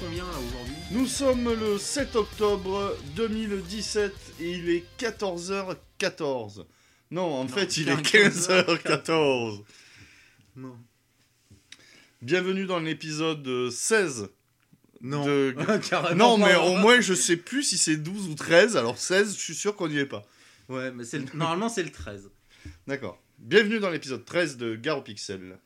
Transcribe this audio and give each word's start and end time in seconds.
combien 0.00 0.24
là 0.24 0.38
aujourd'hui 0.48 0.74
Nous 0.92 1.06
sommes 1.06 1.52
le 1.52 1.78
7 1.78 2.16
octobre 2.16 2.96
2017 3.16 4.12
et 4.40 4.50
il 4.52 4.68
est 4.70 4.84
14h14. 4.98 6.64
Non, 7.10 7.22
en 7.22 7.42
Non, 7.44 7.48
fait, 7.48 7.76
il 7.76 7.88
est 7.88 7.94
15h14. 7.96 8.82
15h14. 8.84 9.62
Non. 10.56 10.76
Bienvenue 12.22 12.66
dans 12.66 12.80
l'épisode 12.80 13.70
16. 13.70 14.28
Non. 15.02 15.24
de- 15.24 15.54
Non, 16.14 16.38
mais 16.38 16.56
au 16.56 16.76
moins, 16.76 17.00
je 17.00 17.14
sais 17.14 17.36
plus 17.36 17.62
si 17.62 17.78
c'est 17.78 17.96
12 17.96 18.28
ou 18.28 18.34
13. 18.34 18.76
Alors 18.76 18.98
16, 18.98 19.34
je 19.36 19.40
suis 19.40 19.54
sûr 19.54 19.76
qu'on 19.76 19.88
n'y 19.88 19.98
est 19.98 20.06
pas. 20.06 20.26
Ouais, 20.68 20.90
mais 20.90 21.04
c'est 21.04 21.18
le- 21.18 21.26
normalement 21.34 21.68
c'est 21.68 21.82
le 21.84 21.92
13. 21.92 22.30
D'accord. 22.86 23.22
Bienvenue 23.38 23.78
dans 23.78 23.90
l'épisode 23.90 24.24
13 24.24 24.56
de 24.56 24.74
Gare 24.74 25.04
Pixel. 25.04 25.58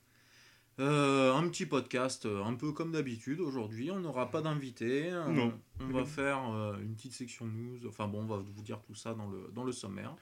Euh, 0.80 1.34
un 1.34 1.46
petit 1.48 1.66
podcast, 1.66 2.24
euh, 2.26 2.42
un 2.42 2.54
peu 2.54 2.72
comme 2.72 2.90
d'habitude 2.92 3.40
aujourd'hui. 3.40 3.90
On 3.90 4.00
n'aura 4.00 4.30
pas 4.30 4.40
d'invité. 4.40 5.12
euh, 5.12 5.28
Non. 5.28 5.52
On 5.80 5.88
va 5.88 6.04
faire 6.04 6.50
euh, 6.52 6.76
une 6.80 6.94
petite 6.94 7.12
section 7.12 7.46
news. 7.46 7.86
Enfin 7.86 8.08
bon, 8.08 8.22
on 8.22 8.26
va 8.26 8.38
vous 8.38 8.62
dire 8.62 8.80
tout 8.82 8.94
ça 8.94 9.12
dans 9.14 9.26
le, 9.28 9.50
dans 9.54 9.64
le 9.64 9.72
sommaire. 9.72 10.14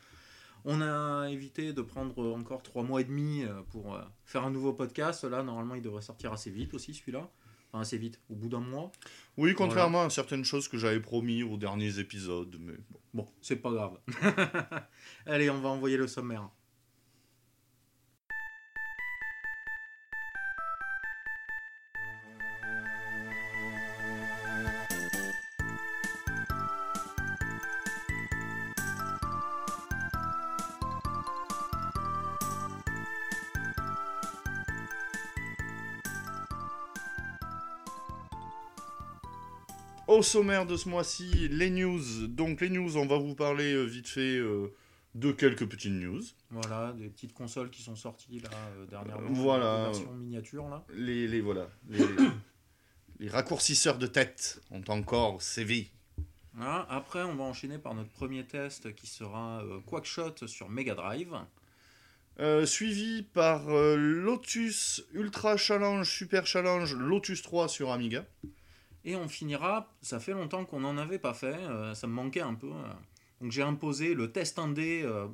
On 0.65 0.81
a 0.83 1.29
évité 1.31 1.73
de 1.73 1.81
prendre 1.83 2.19
encore 2.35 2.63
trois 2.65 2.83
mois 2.83 3.01
et 3.01 3.05
demi 3.05 3.45
pour 3.71 3.95
euh, 3.95 4.01
faire 4.25 4.45
un 4.45 4.51
nouveau 4.51 4.73
podcast. 4.73 5.23
Là, 5.25 5.43
normalement, 5.45 5.77
il 5.77 5.83
devrait 5.83 6.03
sortir 6.03 6.33
assez 6.33 6.51
vite 6.51 6.75
aussi, 6.75 6.93
celui-là. 6.93 7.31
Enfin, 7.71 7.83
assez 7.83 7.99
vite, 7.99 8.19
au 8.29 8.35
bout 8.35 8.49
d'un 8.49 8.61
mois. 8.61 8.91
Oui, 9.37 9.55
contrairement 9.55 10.03
à 10.03 10.11
certaines 10.11 10.45
choses 10.45 10.67
que 10.69 10.77
j'avais 10.79 11.01
promis 11.01 11.43
aux 11.43 11.57
derniers 11.59 11.99
épisodes. 12.01 12.57
Mais 12.61 12.73
bon. 12.91 12.99
Bon, 13.15 13.27
c'est 13.41 13.57
pas 13.57 13.71
grave. 13.71 13.99
Allez, 15.27 15.51
on 15.51 15.61
va 15.61 15.69
envoyer 15.69 15.97
le 15.97 16.07
sommaire. 16.07 16.49
Au 40.09 40.23
sommaire 40.23 40.67
de 40.67 40.77
ce 40.77 40.89
mois-ci, 40.89 41.49
les 41.51 41.71
news. 41.71 42.27
Donc 42.27 42.63
les 42.63 42.71
news, 42.71 42.97
on 42.97 43.07
va 43.07 43.19
vous 43.19 43.35
parler 43.35 43.75
euh, 43.75 43.85
vite 43.85 44.09
fait 44.09 44.39
euh, 44.39 44.75
de 45.15 45.33
quelques 45.33 45.69
petites 45.69 45.93
news. 45.93 46.23
Voilà, 46.51 46.95
des 46.95 47.09
petites 47.09 47.35
consoles 47.35 47.69
qui 47.69 47.83
sont 47.83 47.95
sorties 47.95 48.41
là 48.41 48.51
euh, 48.79 48.87
dernièrement. 48.87 49.29
Voilà. 49.31 49.77
Des 49.77 49.99
versions 49.99 50.15
miniatures 50.15 50.69
là. 50.69 50.85
Les, 50.95 51.29
les 51.29 51.43
voilà, 51.43 51.69
les, 51.91 52.05
les 53.21 53.29
raccourcisseurs 53.29 53.99
de 53.99 54.07
tête 54.07 54.61
ont 54.71 54.83
encore 54.89 55.43
sévi. 55.43 55.91
Voilà, 56.55 56.87
Après, 56.91 57.23
on 57.23 57.37
va 57.37 57.45
enchaîner 57.45 57.79
par 57.79 57.95
notre 57.95 58.11
premier 58.11 58.45
test 58.45 58.95
qui 58.95 59.07
sera 59.07 59.63
euh, 59.63 59.79
Quackshot 59.87 60.47
sur 60.47 60.69
Mega 60.69 60.95
Drive. 60.95 61.37
Euh, 62.41 62.67
suivi 62.67 63.23
par 63.23 63.69
euh, 63.69 63.97
Lotus 63.97 65.05
Ultra 65.13 65.57
Challenge, 65.57 66.09
Super 66.09 66.47
Challenge, 66.47 66.95
Lotus 66.95 67.43
3 67.43 67.69
sur 67.69 67.93
Amiga. 67.93 68.25
Et 69.09 69.17
on 69.17 69.27
finira, 69.27 69.91
ça 70.03 70.21
fait 70.21 70.33
longtemps 70.33 70.67
qu'on 70.67 70.81
n'en 70.81 70.99
avait 70.99 71.19
pas 71.19 71.33
fait, 71.33 71.57
euh, 71.57 71.95
ça 71.95 72.07
me 72.07 72.13
manquait 72.13 72.43
un 72.43 72.53
peu. 72.53 72.67
euh. 72.67 72.93
Donc 73.41 73.53
j'ai 73.53 73.63
imposé 73.63 74.13
le 74.13 74.31
test 74.31 74.59
indé 74.59 75.01
euh, 75.03 75.27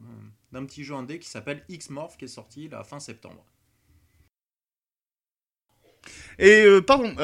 d'un 0.52 0.64
petit 0.64 0.84
jeu 0.84 0.94
indé 0.94 1.18
qui 1.18 1.28
s'appelle 1.28 1.64
X-Morph 1.68 2.16
qui 2.16 2.26
est 2.26 2.28
sorti 2.28 2.68
la 2.68 2.84
fin 2.84 3.00
septembre. 3.00 3.44
Et 6.38 6.64
pardon, 6.86 7.14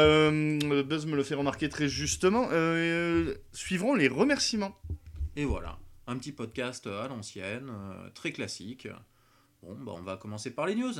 Buzz 0.82 1.06
me 1.06 1.14
le 1.14 1.22
fait 1.22 1.36
remarquer 1.36 1.68
très 1.68 1.88
justement, 1.88 2.48
suivront 3.52 3.94
les 3.94 4.08
remerciements. 4.08 4.76
Et 5.36 5.44
voilà, 5.44 5.78
un 6.08 6.16
petit 6.16 6.32
podcast 6.32 6.88
à 6.88 7.06
l'ancienne, 7.06 7.70
très 8.14 8.32
classique. 8.32 8.88
Bon, 9.62 9.76
bah 9.78 9.92
on 9.94 10.02
va 10.02 10.16
commencer 10.16 10.52
par 10.52 10.66
les 10.66 10.74
news. 10.74 10.94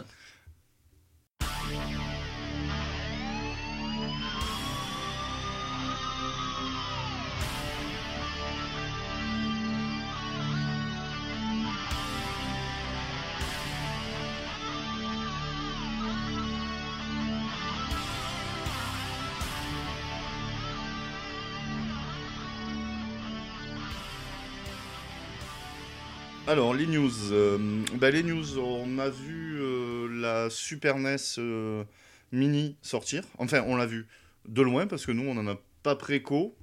Alors, 26.50 26.74
les 26.74 26.88
news. 26.88 27.12
euh, 27.30 27.58
bah, 27.94 28.10
les 28.10 28.24
news, 28.24 28.58
on 28.58 28.98
a 28.98 29.08
vu 29.08 29.60
euh, 29.60 30.08
la 30.20 30.50
Super 30.50 30.98
NES 30.98 31.14
euh, 31.38 31.84
Mini 32.32 32.74
sortir. 32.82 33.22
Enfin, 33.38 33.62
on 33.68 33.76
l'a 33.76 33.86
vu 33.86 34.08
de 34.48 34.60
loin 34.60 34.88
parce 34.88 35.06
que 35.06 35.12
nous, 35.12 35.22
on 35.28 35.34
n'en 35.34 35.46
a 35.48 35.56
pas 35.84 35.94
préco. 35.94 36.56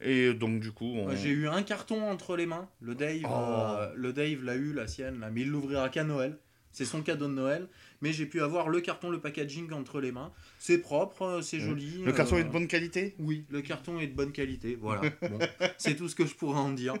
Et 0.00 0.32
donc, 0.32 0.60
du 0.60 0.72
coup, 0.72 0.86
on... 0.86 1.14
J'ai 1.14 1.28
eu 1.28 1.48
un 1.48 1.62
carton 1.62 2.08
entre 2.10 2.34
les 2.34 2.46
mains. 2.46 2.66
Le 2.80 2.94
Dave, 2.94 3.26
Oh. 3.28 3.76
le 3.94 4.14
Dave 4.14 4.42
l'a 4.42 4.54
eu, 4.54 4.72
la 4.72 4.86
sienne, 4.86 5.20
là, 5.20 5.28
mais 5.30 5.42
il 5.42 5.50
l'ouvrira 5.50 5.90
qu'à 5.90 6.04
Noël. 6.04 6.38
C'est 6.72 6.86
son 6.86 7.02
cadeau 7.02 7.28
de 7.28 7.34
Noël. 7.34 7.68
Mais 8.00 8.14
j'ai 8.14 8.24
pu 8.24 8.40
avoir 8.40 8.70
le 8.70 8.80
carton, 8.80 9.10
le 9.10 9.20
packaging 9.20 9.70
entre 9.72 10.00
les 10.00 10.12
mains. 10.12 10.32
C'est 10.58 10.78
propre, 10.78 11.40
c'est 11.42 11.60
joli. 11.60 12.02
le 12.02 12.12
carton 12.12 12.38
est 12.38 12.44
de 12.44 12.50
bonne 12.50 12.68
qualité? 12.68 13.14
Oui, 13.18 13.44
le 13.50 13.60
carton 13.60 14.00
est 14.00 14.06
de 14.06 14.14
bonne 14.14 14.32
qualité. 14.32 14.78
Voilà. 14.80 15.02
Bon, 15.20 15.38
c'est 15.76 15.94
tout 15.94 16.08
ce 16.08 16.14
que 16.14 16.24
je 16.24 16.34
pourrais 16.34 16.58
en 16.58 16.72
dire. 16.72 16.94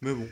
Mais 0.00 0.12
bon, 0.14 0.26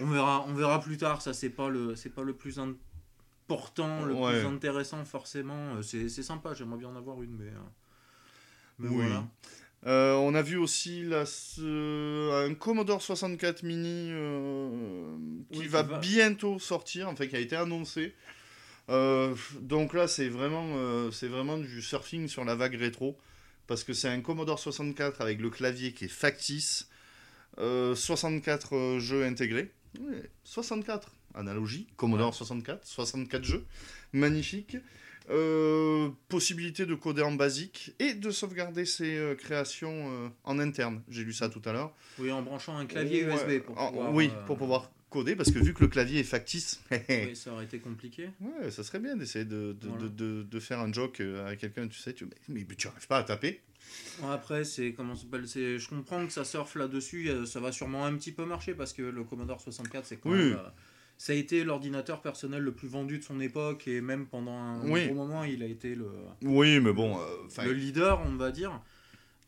on 0.00 0.06
verra, 0.06 0.44
on 0.48 0.54
verra 0.54 0.80
plus 0.80 0.96
tard. 0.96 1.22
Ça, 1.22 1.32
c'est 1.34 1.50
pas 1.50 1.68
le, 1.68 1.94
c'est 1.96 2.10
pas 2.10 2.22
le 2.22 2.34
plus 2.34 2.58
important, 2.58 4.04
le 4.04 4.14
Ouais. 4.14 4.32
plus 4.40 4.46
intéressant 4.46 5.04
forcément. 5.04 5.76
Euh, 5.76 5.82
C'est, 5.82 6.08
sympa. 6.08 6.54
J'aimerais 6.54 6.78
bien 6.78 6.88
en 6.88 6.96
avoir 6.96 7.22
une, 7.22 7.36
mais. 7.36 7.48
euh, 7.48 7.58
mais 8.78 8.88
Oui. 8.88 8.96
voilà. 8.96 9.24
Euh, 9.86 10.14
on 10.14 10.34
a 10.34 10.40
vu 10.40 10.56
aussi 10.56 11.02
la, 11.04 11.24
un 12.46 12.54
Commodore 12.54 13.02
64 13.02 13.62
Mini 13.64 14.08
euh, 14.12 15.14
qui 15.52 15.58
Oui, 15.60 15.66
va, 15.66 15.82
va- 15.82 15.98
bientôt 15.98 16.58
sortir, 16.58 17.08
enfin 17.10 17.26
qui 17.26 17.36
a 17.36 17.38
été 17.38 17.54
annoncé. 17.54 18.14
Donc 18.88 19.92
là, 19.94 20.08
c'est 20.08 20.28
vraiment, 20.28 21.10
c'est 21.10 21.28
vraiment 21.28 21.58
du 21.58 21.82
surfing 21.82 22.28
sur 22.28 22.44
la 22.44 22.54
vague 22.54 22.74
rétro, 22.76 23.16
parce 23.66 23.84
que 23.84 23.92
c'est 23.92 24.08
un 24.08 24.20
Commodore 24.20 24.58
64 24.58 25.20
avec 25.20 25.40
le 25.40 25.50
clavier 25.50 25.92
qui 25.92 26.06
est 26.06 26.08
factice, 26.08 26.88
euh, 27.58 27.94
64 27.94 28.74
euh, 28.74 28.98
jeux 29.00 29.24
intégrés, 29.24 29.70
Ouais, 30.00 30.28
64 30.44 31.12
analogie, 31.34 31.86
Commodore 31.96 32.34
64, 32.34 32.84
64 32.86 33.44
jeux, 33.44 33.64
magnifique. 34.12 34.76
Euh, 35.30 36.10
possibilité 36.28 36.84
de 36.84 36.94
coder 36.94 37.22
en 37.22 37.32
basique 37.32 37.94
et 37.98 38.12
de 38.12 38.30
sauvegarder 38.30 38.84
ses 38.84 39.16
euh, 39.16 39.34
créations 39.34 40.10
euh, 40.12 40.28
en 40.44 40.58
interne. 40.58 41.02
J'ai 41.08 41.24
lu 41.24 41.32
ça 41.32 41.48
tout 41.48 41.62
à 41.64 41.72
l'heure. 41.72 41.94
Oui, 42.18 42.30
en 42.30 42.42
branchant 42.42 42.76
un 42.76 42.84
clavier 42.84 43.24
Ouais, 43.26 43.32
USB 43.34 43.62
pour 43.64 43.74
pouvoir. 43.74 44.12
oui, 44.12 44.30
euh, 44.30 44.44
pour 44.44 44.58
pouvoir 44.58 44.92
coder, 45.08 45.34
parce 45.34 45.50
que 45.50 45.58
vu 45.58 45.72
que 45.72 45.80
le 45.80 45.88
clavier 45.88 46.20
est 46.20 46.24
factice, 46.24 46.82
Oui, 47.08 47.34
ça 47.34 47.52
aurait 47.54 47.64
été 47.64 47.78
compliqué. 47.78 48.28
ouais, 48.40 48.70
ça 48.70 48.82
serait 48.84 48.98
bien 48.98 49.16
d'essayer 49.16 49.46
de, 49.46 49.72
de, 49.80 49.88
Voilà. 49.88 50.02
de, 50.02 50.08
de- 50.08 50.42
de 50.42 50.60
faire 50.60 50.80
un 50.80 50.92
joke 50.92 51.20
euh, 51.20 51.46
à 51.48 51.56
quelqu'un, 51.56 51.88
tu 51.88 51.98
sais, 51.98 52.12
tu, 52.12 52.26
mais, 52.48 52.66
mais 52.68 52.74
tu 52.76 52.86
n'arrives 52.86 53.06
pas 53.06 53.16
à 53.18 53.22
taper. 53.24 53.62
Bon, 54.20 54.30
Après, 54.30 54.64
c'est 54.64 54.92
comment 54.92 55.14
s'appelle 55.16 55.48
c'est- 55.48 55.78
Je 55.78 55.88
comprends 55.88 56.24
que 56.26 56.32
ça 56.32 56.44
surfe 56.44 56.76
là-dessus. 56.76 57.28
euh, 57.28 57.46
Ça 57.46 57.60
va 57.60 57.72
sûrement 57.72 58.04
un 58.06 58.14
petit 58.16 58.32
peu 58.32 58.44
marcher 58.44 58.74
parce 58.74 58.92
que 58.92 59.02
le 59.02 59.24
Commodore 59.24 59.60
64, 59.60 60.06
c'est 60.06 60.16
quand 60.16 60.30
Oui. 60.30 60.38
même. 60.38 60.52
euh, 60.54 60.68
ça 61.18 61.32
a 61.32 61.36
été 61.36 61.64
l'ordinateur 61.64 62.20
personnel 62.22 62.62
le 62.62 62.72
plus 62.72 62.88
vendu 62.88 63.18
de 63.18 63.24
son 63.24 63.40
époque 63.40 63.86
et 63.88 64.00
même 64.00 64.26
pendant 64.26 64.56
un 64.56 64.88
Oui. 64.90 65.06
gros 65.06 65.14
moment, 65.14 65.44
il 65.44 65.62
a 65.62 65.66
été 65.66 65.94
le, 65.94 66.06
Oui, 66.42 66.80
mais 66.80 66.92
bon, 66.92 67.18
euh, 67.18 67.64
le 67.64 67.72
leader, 67.72 68.20
on 68.26 68.36
va 68.36 68.50
dire. 68.50 68.80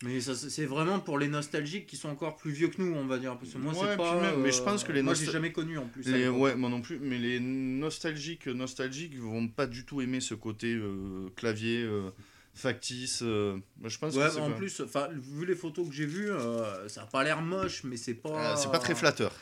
Mais 0.03 0.21
ça, 0.21 0.35
c'est 0.35 0.67
vraiment 0.67 1.01
pour 1.01 1.19
les 1.19 1.27
nostalgiques 1.27 1.87
qui 1.87 1.97
sont 1.97 2.11
encore 2.11 2.37
plus 2.37 2.51
vieux 2.51 2.69
que 2.69 2.83
nous, 2.83 2.93
on 2.95 3.07
va 3.07 3.17
dire. 3.19 3.39
Parce 3.39 3.53
que 3.55 3.59
moi, 3.59 3.73
Ouais, 3.73 3.79
c'est 3.93 3.97
pas. 3.97 4.21
même- 4.21 4.43
mais 4.43 4.53
je 4.53 4.61
pense 4.63 4.85
que 4.85 4.93
les 4.93 5.01
Moi, 5.03 5.15
j'ai 5.15 5.25
jamais 5.31 5.53
connu 5.53 5.79
en 5.79 5.87
plus. 5.87 6.07
les, 6.07 6.29
ouais, 6.29 6.55
moi 6.55 6.69
non 6.69 6.83
plus, 6.83 6.99
mais 7.01 7.19
les 7.19 7.41
nostalgiques, 7.41 8.47
nostalgiques 8.47 9.17
vont 9.17 9.49
pas 9.49 9.67
du 9.67 9.87
tout 9.87 10.03
aimer 10.03 10.21
ce 10.21 10.35
côté 10.35 10.75
euh, 10.75 11.31
clavier 11.35 11.83
factice. 12.57 13.21
euh, 13.23 13.59
moi, 13.79 13.89
je 13.89 13.99
pense 13.99 14.15
Ouais, 14.17 14.25
que 14.27 14.31
c'est 14.33 14.41
en 14.41 14.51
pas- 14.51 14.57
plus, 14.57 14.81
enfin, 14.81 15.09
vu 15.13 15.47
les 15.47 15.55
photos 15.55 15.87
que 15.89 15.95
j'ai 15.95 16.07
vues, 16.07 16.31
euh, 16.31 16.89
ça 16.89 17.03
a 17.03 17.07
pas 17.07 17.23
l'air 17.23 17.41
moche, 17.43 17.85
mais 17.85 17.97
c'est 17.97 18.15
pas. 18.15 18.53
Ah, 18.53 18.57
c'est 18.57 18.71
pas 18.73 18.79
très 18.81 18.95
flatteur. 18.97 19.33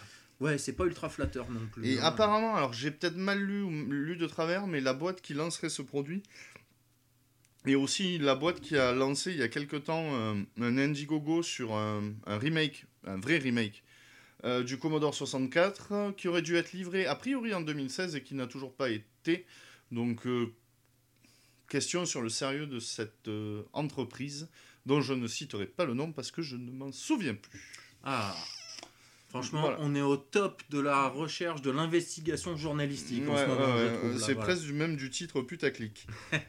Ouais, 0.40 0.58
c'est 0.58 0.72
pas 0.72 0.84
ultra 0.84 1.08
flatteur 1.08 1.48
non 1.50 1.60
plus. 1.72 1.86
Et 1.86 1.98
hein. 1.98 2.02
apparemment, 2.04 2.56
alors 2.56 2.72
j'ai 2.72 2.90
peut-être 2.90 3.16
mal 3.16 3.38
lu 3.40 3.62
ou 3.62 3.70
lu 3.70 4.16
de 4.16 4.26
travers, 4.26 4.66
mais 4.66 4.80
la 4.80 4.92
boîte 4.92 5.20
qui 5.22 5.32
lancerait 5.32 5.68
ce 5.70 5.80
produit, 5.80 6.22
et 7.66 7.76
aussi 7.76 8.18
la 8.18 8.34
boîte 8.34 8.60
qui 8.60 8.76
a 8.76 8.92
lancé 8.92 9.30
il 9.30 9.38
y 9.38 9.42
a 9.42 9.48
quelque 9.48 9.76
temps 9.76 10.04
euh, 10.14 10.34
un 10.60 10.76
Indiegogo 10.76 11.42
sur 11.42 11.74
un, 11.74 12.12
un 12.26 12.38
remake, 12.38 12.84
un 13.06 13.18
vrai 13.18 13.38
remake, 13.38 13.84
euh, 14.44 14.62
du 14.64 14.76
Commodore 14.78 15.14
64, 15.14 15.88
euh, 15.92 16.12
qui 16.12 16.28
aurait 16.28 16.42
dû 16.42 16.56
être 16.56 16.72
livré 16.72 17.06
a 17.06 17.14
priori 17.14 17.54
en 17.54 17.60
2016 17.62 18.16
et 18.16 18.22
qui 18.22 18.34
n'a 18.34 18.46
toujours 18.48 18.74
pas 18.74 18.90
été. 18.90 19.46
Donc, 19.92 20.26
euh, 20.26 20.52
question 21.74 22.06
sur 22.06 22.22
le 22.22 22.28
sérieux 22.28 22.66
de 22.66 22.78
cette 22.78 23.26
euh, 23.28 23.62
entreprise. 23.72 24.48
dont 24.86 25.00
je 25.00 25.14
ne 25.14 25.26
citerai 25.26 25.66
pas 25.66 25.84
le 25.86 25.94
nom 25.94 26.12
parce 26.12 26.30
que 26.30 26.42
je 26.42 26.56
ne 26.56 26.70
m'en 26.70 26.92
souviens 26.92 27.34
plus. 27.34 27.62
Ah. 28.04 28.34
Franchement, 29.30 29.62
Voilà. 29.62 29.78
on 29.80 29.94
est 29.96 30.02
au 30.02 30.16
top 30.16 30.62
de 30.70 30.78
la 30.78 31.08
recherche, 31.08 31.62
de 31.62 31.70
l'investigation 31.72 32.54
journalistique 32.56 33.26
en 33.28 33.36
ce 33.36 33.46
moment. 33.46 33.74
ouais, 33.74 33.82
ouais, 34.12 34.18
c'est 34.18 34.34
voilà. 34.34 34.40
presque 34.46 34.62
du 34.64 34.72
même 34.74 34.96
du 34.96 35.10
titre 35.10 35.40
putaclic. 35.42 36.06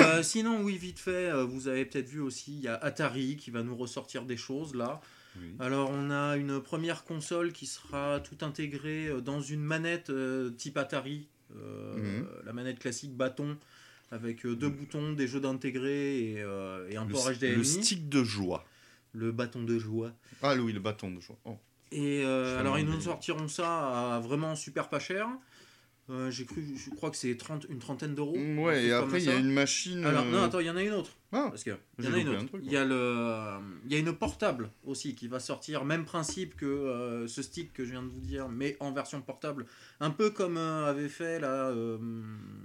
Euh, 0.00 0.24
sinon, 0.24 0.60
oui, 0.62 0.76
vite 0.76 0.98
fait, 0.98 1.30
euh, 1.30 1.44
vous 1.44 1.68
avez 1.68 1.84
peut-être 1.84 2.08
vu 2.08 2.18
aussi, 2.20 2.52
il 2.52 2.62
y 2.62 2.68
a 2.68 2.74
Atari 2.74 3.36
qui 3.36 3.52
va 3.52 3.62
nous 3.62 3.76
ressortir 3.76 4.24
des 4.24 4.36
choses 4.36 4.74
là. 4.74 5.00
Oui. 5.36 5.54
Alors, 5.60 5.90
on 5.92 6.10
a 6.10 6.36
une 6.36 6.60
première 6.60 7.04
console 7.04 7.52
qui 7.52 7.66
sera 7.66 8.18
tout 8.18 8.44
intégrée 8.44 9.08
dans 9.24 9.40
une 9.40 9.60
manette 9.62 10.10
euh, 10.10 10.50
type 10.50 10.76
Atari, 10.78 11.28
euh, 11.54 11.96
Mhm. 11.96 12.26
la 12.44 12.52
manette 12.52 12.80
classique 12.80 13.14
bâton, 13.16 13.56
avec 14.10 14.46
euh, 14.46 14.54
deux 14.56 14.68
boutons, 14.68 15.12
des 15.12 15.26
jeux 15.26 15.40
d'intégrés 15.40 16.18
et, 16.32 16.42
euh, 16.42 16.88
et 16.90 16.96
un 16.96 17.04
Le, 17.04 17.12
port 17.12 17.30
HDMI. 17.30 17.56
le 17.56 17.64
stick 17.64 18.08
de 18.08 18.24
joie. 18.24 18.64
le 19.12 19.32
bâton 19.32 19.62
de 19.62 19.78
joie. 19.78 20.12
Ah 20.42 20.54
oui, 20.56 20.72
le 20.72 20.80
bâton 20.80 21.10
de 21.10 21.20
joie. 21.20 21.36
Oh. 21.44 21.56
Et 21.90 22.22
euh, 22.24 22.58
alors, 22.60 22.78
ils 22.78 22.86
nous 22.86 23.00
sortiront 23.00 23.48
ça 23.48 24.16
à 24.16 24.20
vraiment 24.20 24.54
super 24.54 24.88
pas 24.88 24.98
cher. 24.98 25.26
Euh, 26.10 26.30
J'ai 26.30 26.46
cru, 26.46 26.64
je 26.74 26.88
crois 26.90 27.10
que 27.10 27.16
c'est 27.18 27.36
30, 27.36 27.66
une 27.68 27.78
trentaine 27.78 28.14
d'euros. 28.14 28.34
un 28.34 28.56
Ouais, 28.56 28.84
et 28.86 28.92
après, 28.92 29.20
il 29.20 29.26
y 29.26 29.30
a 29.30 29.36
une 29.36 29.52
machine. 29.52 30.02
Alors, 30.06 30.24
euh, 30.24 30.30
non, 30.30 30.42
attends, 30.42 30.60
il 30.60 30.66
y 30.66 30.70
en 30.70 30.76
a 30.76 30.82
une 30.82 30.94
autre. 30.94 31.10
Ah, 31.32 31.48
Parce 31.50 31.62
que 31.64 31.72
il 31.98 32.06
y 32.06 32.08
en 32.08 32.14
a 32.14 32.18
une 32.18 32.28
autre. 32.30 32.44
un 32.54 32.58
Il 32.62 32.72
y 32.72 32.76
a 32.78 32.84
le, 32.86 33.58
il 33.84 33.92
y 33.92 33.94
a 33.96 33.98
une 33.98 34.14
portable 34.14 34.70
aussi 34.86 35.14
qui 35.14 35.28
va 35.28 35.38
sortir, 35.38 35.84
même 35.84 36.06
principe 36.06 36.56
que 36.56 36.64
euh, 36.64 37.26
ce 37.28 37.42
stick 37.42 37.74
que 37.74 37.84
je 37.84 37.90
viens 37.90 38.02
de 38.02 38.08
vous 38.08 38.20
dire, 38.20 38.48
mais 38.48 38.78
en 38.80 38.90
version 38.92 39.20
portable, 39.20 39.66
un 40.00 40.08
peu 40.10 40.30
comme 40.30 40.56
euh, 40.56 40.86
avait 40.86 41.10
fait 41.10 41.38
la. 41.40 41.74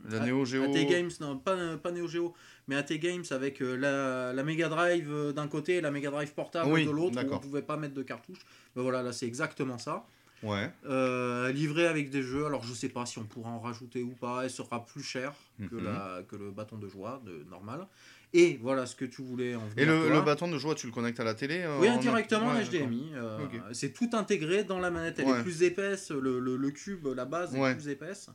La 0.09 0.19
Neo 0.25 0.45
Geo. 0.45 0.63
AT 0.63 0.85
Games, 0.85 1.11
non 1.19 1.37
pas, 1.37 1.75
pas 1.75 1.91
Neo 1.91 2.07
Geo, 2.07 2.33
mais 2.69 2.77
AT 2.77 2.93
Games 2.97 3.25
avec 3.31 3.59
la, 3.59 4.31
la 4.31 4.43
Mega 4.43 4.69
Drive 4.69 5.33
d'un 5.35 5.49
côté 5.49 5.75
et 5.75 5.81
la 5.81 5.91
Mega 5.91 6.11
Drive 6.11 6.33
portable 6.33 6.71
Oui, 6.71 6.85
de 6.85 6.91
l'autre, 6.91 7.17
on 7.17 7.21
d'accord. 7.21 7.41
pouvait 7.41 7.61
pas 7.61 7.75
mettre 7.75 7.93
de 7.93 8.03
cartouche. 8.03 8.39
Ben 8.77 8.81
voilà, 8.83 9.03
là 9.03 9.11
c'est 9.11 9.27
exactement 9.27 9.77
ça. 9.77 10.05
Ouais. 10.43 10.69
Euh, 10.85 11.51
livré 11.51 11.87
avec 11.87 12.09
des 12.09 12.21
jeux, 12.21 12.45
alors 12.45 12.63
je 12.63 12.73
sais 12.73 12.89
pas 12.89 13.05
si 13.05 13.17
on 13.17 13.23
pourra 13.23 13.49
en 13.49 13.59
rajouter 13.59 14.03
ou 14.03 14.09
pas, 14.11 14.43
elle 14.43 14.49
sera 14.49 14.85
plus 14.85 15.01
chère 15.03 15.33
que, 15.69 15.75
Mhm. 15.75 15.83
la, 15.85 16.21
que 16.27 16.35
le 16.35 16.51
bâton 16.51 16.77
de 16.77 16.87
joie 16.87 17.21
de 17.25 17.43
normal. 17.49 17.87
Et 18.35 18.57
voilà 18.61 18.85
ce 18.87 18.95
que 18.95 19.05
tu 19.05 19.21
voulais 19.21 19.53
en 19.55 19.65
venir. 19.67 19.77
Et 19.77 19.85
le, 19.85 20.09
le 20.09 20.21
bâton 20.21 20.49
de 20.49 20.57
joie, 20.57 20.73
tu 20.75 20.87
le 20.87 20.91
connectes 20.91 21.19
à 21.19 21.23
la 21.23 21.35
télé 21.35 21.59
euh, 21.61 21.79
Oui, 21.79 21.87
en- 21.89 21.95
indirectement 21.97 22.51
Ouais, 22.53 22.63
HDMI. 22.65 23.11
euh. 23.13 23.37
C'est 23.73 23.93
tout 23.93 24.09
intégré 24.13 24.63
dans 24.63 24.79
la 24.79 24.89
manette. 24.89 25.19
Elle 25.19 25.27
Ouais. 25.27 25.39
est 25.39 25.43
plus 25.43 25.61
épaisse, 25.63 26.09
le, 26.11 26.39
le- 26.39 26.57
le 26.57 26.71
cube, 26.71 27.05
la 27.15 27.25
base 27.25 27.53
Ouais. 27.53 27.71
est 27.71 27.75
plus 27.75 27.89
épaisse. 27.89 28.29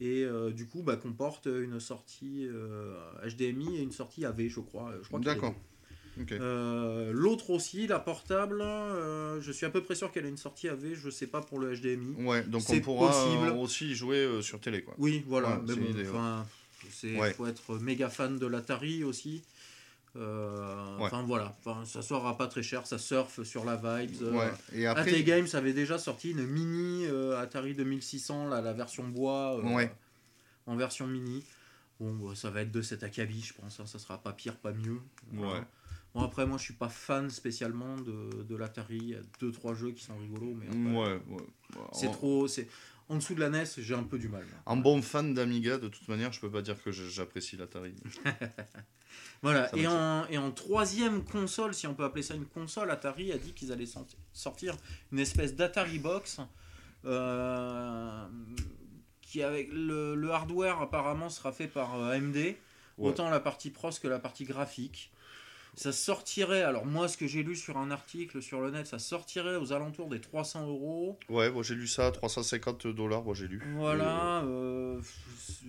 Et 0.00 0.24
euh, 0.24 0.50
du 0.50 0.66
coup, 0.66 0.82
bah, 0.82 0.96
comporte 0.96 1.46
une 1.46 1.78
sortie 1.80 2.48
HDMI 3.24 3.78
et 3.78 3.82
une 3.82 3.92
sortie 3.92 4.24
AV, 4.24 4.48
je 4.48 4.60
crois. 4.60 4.92
Je 5.02 5.08
crois 5.08 5.20
D'accord. 5.20 5.54
Euh, 6.32 7.10
L'autre 7.12 7.50
aussi, 7.50 7.86
la 7.86 7.98
portable, 7.98 8.60
euh, 8.62 9.40
je 9.40 9.52
suis 9.52 9.66
à 9.66 9.70
peu 9.70 9.82
près 9.82 9.94
sûr 9.94 10.10
qu'elle 10.12 10.24
a 10.26 10.28
une 10.28 10.36
sortie 10.36 10.68
AV, 10.68 10.94
je 10.94 11.10
sais 11.10 11.26
pas 11.26 11.40
pour 11.40 11.58
le 11.58 11.74
HDMI. 11.74 12.14
Ouais, 12.24 12.42
donc 12.42 12.62
on 12.70 12.80
pourra 12.80 13.08
possible. 13.12 13.48
euh, 13.48 13.54
aussi 13.54 13.94
jouer 13.94 14.42
sur 14.42 14.60
télé, 14.60 14.82
quoi. 14.82 14.94
Oui, 14.98 15.24
voilà. 15.26 15.56
Ouais, 15.58 15.74
c'est 16.90 17.12
bon, 17.14 17.20
ouais. 17.20 17.32
faut 17.32 17.46
être 17.46 17.78
méga 17.78 18.08
fan 18.08 18.38
de 18.38 18.46
l'Atari 18.46 19.04
aussi. 19.04 19.42
Euh, 20.16 20.96
Ouais. 20.98 21.04
Enfin 21.04 21.22
voilà, 21.22 21.54
enfin, 21.64 21.84
ça 21.84 22.02
sera 22.02 22.36
pas 22.36 22.46
très 22.48 22.62
cher, 22.62 22.86
ça 22.86 22.98
surfe 22.98 23.42
sur 23.44 23.64
la 23.64 23.76
vibes. 23.76 24.22
euh, 24.22 24.32
Ouais. 24.32 24.52
Et 24.72 24.86
AT 24.86 24.98
après, 24.98 25.22
Games 25.22 25.46
avait 25.52 25.72
déjà 25.74 25.98
sorti 25.98 26.30
une 26.32 26.44
mini 26.46 27.06
euh, 27.06 27.38
Atari 27.40 27.74
2600, 27.74 28.48
là, 28.48 28.60
la 28.60 28.72
version 28.72 29.06
bois, 29.06 29.58
euh, 29.58 29.62
Ouais. 29.74 29.92
en 30.66 30.76
version 30.76 31.06
mini. 31.06 31.44
Bon, 32.00 32.12
bah, 32.14 32.34
ça 32.34 32.50
va 32.50 32.62
être 32.62 32.72
de 32.72 32.82
cet 32.82 33.02
acabit, 33.02 33.42
je 33.42 33.52
pense. 33.54 33.78
hein, 33.80 33.86
ça 33.86 33.98
sera 33.98 34.18
pas 34.18 34.32
pire, 34.32 34.56
pas 34.56 34.72
mieux. 34.72 34.98
Voilà. 35.32 35.66
Bon, 36.14 36.22
après, 36.22 36.46
moi, 36.46 36.58
je 36.58 36.64
suis 36.64 36.74
pas 36.74 36.88
fan 36.88 37.28
spécialement 37.30 37.96
de, 37.96 38.42
de 38.42 38.56
l'Atari. 38.56 38.96
Il 38.96 39.08
y 39.10 39.14
a 39.14 39.20
deux, 39.40 39.52
trois 39.52 39.74
jeux 39.74 39.92
qui 39.92 40.02
sont 40.04 40.16
rigolos, 40.18 40.54
mais 40.54 40.66
après, 40.66 41.12
ouais, 41.12 41.20
ouais. 41.36 41.42
c'est 41.92 42.08
En- 42.08 42.12
trop. 42.12 42.48
c'est 42.48 42.66
En 43.10 43.16
dessous 43.16 43.34
de 43.34 43.40
la 43.40 43.48
NES, 43.50 43.64
j'ai 43.78 43.94
un 43.94 44.02
peu 44.02 44.18
du 44.18 44.28
mal. 44.28 44.44
En 44.66 44.76
bon 44.76 45.00
fan 45.02 45.32
d'Amiga, 45.34 45.78
de 45.78 45.88
toute 45.88 46.08
manière, 46.08 46.32
je 46.32 46.40
peux 46.40 46.50
pas 46.50 46.62
dire 46.62 46.82
que 46.82 46.90
j'apprécie 46.90 47.56
l'Atari. 47.56 47.94
Voilà, 49.42 49.74
et 49.76 49.86
en, 49.86 50.26
et 50.28 50.36
en 50.36 50.50
troisième 50.50 51.24
console, 51.24 51.72
si 51.72 51.86
on 51.86 51.94
peut 51.94 52.02
appeler 52.04 52.22
ça 52.24 52.34
une 52.34 52.44
console, 52.44 52.90
Atari 52.90 53.32
a 53.32 53.38
dit 53.38 53.52
qu'ils 53.52 53.70
allaient 53.72 53.86
sort- 53.86 54.06
sortir 54.32 54.76
une 55.12 55.20
espèce 55.20 55.54
d'Atari 55.54 55.98
Box 56.00 56.40
euh, 57.04 58.26
qui, 59.22 59.42
avec 59.42 59.70
le, 59.72 60.14
le 60.14 60.30
hardware, 60.30 60.80
apparemment, 60.80 61.28
sera 61.30 61.52
fait 61.52 61.68
par 61.68 61.94
euh, 61.96 62.12
AMD, 62.16 62.36
Ouais. 62.36 63.10
autant 63.10 63.30
la 63.30 63.38
partie 63.38 63.70
pros 63.70 63.90
que 64.02 64.08
la 64.08 64.18
partie 64.18 64.44
graphique. 64.44 65.12
Ça 65.74 65.92
sortirait, 65.92 66.62
alors 66.62 66.84
moi, 66.86 67.06
ce 67.06 67.16
que 67.16 67.26
j'ai 67.28 67.42
lu 67.44 67.54
sur 67.54 67.76
un 67.78 67.90
article 67.92 68.42
sur 68.42 68.60
le 68.60 68.70
net, 68.72 68.86
ça 68.88 68.98
sortirait 68.98 69.56
aux 69.56 69.72
alentours 69.72 70.08
des 70.08 70.20
300 70.20 70.66
euros. 70.66 71.16
Ouais, 71.28 71.50
moi 71.50 71.62
j'ai 71.62 71.76
lu 71.76 71.86
ça, 71.86 72.10
350 72.10 72.88
dollars, 72.88 73.22
moi 73.22 73.34
j'ai 73.34 73.46
lu. 73.46 73.62
Voilà, 73.76 74.42
euh, 74.42 75.00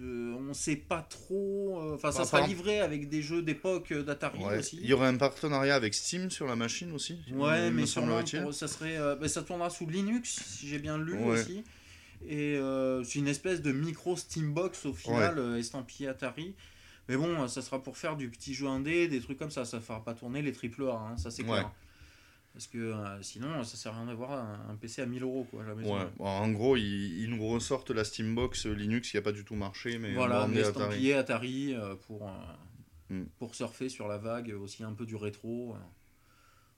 euh, 0.01 0.35
on 0.49 0.53
sait 0.53 0.77
pas 0.77 1.01
trop. 1.07 1.79
euh, 1.81 1.93
Enfin, 1.95 2.11
ça 2.11 2.19
Bah, 2.19 2.25
sera 2.25 2.39
par- 2.39 2.47
livré 2.47 2.79
avec 2.79 3.07
des 3.09 3.21
jeux 3.21 3.43
d'époque 3.43 3.91
euh, 3.91 4.01
d'Atari 4.01 4.39
Euh, 4.43 4.47
ouais. 4.47 4.57
aussi. 4.59 4.79
Il 4.81 4.87
y 4.87 4.93
aurait 4.93 5.07
un 5.07 5.17
partenariat 5.17 5.75
avec 5.75 5.93
Steam 5.93 6.31
sur 6.31 6.47
la 6.47 6.55
machine 6.55 6.91
aussi. 6.93 7.19
Ouais, 7.31 7.69
mais 7.69 7.83
pour- 7.83 8.53
ça 8.53 8.67
serait, 8.67 8.97
euh, 8.97 9.27
ça 9.27 9.43
tournera 9.43 9.69
sous 9.69 9.85
Linux, 9.87 10.39
si 10.43 10.67
j'ai 10.67 10.79
bien 10.79 10.97
lu 10.97 11.13
Ouais. 11.13 11.39
aussi. 11.39 11.63
Et 12.27 12.55
euh, 12.57 13.03
c'est 13.03 13.19
une 13.19 13.27
espèce 13.27 13.61
de 13.61 13.71
micro 13.71 14.15
Steambox 14.17 14.85
au 14.87 14.93
final, 14.93 15.37
euh, 15.37 15.57
estampillé 15.57 16.09
Atari. 16.09 16.55
Mais 17.09 17.17
bon, 17.17 17.41
euh, 17.43 17.47
ça 17.47 17.61
sera 17.61 17.81
pour 17.83 17.97
faire 17.97 18.15
du 18.15 18.29
petit 18.29 18.53
jeu 18.53 18.67
indé, 18.67 19.07
des 19.09 19.19
trucs 19.19 19.37
comme 19.37 19.51
ça. 19.51 19.65
Ça 19.65 19.81
fera 19.81 20.03
pas 20.03 20.13
tourner 20.13 20.41
les 20.41 20.53
triple 20.53 20.83
A, 20.87 20.93
hein, 20.93 21.17
ça 21.17 21.29
c'est 21.31 21.43
Ouais. 21.43 21.49
clair. 21.49 21.71
Parce 22.53 22.67
que 22.67 22.77
euh, 22.77 23.21
sinon, 23.21 23.63
ça 23.63 23.77
sert 23.77 23.93
à 23.93 23.97
rien 23.97 24.05
d'avoir 24.07 24.31
un, 24.31 24.69
un 24.71 24.75
PC 24.75 25.01
à 25.01 25.05
1000 25.05 25.21
euros, 25.23 25.45
quoi, 25.51 25.63
à 25.63 25.67
la 25.67 25.75
maison. 25.75 25.97
Ouais, 25.97 26.07
bon, 26.17 26.25
en 26.25 26.49
gros, 26.51 26.77
ils, 26.77 27.21
ils 27.23 27.29
nous 27.29 27.47
ressortent 27.47 27.91
la 27.91 28.03
Steambox 28.03 28.65
Linux 28.65 29.11
qui 29.11 29.17
a 29.17 29.21
pas 29.21 29.31
du 29.31 29.43
tout 29.45 29.55
marché, 29.55 29.97
mais 29.99 30.13
Voilà, 30.13 30.47
mais 30.47 30.59
Atari. 30.61 30.69
estampillé 30.85 31.13
Atari 31.13 31.73
euh, 31.75 31.95
pour, 31.95 32.27
euh, 32.27 32.31
Mm. 33.11 33.23
pour 33.39 33.55
surfer 33.55 33.89
sur 33.89 34.07
la 34.07 34.17
vague, 34.19 34.55
aussi 34.61 34.83
un 34.83 34.93
peu 34.93 35.05
du 35.07 35.15
rétro. 35.15 35.73
euh. 35.73 35.79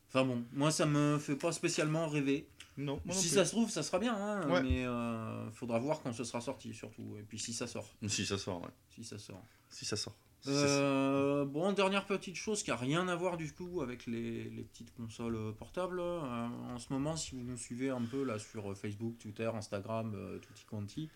Enfin 0.08 0.24
bon, 0.26 0.44
moi 0.54 0.72
ça 0.72 0.86
me 0.86 1.18
fait 1.20 1.36
pas 1.36 1.52
spécialement 1.52 2.08
rêver. 2.08 2.48
Non, 2.82 3.00
moi 3.06 3.14
non 3.16 3.22
si 3.22 3.30
ça 3.30 3.46
se 3.46 3.52
trouve, 3.52 3.70
ça 3.70 3.84
sera 3.84 4.00
bien, 4.00 4.16
hein, 4.16 4.50
Ouais. 4.50 4.64
mais 4.64 4.86
euh, 4.86 5.50
faudra 5.52 5.80
voir 5.80 6.02
quand 6.02 6.12
ce 6.14 6.24
sera 6.24 6.42
sorti 6.42 6.74
surtout. 6.74 7.16
Et 7.20 7.24
puis 7.24 7.40
si 7.40 7.54
ça 7.54 7.68
sort. 7.68 7.88
Si 8.08 8.26
ça 8.26 8.38
sort, 8.38 8.62
ouais. 8.62 8.70
Si 8.90 9.04
ça 9.04 9.18
sort. 9.18 9.44
Si 9.70 9.86
ça 9.86 9.96
sort. 9.96 10.16
Si 10.42 10.50
ça 10.50 10.68
sort. 10.68 10.68
Euh, 10.78 11.46
bon, 11.46 11.72
dernière 11.72 12.06
petite 12.06 12.36
chose 12.36 12.64
qui 12.64 12.72
a 12.72 12.76
rien 12.76 13.08
à 13.08 13.16
voir 13.16 13.38
du 13.38 13.54
coup 13.54 13.82
avec 13.82 14.08
les, 14.08 14.50
les 14.50 14.64
petites 14.64 14.92
consoles 14.96 15.36
euh, 15.36 15.52
portables. 15.52 16.00
euh, 16.00 16.48
en 16.74 16.80
ce 16.80 16.92
moment, 16.92 17.16
si 17.16 17.36
vous 17.36 17.44
nous 17.44 17.58
suivez 17.58 17.90
un 17.92 18.02
peu 18.02 18.24
là 18.24 18.40
sur 18.40 18.76
Facebook, 18.76 19.18
Twitter, 19.20 19.50
Instagram, 19.54 20.14
euh, 20.16 20.40
tutti 20.40 20.66
quanti, 20.66 21.10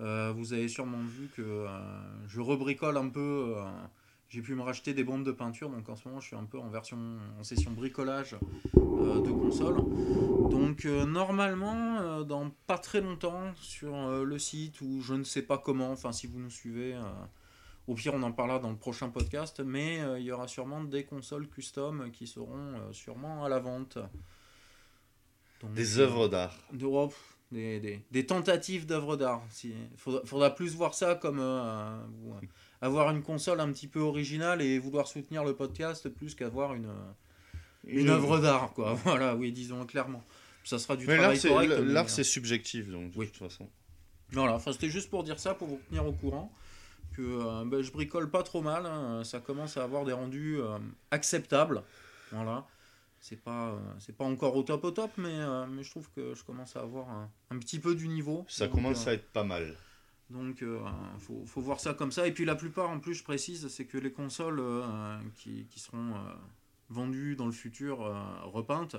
euh, 0.00 0.32
vous 0.36 0.52
avez 0.52 0.68
sûrement 0.68 1.00
vu 1.02 1.28
que 1.34 1.40
euh, 1.42 2.28
je 2.28 2.40
rebricole 2.40 2.98
un 2.98 3.08
peu. 3.08 3.56
J'ai 4.28 4.42
pu 4.42 4.54
me 4.54 4.62
racheter 4.62 4.92
des 4.94 5.04
bombes 5.04 5.24
de 5.24 5.32
peinture, 5.32 5.70
donc 5.70 5.88
en 5.88 5.96
ce 5.96 6.06
moment 6.06 6.20
je 6.20 6.26
suis 6.26 6.36
un 6.36 6.44
peu 6.44 6.58
en 6.58 6.68
version 6.68 6.98
en 7.38 7.42
session 7.44 7.70
bricolage 7.72 8.36
euh, 8.76 9.20
de 9.20 9.30
console. 9.30 9.76
Donc 10.50 10.84
euh, 10.84 11.06
normalement, 11.06 11.98
euh, 12.00 12.24
dans 12.24 12.50
pas 12.66 12.78
très 12.78 13.00
longtemps, 13.00 13.52
sur 13.56 13.94
le 14.24 14.38
site 14.38 14.80
ou 14.82 15.00
je 15.00 15.14
ne 15.14 15.24
sais 15.24 15.42
pas 15.42 15.58
comment, 15.58 15.90
enfin 15.92 16.12
si 16.12 16.26
vous 16.26 16.38
nous 16.38 16.50
suivez, 16.50 16.94
au 17.86 17.94
pire 17.94 18.12
on 18.14 18.22
en 18.22 18.32
parlera 18.32 18.58
dans 18.58 18.70
le 18.70 18.76
prochain 18.76 19.08
podcast, 19.08 19.60
mais 19.64 19.98
il 20.18 20.24
y 20.24 20.30
aura 20.32 20.46
sûrement 20.46 20.84
des 20.84 21.04
consoles 21.04 21.48
custom 21.48 22.10
qui 22.12 22.26
seront 22.26 22.74
sûrement 22.92 23.44
à 23.44 23.48
la 23.48 23.58
vente. 23.60 23.98
Donc, 25.62 25.72
Des 25.72 25.98
œuvres 25.98 26.28
d'art. 26.28 26.54
de, 26.72 26.84
oh, 26.86 27.12
des, 27.50 27.80
des- 27.80 28.00
des 28.10 28.26
tentatives 28.26 28.86
d'œuvres 28.86 29.16
d'art. 29.16 29.42
Si, 29.50 29.74
faudra, 29.96 30.20
faudra 30.24 30.54
plus 30.54 30.76
voir 30.76 30.94
ça 30.94 31.14
comme 31.16 31.40
avoir 32.80 33.10
une 33.10 33.22
console 33.22 33.60
un 33.60 33.72
petit 33.72 33.88
peu 33.88 34.00
originale 34.00 34.62
et 34.62 34.78
vouloir 34.78 35.06
soutenir 35.08 35.44
le 35.44 35.54
podcast 35.54 36.08
plus 36.08 36.34
qu'avoir 36.34 36.74
une, 36.74 36.90
une 37.84 38.08
œuvre 38.10 38.38
d'art. 38.38 38.72
quoi. 38.74 38.94
Voilà, 39.04 39.34
oui, 39.34 39.52
disons 39.52 39.84
clairement. 39.86 40.24
Ça 40.64 40.78
sera 40.78 40.96
du 40.96 41.06
Mais 41.06 41.16
l'art, 41.16 41.34
travail 41.38 41.68
correct. 41.68 41.82
l'art, 41.86 42.04
euh, 42.04 42.08
c'est 42.08 42.24
subjectif, 42.24 42.88
donc 42.88 43.12
de 43.12 43.18
Oui. 43.18 43.26
toute 43.26 43.36
façon. 43.38 43.68
Voilà, 44.32 44.54
enfin, 44.54 44.72
c'était 44.72 44.90
juste 44.90 45.08
pour 45.08 45.24
dire 45.24 45.38
ça, 45.40 45.54
pour 45.54 45.68
vous 45.68 45.80
tenir 45.88 46.06
au 46.06 46.12
courant. 46.12 46.52
Que 47.16 47.22
euh, 47.22 47.64
ben, 47.64 47.80
je 47.82 47.90
bricole 47.90 48.30
pas 48.30 48.42
trop 48.42 48.60
mal. 48.60 48.84
hein. 48.86 49.24
Ça 49.24 49.40
commence 49.40 49.76
à 49.76 49.82
avoir 49.84 50.04
des 50.04 50.12
rendus 50.12 50.58
euh, 50.60 50.78
acceptables. 51.10 51.82
Voilà. 52.32 52.66
C'est 53.20 53.42
pas, 53.42 53.70
euh, 53.70 53.78
c'est 53.98 54.14
pas 54.16 54.24
encore 54.24 54.54
au 54.54 54.62
top 54.62 54.84
au 54.84 54.90
top, 54.92 55.10
mais, 55.16 55.38
mais 55.70 55.82
je 55.82 55.90
trouve 55.90 56.08
que 56.14 56.34
je 56.34 56.44
commence 56.44 56.76
à 56.76 56.80
avoir 56.82 57.08
un, 57.10 57.30
un 57.50 57.58
petit 57.58 57.80
peu 57.80 57.94
du 57.96 58.06
niveau. 58.06 58.44
Ça 58.48 58.66
Donc, 58.66 58.76
commence 58.76 59.06
à 59.08 59.14
être 59.14 59.26
pas 59.32 59.42
mal. 59.42 59.74
Donc, 60.30 60.58
il 60.60 60.78
faut, 61.20 61.44
faut 61.46 61.60
voir 61.60 61.80
ça 61.80 61.94
comme 61.94 62.12
ça. 62.12 62.26
Et 62.26 62.32
puis, 62.32 62.44
la 62.44 62.54
plupart, 62.54 62.90
en 62.90 62.98
plus, 63.00 63.14
je 63.14 63.24
précise, 63.24 63.68
c'est 63.68 63.86
que 63.86 63.96
les 63.98 64.12
consoles 64.12 64.60
euh, 64.60 65.18
qui, 65.36 65.66
qui 65.70 65.80
seront 65.80 66.14
euh, 66.16 66.34
vendues 66.90 67.34
dans 67.36 67.46
le 67.46 67.52
futur, 67.52 68.02
euh, 68.02 68.14
repeintes, 68.44 68.96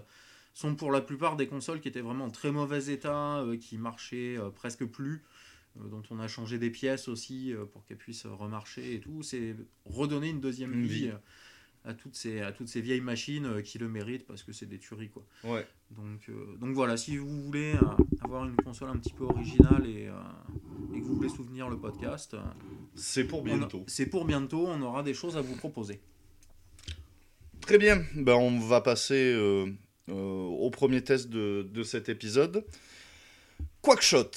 sont 0.55 0.75
pour 0.75 0.91
la 0.91 1.01
plupart 1.01 1.35
des 1.35 1.47
consoles 1.47 1.79
qui 1.81 1.87
étaient 1.87 2.01
vraiment 2.01 2.25
en 2.25 2.31
très 2.31 2.51
mauvais 2.51 2.87
état, 2.91 3.39
euh, 3.41 3.57
qui 3.57 3.77
marchaient 3.77 4.37
euh, 4.37 4.49
presque 4.49 4.85
plus, 4.85 5.23
euh, 5.79 5.87
dont 5.87 6.01
on 6.09 6.19
a 6.19 6.27
changé 6.27 6.57
des 6.57 6.71
pièces 6.71 7.07
aussi 7.07 7.53
euh, 7.53 7.65
pour 7.65 7.85
qu'elles 7.85 7.97
puissent 7.97 8.25
remarcher 8.25 8.95
et 8.95 8.99
tout. 8.99 9.21
C'est 9.21 9.55
redonner 9.85 10.29
une 10.29 10.41
deuxième 10.41 10.73
Une 10.73 10.81
vie, 10.87 11.01
vie. 11.03 11.07
euh, 11.09 11.17
à 11.85 11.93
toutes 11.93 12.15
ces, 12.15 12.41
à 12.41 12.51
toutes 12.51 12.67
ces 12.67 12.81
vieilles 12.81 12.99
machines 13.01 13.45
euh, 13.45 13.61
qui 13.61 13.77
le 13.77 13.87
méritent 13.87 14.25
parce 14.25 14.43
que 14.43 14.51
c'est 14.51 14.65
des 14.65 14.79
tueries 14.79 15.09
quoi. 15.09 15.23
Ouais. 15.45 15.65
Donc, 15.91 16.27
euh, 16.29 16.57
donc 16.57 16.73
voilà, 16.73 16.97
si 16.97 17.15
vous 17.17 17.43
voulez 17.43 17.75
euh, 17.75 18.03
avoir 18.21 18.45
une 18.45 18.55
console 18.57 18.89
un 18.89 18.97
petit 18.97 19.13
peu 19.13 19.23
originale 19.25 19.85
et, 19.87 20.07
euh, 20.07 20.13
et 20.93 20.99
que 20.99 21.05
vous 21.05 21.15
voulez 21.15 21.29
souvenir 21.29 21.69
le 21.69 21.77
podcast, 21.77 22.35
C'est 22.95 23.23
pour 23.23 23.41
bientôt. 23.43 23.83
c'est 23.87 24.05
pour 24.07 24.25
bientôt, 24.25 24.67
on 24.67 24.81
aura 24.81 25.03
des 25.03 25.13
choses 25.13 25.37
à 25.37 25.41
vous 25.41 25.55
proposer. 25.55 25.99
Très 27.61 27.77
bien, 27.77 28.03
ben, 28.15 28.33
on 28.33 28.59
va 28.59 28.81
passer 28.81 29.33
euh, 29.33 29.67
euh, 30.09 30.13
au 30.13 30.69
premier 30.71 31.03
test 31.03 31.29
de, 31.29 31.67
de 31.71 31.83
cet 31.83 32.09
épisode. 32.09 32.65
Quackshot. 33.81 34.31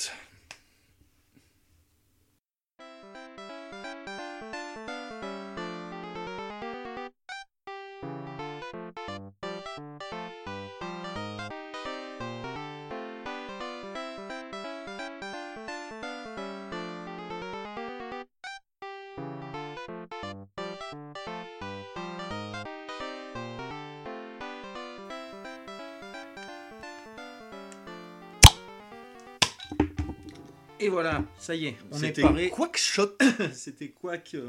Voilà, 30.92 31.24
ça 31.38 31.54
y 31.54 31.66
est, 31.66 31.76
on 31.90 32.02
est 32.02 32.20
paré. 32.20 32.50
Quackshot. 32.50 33.16
C'était 33.52 33.88
Quack, 33.90 34.34
euh, 34.34 34.48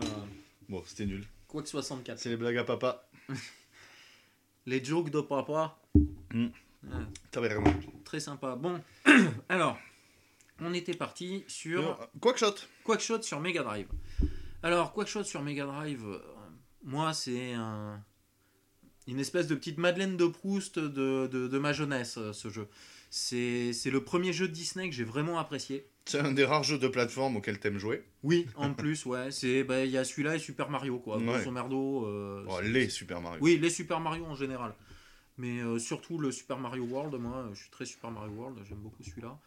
Bon, 0.70 0.84
c'était 0.86 1.06
nul. 1.06 1.26
Quack 1.48 1.68
64. 1.68 2.20
C'est 2.20 2.30
les 2.30 2.38
blagues 2.38 2.58
à 2.58 2.64
papa. 2.64 3.08
Les 4.66 4.84
jokes 4.84 5.10
de 5.10 5.22
papa. 5.22 5.78
Mm. 6.34 6.48
T'avais 7.32 7.50
raison. 7.50 7.64
très 8.06 8.20
sympa. 8.20 8.56
Bon, 8.56 8.82
alors, 9.50 9.78
on 10.60 10.74
était 10.74 10.94
parti 10.94 11.44
sur 11.48 12.00
Euh, 12.02 12.06
Quackshot. 12.22 12.56
Quackshot 12.84 13.22
sur 13.22 13.40
Mega 13.40 13.64
Drive. 13.64 13.88
Alors, 14.62 14.94
Quackshot 14.94 15.24
sur 15.26 15.42
Mega 15.42 15.66
Drive, 15.66 16.06
euh, 16.06 16.20
moi, 16.84 17.14
c'est 17.14 17.54
un- 17.54 18.02
une 19.08 19.20
espèce 19.20 19.48
de 19.48 19.56
petite 19.56 19.78
Madeleine 19.78 20.16
de 20.16 20.28
Proust 20.28 20.80
de, 20.80 21.28
de- 21.28 21.48
de 21.48 21.58
ma 21.60 21.74
jeunesse, 21.74 22.18
euh, 22.18 22.32
ce 22.34 22.50
jeu. 22.50 22.68
C'est 23.16 23.92
le 23.92 24.04
premier 24.04 24.34
jeu 24.34 24.48
de 24.48 24.54
Disney 24.54 24.90
que 24.90 24.96
j'ai 24.96 25.04
vraiment 25.04 25.38
apprécié. 25.38 25.86
C'est 26.06 26.20
un 26.20 26.32
des 26.32 26.46
rares 26.46 26.64
jeux 26.64 26.80
de 26.80 26.88
plateforme 26.88 27.38
auxquels 27.38 27.60
t'aimes 27.60 27.78
jouer. 27.78 28.04
Oui, 28.24 28.48
en 28.56 28.74
plus, 28.74 29.06
ouais. 29.06 29.30
C'est 29.30 29.64
bah, 29.64 29.86
il 29.86 29.92
y 29.92 30.00
a 30.00 30.04
celui-là 30.04 30.36
et 30.36 30.40
Super 30.40 30.68
Mario, 30.72 30.98
quoi. 30.98 31.18
Ouais. 31.18 31.26
Grosso 31.26 31.52
merdo. 31.52 32.08
euh, 32.08 32.44
Oh, 32.50 32.60
les 32.62 32.90
Super 32.90 33.22
Mario. 33.22 33.38
Oui, 33.40 33.60
les 33.60 33.70
Super 33.70 34.00
Mario 34.00 34.26
en 34.26 34.34
général. 34.34 34.74
Mais 35.38 35.60
euh, 35.62 35.78
surtout 35.78 36.18
le 36.18 36.32
Super 36.32 36.58
Mario 36.58 36.86
World, 36.86 37.14
moi, 37.22 37.52
je 37.54 37.60
suis 37.62 37.70
très 37.70 37.86
Super 37.86 38.10
Mario 38.10 38.32
World, 38.34 38.58
j'aime 38.68 38.80
beaucoup 38.80 39.04
celui-là. 39.04 39.38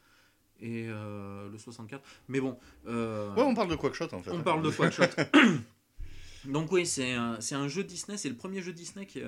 Et 0.60 0.86
euh, 0.88 1.50
le 1.50 1.58
64. 1.58 2.04
Mais 2.28 2.38
bon. 2.40 2.56
Ouais, 2.86 3.42
on 3.42 3.54
parle 3.54 3.68
de 3.68 3.74
Quackshot 3.76 4.14
en 4.14 4.22
fait. 4.22 4.30
on 4.30 4.42
parle 4.44 4.62
de 4.62 4.70
Quackshot. 4.70 5.02
Donc 6.44 6.70
oui, 6.70 6.86
c'est 6.86 7.14
un, 7.14 7.40
c'est 7.40 7.56
un 7.56 7.66
jeu 7.66 7.82
Disney, 7.82 8.16
c'est 8.16 8.28
le 8.28 8.36
premier 8.36 8.62
jeu 8.62 8.72
Disney 8.72 9.06
qui, 9.06 9.20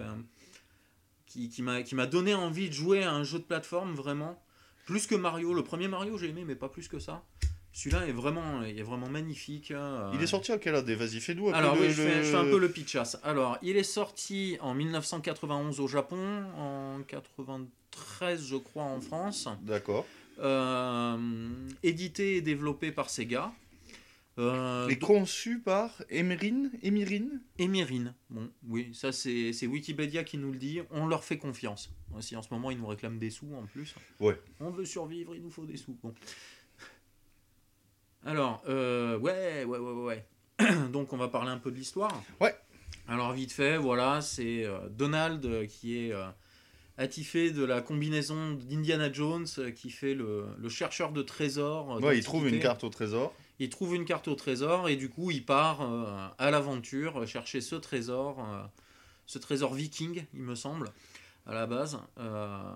qui, 1.29 1.49
qui 1.51 1.63
m'a 1.95 2.07
donné 2.07 2.35
envie 2.35 2.69
de 2.69 2.75
jouer 2.75 3.05
à 3.05 3.13
un 3.13 3.23
jeu 3.25 3.39
de 3.39 3.45
plateforme 3.45 3.95
vraiment. 3.95 4.43
Plus 4.87 5.07
que 5.07 5.15
Mario. 5.15 5.53
Le 5.55 5.63
premier 5.63 5.87
Mario 5.89 6.17
j'ai 6.19 6.31
aimé, 6.31 6.45
mais 6.47 6.55
pas 6.57 6.69
plus 6.69 6.89
que 6.89 6.99
ça. 6.99 7.23
Celui-là 7.73 8.07
est 8.09 8.13
vraiment, 8.13 8.63
il 8.63 8.79
est 8.79 8.83
vraiment 8.83 9.09
magnifique. 9.09 9.71
hein. 9.71 10.11
Il 10.15 10.23
est 10.23 10.27
sorti 10.27 10.51
à 10.51 10.59
quelle 10.59 10.75
année? 10.75 10.95
Vas-y, 10.95 11.21
fais-nous 11.21 11.51
un 11.51 11.53
Alors 11.53 11.75
peu 11.75 11.81
oui, 11.83 11.87
le- 11.89 11.93
je, 11.93 12.03
fais, 12.03 12.17
le- 12.17 12.23
je 12.25 12.31
fais 12.31 12.37
un 12.37 12.45
peu 12.45 12.59
le 12.59 12.71
pitchass. 12.73 13.19
Alors, 13.23 13.59
il 13.63 13.77
est 13.77 13.83
sorti 13.85 14.57
en 14.63 14.75
1991 14.75 15.79
au 15.79 15.87
Japon, 15.87 16.45
en 16.57 17.01
93 17.07 18.47
je 18.47 18.57
crois 18.57 18.85
en 18.85 19.01
France, 19.01 19.49
D'accord. 19.63 20.07
Euh, 20.41 21.17
édité 21.83 22.37
et 22.37 22.41
développé 22.41 22.91
par 22.93 23.11
Sega. 23.11 23.53
Euh, 24.39 24.87
Et 24.89 24.99
conçu 24.99 25.59
par 25.59 26.03
Emerine 26.11 26.71
Emirine 26.83 27.43
Emirine. 27.59 28.15
Bon, 28.31 28.49
oui, 28.69 28.91
ça 28.95 29.11
c'est 29.11 29.67
Wikipédia 29.67 30.23
qui 30.23 30.39
nous 30.39 30.53
le 30.53 30.59
dit. 30.59 30.81
On 30.91 31.07
leur 31.07 31.25
fait 31.25 31.39
confiance. 31.39 31.91
Si 32.21 32.37
en 32.37 32.43
ce 32.43 32.49
moment 32.53 32.71
ils 32.71 32.79
nous 32.79 32.87
réclament 32.87 33.19
des 33.19 33.31
sous 33.31 33.53
en 33.55 33.67
plus. 33.67 33.95
Ouais. 34.21 34.41
On 34.61 34.71
veut 34.71 34.85
survivre, 34.85 35.35
il 35.35 35.43
nous 35.43 35.51
faut 35.51 35.65
des 35.67 35.77
sous. 35.77 35.99
Bon. 36.03 36.15
Alors, 38.25 38.63
euh, 38.69 39.19
ouais, 39.19 39.65
ouais, 39.65 39.79
ouais, 39.79 39.93
ouais. 39.93 40.27
Donc 40.93 41.13
on 41.13 41.17
va 41.17 41.29
parler 41.29 41.51
un 41.51 41.59
peu 41.59 41.71
de 41.71 41.77
l'histoire. 41.77 42.23
Ouais. 42.41 42.55
Alors 43.09 43.33
vite 43.33 43.53
fait, 43.53 43.77
voilà, 43.77 44.21
c'est 44.21 44.65
euh, 44.65 44.89
Donald 44.91 45.45
euh, 45.47 45.67
qui 45.67 45.97
est 45.99 46.13
attifé 46.97 47.51
de 47.51 47.65
la 47.65 47.81
combinaison 47.81 48.53
d'Indiana 48.53 49.13
Jones 49.13 49.47
qui 49.75 49.91
fait 49.91 50.15
le, 50.15 50.47
le 50.59 50.69
chercheur 50.69 51.13
de 51.13 51.23
trésors. 51.23 52.01
Ouais, 52.03 52.19
il 52.19 52.25
trouve 52.25 52.47
une 52.49 52.61
carte 52.61 52.85
au 52.85 52.89
trésor. 52.89 53.35
Il 53.61 53.69
trouve 53.71 53.95
une 53.95 54.05
carte 54.05 54.29
au 54.29 54.35
trésor 54.35 54.89
et 54.89 54.97
du 54.97 55.09
coup 55.09 55.31
il 55.31 55.45
part 55.45 55.83
euh, 55.83 56.29
à 56.39 56.51
l'aventure 56.51 57.27
chercher 57.27 57.61
ce 57.61 57.75
trésor, 57.75 58.39
euh, 58.41 58.63
ce 59.27 59.39
trésor 59.39 59.75
viking, 59.75 60.25
il 60.35 60.41
me 60.43 60.55
semble, 60.55 60.91
à 61.47 61.55
la 61.55 61.67
base, 61.67 61.99
euh, 62.19 62.73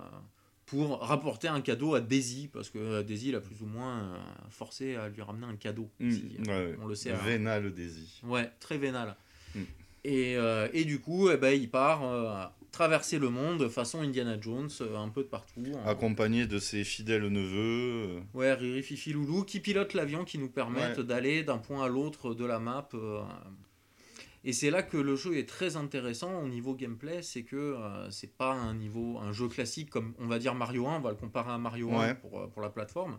pour 0.67 1.01
rapporter 1.01 1.49
un 1.49 1.61
cadeau 1.61 1.95
à 1.95 2.01
Daisy, 2.01 2.49
parce 2.53 2.69
que 2.71 3.03
Daisy 3.03 3.31
l'a 3.31 3.41
plus 3.41 3.61
ou 3.63 3.67
moins 3.67 4.19
forcé 4.51 4.97
à 4.97 5.09
lui 5.09 5.23
ramener 5.23 5.47
un 5.47 5.57
cadeau. 5.57 5.89
Mm, 6.01 6.11
si, 6.11 6.37
ouais, 6.49 6.77
on 6.81 6.87
le 6.87 6.95
sait. 6.95 7.11
à- 7.11 7.17
Vénal 7.17 7.73
Daisy. 7.73 8.21
Ouais, 8.25 8.51
très 8.59 8.79
vénal. 8.79 9.15
Mm. 9.55 9.61
Et, 10.05 10.33
et 10.73 10.85
du 10.85 10.99
coup, 11.01 11.31
eh 11.31 11.37
ben, 11.37 11.51
il 11.51 11.71
part 11.71 12.53
traverser 12.73 13.19
le 13.19 13.29
monde 13.29 13.69
façon 13.69 14.01
Indiana 14.01 14.37
Jones, 14.41 14.71
euh, 14.81 14.97
un 14.97 15.09
peu 15.11 15.23
de 15.23 15.29
partout. 15.29 15.63
en- 15.85 15.87
Accompagné 15.89 16.47
de 16.47 16.59
ses 16.59 16.83
fidèles 16.85 17.29
neveux. 17.29 18.17
euh, 18.17 18.21
Ouais, 18.35 18.53
Riri, 18.55 18.83
Fifi, 18.83 19.13
Loulou, 19.13 19.45
qui 19.45 19.61
pilote 19.61 19.95
l'avion, 19.95 20.25
qui 20.25 20.39
nous 20.39 20.49
permettent 20.49 20.99
Ouais. 20.99 21.05
d'aller 21.05 21.43
d'un 21.45 21.59
point 21.59 21.85
à 21.85 21.89
l'autre 21.89 22.35
de 22.35 22.45
la 22.45 22.59
map. 22.59 22.89
euh, 22.95 23.21
et 24.45 24.53
c'est 24.53 24.71
là 24.71 24.83
que 24.83 24.97
le 24.97 25.15
jeu 25.15 25.37
est 25.37 25.49
très 25.49 25.77
intéressant 25.77 26.43
au 26.43 26.49
niveau 26.49 26.75
gameplay, 26.75 27.23
c'est 27.23 27.45
que 27.45 27.55
euh, 27.57 28.11
c'est 28.11 28.37
pas 28.37 28.53
un 28.53 28.75
niveau, 28.75 29.19
un 29.19 29.33
jeu 29.33 29.47
classique 29.49 29.89
comme 29.91 30.15
on 30.19 30.27
va 30.27 30.39
dire 30.41 30.55
Mario 30.55 30.89
1, 30.89 30.97
on 30.97 31.01
va 31.01 31.11
le 31.11 31.17
comparer 31.17 31.53
à 31.53 31.59
Mario 31.59 31.93
1 31.93 31.99
Ouais. 31.99 32.15
pour, 32.17 32.51
pour 32.51 32.63
la 32.63 32.71
plateforme, 32.71 33.19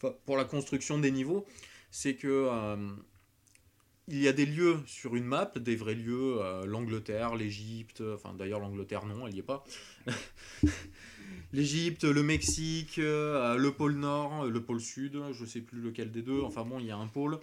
Enfin, 0.00 0.14
pour 0.26 0.36
la 0.36 0.44
construction 0.44 0.98
des 0.98 1.10
niveaux, 1.10 1.46
c'est 1.90 2.14
que 2.16 2.28
euh, 2.28 2.76
il 4.08 4.22
y 4.22 4.28
a 4.28 4.32
des 4.32 4.46
lieux 4.46 4.78
sur 4.86 5.16
une 5.16 5.24
map, 5.24 5.50
des 5.56 5.74
vrais 5.76 5.94
lieux, 5.94 6.36
euh, 6.40 6.64
l'Angleterre, 6.66 7.34
l'Égypte, 7.34 8.02
enfin 8.14 8.34
d'ailleurs 8.34 8.60
l'Angleterre 8.60 9.04
non, 9.06 9.26
elle 9.26 9.34
y 9.34 9.38
est 9.40 9.42
pas. 9.42 9.64
L'Égypte, 11.52 12.04
le 12.04 12.22
Mexique, 12.22 12.98
euh, 12.98 13.56
le 13.56 13.72
pôle 13.72 13.94
Nord, 13.94 14.46
le 14.46 14.62
pôle 14.62 14.80
Sud, 14.80 15.18
je 15.32 15.44
sais 15.44 15.60
plus 15.60 15.80
lequel 15.80 16.10
des 16.10 16.22
deux, 16.22 16.40
enfin 16.42 16.64
bon, 16.64 16.78
il 16.80 16.86
y 16.86 16.90
a 16.90 16.96
un 16.96 17.06
pôle, 17.06 17.38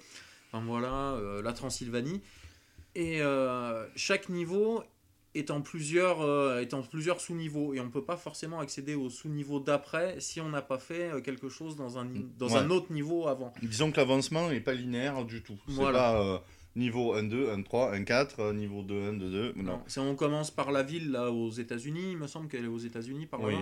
enfin 0.52 0.64
voilà, 0.66 1.14
euh, 1.14 1.42
la 1.42 1.54
Transylvanie. 1.54 2.22
Et 2.96 3.22
euh, 3.22 3.86
chaque 3.96 4.30
niveau 4.30 4.84
est 5.36 5.50
en 5.50 5.62
plusieurs, 5.62 6.22
euh, 6.22 6.60
est 6.62 6.74
en 6.76 6.84
plusieurs 6.84 7.20
sous-niveaux, 7.22 7.74
et 7.74 7.80
on 7.80 7.86
ne 7.86 7.90
peut 7.90 8.04
pas 8.04 8.18
forcément 8.18 8.60
accéder 8.60 8.94
au 8.94 9.10
sous-niveau 9.10 9.60
d'après 9.60 10.20
si 10.20 10.40
on 10.42 10.50
n'a 10.50 10.62
pas 10.62 10.78
fait 10.78 11.10
euh, 11.12 11.22
quelque 11.22 11.50
chose 11.50 11.76
dans 11.76 11.98
un, 11.98 12.06
dans 12.38 12.50
Ouais. 12.50 12.58
un 12.58 12.70
autre 12.70 12.92
niveau 12.92 13.28
avant. 13.28 13.52
Disons 13.64 13.92
que 13.92 13.98
l'avancement 13.98 14.50
n'est 14.50 14.62
pas 14.62 14.74
linéaire 14.74 15.26
du 15.26 15.42
tout. 15.42 15.58
Voilà. 15.68 15.98
pas 16.00 16.22
euh, 16.22 16.38
niveau 16.76 17.16
1-2, 17.16 17.50
1-3, 17.64 17.94
1-4, 17.94 18.40
euh, 18.40 18.54
niveau 18.54 18.82
2, 18.82 19.10
1, 19.10 19.14
2, 19.14 19.30
2. 19.30 19.54
Non. 19.58 19.64
Non, 19.64 19.82
c'est- 19.88 20.00
on 20.00 20.16
commence 20.16 20.52
par 20.52 20.72
la 20.72 20.84
ville 20.84 21.12
là 21.12 21.32
aux 21.32 21.52
États-Unis, 21.52 22.12
il 22.12 22.18
me 22.18 22.28
semble 22.28 22.48
qu'elle 22.48 22.66
est 22.66 22.68
aux 22.68 22.78
États-Unis 22.80 23.26
par 23.28 23.42
Oui. 23.42 23.54
là. 23.54 23.60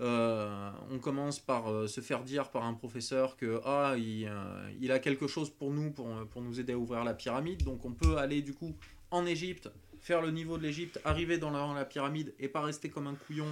Euh, 0.00 0.70
on 0.90 0.98
commence 0.98 1.38
par 1.40 1.70
euh, 1.70 1.86
se 1.86 2.00
faire 2.00 2.22
dire 2.22 2.48
par 2.50 2.64
un 2.64 2.72
professeur 2.72 3.36
que 3.36 3.60
ah 3.66 3.94
il, 3.98 4.26
euh, 4.26 4.70
il 4.80 4.92
a 4.92 4.98
quelque 4.98 5.26
chose 5.26 5.50
pour 5.50 5.70
nous 5.72 5.90
pour, 5.90 6.08
pour 6.30 6.40
nous 6.40 6.58
aider 6.58 6.72
à 6.72 6.78
ouvrir 6.78 7.04
la 7.04 7.12
pyramide 7.12 7.64
donc 7.64 7.84
on 7.84 7.92
peut 7.92 8.16
aller 8.16 8.40
du 8.40 8.54
coup 8.54 8.74
en 9.10 9.26
Égypte 9.26 9.68
faire 10.00 10.22
le 10.22 10.30
niveau 10.30 10.56
de 10.56 10.62
l'Égypte 10.62 10.98
arriver 11.04 11.36
dans 11.36 11.50
la, 11.50 11.58
dans 11.58 11.74
la 11.74 11.84
pyramide 11.84 12.32
et 12.38 12.48
pas 12.48 12.62
rester 12.62 12.88
comme 12.88 13.08
un 13.08 13.14
couillon 13.14 13.44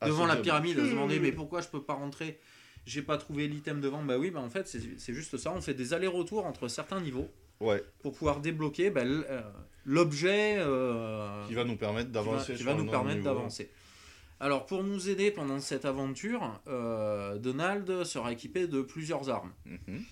Ah, 0.00 0.06
devant 0.06 0.26
la 0.26 0.34
bien. 0.34 0.42
pyramide 0.44 0.78
à 0.78 0.84
se 0.84 0.90
demander 0.90 1.18
mais 1.18 1.32
pourquoi 1.32 1.62
je 1.62 1.68
peux 1.68 1.82
pas 1.82 1.94
rentrer? 1.94 2.38
J'ai 2.86 3.02
pas 3.02 3.18
trouvé 3.18 3.48
l'item 3.48 3.80
devant 3.80 4.04
bah 4.04 4.18
oui 4.18 4.30
bah 4.30 4.40
en 4.40 4.50
fait 4.50 4.68
c'est 4.68 5.00
c'est 5.00 5.14
juste 5.14 5.36
ça 5.36 5.50
on 5.52 5.60
fait 5.60 5.74
des 5.74 5.94
allers-retours 5.94 6.46
entre 6.46 6.68
certains 6.68 7.00
niveaux 7.00 7.28
Ouais, 7.60 7.82
pour 8.00 8.12
pouvoir 8.14 8.40
débloquer 8.40 8.90
bah, 8.90 9.02
l'objet 9.84 10.56
euh, 10.58 11.44
qui 11.46 11.54
va 11.54 11.64
nous 11.64 11.76
permettre 11.76 12.08
qui 12.08 12.14
va- 12.14 12.22
d'avancer. 12.24 12.54
qui 12.54 12.62
va 12.62 12.74
nous 12.74 12.86
permettre 12.90 13.22
d'avancer. 13.22 13.70
Alors, 14.40 14.66
pour 14.66 14.84
nous 14.84 15.08
aider 15.08 15.32
pendant 15.32 15.58
cette 15.58 15.84
aventure, 15.84 16.60
euh, 16.68 17.38
Donald 17.38 18.04
sera 18.04 18.30
équipé 18.32 18.68
de 18.68 18.82
plusieurs 18.82 19.28
armes. 19.30 19.52
Mhm. 19.66 20.02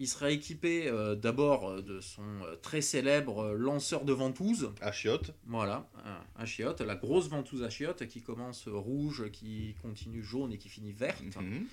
Il 0.00 0.08
sera 0.08 0.30
équipé 0.30 0.88
euh, 0.88 1.14
d'abord 1.14 1.80
de 1.82 2.00
son 2.00 2.22
très 2.62 2.80
célèbre 2.80 3.52
lanceur 3.52 4.04
de 4.04 4.12
ventouses, 4.12 4.72
À 4.80 4.90
chiottes. 4.90 5.32
voilà, 5.46 5.86
un, 6.04 6.42
un 6.42 6.46
chiotte, 6.46 6.80
la 6.80 6.96
grosse 6.96 7.28
ventouse 7.28 7.62
à 7.62 7.70
chiottes 7.70 8.06
qui 8.08 8.20
commence 8.22 8.66
rouge, 8.66 9.30
qui 9.30 9.76
continue 9.82 10.22
jaune 10.24 10.52
et 10.52 10.58
qui 10.58 10.68
finit 10.68 10.92
verte. 10.92 11.22
Mhm. 11.36 11.66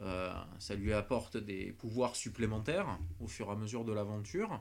Euh, 0.00 0.32
ça 0.58 0.74
lui 0.74 0.92
apporte 0.92 1.36
des 1.36 1.70
pouvoirs 1.72 2.16
supplémentaires 2.16 2.98
au 3.20 3.28
fur 3.28 3.46
et 3.48 3.52
à 3.52 3.54
mesure 3.54 3.84
de 3.84 3.92
l'aventure. 3.92 4.60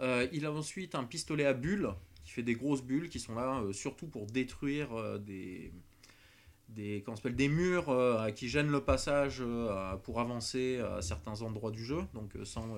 Euh, 0.00 0.26
il 0.32 0.46
a 0.46 0.52
ensuite 0.52 0.94
un 0.94 1.04
pistolet 1.04 1.44
à 1.44 1.52
bulles 1.52 1.90
qui 2.24 2.32
fait 2.32 2.42
des 2.42 2.54
grosses 2.54 2.82
bulles 2.82 3.08
qui 3.08 3.18
sont 3.18 3.34
là 3.34 3.62
surtout 3.72 4.06
pour 4.06 4.26
détruire 4.26 5.18
des, 5.18 5.72
des, 6.68 7.04
s'appelle, 7.06 7.34
des 7.34 7.48
murs 7.48 7.94
qui 8.36 8.48
gênent 8.48 8.70
le 8.70 8.80
passage 8.80 9.42
pour 10.04 10.20
avancer 10.20 10.78
à 10.78 11.02
certains 11.02 11.42
endroits 11.42 11.70
du 11.70 11.84
jeu. 11.84 12.02
Donc 12.14 12.32
sans, 12.44 12.76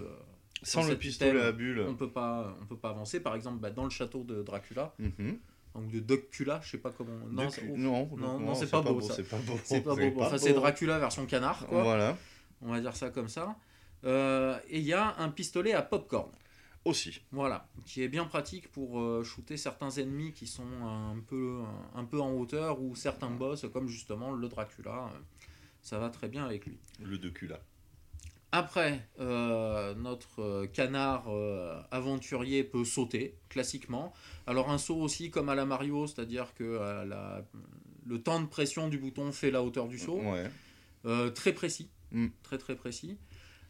sans, 0.63 0.87
le 0.87 0.97
pistolet 0.97 1.41
à 1.41 1.53
bulles, 1.53 1.85
on 1.87 1.95
peut 1.95 2.11
pas, 2.11 2.57
on 2.63 2.67
peut 2.67 2.77
pas 2.77 2.91
avancer. 2.91 3.21
Par 3.21 3.35
exemple, 3.35 3.59
bah, 3.59 3.71
dans 3.71 3.85
le 3.85 3.91
château 3.91 4.25
de 4.25 4.43
Dracula. 4.43 4.95
Mhm 4.99 5.39
donc 5.75 5.91
de 5.91 6.01
Dracula, 6.01 6.61
je 6.63 6.71
sais 6.71 6.79
pas 6.79 6.91
comment. 6.91 7.13
Non, 7.31 7.49
non, 7.77 8.09
non, 8.17 8.39
non 8.41 8.55
c'est 8.55 8.71
pas, 8.71 8.83
beau, 8.83 9.01
ça. 9.01 9.15
C'est 9.15 9.23
pas 9.23 9.39
beau. 9.39 9.59
C'est 9.65 9.81
pas 9.81 9.95
beau. 9.95 10.23
Enfin, 10.23 10.39
c'est 10.39 10.53
Dracula 10.53 10.99
version 10.99 11.27
canard, 11.27 11.67
quoi. 11.67 11.83
Voilà. 11.83 12.17
On 12.61 12.71
va 12.71 12.81
dire 12.81 12.95
ça 12.95 13.11
comme 13.11 13.29
ça. 13.29 13.57
Euh, 14.05 14.59
et 14.69 14.79
il 14.79 14.85
y 14.85 14.93
a 14.93 15.17
un 15.19 15.29
pistolet 15.31 15.73
à 15.73 15.83
popcorn. 15.83 16.31
Aussi. 16.85 17.21
Voilà, 17.31 17.69
qui 17.87 18.03
est 18.03 18.09
bien 18.09 18.25
pratique 18.25 18.71
pour 18.73 19.01
euh, 19.01 19.23
shooter 19.23 19.57
certains 19.57 19.91
ennemis 19.91 20.33
qui 20.33 20.47
sont 20.47 20.67
un 20.83 21.19
peu, 21.21 21.61
un 21.95 22.05
peu 22.05 22.21
en 22.21 22.33
hauteur 22.33 22.81
ou 22.83 22.97
certains 22.97 23.31
boss, 23.31 23.67
comme 23.73 23.87
justement 23.87 24.33
le 24.33 24.49
Dracula. 24.49 25.11
Ça 25.83 25.99
va 25.99 26.11
très 26.11 26.29
bien 26.29 26.45
avec 26.45 26.67
lui. 26.67 26.79
Le 27.01 27.19
Dracula. 27.19 27.61
Après, 28.55 29.09
euh, 29.19 29.95
notre 29.95 30.43
euh, 30.43 30.67
canard 30.67 31.25
euh, 31.29 31.81
aventurier 31.91 32.65
peut 32.65 32.85
sauter, 32.85 33.39
classiquement. 33.49 34.13
Alors 34.47 34.71
un 34.71 34.77
saut 34.77 34.97
aussi 34.97 35.31
comme 35.31 35.49
à 35.49 35.55
la 35.55 35.65
Mario, 35.65 36.07
c'est-à-dire 36.07 36.53
que 36.55 36.79
le 38.07 38.23
temps 38.23 38.41
de 38.41 38.47
pression 38.47 38.89
du 38.89 38.99
bouton 38.99 39.33
fait 39.33 39.51
la 39.51 39.63
hauteur 39.63 39.89
du 39.89 39.99
saut. 39.99 40.21
très 41.35 41.53
précis. 41.55 41.89
Mm. 42.11 42.27
Très 42.43 42.59
très 42.59 42.77
précis. 42.77 43.17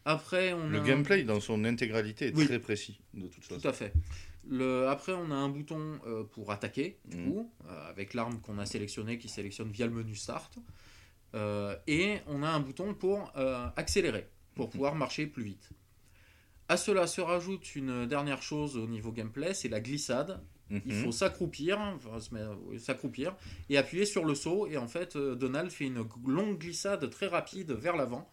Après, 0.05 0.53
on 0.53 0.67
le 0.67 0.81
gameplay 0.81 1.23
dans 1.23 1.39
son 1.39 1.63
intégralité 1.63 2.27
est 2.27 2.45
très 2.45 2.59
précis, 2.59 2.99
de 3.13 3.27
toute 3.27 3.43
façon. 3.43 3.61
Tout 3.61 3.67
à 3.67 3.73
fait. 3.73 3.93
Le... 4.49 4.87
Après, 4.89 5.13
on 5.13 5.31
a 5.31 5.35
un 5.35 5.47
bouton 5.47 5.99
pour 6.33 6.51
attaquer, 6.51 6.97
du 7.05 7.17
mm. 7.17 7.31
coup, 7.31 7.51
avec 7.87 8.13
l'arme 8.13 8.39
qu'on 8.41 8.59
a 8.59 8.65
sélectionnée 8.65 9.17
qui 9.17 9.29
sélectionne 9.29 9.71
via 9.71 9.85
le 9.85 9.93
menu 9.93 10.15
Start. 10.15 10.57
et 11.87 12.17
on 12.27 12.43
a 12.43 12.49
un 12.49 12.59
bouton 12.59 12.93
pour 12.93 13.31
accélérer 13.77 14.27
pour 14.55 14.69
pouvoir 14.69 14.95
marcher 14.95 15.25
plus 15.25 15.43
vite. 15.43 15.69
À 16.69 16.77
cela 16.77 17.07
se 17.07 17.21
rajoute 17.21 17.75
une 17.75 18.05
dernière 18.05 18.41
chose 18.41 18.77
au 18.77 18.87
niveau 18.87 19.11
gameplay, 19.11 19.53
c'est 19.53 19.69
la 19.69 19.81
glissade. 19.81 20.41
Il 20.69 20.81
mhm. 20.85 21.03
faut 21.03 21.11
s'accroupir, 21.11 21.77
s'accroupir 22.79 23.35
et 23.69 23.77
appuyer 23.77 24.05
sur 24.05 24.25
le 24.25 24.33
saut. 24.33 24.65
Et 24.67 24.77
en 24.77 24.87
fait, 24.87 25.15
euh, 25.15 25.35
Donald 25.35 25.69
fait 25.69 25.85
une 25.85 26.03
longue 26.25 26.57
glissade 26.57 27.07
très 27.11 27.27
rapide 27.27 27.71
vers 27.73 27.95
l'avant, 27.95 28.31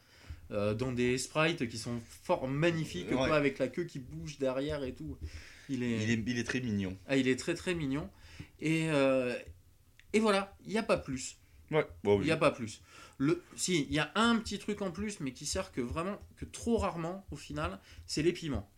euh, 0.50 0.75
dans 0.75 0.92
des 0.92 1.19
sprites 1.19 1.69
qui 1.69 1.78
sont 1.78 2.00
fort 2.23 2.49
magnifiques, 2.49 3.12
avec 3.12 3.59
la 3.59 3.69
queue 3.69 3.85
qui 3.85 3.99
bouge 3.99 4.38
derrière 4.38 4.85
et 4.85 4.94
tout. 4.94 5.16
Il 5.68 5.83
est, 5.85 6.03
il 6.03 6.38
est, 6.38 6.44
très 6.44 6.61
mignon. 6.61 6.96
Ah, 7.07 7.16
il 7.16 7.29
est 7.29 7.38
très 7.38 7.55
très 7.55 7.75
mignon. 7.75 8.11
Et, 8.61 8.90
euh, 8.90 9.35
et 10.12 10.18
voilà, 10.18 10.57
il 10.64 10.72
n'y 10.72 10.79
a 10.79 10.83
pas 10.83 10.96
plus. 10.96 11.37
Ouais, 11.70 11.87
Il 12.05 12.20
n'y 12.20 12.33
a 12.33 12.37
pas 12.37 12.51
plus. 12.51 12.83
Le, 13.18 13.42
si, 13.55 13.83
il 13.83 13.92
y 13.92 13.98
a 13.98 14.11
un 14.14 14.37
petit 14.38 14.59
truc 14.59 14.83
en 14.83 14.90
plus, 14.90 15.20
mais 15.20 15.33
qui 15.33 15.46
sert 15.46 15.70
que 15.72 15.81
vraiment, 15.81 16.20
que 16.37 16.44
trop 16.44 16.79
rarement 16.79 17.25
au 17.31 17.37
final, 17.37 17.79
c'est 18.07 18.22
les 18.22 18.33
piments. 18.33 18.68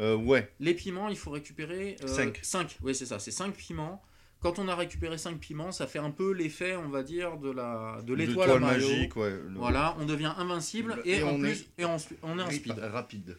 Euh, 0.00 0.16
ouais. 0.16 0.50
Les 0.60 0.72
piments, 0.72 1.08
il 1.08 1.16
faut 1.16 1.30
récupérer 1.30 1.96
5. 2.06 2.38
Euh, 2.38 2.40
5, 2.42 2.78
oui, 2.82 2.94
c'est 2.94 3.06
ça, 3.06 3.18
c'est 3.18 3.30
5 3.30 3.54
piments. 3.54 4.02
Quand 4.42 4.58
on 4.58 4.68
a 4.68 4.74
récupéré 4.74 5.18
5 5.18 5.38
piments, 5.38 5.72
ça 5.72 5.86
fait 5.86 6.00
un 6.00 6.10
peu 6.10 6.32
l'effet, 6.32 6.76
on 6.76 6.88
va 6.88 7.02
dire, 7.02 7.38
de 7.38 7.50
la 7.50 8.00
de 8.04 8.12
l'étoile 8.12 8.60
magique. 8.60 9.16
Ouais, 9.16 9.38
Voilà, 9.54 9.96
on 10.00 10.04
devient 10.04 10.32
invincible 10.36 11.00
et, 11.04 11.22
en 11.22 11.38
plus, 11.38 11.66
et 11.78 11.84
on, 11.84 11.96
on 12.22 12.38
est 12.38 12.42
en 12.42 12.50
speed. 12.50 12.78
Rapide. 12.78 13.36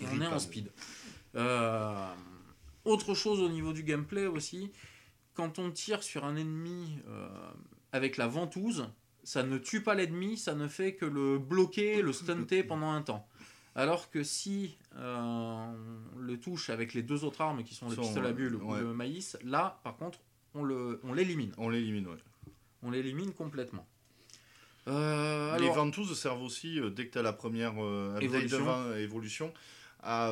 Et 0.00 0.04
on 0.12 0.20
est 0.20 0.26
en 0.26 0.38
speed. 0.38 0.70
Euh, 1.36 2.12
autre 2.84 3.14
chose 3.14 3.40
au 3.40 3.48
niveau 3.48 3.72
du 3.72 3.84
gameplay 3.84 4.26
aussi, 4.26 4.72
quand 5.34 5.58
on 5.58 5.70
tire 5.70 6.02
sur 6.02 6.24
un 6.24 6.34
ennemi 6.36 6.98
avec 7.92 8.16
la 8.16 8.26
ventouse, 8.26 8.88
ça 9.22 9.42
ne 9.42 9.58
tue 9.58 9.82
pas 9.82 9.94
l'ennemi, 9.94 10.36
ça 10.36 10.54
ne 10.54 10.68
fait 10.68 10.94
que 10.94 11.04
le 11.04 11.38
bloquer, 11.38 12.02
le 12.02 12.12
stunter 12.12 12.62
pendant 12.62 12.90
un 12.90 13.02
temps. 13.02 13.26
Alors 13.76 14.10
que 14.10 14.24
si 14.24 14.76
euh, 14.96 15.16
on 15.16 16.18
le 16.18 16.40
touche 16.40 16.70
avec 16.70 16.92
les 16.92 17.02
deux 17.02 17.24
autres 17.24 17.40
armes 17.40 17.62
qui 17.62 17.74
sont 17.74 17.88
le 17.88 17.96
pistolet 17.96 18.28
à 18.28 18.32
bulles 18.32 18.56
ou 18.56 18.74
le 18.74 18.92
maïs, 18.92 19.38
là 19.44 19.80
par 19.84 19.96
contre 19.96 20.18
on 20.54 21.12
l'élimine. 21.14 21.52
On 21.58 21.68
l'élimine, 21.68 22.06
ouais. 22.06 22.16
On 22.82 22.90
l'élimine 22.90 23.32
complètement. 23.32 23.86
Euh, 24.88 25.56
les 25.58 25.68
ventouses 25.68 26.18
servent 26.18 26.42
aussi, 26.42 26.80
euh, 26.80 26.90
dès 26.90 27.06
que 27.06 27.12
tu 27.12 27.18
as 27.18 27.22
la 27.22 27.32
première 27.32 27.74
évolution. 28.20 28.96
évolution, 28.96 29.52
à, 30.02 30.28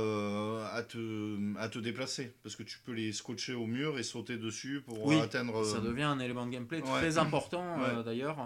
à, 0.72 0.82
te, 0.82 1.58
à 1.58 1.68
te 1.68 1.78
déplacer. 1.78 2.32
Parce 2.42 2.56
que 2.56 2.62
tu 2.62 2.78
peux 2.84 2.92
les 2.92 3.12
scotcher 3.12 3.54
au 3.54 3.66
mur 3.66 3.98
et 3.98 4.02
sauter 4.02 4.36
dessus 4.36 4.82
pour 4.86 5.04
oui, 5.06 5.20
atteindre. 5.20 5.64
Ça 5.64 5.80
devient 5.80 6.04
un 6.04 6.18
élément 6.18 6.46
de 6.46 6.52
gameplay 6.52 6.80
très 6.80 7.18
important 7.18 7.76
d'ailleurs. 8.04 8.38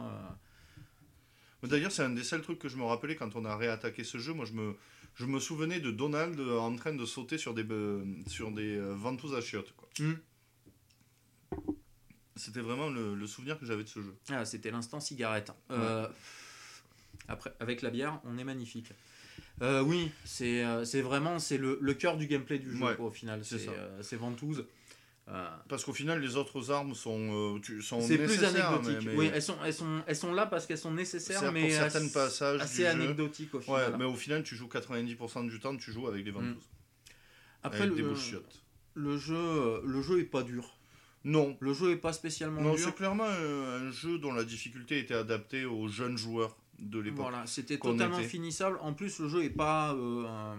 D'ailleurs, 1.63 1.93
c'est 1.93 2.03
un 2.03 2.11
des 2.11 2.25
seuls 2.25 2.43
trucs 2.43 2.59
que 2.59 2.69
je 2.69 2.77
me 2.77 2.83
rappelais 2.83 3.15
quand 3.15 3.37
on 3.37 3.45
a 3.45 3.57
réattaqué 3.57 4.03
ce 4.03 4.19
jeu. 4.19 4.33
Moi, 4.33 4.47
je 4.47 4.53
me, 4.53 4.75
je 5.15 5.27
me 5.27 5.39
souvenais 5.39 5.79
de 5.79 5.91
Donald 5.91 6.41
en 6.41 6.75
train 6.75 6.93
de 6.93 7.05
sauter 7.05 7.39
sur 7.39 7.55
des, 7.55 7.65
sur 8.27 8.51
des 8.51 8.77
euh, 8.77 8.95
ventouses 8.95 9.35
à 9.35 9.41
chiottes. 9.41 9.73
Hmm. 9.99 10.15
C'était 12.37 12.61
vraiment 12.61 12.89
le, 12.89 13.27
souvenir 13.27 13.59
que 13.59 13.67
j'avais 13.67 13.85
de 13.85 13.89
ce 13.89 14.01
jeu. 14.01 14.15
Ah, 14.31 14.45
c'était 14.45 14.71
l'instant 14.71 15.01
cigarette. 15.01 15.53
Euh, 15.71 16.09
après, 17.29 17.53
avec 17.61 17.83
la 17.83 17.91
bière, 17.91 18.21
on 18.25 18.39
est 18.39 18.45
magnifique. 18.45 18.93
Euh, 19.61 19.83
oui, 19.83 20.11
c'est 20.25 21.01
vraiment 21.03 21.39
c'est 21.39 21.59
le, 21.59 21.79
le 21.81 21.95
cœur 21.95 22.17
du 22.17 22.27
gameplay 22.27 22.59
du 22.59 22.77
jeu 22.77 23.01
au 23.01 23.11
final. 23.11 23.43
C'est 23.45 24.17
ventouses. 24.17 24.65
Euh, 25.29 25.49
parce 25.69 25.85
qu'au 25.85 25.93
final, 25.93 26.21
les 26.21 26.37
autres 26.37 26.73
armes 26.73 26.95
sont, 26.95 27.57
euh, 27.57 27.81
sont 27.81 28.01
C'est 28.01 28.19
plus 28.19 28.43
anecdotique. 28.43 29.09
Oui, 29.15 29.31
elles 29.33 29.41
sont, 29.41 29.57
elles, 29.65 29.73
sont, 29.73 30.03
elles 30.09 30.17
sont 30.17 30.33
là 30.33 30.47
parce 30.47 30.67
qu'elles 30.67 30.79
sont 30.79 30.91
nécessaires, 30.91 31.53
mais 31.53 31.69
pour 31.69 31.71
certains 31.71 32.09
passages 32.09 32.61
assez 32.61 32.87
anecdotiques 32.87 33.55
au 33.55 33.61
final. 33.61 33.93
Ouais, 33.93 33.99
mais 33.99 34.05
au 34.05 34.17
final, 34.17 34.43
tu 34.43 34.57
joues 34.57 34.67
90% 34.67 35.49
du 35.49 35.61
temps, 35.61 35.77
tu 35.77 35.93
joues 35.93 36.09
avec 36.09 36.25
des 36.25 36.33
ventouses. 36.33 36.57
Mm. 36.57 37.13
Après, 37.63 37.87
le, 37.87 37.95
le, 37.95 39.17
jeu, 39.17 39.83
le 39.85 40.03
jeu 40.03 40.19
est 40.19 40.25
pas 40.25 40.43
dur. 40.43 40.77
Non. 41.25 41.57
Le 41.61 41.73
jeu 41.73 41.93
est 41.93 41.97
pas 41.97 42.13
spécialement 42.13 42.61
non, 42.61 42.75
dur. 42.75 42.85
c'est 42.85 42.95
clairement 42.95 43.25
un, 43.25 43.91
jeu 43.91 44.19
dont 44.19 44.33
la 44.33 44.45
difficulté 44.45 44.99
était 44.99 45.15
adaptée 45.15 45.65
aux 45.65 45.89
jeunes 45.89 46.17
joueurs 46.17 46.57
de 46.79 46.99
l'époque. 46.99 47.29
Voilà, 47.31 47.47
c'était 47.47 47.79
totalement 47.79 48.19
finissable. 48.19 48.79
En 48.81 48.93
plus, 48.93 49.19
le 49.21 49.29
jeu 49.29 49.45
est 49.45 49.51
pas, 49.51 49.95
euh, 49.95 50.55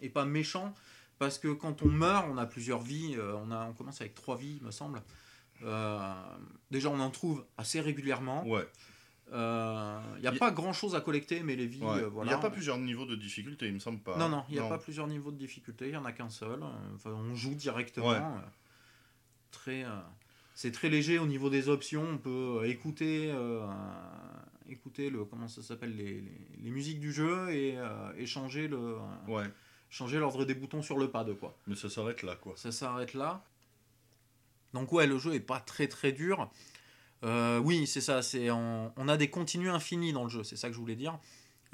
est 0.00 0.08
pas 0.08 0.24
méchant. 0.24 0.74
Parce 1.22 1.38
que 1.38 1.46
quand 1.46 1.82
on 1.82 1.88
meurt, 1.88 2.26
on 2.32 2.36
a 2.36 2.46
plusieurs 2.46 2.80
vies. 2.80 3.14
Euh, 3.16 3.36
on, 3.46 3.52
a, 3.52 3.66
on 3.66 3.74
commence 3.74 4.00
avec 4.00 4.12
trois 4.12 4.36
vies, 4.36 4.58
me 4.60 4.72
semble. 4.72 5.00
Euh, 5.62 6.12
déjà, 6.72 6.88
on 6.88 6.98
en 6.98 7.10
trouve 7.10 7.44
assez 7.56 7.80
régulièrement. 7.80 8.44
Ouais. 8.44 8.66
Il 9.28 9.34
euh, 9.34 10.00
n'y 10.20 10.26
a, 10.26 10.32
pas 10.32 10.50
grand 10.50 10.72
chose 10.72 10.96
à 10.96 11.00
collecter, 11.00 11.44
mais 11.44 11.54
les 11.54 11.68
vies. 11.68 11.78
voilà. 11.78 12.10
Il 12.24 12.26
n'y 12.26 12.32
a 12.32 12.38
pas 12.38 12.50
plusieurs 12.50 12.76
niveaux 12.76 13.06
de 13.06 13.14
difficulté, 13.14 13.68
il 13.68 13.74
me 13.74 13.78
semble 13.78 14.00
pas. 14.00 14.16
Non, 14.16 14.28
non, 14.28 14.42
il 14.48 14.54
n'y 14.54 14.58
a 14.58 14.68
pas 14.68 14.78
plusieurs 14.78 15.06
niveaux 15.06 15.30
de 15.30 15.38
difficulté, 15.38 15.84
il 15.84 15.90
n'y 15.92 15.96
en 15.96 16.04
a 16.04 16.10
qu'un 16.10 16.28
seul. 16.28 16.58
Enfin, 16.96 17.10
on 17.10 17.36
joue 17.36 17.54
directement. 17.54 18.12
Très, 19.52 19.84
c'est 20.54 20.72
très 20.72 20.88
léger 20.88 21.20
au 21.20 21.26
niveau 21.26 21.48
des 21.48 21.68
options. 21.68 22.02
On 22.02 22.18
peut 22.18 22.62
écouter, 22.66 23.32
écouter 24.68 25.10
le, 25.10 25.24
comment 25.24 25.46
ça 25.46 25.62
s'appelle, 25.62 25.94
les, 25.96 26.20
les, 26.20 26.48
les, 26.64 26.70
musiques 26.70 26.98
du 26.98 27.12
jeu 27.12 27.50
et 27.50 27.78
échanger 28.18 28.66
le. 28.66 28.96
Ouais 29.28 29.46
changer 29.92 30.18
l'ordre 30.18 30.44
des 30.44 30.54
boutons 30.54 30.82
sur 30.82 30.98
le 30.98 31.10
pad, 31.10 31.32
quoi. 31.38 31.54
Mais 31.66 31.76
ça 31.76 31.90
s'arrête 31.90 32.22
là, 32.22 32.34
quoi. 32.34 32.54
Ça 32.56 32.72
s'arrête 32.72 33.12
là. 33.12 33.44
Donc 34.72 34.90
ouais, 34.90 35.06
le 35.06 35.18
jeu 35.18 35.34
est 35.34 35.40
pas 35.40 35.60
très 35.60 35.86
très 35.86 36.12
dur. 36.12 36.50
Euh, 37.24 37.58
oui, 37.58 37.86
c'est 37.86 38.00
ça. 38.00 38.22
C'est 38.22 38.50
on, 38.50 39.08
a 39.08 39.16
des 39.18 39.28
continues 39.28 39.70
infinis 39.70 40.14
dans 40.14 40.24
le 40.24 40.30
jeu. 40.30 40.42
C'est 40.44 40.56
ça 40.56 40.68
que 40.68 40.74
je 40.74 40.80
voulais 40.80 40.96
dire. 40.96 41.18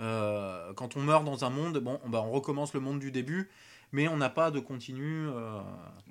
Euh, 0.01 0.73
quand 0.75 0.97
on 0.97 1.03
meurt 1.03 1.25
dans 1.25 1.45
un 1.45 1.51
monde, 1.51 1.79
bon, 1.79 2.01
bah, 2.07 2.21
on 2.23 2.33
recommence 2.33 2.75
le 2.75 2.81
monde 2.81 2.99
du 2.99 3.13
début, 3.13 3.49
mais 3.93 4.09
on 4.09 4.17
n'a 4.17 4.31
pas 4.31 4.51
de 4.51 4.61
continu 4.61 5.29
euh, 5.29 5.61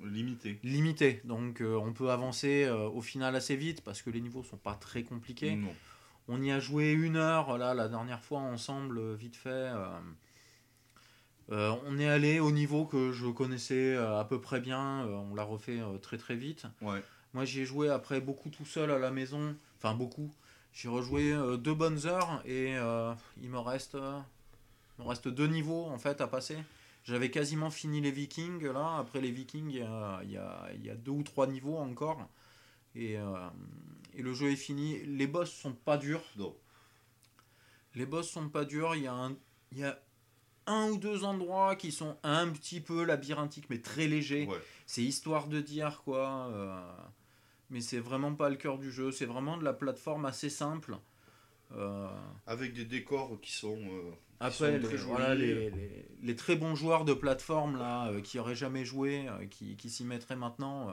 limité. 0.04 0.58
Limité. 0.62 1.20
Donc 1.24 1.62
on 1.62 1.92
peut 1.92 2.10
avancer 2.10 2.68
au 2.68 3.00
final 3.00 3.36
assez 3.36 3.56
vite 3.56 3.82
parce 3.82 4.02
que 4.02 4.10
les 4.10 4.20
niveaux 4.20 4.42
sont 4.42 4.56
pas 4.56 4.74
très 4.74 5.02
compliqués. 5.02 5.58
On 6.30 6.42
y 6.42 6.50
a 6.50 6.60
joué 6.60 6.92
une 6.92 7.16
heure 7.16 7.56
là 7.56 7.74
la 7.74 7.88
dernière 7.88 8.22
fois 8.22 8.40
ensemble, 8.40 9.14
vite 9.14 9.36
fait. 9.36 9.72
Euh, 11.50 11.74
on 11.86 11.98
est 11.98 12.08
allé 12.08 12.40
au 12.40 12.50
niveau 12.50 12.84
que 12.84 13.10
je 13.12 13.26
connaissais 13.26 13.94
euh, 13.94 14.20
à 14.20 14.24
peu 14.24 14.38
près 14.40 14.60
bien, 14.60 15.06
euh, 15.06 15.14
on 15.30 15.34
l'a 15.34 15.44
refait 15.44 15.80
très 16.02 16.18
très 16.18 16.36
vite. 16.36 16.66
Moi 17.34 17.44
j'y 17.44 17.60
ai 17.60 17.64
joué 17.64 17.88
après 17.88 18.20
beaucoup 18.20 18.50
tout 18.50 18.66
seul 18.66 18.90
à 18.90 18.98
la 18.98 19.10
maison, 19.10 19.56
enfin 19.76 19.94
beaucoup. 19.94 20.30
J'ai 20.72 20.88
rejoué 20.88 21.34
deux 21.58 21.74
bonnes 21.74 22.06
heures 22.06 22.42
et 22.44 22.74
il 23.42 23.50
me 23.50 23.58
reste 23.58 23.94
me 23.94 25.04
reste 25.04 25.28
deux 25.28 25.46
niveaux 25.46 25.86
en 25.86 25.98
fait 25.98 26.20
à 26.20 26.26
passer. 26.26 26.56
J'avais 27.08 27.30
quasiment 27.30 27.70
fini 27.70 28.00
les 28.00 28.10
Vikings 28.10 28.64
là. 28.64 28.98
Après 28.98 29.20
les 29.20 29.30
Vikings, 29.30 29.70
il 29.70 30.30
y 30.30 30.38
a, 30.38 30.94
deux 30.96 31.12
ou 31.12 31.22
trois 31.22 31.46
niveaux 31.46 31.78
encore. 31.78 32.28
Et, 32.94 33.14
et, 34.14 34.22
le 34.22 34.34
jeu 34.34 34.50
est 34.50 34.56
fini. 34.56 34.98
Les 35.06 35.26
boss 35.26 35.50
sont 35.50 35.72
pas 35.72 35.96
durs. 35.96 36.22
Les 37.94 38.04
boss 38.04 38.28
sont 38.28 38.50
pas 38.50 38.64
durs. 38.64 38.94
Il 38.94 39.04
y 39.04 39.06
a 39.06 39.14
un, 39.14 39.36
il 39.72 39.78
y 39.78 39.84
a 39.84 39.98
un 40.68 40.90
ou 40.90 40.98
deux 40.98 41.24
endroits 41.24 41.76
qui 41.76 41.90
sont 41.90 42.16
un 42.22 42.48
petit 42.50 42.80
peu 42.80 43.04
labyrinthiques, 43.04 43.70
mais 43.70 43.80
très 43.80 44.06
légers. 44.06 44.46
Ouais. 44.46 44.60
C'est 44.86 45.02
histoire 45.02 45.48
de 45.48 45.60
dire, 45.60 46.02
quoi. 46.04 46.48
euh, 46.52 46.92
mais 47.70 47.80
c'est 47.80 47.98
vraiment 47.98 48.34
pas 48.34 48.48
le 48.48 48.56
cœur 48.56 48.78
du 48.78 48.92
jeu. 48.92 49.10
C'est 49.10 49.26
vraiment 49.26 49.56
de 49.56 49.64
la 49.64 49.72
plateforme 49.72 50.26
assez 50.26 50.50
simple. 50.50 50.98
Euh, 51.76 52.06
Avec 52.46 52.72
des 52.72 52.84
décors 52.84 53.38
qui 53.42 53.52
sont. 53.52 53.76
euh, 53.78 54.10
après, 54.40 54.78
les, 54.78 54.96
voilà, 54.96 55.34
les, 55.34 55.68
les- 55.70 56.08
les 56.22 56.36
très 56.36 56.56
bons 56.56 56.74
joueurs 56.74 57.04
de 57.04 57.12
plateforme 57.12 57.76
là, 57.76 58.06
euh, 58.08 58.20
qui 58.20 58.38
auraient 58.38 58.54
jamais 58.54 58.84
joué, 58.84 59.28
euh, 59.28 59.46
qui, 59.46 59.76
qui 59.76 59.90
s'y 59.90 60.04
mettraient 60.04 60.36
maintenant, 60.36 60.88
euh, 60.88 60.92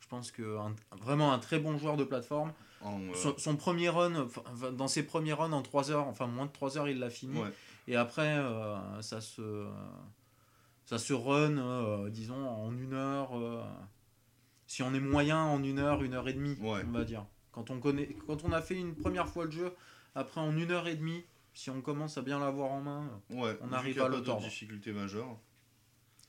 je 0.00 0.06
pense 0.08 0.30
que 0.30 0.56
un- 0.58 0.74
vraiment 0.96 1.32
un 1.32 1.38
très 1.38 1.58
bon 1.58 1.76
joueur 1.76 1.96
de 1.96 2.04
plateforme, 2.04 2.52
en. 2.80 3.00
son, 3.14 3.34
son 3.36 3.56
premier 3.56 3.88
run, 3.90 4.28
dans 4.72 4.88
ses 4.88 5.02
premiers 5.02 5.32
runs 5.34 5.52
en 5.52 5.62
3 5.62 5.90
heures, 5.90 6.06
enfin 6.06 6.26
moins 6.26 6.46
de 6.46 6.52
3 6.52 6.78
heures, 6.78 6.88
il 6.88 6.98
l'a 6.98 7.10
fini. 7.10 7.38
ouais. 7.38 7.52
Et 7.88 7.96
après, 7.96 8.40
ça 9.02 9.20
se 9.20 9.66
ça 10.86 10.98
se 10.98 11.12
run, 11.12 12.08
disons, 12.10 12.48
en 12.48 12.72
une 12.78 12.94
heure. 12.94 13.32
si 14.66 14.82
on 14.82 14.94
est 14.94 15.00
moyen, 15.00 15.42
en 15.42 15.62
une 15.62 15.78
heure, 15.78 16.02
une 16.02 16.14
heure 16.14 16.28
et 16.28 16.32
demie, 16.32 16.56
Ouais. 16.60 16.80
on 16.86 16.90
va 16.92 17.04
dire. 17.04 17.26
Quand 17.52 17.70
on, 17.70 17.78
connaît, 17.78 18.16
quand 18.26 18.42
on 18.44 18.52
a 18.52 18.60
fait 18.62 18.74
une 18.76 18.94
première 18.94 19.28
fois 19.28 19.44
le 19.44 19.50
jeu, 19.52 19.72
après 20.14 20.40
en 20.40 20.56
une 20.56 20.70
heure 20.70 20.86
et 20.88 20.94
demie, 20.96 21.24
si 21.54 21.70
on 21.70 21.80
commence 21.80 22.18
à 22.18 22.22
bien 22.22 22.38
l'avoir 22.38 22.70
en 22.72 22.80
main, 22.80 23.10
euh, 23.30 23.34
Ouais, 23.42 23.58
On 23.62 23.72
arrive 23.72 24.00
à 24.00 24.08
le 24.08 24.20
difficulté 24.40 24.92
majeure. 24.92 25.38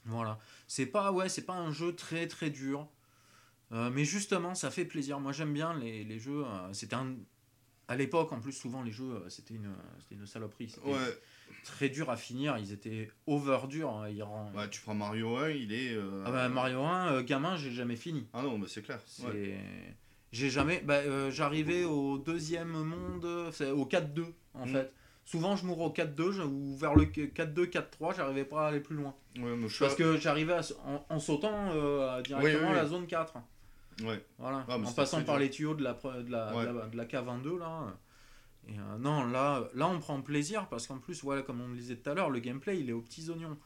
voilà. 0.06 0.40
C'est 0.68 0.86
pas, 0.86 1.12
ouais, 1.12 1.30
c'est 1.30 1.46
pas 1.46 1.56
un 1.56 1.72
jeu 1.72 1.96
très 1.96 2.28
très 2.28 2.50
dur. 2.50 2.88
Euh, 3.72 3.90
mais 3.90 4.06
justement, 4.06 4.54
ça 4.54 4.70
fait 4.70 4.86
plaisir. 4.86 5.20
Moi, 5.20 5.32
j'aime 5.32 5.52
bien 5.54 5.74
les, 5.74 6.04
les 6.04 6.20
jeux. 6.20 6.46
euh, 6.46 6.72
c'était 6.74 6.96
un... 6.96 7.16
À 7.88 7.96
l'époque, 7.96 8.32
en 8.32 8.40
plus, 8.40 8.52
souvent, 8.54 8.82
les 8.84 8.92
jeux, 8.92 9.12
euh, 9.26 9.30
c'était 9.30 9.54
une, 9.56 9.72
c'était 10.00 10.16
une 10.16 10.26
saloperie. 10.28 10.70
C'était 10.70 10.88
Ouais, 10.88 11.20
très 11.64 11.90
dur 11.90 12.10
à 12.10 12.18
finir. 12.18 12.58
Ils 12.60 12.72
étaient 12.72 13.10
over 13.28 13.60
durs. 13.68 13.90
hein. 13.92 14.10
Ils 14.10 14.22
rend- 14.24 14.52
ouais, 14.54 14.70
tu 14.70 14.82
prends 14.82 14.94
Mario 14.96 15.36
1, 15.38 15.50
il 15.50 15.74
est. 15.74 15.94
euh, 15.94 16.24
Ah 16.26 16.32
bah, 16.32 16.50
Mario 16.50 16.82
1, 16.84 17.12
euh, 17.14 17.24
gamin, 17.24 17.58
j'ai 17.58 17.72
jamais 17.72 17.96
fini. 17.96 18.28
Ah 18.34 18.42
non, 18.44 18.58
mais 18.60 18.68
c'est 18.68 18.82
clair. 18.84 19.00
C'est... 19.08 19.26
Ouais. 19.26 19.60
J'ai 20.36 20.50
jamais. 20.50 20.82
Bah, 20.86 20.96
euh, 20.96 21.32
j'arrivais 21.32 21.86
au 21.86 22.18
deuxième 22.18 22.72
monde, 22.72 23.26
au 23.26 23.86
4-2 23.86 24.26
en 24.54 24.66
Mm. 24.66 24.70
fait. 24.70 24.94
Souvent, 25.24 25.56
je 25.56 25.66
mourrais 25.66 25.86
au 25.86 25.90
4-2 25.92 26.32
je- 26.34 26.42
ou 26.44 26.76
vers 26.76 26.94
le 26.94 27.06
4-2, 27.06 27.66
4-3, 27.68 28.14
j'arrivais 28.14 28.44
pas 28.46 28.66
à 28.66 28.68
aller 28.68 28.80
plus 28.82 28.96
loin. 28.98 29.16
Ouais, 29.40 29.56
Parce 29.80 29.96
que 29.96 30.18
j'arrivais 30.18 30.56
en, 30.86 31.06
en 31.10 31.20
sautant 31.20 31.72
euh, 31.74 32.22
directement 32.22 32.60
Oui, 32.60 32.66
oui, 32.70 32.78
à 32.80 32.84
la 32.84 32.86
zone 32.86 33.08
4. 33.08 33.34
Ouais. 34.04 34.24
Voilà. 34.38 34.66
Ah, 34.68 34.78
en 34.78 34.92
passant 34.92 35.24
par 35.24 35.36
dur. 35.38 35.44
les 35.46 35.50
tuyaux 35.50 35.74
de 35.74 35.84
la, 35.84 35.94
de 35.94 36.30
la, 36.32 36.54
Ouais. 36.56 36.66
de 36.68 36.78
la, 36.78 36.86
de 36.88 36.98
la 36.98 37.06
K22 37.06 37.58
là. 37.58 37.96
Et, 38.68 38.74
euh, 38.78 38.98
non, 39.00 39.26
là, 39.26 39.70
là, 39.74 39.88
on 39.88 40.00
prend 40.00 40.22
plaisir 40.22 40.68
parce 40.70 40.86
qu'en 40.88 40.98
plus, 40.98 41.24
voilà, 41.24 41.44
comme 41.44 41.62
on 41.62 41.68
le 41.70 41.76
disait 41.76 41.96
tout 41.96 42.10
à 42.10 42.14
l'heure, 42.14 42.30
le 42.30 42.40
gameplay 42.40 42.80
il 42.80 42.90
est 42.90 42.94
aux 42.94 43.02
petits 43.02 43.30
oignons. 43.30 43.58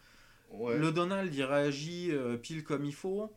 Ouais. 0.51 0.77
Le 0.77 0.91
Donald 0.91 1.34
il 1.34 1.43
réagit 1.43 2.10
euh, 2.12 2.38
pile 2.38 2.63
comme 2.63 2.86
il 2.86 2.93
faut. 2.93 3.32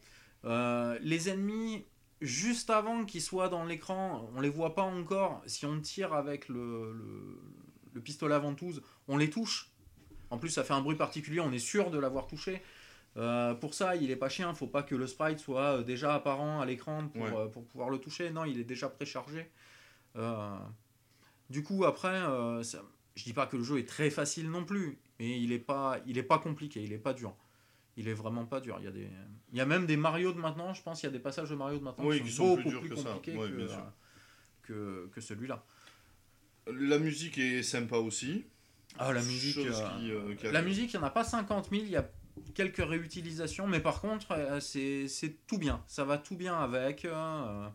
Euh, 0.45 0.99
les 1.03 1.29
ennemis, 1.29 1.85
juste 2.23 2.71
avant 2.71 3.05
qu'ils 3.05 3.21
soient 3.21 3.49
dans 3.49 3.65
l'écran, 3.65 4.31
on 4.35 4.41
les 4.41 4.49
voit 4.49 4.75
pas 4.75 4.83
encore. 4.83 5.43
Si 5.47 5.67
on 5.67 5.79
tire 5.81 6.13
avec 6.15 6.49
le, 6.49 6.93
le, 6.93 7.41
le 7.93 8.01
pistolet 8.01 8.35
à 8.35 8.39
ventouse, 8.39 8.83
on 9.09 9.17
les 9.19 9.29
touche. 9.29 9.71
En 10.31 10.39
plus, 10.39 10.49
ça 10.49 10.65
fait 10.65 10.73
un 10.73 10.81
bruit 10.81 10.97
particulier, 10.97 11.41
on 11.41 11.53
est 11.53 11.59
sûr 11.59 11.91
de 11.91 11.99
l'avoir 11.99 12.27
touché. 12.27 12.63
Euh, 13.19 13.53
pour 13.55 13.75
ça, 13.75 13.95
il 13.97 14.11
est 14.11 14.17
pas 14.17 14.31
chien, 14.31 14.55
faut 14.55 14.67
pas 14.67 14.83
que 14.83 14.95
le 14.95 15.07
sprite 15.07 15.39
soit 15.39 15.79
euh, 15.81 15.83
déjà 15.83 16.15
apparent 16.15 16.63
à 16.63 16.65
l'écran 16.67 17.09
pour, 17.09 17.23
Ouais. 17.23 17.37
euh, 17.37 17.47
pour 17.49 17.67
pouvoir 17.67 17.91
le 17.91 17.99
toucher. 17.99 18.31
Non, 18.31 18.47
il 18.47 18.59
est 18.59 18.65
déjà 18.65 18.89
préchargé. 18.89 19.51
Euh, 20.17 20.57
du 21.51 21.63
coup, 21.63 21.85
après, 21.85 22.19
ça- 22.63 22.83
je 23.15 23.25
dis 23.25 23.35
pas 23.35 23.47
que 23.47 23.59
le 23.59 23.63
jeu 23.63 23.79
est 23.79 23.87
très 23.89 24.09
facile 24.09 24.49
non 24.51 24.65
plus, 24.65 24.99
mais 25.19 25.39
il 25.39 25.53
est 25.53 25.59
pas, 25.59 25.99
il 26.07 26.17
est 26.17 26.23
pas 26.23 26.39
compliqué, 26.39 26.83
il 26.83 26.95
est 26.95 26.99
pas 26.99 27.13
dur. 27.13 27.35
Il 27.97 28.09
est 28.09 28.15
vraiment 28.15 28.47
pas 28.47 28.61
dur. 28.61 28.77
Il 28.79 28.85
y 28.85 28.89
a 28.89 28.91
des, 28.91 29.09
il 29.53 29.59
y 29.59 29.61
a 29.61 29.67
même 29.67 29.87
des 29.87 29.97
Mario 29.97 30.33
de 30.33 30.39
maintenant. 30.39 30.73
Je 30.73 30.83
pense 30.83 31.03
il 31.03 31.07
y 31.07 31.09
a 31.09 31.13
des 31.13 31.19
passages 31.19 31.51
de 31.51 31.55
Mario 31.55 31.79
de 31.79 31.85
maintenant 31.85 32.05
Oui, 32.07 32.19
qui 32.19 32.25
qui 32.25 32.33
sont, 32.33 32.57
beaucoup 32.57 32.57
plus 32.57 32.63
plus, 32.63 32.89
durs 32.89 32.97
que 32.97 33.03
compliqués 33.03 33.37
que, 33.37 33.69
que, 34.63 35.11
que 35.15 35.21
celui-là. 35.21 35.65
La 36.67 36.99
musique 36.99 37.39
est 37.39 37.63
sympa 37.63 37.97
aussi. 37.97 38.45
Ah, 38.99 39.13
la 39.13 39.23
musique. 39.23 39.59
Euh, 39.59 39.73
qui, 39.99 40.11
euh, 40.11 40.35
qui 40.35 40.47
a- 40.47 40.53
La 40.53 40.63
musique, 40.63 40.93
il 40.93 40.97
n'y 40.99 41.03
en 41.03 41.07
a 41.07 41.11
pas 41.11 41.25
50 41.25 41.71
000, 41.71 41.83
il 41.85 41.91
y 41.91 41.97
a 41.97 42.09
quelques 42.55 42.85
réutilisations, 42.87 43.67
mais 43.67 43.81
par 43.81 44.01
contre, 44.01 44.33
euh, 44.33 44.61
c'est 44.61 45.09
c'est 45.09 45.47
tout 45.47 45.59
bien. 45.59 45.83
Ça 45.87 46.05
va 46.05 46.19
tout 46.19 46.37
bien 46.37 46.57
avec. 46.59 47.05
euh, 47.05 47.69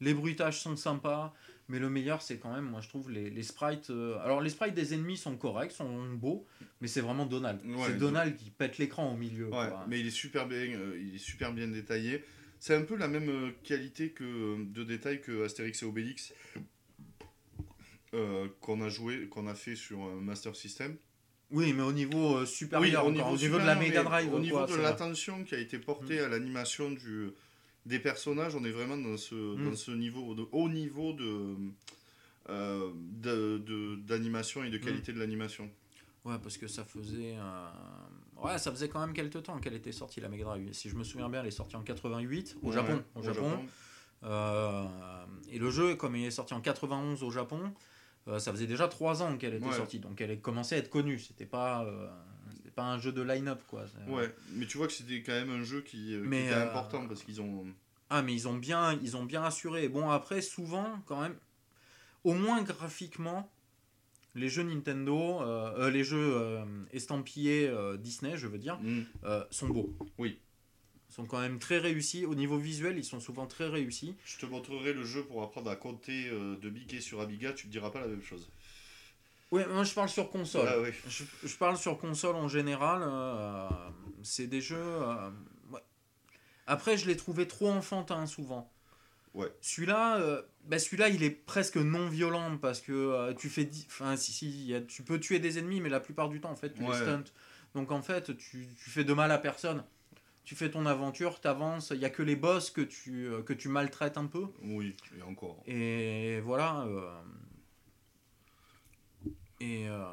les 0.00 0.12
bruitages 0.12 0.60
sont 0.60 0.76
sympas, 0.76 1.32
mais 1.68 1.78
le 1.78 1.90
meilleur, 1.90 2.22
c'est 2.22 2.38
quand 2.38 2.54
même, 2.54 2.64
moi 2.64 2.80
je 2.80 2.88
trouve, 2.88 3.10
les, 3.10 3.28
les 3.30 3.42
sprites. 3.42 3.90
euh, 3.90 4.18
alors, 4.20 4.40
les 4.40 4.50
sprites 4.50 4.74
des 4.74 4.94
ennemis 4.94 5.16
sont 5.16 5.36
corrects, 5.36 5.72
sont 5.72 6.12
beaux, 6.14 6.46
mais 6.80 6.88
c'est 6.88 7.00
vraiment 7.00 7.26
Donald. 7.26 7.60
Ouais, 7.64 7.86
c'est 7.86 7.98
Donald 7.98 8.36
qui 8.36 8.50
pète 8.50 8.78
l'écran 8.78 9.12
au 9.12 9.16
milieu. 9.16 9.46
Ouais, 9.46 9.50
quoi. 9.68 9.84
mais 9.88 9.98
il 10.00 10.06
est 10.06 10.10
super 10.10 10.46
bien, 10.46 10.58
euh, 10.58 10.96
il 11.00 11.16
est 11.16 11.18
super 11.18 11.52
bien 11.52 11.66
détaillé. 11.68 12.24
C'est 12.60 12.74
un 12.74 12.82
peu 12.82 12.96
la 12.96 13.08
même 13.08 13.28
euh, 13.28 13.50
qualité 13.64 14.10
que 14.10 14.64
de 14.64 14.84
détail 14.84 15.20
que 15.20 15.44
Astérix 15.44 15.82
et 15.82 15.86
Obélix 15.86 16.32
euh, 18.14 18.48
qu'on 18.60 18.80
a 18.80 18.88
joué, 18.88 19.26
qu'on 19.28 19.46
a 19.46 19.54
fait 19.54 19.76
sur 19.76 19.98
Master 19.98 20.54
System. 20.56 20.96
Oui, 21.50 21.72
mais 21.72 21.82
au 21.82 21.92
niveau 21.92 22.44
supérieur, 22.44 23.04
au 23.04 23.10
encore, 23.10 23.32
niveau, 23.32 23.36
au 23.36 23.38
niveau 23.38 23.58
de 23.58 23.66
la 23.66 23.76
Mega 23.76 24.02
Drive. 24.02 24.28
au 24.28 24.30
quoi, 24.32 24.40
niveau 24.40 24.66
de 24.66 24.76
l'attention 24.76 25.44
qui 25.44 25.54
a 25.54 25.58
été 25.58 25.78
portée 25.78 26.18
à 26.18 26.28
l'animation 26.28 26.90
du 26.90 27.30
des 27.86 27.98
personnages, 27.98 28.54
on 28.54 28.64
est 28.64 28.70
vraiment 28.70 28.96
dans 28.98 29.16
ce 29.16 29.34
Mm. 29.34 29.64
dans 29.64 29.76
ce 29.76 29.90
niveau 29.92 30.34
de 30.34 30.44
haut 30.52 30.68
niveau 30.68 31.12
de 31.14 31.54
euh, 32.48 32.90
de- 32.94 33.58
de- 33.58 33.96
d'animation 33.96 34.62
et 34.62 34.70
de 34.70 34.78
qualité 34.78 35.12
de 35.12 35.18
l'animation. 35.18 35.68
Ouais, 36.24 36.36
parce 36.42 36.56
que 36.58 36.66
ça 36.68 36.84
faisait. 36.84 37.36
euh, 37.38 37.68
Ouais, 38.42 38.58
ça 38.58 38.70
faisait 38.70 38.88
quand 38.88 39.00
même 39.00 39.14
quelques 39.14 39.42
temps 39.44 39.58
qu'elle 39.58 39.74
était 39.74 39.92
sortie 39.92 40.20
la 40.20 40.28
Mega 40.28 40.44
Drive. 40.44 40.72
Si 40.72 40.88
je 40.90 40.94
me 40.94 41.02
souviens 41.04 41.28
bien, 41.28 41.40
elle 41.40 41.46
est 41.46 41.50
sortie 41.50 41.74
en 41.76 41.82
88 41.82 42.56
au 42.62 42.66
Ouais, 42.68 42.74
Japon. 42.74 43.02
Au, 43.14 43.22
Japon. 43.22 43.58
Euh, 44.24 44.84
et 45.50 45.58
le 45.58 45.70
jeu, 45.70 45.94
comme 45.94 46.16
il 46.16 46.24
est 46.26 46.30
sorti 46.30 46.52
en 46.54 46.60
91 46.60 47.22
au 47.22 47.30
Japon, 47.30 47.72
euh, 48.28 48.38
ça 48.38 48.52
faisait 48.52 48.66
déjà 48.66 48.88
3 48.88 49.22
ans 49.22 49.36
qu'elle 49.38 49.54
était 49.54 49.66
Ouais. 49.66 49.72
sortie. 49.72 49.98
Donc 50.00 50.20
elle 50.20 50.40
commençait 50.40 50.74
à 50.74 50.78
être 50.78 50.90
connue. 50.90 51.18
C'était 51.18 51.46
pas, 51.46 51.84
pas 52.76 52.84
un 52.84 53.00
jeu 53.00 53.10
de 53.10 53.22
line-up 53.22 53.60
quoi. 53.66 53.84
C'est- 53.88 54.10
Ouais, 54.12 54.32
mais 54.52 54.66
tu 54.66 54.76
vois 54.78 54.86
que 54.86 54.92
c'était 54.92 55.22
quand 55.22 55.32
même 55.32 55.50
un 55.50 55.64
jeu 55.64 55.80
qui, 55.80 56.14
euh, 56.14 56.22
qui 56.22 56.28
Mais, 56.28 56.44
était 56.44 56.54
euh, 56.54 56.68
important 56.68 57.06
parce 57.08 57.24
qu'ils 57.24 57.40
ont 57.40 57.66
Ah, 58.10 58.22
mais 58.22 58.34
ils 58.34 58.46
ont 58.46 58.54
bien, 58.56 58.92
ils 59.02 59.16
ont 59.16 59.24
bien 59.24 59.42
assuré. 59.42 59.88
Bon, 59.88 60.10
après, 60.10 60.40
souvent, 60.40 61.00
quand 61.06 61.20
même, 61.20 61.34
au 62.22 62.34
moins 62.34 62.62
graphiquement, 62.62 63.50
les 64.36 64.48
jeux 64.48 64.62
Nintendo, 64.62 65.40
euh, 65.40 65.74
euh, 65.78 65.90
les 65.90 66.04
jeux 66.04 66.36
euh, 66.36 66.64
estampillés 66.92 67.66
euh, 67.66 67.96
Disney, 67.96 68.36
je 68.36 68.46
veux 68.46 68.58
dire, 68.58 68.78
Mm. 68.80 69.00
euh, 69.24 69.42
sont 69.50 69.68
beaux. 69.68 69.92
Oui. 70.18 70.38
Ils 71.08 71.14
sont 71.14 71.24
quand 71.24 71.40
même 71.40 71.58
très 71.58 71.78
réussis. 71.78 72.26
Au 72.26 72.34
niveau 72.34 72.58
visuel, 72.58 72.98
ils 72.98 73.04
sont 73.04 73.20
souvent 73.20 73.46
très 73.46 73.66
réussis. 73.68 74.14
Je 74.24 74.38
te 74.38 74.44
montrerai 74.46 74.92
le 74.92 75.04
jeu 75.04 75.24
pour 75.24 75.42
apprendre 75.42 75.70
à 75.70 75.76
compter 75.76 76.28
euh, 76.28 76.56
de 76.58 76.68
biquet 76.68 77.00
sur 77.00 77.20
Amiga, 77.22 77.52
tu 77.54 77.66
me 77.68 77.72
diras 77.72 77.90
pas 77.90 78.00
la 78.00 78.08
même 78.08 78.22
chose. 78.22 78.48
Ouais, 79.52 79.66
moi 79.66 79.84
je 79.84 79.94
parle 79.94 80.08
sur 80.08 80.30
console. 80.30 80.68
Ah. 80.68 80.90
Je, 81.08 81.24
je 81.44 81.56
parle 81.56 81.76
sur 81.76 81.98
console 81.98 82.36
en 82.36 82.48
général. 82.48 83.02
euh, 83.04 83.68
c'est 84.22 84.46
des 84.48 84.60
jeux. 84.60 84.76
euh, 84.78 85.30
ouais. 85.70 85.80
Après, 86.66 86.96
je 86.96 87.06
l'ai 87.06 87.16
trouvé 87.16 87.46
trop 87.46 87.70
enfantin 87.70 88.26
souvent. 88.26 88.72
Ouais. 89.34 89.52
Celui-là, 89.60 90.18
euh, 90.18 90.42
bah, 90.64 90.78
celui-là, 90.78 91.10
il 91.10 91.22
est 91.22 91.30
presque 91.30 91.76
non 91.76 92.08
violent 92.08 92.56
parce 92.58 92.80
que 92.80 93.32
tu 93.34 93.48
fais, 93.48 93.68
enfin, 93.86 94.16
si, 94.16 94.32
si, 94.32 94.74
a- 94.74 94.80
tu 94.80 95.02
peux 95.02 95.20
tuer 95.20 95.38
des 95.38 95.58
ennemis, 95.58 95.80
mais 95.80 95.90
la 95.90 96.00
plupart 96.00 96.28
du 96.30 96.40
temps, 96.40 96.50
en 96.50 96.56
fait, 96.56 96.72
tu 96.72 96.82
Ouais. 96.82 96.88
les 96.98 97.04
stunts. 97.04 97.30
Donc 97.74 97.92
en 97.92 98.00
fait, 98.02 98.36
tu, 98.38 98.66
tu 98.82 98.90
fais 98.90 99.04
de 99.04 99.12
mal 99.12 99.30
à 99.30 99.38
personne. 99.38 99.84
Tu 100.44 100.54
fais 100.54 100.70
ton 100.70 100.86
aventure, 100.86 101.40
t'avances. 101.40 101.90
Il 101.94 102.00
y 102.00 102.04
a 102.04 102.10
que 102.10 102.22
les 102.22 102.36
boss 102.36 102.70
que 102.70 102.80
tu 102.80 103.28
que 103.44 103.52
tu 103.52 103.68
maltraites 103.68 104.16
un 104.16 104.26
peu. 104.26 104.46
Oui, 104.62 104.96
et 105.18 105.22
encore. 105.22 105.60
Et 105.66 106.40
voilà. 106.40 106.82
euh, 106.86 107.10
et, 109.60 109.88
euh, 109.88 110.04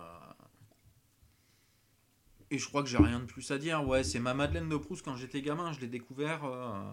et 2.49 2.57
je 2.57 2.67
crois 2.67 2.83
que 2.83 2.89
j'ai 2.89 2.97
rien 2.97 3.19
de 3.19 3.25
plus 3.25 3.49
à 3.51 3.57
dire. 3.57 3.85
Ouais, 3.87 4.03
c'est 4.03 4.19
ma 4.19 4.33
Madeleine 4.33 4.69
de 4.69 4.77
Proust 4.77 5.03
quand 5.03 5.15
j'étais 5.15 5.41
gamin. 5.41 5.73
Je 5.73 5.79
l'ai 5.79 5.87
découvert 5.87 6.45
euh, 6.45 6.91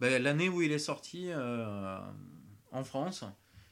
ben, 0.00 0.22
l'année 0.22 0.48
où 0.48 0.62
il 0.62 0.72
est 0.72 0.78
sorti 0.78 1.28
euh, 1.30 1.98
en 2.72 2.84
France, 2.84 3.24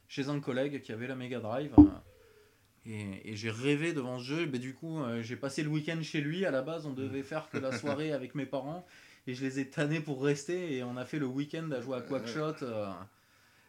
chez 0.09 0.29
un 0.29 0.41
collègue 0.41 0.81
qui 0.81 0.93
avait 0.93 1.07
la 1.07 1.17
Mega 1.17 1.41
Drive. 1.41 1.75
Et, 2.87 3.31
et 3.31 3.37
j'ai 3.37 3.51
rêvé 3.51 3.93
devant 3.93 4.19
ce 4.19 4.25
jeu. 4.25 4.47
Ben, 4.47 4.61
du 4.61 4.75
coup, 4.75 4.99
j'ai 5.21 5.37
passé 5.37 5.63
le 5.63 5.69
week-end 5.69 6.01
chez 6.03 6.21
lui. 6.21 6.45
À 6.45 6.51
la 6.51 6.63
base, 6.63 6.87
on 6.87 6.93
devait 6.93 7.23
faire 7.23 7.49
que 7.51 7.59
la 7.59 7.73
soirée 7.79 8.13
avec 8.13 8.35
mes 8.35 8.47
parents. 8.47 8.87
Et 9.27 9.35
je 9.35 9.43
les 9.45 9.59
ai 9.59 9.71
tannés 9.71 10.01
pour 10.01 10.23
rester. 10.23 10.77
Et 10.77 10.83
on 10.85 10.97
a 10.97 11.05
fait 11.05 11.19
le 11.19 11.27
week-end 11.27 11.71
à 11.71 11.81
jouer 11.81 11.99
à 11.99 12.01
Quackshot. 12.01 12.57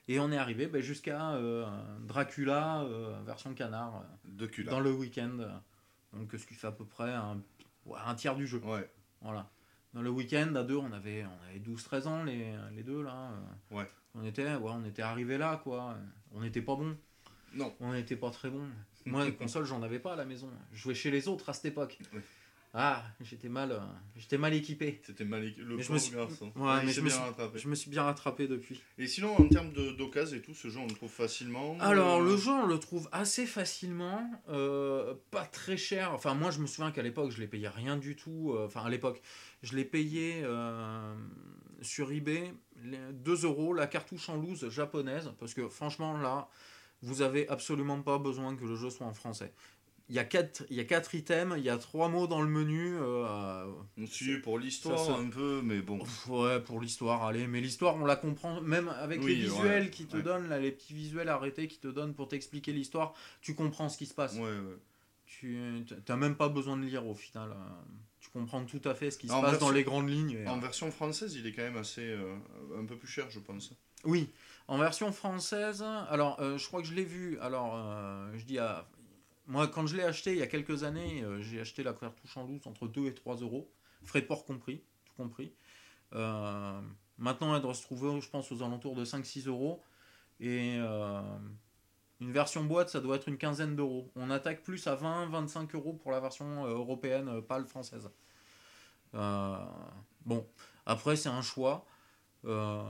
Et 0.07 0.19
on 0.19 0.31
est 0.31 0.37
arrivé 0.37 0.67
ben, 0.67 0.81
jusqu'à 0.81 1.31
euh, 1.33 1.65
Dracula, 2.01 2.81
euh, 2.83 3.19
version 3.25 3.53
canard, 3.53 3.97
euh, 3.97 4.29
De 4.29 4.45
cul 4.45 4.63
dans 4.63 4.79
le 4.79 4.91
week-end. 4.91 5.37
Donc 6.13 6.31
ce 6.37 6.45
qui 6.45 6.53
fait 6.53 6.67
à 6.67 6.71
peu 6.71 6.85
près 6.85 7.11
un, 7.11 7.41
ouais, 7.85 7.99
un 8.05 8.15
tiers 8.15 8.35
du 8.35 8.45
jeu. 8.45 8.59
Ouais. 8.59 8.89
Voilà. 9.21 9.49
Dans 9.93 10.01
le 10.01 10.09
week-end, 10.09 10.53
à 10.55 10.63
deux, 10.63 10.75
on 10.75 10.91
avait, 10.91 11.25
on 11.25 11.49
avait 11.49 11.59
12-13 11.59 12.07
ans, 12.07 12.23
les, 12.23 12.53
les 12.75 12.83
deux, 12.83 13.01
là. 13.01 13.31
Ouais. 13.71 13.87
On 14.13 14.23
était, 14.23 14.55
ouais, 14.55 14.71
on 14.71 14.83
était 14.85 15.01
arrivés 15.01 15.37
là, 15.37 15.59
quoi. 15.63 15.97
On 16.33 16.41
n'était 16.41 16.61
pas 16.61 16.75
bons. 16.75 16.95
Non. 17.53 17.73
On 17.79 17.93
n'était 17.93 18.17
pas 18.17 18.29
très 18.29 18.49
bons. 18.49 18.67
Moi, 19.05 19.25
les 19.25 19.33
consoles, 19.33 19.65
j'en 19.65 19.81
avais 19.83 19.99
pas 19.99 20.13
à 20.13 20.15
la 20.15 20.25
maison. 20.25 20.49
Je 20.73 20.81
jouais 20.81 20.95
chez 20.95 21.11
les 21.11 21.27
autres 21.27 21.49
à 21.49 21.53
cette 21.53 21.65
époque. 21.65 21.97
Ouais. 22.13 22.21
Ah, 22.77 23.03
j'étais 23.21 23.47
mal, 23.47 23.71
euh, 23.71 23.79
j'étais 24.17 24.37
mal 24.37 24.53
équipé. 24.53 24.99
C'était 25.05 25.23
mal 25.23 25.45
équipé. 25.45 25.61
Le 25.63 25.77
Mais 25.77 25.83
je 25.83 25.93
me 25.93 25.97
suis- 25.97 26.13
garçon. 26.13 26.51
Ouais, 26.57 26.83
mais 26.85 26.91
je 26.91 26.99
me 26.99 27.05
bien 27.07 27.15
suis- 27.15 27.23
rattrapé. 27.25 27.57
Je 27.57 27.67
me 27.69 27.75
suis 27.75 27.89
bien 27.89 28.03
rattrapé 28.03 28.47
depuis. 28.49 28.81
Et 28.97 29.07
sinon, 29.07 29.33
en 29.39 29.47
termes 29.47 29.71
de- 29.71 29.91
d'occasion 29.93 30.35
et 30.37 30.41
tout, 30.41 30.53
ce 30.53 30.67
jeu, 30.67 30.79
on 30.79 30.87
le 30.87 30.93
trouve 30.93 31.09
facilement. 31.09 31.77
Alors, 31.79 32.19
euh, 32.21 32.25
le 32.25 32.35
jeu, 32.35 32.51
on 32.51 32.65
le 32.65 32.77
trouve 32.77 33.07
assez 33.13 33.45
facilement, 33.45 34.29
euh, 34.49 35.13
pas 35.31 35.45
très 35.45 35.77
cher. 35.77 36.11
Enfin, 36.13 36.33
moi, 36.33 36.51
je 36.51 36.59
me 36.59 36.67
souviens 36.67 36.91
qu'à 36.91 37.01
l'époque, 37.01 37.31
je 37.31 37.39
l'ai 37.39 37.47
payé 37.47 37.69
rien 37.69 37.95
du 37.95 38.17
tout. 38.17 38.53
Enfin, 38.59 38.81
à 38.83 38.89
l'époque, 38.89 39.21
je 39.63 39.73
l'ai 39.77 39.85
payé 39.85 40.41
euh, 40.43 41.15
sur 41.81 42.11
eBay 42.11 42.53
les 42.83 42.99
2 43.13 43.45
euros 43.45 43.73
la 43.73 43.87
cartouche 43.87 44.27
en 44.27 44.35
loose 44.35 44.67
japonaise. 44.69 45.31
Parce 45.39 45.53
que, 45.53 45.69
franchement, 45.69 46.17
là, 46.17 46.49
vous 47.01 47.21
avez 47.21 47.47
absolument 47.49 48.01
pas 48.01 48.17
besoin 48.17 48.55
que 48.55 48.65
le 48.65 48.75
jeu 48.75 48.89
soit 48.89 49.05
en 49.07 49.13
français. 49.13 49.53
Il 50.07 50.13
y 50.15 50.19
a 50.19 50.23
4 50.23 50.63
il 50.69 50.75
y 50.75 50.79
a 50.79 50.83
quatre 50.83 51.15
items, 51.15 51.55
il 51.57 51.63
y 51.63 51.69
a 51.69 51.77
3 51.79 52.09
mots 52.09 52.27
dans 52.27 52.41
le 52.41 52.47
menu. 52.47 52.95
euh, 52.99 53.65
On 53.97 54.05
suit 54.05 54.39
pour 54.39 54.59
l'histoire 54.59 55.17
un 55.19 55.29
peu, 55.29 55.61
mais 55.63 55.81
bon. 55.81 55.99
Ouais, 56.27 56.59
pour 56.59 56.79
l'histoire, 56.79 57.23
allez, 57.23 57.47
mais 57.47 57.59
l'histoire, 57.59 57.95
on 57.95 58.05
la 58.05 58.15
comprend, 58.15 58.61
même 58.61 58.87
avec 58.89 59.21
Oui, 59.21 59.35
les 59.35 59.41
visuels 59.41 59.83
ouais, 59.85 59.89
qui 59.89 60.05
te 60.05 60.17
ouais. 60.17 60.21
donnent, 60.23 60.47
là, 60.47 60.59
les 60.59 60.71
petits 60.71 60.93
visuels 60.93 61.29
arrêtés 61.29 61.67
qui 61.67 61.79
te 61.79 61.87
donnent 61.87 62.13
pour 62.13 62.27
t'expliquer 62.27 62.71
l'histoire, 62.71 63.15
tu 63.41 63.55
comprends 63.55 63.89
ce 63.89 63.97
qui 63.97 64.05
se 64.05 64.13
passe. 64.13 64.35
Ouais, 64.35 64.41
ouais. 64.41 64.77
Tu 65.25 65.57
n'as 66.07 66.15
même 66.15 66.35
pas 66.35 66.49
besoin 66.49 66.77
de 66.77 66.83
lire 66.85 67.05
au 67.07 67.15
final. 67.15 67.49
euh, 67.51 67.55
Tu 68.19 68.29
comprends 68.29 68.63
tout 68.63 68.81
à 68.85 68.93
fait 68.93 69.09
ce 69.09 69.17
qui 69.17 69.27
se 69.27 69.33
passe 69.33 69.57
dans 69.59 69.71
les 69.71 69.83
grandes 69.83 70.09
lignes. 70.09 70.31
et, 70.43 70.47
En 70.47 70.57
euh, 70.57 70.61
version 70.61 70.91
française, 70.91 71.33
il 71.35 71.47
est 71.47 71.51
quand 71.51 71.63
même 71.63 71.77
assez. 71.77 72.05
euh, 72.07 72.35
un 72.79 72.85
peu 72.85 72.95
plus 72.95 73.07
cher, 73.07 73.25
je 73.31 73.39
pense. 73.39 73.71
Oui, 74.03 74.29
en 74.67 74.77
version 74.77 75.11
française, 75.11 75.83
alors 76.09 76.39
euh, 76.39 76.59
je 76.59 76.67
crois 76.67 76.81
que 76.81 76.87
je 76.87 76.93
l'ai 76.93 77.03
vu. 77.03 77.39
Alors, 77.39 77.73
euh, 77.75 78.29
je 78.35 78.43
dis 78.45 78.59
à. 78.59 78.87
Moi, 79.47 79.67
quand 79.67 79.85
je 79.85 79.95
l'ai 79.95 80.03
acheté 80.03 80.31
il 80.31 80.39
y 80.39 80.41
a 80.41 80.47
quelques 80.47 80.83
années, 80.83 81.23
euh, 81.23 81.39
j'ai 81.39 81.59
acheté 81.59 81.83
la 81.83 81.93
cartouche 81.93 82.35
en 82.37 82.45
loose 82.45 82.65
entre 82.65 82.87
2 82.87 83.07
et 83.07 83.13
3 83.13 83.37
euros, 83.37 83.71
frais 84.03 84.21
de 84.21 84.25
port 84.25 84.43
compris, 84.45 84.83
tout 85.05 85.13
compris. 85.15 85.53
Euh, 86.13 86.81
maintenant, 87.17 87.55
elle 87.55 87.61
doit 87.61 87.75
se 87.75 87.83
trouver, 87.83 88.19
je 88.21 88.29
pense, 88.29 88.51
aux 88.51 88.63
alentours 88.63 88.95
de 88.95 89.05
5-6 89.05 89.47
euros. 89.47 89.83
Et 90.39 90.77
euh, 90.79 91.21
une 92.19 92.31
version 92.31 92.63
boîte, 92.63 92.89
ça 92.89 93.01
doit 93.01 93.17
être 93.17 93.27
une 93.27 93.37
quinzaine 93.37 93.75
d'euros. 93.75 94.11
On 94.15 94.31
attaque 94.31 94.63
plus 94.63 94.87
à 94.87 94.95
20-25 94.95 95.75
euros 95.75 95.93
pour 95.93 96.11
la 96.11 96.19
version 96.19 96.65
européenne, 96.65 97.41
pas 97.41 97.59
le 97.59 97.65
française. 97.65 98.09
Bon, 99.13 100.45
après, 100.85 101.15
c'est 101.15 101.29
un 101.29 101.41
choix. 101.41 101.85
Euh, 102.45 102.81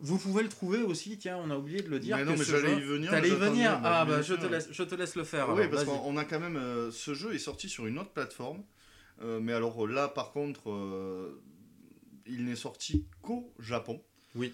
vous 0.00 0.18
pouvez 0.18 0.42
le 0.42 0.48
trouver 0.48 0.82
aussi, 0.82 1.16
tiens, 1.18 1.38
on 1.38 1.50
a 1.50 1.56
oublié 1.56 1.80
de 1.82 1.88
le 1.88 1.98
dire. 1.98 2.16
mais 2.18 2.24
non, 2.24 2.34
que 2.34 2.38
mais 2.40 2.44
j'allais 2.44 2.76
y 2.76 2.80
venir. 2.80 3.10
T'allais 3.10 3.28
y 3.30 3.34
venir 3.34 3.80
bah, 3.80 4.00
Ah, 4.00 4.04
bah 4.04 4.20
je 4.22 4.34
te, 4.34 4.46
laisse, 4.46 4.68
je 4.70 4.82
te 4.82 4.94
laisse 4.94 5.14
le 5.16 5.24
faire. 5.24 5.48
Oui, 5.50 5.60
alors, 5.62 5.70
parce 5.70 5.84
qu'on 5.84 6.16
a 6.16 6.24
quand 6.24 6.40
même. 6.40 6.56
euh, 6.56 6.90
ce 6.90 7.14
jeu 7.14 7.34
est 7.34 7.38
sorti 7.38 7.68
sur 7.68 7.86
une 7.86 7.98
autre 7.98 8.10
plateforme. 8.10 8.62
euh, 9.22 9.40
mais 9.40 9.52
alors 9.52 9.86
là, 9.86 10.08
par 10.08 10.32
contre, 10.32 10.70
il 12.26 12.44
n'est 12.44 12.56
sorti 12.56 13.06
qu'au 13.22 13.52
Japon. 13.58 14.00
Oui. 14.34 14.52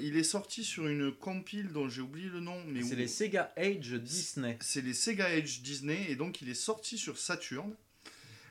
Il 0.00 0.16
est 0.16 0.22
sorti 0.22 0.62
sur 0.62 0.86
une 0.86 1.10
compile 1.12 1.72
dont 1.72 1.88
j'ai 1.88 2.00
oublié 2.00 2.28
le 2.28 2.38
nom. 2.40 2.56
mais 2.68 2.82
C'est 2.82 2.94
où- 2.94 2.98
les 2.98 3.08
Sega 3.08 3.52
Age 3.56 3.92
Disney. 3.94 4.56
C'est 4.60 4.80
les 4.80 4.94
Sega 4.94 5.26
Age 5.26 5.60
Disney 5.60 6.06
et 6.08 6.14
donc 6.14 6.40
il 6.40 6.48
est 6.48 6.54
sorti 6.54 6.96
sur 6.98 7.18
Saturn. 7.18 7.74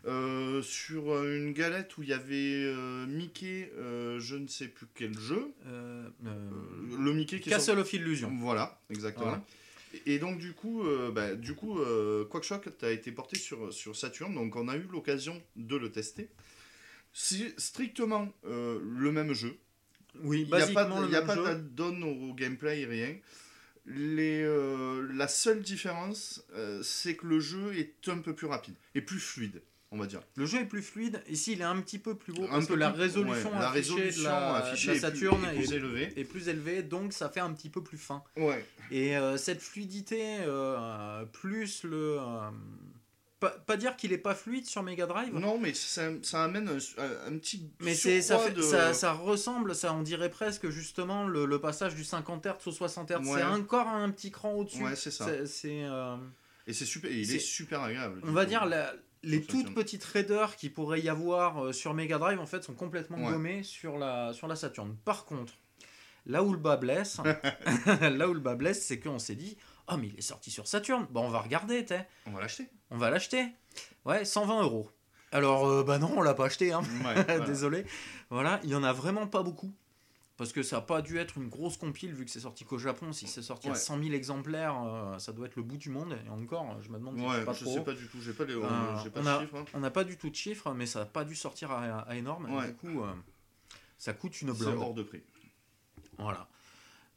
Euh, 0.07 0.61
sur 0.61 1.11
euh, 1.11 1.35
une 1.35 1.51
galette 1.53 1.97
où 1.97 2.03
il 2.03 2.09
y 2.09 2.13
avait 2.13 2.63
euh, 2.63 3.07
Mickey, 3.07 3.71
euh, 3.75 4.19
je 4.19 4.35
ne 4.35 4.47
sais 4.47 4.67
plus 4.67 4.85
quel 4.93 5.17
jeu. 5.17 5.51
Le 5.63 7.13
Mickey 7.13 7.39
qui 7.39 7.49
est 7.49 7.51
Castle 7.53 7.79
of 7.79 7.91
Illusion. 7.91 8.31
Voilà, 8.39 8.79
exactement. 8.91 9.25
Voilà. 9.25 9.43
Et 10.05 10.19
donc 10.19 10.37
du 10.37 10.53
coup, 10.53 10.83
bah, 11.13 11.35
du 11.35 11.55
coup, 11.55 11.79
Quackshot 12.29 12.61
a 12.81 12.89
été 12.89 13.11
porté 13.13 13.37
sur, 13.37 13.73
sur 13.73 13.95
Saturn, 13.95 14.33
donc 14.33 14.55
on 14.57 14.67
a 14.67 14.75
eu 14.75 14.85
l'occasion 14.91 15.41
de 15.55 15.77
le 15.77 15.89
tester. 15.89 16.29
C'est 17.13 17.57
strictement 17.57 18.31
le 18.43 19.11
même 19.11 19.33
jeu. 19.33 19.57
Oui, 20.21 20.41
Il 20.41 20.55
n'y 20.55 20.61
a 20.61 20.67
pas, 20.67 20.85
de- 20.85 21.11
y 21.11 21.15
a 21.15 21.21
d'add-on 21.21 22.01
au, 22.01 22.33
gameplay, 22.33 22.85
rien. 22.85 23.15
Les, 23.85 24.43
la 25.13 25.29
seule 25.29 25.61
différence, 25.61 26.45
c'est 26.83 27.15
que 27.15 27.25
le 27.25 27.39
jeu 27.39 27.73
est 27.77 28.09
un 28.09 28.17
peu 28.17 28.35
plus 28.35 28.47
rapide 28.47 28.75
et 28.95 29.01
plus 29.01 29.19
fluide, 29.19 29.61
on 29.95 29.99
va 29.99 30.05
dire. 30.08 30.21
Le 30.36 30.45
jeu 30.45 30.60
est 30.60 30.65
plus 30.65 30.81
fluide. 30.81 31.21
Ici, 31.29 31.53
il 31.53 31.62
est 31.62 31.65
un 31.65 31.79
petit 31.81 31.97
peu 31.99 32.15
plus 32.15 32.34
beau 32.34 32.43
Un 32.43 32.47
parce 32.49 32.67
peu 32.67 32.73
que 32.75 32.79
la 32.79 32.91
résolution, 32.91 33.49
ouais, 33.53 33.60
la 33.60 33.69
affichée 33.69 33.93
résolution 33.93 34.21
de 34.23 34.27
la, 34.27 34.55
affichée 34.55 34.88
de 34.95 35.01
la 35.01 35.08
est 35.08 35.12
plus- 35.12 35.19
Saturn 35.19 35.45
est 35.45 35.55
plus 35.55 35.73
élevée. 35.73 36.13
est 36.17 36.23
plus 36.25 36.47
élevée, 36.49 36.84
donc 36.84 37.13
ça 37.13 37.29
fait 37.29 37.39
un 37.39 37.53
petit 37.53 37.69
peu 37.69 37.81
plus 37.84 37.97
fin. 37.97 38.23
Ouais. 38.38 38.65
Et 38.91 39.15
euh, 39.17 39.38
cette 39.38 39.62
fluidité, 39.62 40.38
euh, 40.41 41.23
plus 41.25 41.84
le. 41.84 42.17
euh, 42.19 42.49
pas, 43.39 43.49
pas 43.49 43.75
dire 43.75 43.97
qu'il 43.97 44.13
est 44.13 44.17
pas 44.17 44.34
fluide 44.34 44.65
sur 44.65 44.81
Mega 44.81 45.05
Drive, 45.08 45.34
Non, 45.38 45.60
mais 45.60 45.73
ça, 45.73 46.10
ça 46.23 46.45
amène 46.45 46.69
un, 46.69 47.38
petit. 47.38 47.69
mais 47.81 47.93
c'est 47.93 48.21
ça, 48.21 48.36
surcroît 48.39 48.47
fait- 48.49 48.55
de... 48.55 48.62
ça, 48.62 48.93
ça 48.93 49.12
ressemble, 49.12 49.75
ça 49.75 49.93
on 49.93 50.03
dirait 50.03 50.29
presque 50.29 50.69
justement 50.69 51.27
le, 51.27 51.45
le 51.45 51.60
passage 51.60 51.95
du 51.95 52.05
50 52.05 52.45
Hz 52.45 52.67
au 52.67 52.71
60 52.71 53.12
Hz. 53.12 53.15
Ouais. 53.27 53.39
C'est 53.39 53.43
encore 53.43 53.88
un 53.88 54.10
petit 54.12 54.31
cran 54.31 54.53
au-dessus. 54.53 54.81
Ouais, 54.84 54.95
c'est 54.95 55.12
ça. 55.12 55.27
C'est- 55.45 55.84
Et 56.67 56.73
c'est 56.73 56.86
super, 56.86 57.12
et 57.12 57.19
il 57.19 57.36
est 57.36 57.39
super 57.39 57.81
agréable. 57.84 58.21
on 58.23 58.31
va 58.31 58.43
coup. 58.45 58.49
dire 58.49 58.65
la- 58.65 58.93
les 59.25 59.41
toutes 59.41 59.73
petites 59.73 60.03
raideurs 60.03 60.55
qui 60.55 60.69
pourrait 60.69 61.01
y 61.01 61.09
avoir 61.09 61.65
euh, 61.65 61.71
sur 61.73 61.93
Mega 61.93 62.17
Drive 62.17 62.39
en 62.39 62.45
fait 62.45 62.63
sont 62.63 62.73
complètement 62.73 63.17
Ouais. 63.17 63.31
gommées 63.31 63.63
sur 63.63 63.97
la, 63.97 64.31
sur 64.33 64.47
la 64.47 64.55
Saturn. 64.55 64.95
Par 65.03 65.25
contre, 65.25 65.53
là 66.25 66.43
où 66.43 66.51
le 66.53 66.57
bas 66.59 66.77
blesse, 66.77 67.19
là 68.01 68.29
où 68.29 68.33
le 68.33 68.39
bas 68.39 68.55
blesse, 68.55 68.85
c'est 68.85 68.99
qu'on 68.99 69.19
s'est 69.19 69.35
dit 69.35 69.57
oh 69.91 69.97
mais 69.97 70.07
il 70.07 70.17
est 70.17 70.21
sorti 70.21 70.51
sur 70.51 70.67
Saturn, 70.67 71.05
bon 71.11 71.25
on 71.25 71.29
va 71.29 71.39
regarder, 71.41 71.83
t'es. 71.85 72.07
On 72.25 72.31
va 72.31 72.41
l'acheter. 72.41 72.69
on 72.91 72.97
va 72.97 73.09
l'acheter. 73.09 73.45
Ouais, 74.05 74.23
120 74.25 74.61
euros. 74.63 74.89
Alors 75.31 75.67
euh, 75.67 75.83
bah 75.83 75.97
non, 75.97 76.13
on 76.15 76.21
l'a 76.21 76.33
pas 76.33 76.45
acheté, 76.45 76.71
hein. 76.71 76.81
Ouais, 77.03 77.13
voilà. 77.27 77.39
désolé. 77.45 77.85
Voilà, 78.29 78.59
il 78.63 78.69
y 78.69 78.75
en 78.75 78.83
a 78.83 78.93
vraiment 78.93 79.27
pas 79.27 79.43
beaucoup. 79.43 79.73
Parce 80.38 80.52
que 80.52 80.63
ça 80.63 80.76
n'a 80.78 80.82
pas 80.82 81.02
dû 81.02 81.17
être 81.17 81.38
une 81.38 81.48
grosse 81.48 81.78
compile 81.78 82.13
vu 82.13 82.26
que 82.26 82.32
c'est 82.32 82.41
sorti 82.41 82.65
qu'au 82.65 82.78
Japon. 82.78 83.13
Si 83.13 83.26
c'est 83.28 83.41
sorti 83.41 83.67
à 83.69 83.71
Ouais. 83.71 83.78
100 83.78 84.00
000 84.04 84.13
exemplaires, 84.13 84.76
euh, 84.84 85.17
ça 85.17 85.32
doit 85.32 85.45
être 85.48 85.56
le 85.56 85.63
bout 85.63 85.78
du 85.78 85.89
monde. 85.89 86.17
Et 86.26 86.30
encore, 86.30 86.76
je 86.82 86.89
me 86.89 86.98
demande 86.98 87.17
si 87.17 87.24
Ouais, 87.26 87.36
c'est 87.39 87.45
pas 87.45 87.54
je 87.54 87.63
trop. 87.63 87.74
sais 87.74 87.84
pas 87.86 87.93
du 87.93 88.08
tout, 88.10 88.19
j'ai 88.19 88.34
pas, 88.34 88.43
les... 88.43 88.54
Euh, 88.54 88.60
pas 88.62 89.02
on 89.15 89.24
de 89.24 89.28
a- 89.30 89.39
chiffres. 89.41 89.56
hein. 89.56 89.65
On 89.74 89.80
n'a 89.80 89.91
pas 89.91 90.04
du 90.04 90.17
tout 90.17 90.30
de 90.30 90.36
chiffres, 90.36 90.74
mais 90.74 90.86
ça 90.86 91.00
n'a 91.00 91.06
pas 91.06 91.24
dû 91.24 91.36
sortir 91.36 91.71
à, 91.71 92.00
à 92.02 92.15
énorme. 92.15 92.54
Ouais. 92.54 92.67
Du 92.67 92.74
coup, 92.76 93.02
euh, 93.04 93.13
ça 93.98 94.12
coûte 94.13 94.41
une 94.41 94.54
C'est 94.54 94.60
blinde. 94.65 94.78
hors 94.80 94.93
de 94.93 95.04
prix. 95.04 95.24
Voilà. 96.17 96.50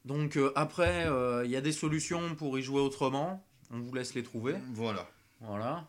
Donc 0.05 0.37
euh, 0.37 0.53
après, 0.55 1.07
il 1.45 1.51
y 1.51 1.57
a 1.57 1.61
des 1.61 1.73
solutions 1.73 2.37
pour 2.37 2.57
y 2.57 2.63
jouer 2.63 2.81
autrement. 2.81 3.45
On 3.73 3.81
vous 3.81 3.93
laisse 3.95 4.15
les 4.15 4.23
trouver. 4.23 4.55
Voilà. 4.75 5.09
Voilà. 5.41 5.89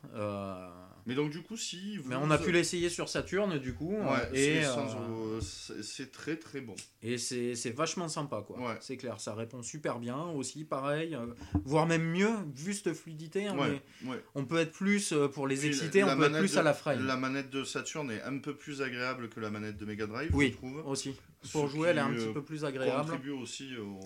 Mais 1.10 1.16
donc 1.16 1.32
du 1.32 1.42
coup, 1.42 1.58
si 1.58 1.98
vous... 1.98 2.08
Mais 2.08 2.16
on 2.16 2.30
a 2.30 2.38
pu 2.38 2.52
l'essayer 2.52 2.88
sur 2.88 3.10
Saturn, 3.10 3.58
du 3.58 3.74
coup. 3.74 3.96
Ouais, 3.98 4.30
c'est 4.32 4.40
et 4.40 4.64
euh, 4.66 5.42
c'est 5.82 6.12
très 6.12 6.36
très 6.36 6.62
bon. 6.62 6.76
et 7.02 7.18
c'est 7.18 7.72
vachement 7.76 8.08
sympa, 8.08 8.44
quoi. 8.46 8.60
Ouais. 8.60 8.78
C'est 8.80 8.96
clair, 8.96 9.20
ça 9.20 9.34
répond 9.34 9.64
super 9.64 9.98
bien 9.98 10.22
aussi, 10.30 10.64
pareil. 10.66 11.16
euh, 11.16 11.26
voire 11.66 11.88
même 11.88 12.04
mieux, 12.04 12.30
vu 12.56 12.76
cette 12.76 12.94
fluidité. 12.94 13.50
Ouais, 13.50 13.82
ouais. 14.06 14.24
on 14.36 14.46
peut 14.46 14.60
être 14.60 14.72
plus, 14.72 15.12
euh, 15.14 15.28
pour 15.28 15.48
les 15.48 15.66
exciter, 15.66 16.04
on 16.04 16.16
peut 16.16 16.26
être 16.26 16.38
plus 16.38 16.54
de- 16.54 16.60
à 16.60 16.64
la 16.64 16.76
frame. 16.76 17.06
La 17.08 17.18
manette 17.18 17.50
de 17.50 17.64
Saturn 17.64 18.12
est 18.12 18.22
un 18.22 18.38
peu 18.38 18.56
plus 18.56 18.84
agréable 18.84 19.30
que 19.30 19.40
la 19.40 19.50
manette 19.50 19.78
de 19.78 19.86
Mega 19.86 20.06
Drive, 20.06 20.30
Oui. 20.36 20.50
je 20.52 20.58
trouve. 20.58 20.86
Aussi. 20.88 21.16
Pour 21.52 21.68
Ce 21.70 21.72
jouer, 21.76 21.90
elle 21.90 21.98
est 21.98 22.02
un 22.02 22.14
petit 22.14 22.32
peu 22.34 22.44
plus 22.44 22.64
agréable. 22.66 23.02
Contribue 23.10 23.32
aussi 23.32 23.76
au... 23.78 24.00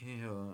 Et, 0.00 0.22
euh, 0.22 0.46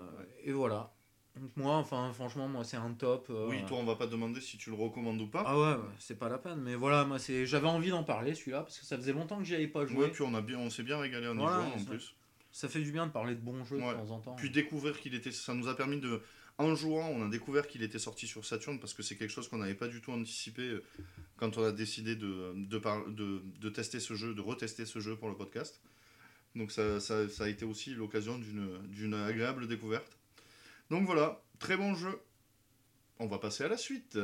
et 0.43 0.51
voilà. 0.51 0.91
Donc 1.39 1.51
moi, 1.57 1.75
enfin, 1.75 2.11
franchement, 2.13 2.47
moi, 2.47 2.63
c'est 2.63 2.77
un 2.77 2.91
top. 2.93 3.27
euh, 3.29 3.47
Oui, 3.49 3.57
toi, 3.67 3.77
on 3.77 3.83
va 3.83 3.95
pas 3.95 4.07
demander 4.07 4.39
si 4.39 4.57
tu 4.57 4.69
le 4.69 4.75
recommandes 4.77 5.19
ou 5.19 5.27
pas. 5.27 5.43
Ah 5.45 5.57
ouais, 5.59 5.73
ouais, 5.73 5.89
c'est 5.99 6.17
pas 6.17 6.29
la 6.29 6.37
peine. 6.37 6.61
Mais 6.61 6.75
voilà, 6.75 7.03
moi, 7.03 7.19
c'est, 7.19 7.45
j'avais 7.45 7.67
envie 7.67 7.89
d'en 7.89 8.03
parler, 8.05 8.33
celui-là, 8.35 8.61
parce 8.61 8.79
que 8.79 8.85
ça 8.85 8.95
faisait 8.95 9.11
longtemps 9.13 9.37
que 9.39 9.43
j'y 9.43 9.55
avais 9.55 9.67
pas 9.67 9.85
joué. 9.85 9.97
Ouais, 10.05 10.09
puis 10.09 10.21
on, 10.23 10.33
a 10.33 10.41
bien, 10.41 10.57
on 10.57 10.69
s'est 10.69 10.83
bien 10.83 10.97
régalé 10.97 11.27
en 11.27 11.35
y 11.35 11.39
jouant 11.39 11.73
en 11.75 11.83
plus. 11.83 12.15
Ça 12.51 12.69
fait 12.69 12.79
du 12.81 12.91
bien 12.93 13.05
de 13.07 13.11
parler 13.11 13.35
de 13.35 13.41
bons 13.41 13.65
jeux 13.65 13.77
Ouais. 13.77 13.89
de 13.89 13.93
temps 13.99 14.11
en 14.11 14.19
temps. 14.19 14.35
Puis 14.35 14.49
découvrir 14.49 14.97
qu'il 14.99 15.13
était, 15.13 15.31
ça 15.31 15.53
nous 15.53 15.67
a 15.67 15.75
permis 15.75 15.99
de, 15.99 16.21
en 16.57 16.73
jouant, 16.73 17.09
on 17.09 17.25
a 17.25 17.29
découvert 17.29 17.67
qu'il 17.67 17.83
était 17.83 17.99
sorti 17.99 18.27
sur 18.27 18.45
Saturn 18.45 18.79
parce 18.79 18.93
que 18.93 19.03
c'est 19.03 19.17
quelque 19.17 19.29
chose 19.31 19.49
qu'on 19.49 19.57
n'avait 19.57 19.73
pas 19.75 19.89
du 19.89 19.99
tout 19.99 20.13
anticipé 20.13 20.61
euh, 20.61 20.83
quand 21.35 21.57
on 21.57 21.63
a 21.65 21.73
décidé 21.73 22.15
de, 22.15 22.53
de, 22.55 22.77
par- 22.77 23.05
de, 23.07 23.41
de 23.59 23.69
tester 23.69 23.99
ce 23.99 24.13
jeu, 24.13 24.33
de 24.33 24.39
retester 24.39 24.85
ce 24.85 24.99
jeu 25.01 25.17
pour 25.17 25.27
le 25.27 25.35
podcast. 25.35 25.81
Donc 26.55 26.71
ça, 26.71 27.01
ça, 27.01 27.27
ça 27.27 27.43
a 27.43 27.49
été 27.49 27.65
aussi 27.65 27.89
l'occasion 27.93 28.37
d'une, 28.37 28.77
d'une 28.87 29.13
agréable 29.15 29.67
découverte. 29.67 30.17
Donc 30.89 31.05
voilà, 31.05 31.43
très 31.59 31.77
bon 31.77 31.95
jeu. 31.95 32.21
On 33.19 33.27
va 33.27 33.39
passer 33.39 33.63
à 33.63 33.67
la 33.67 33.77
suite. 33.77 34.17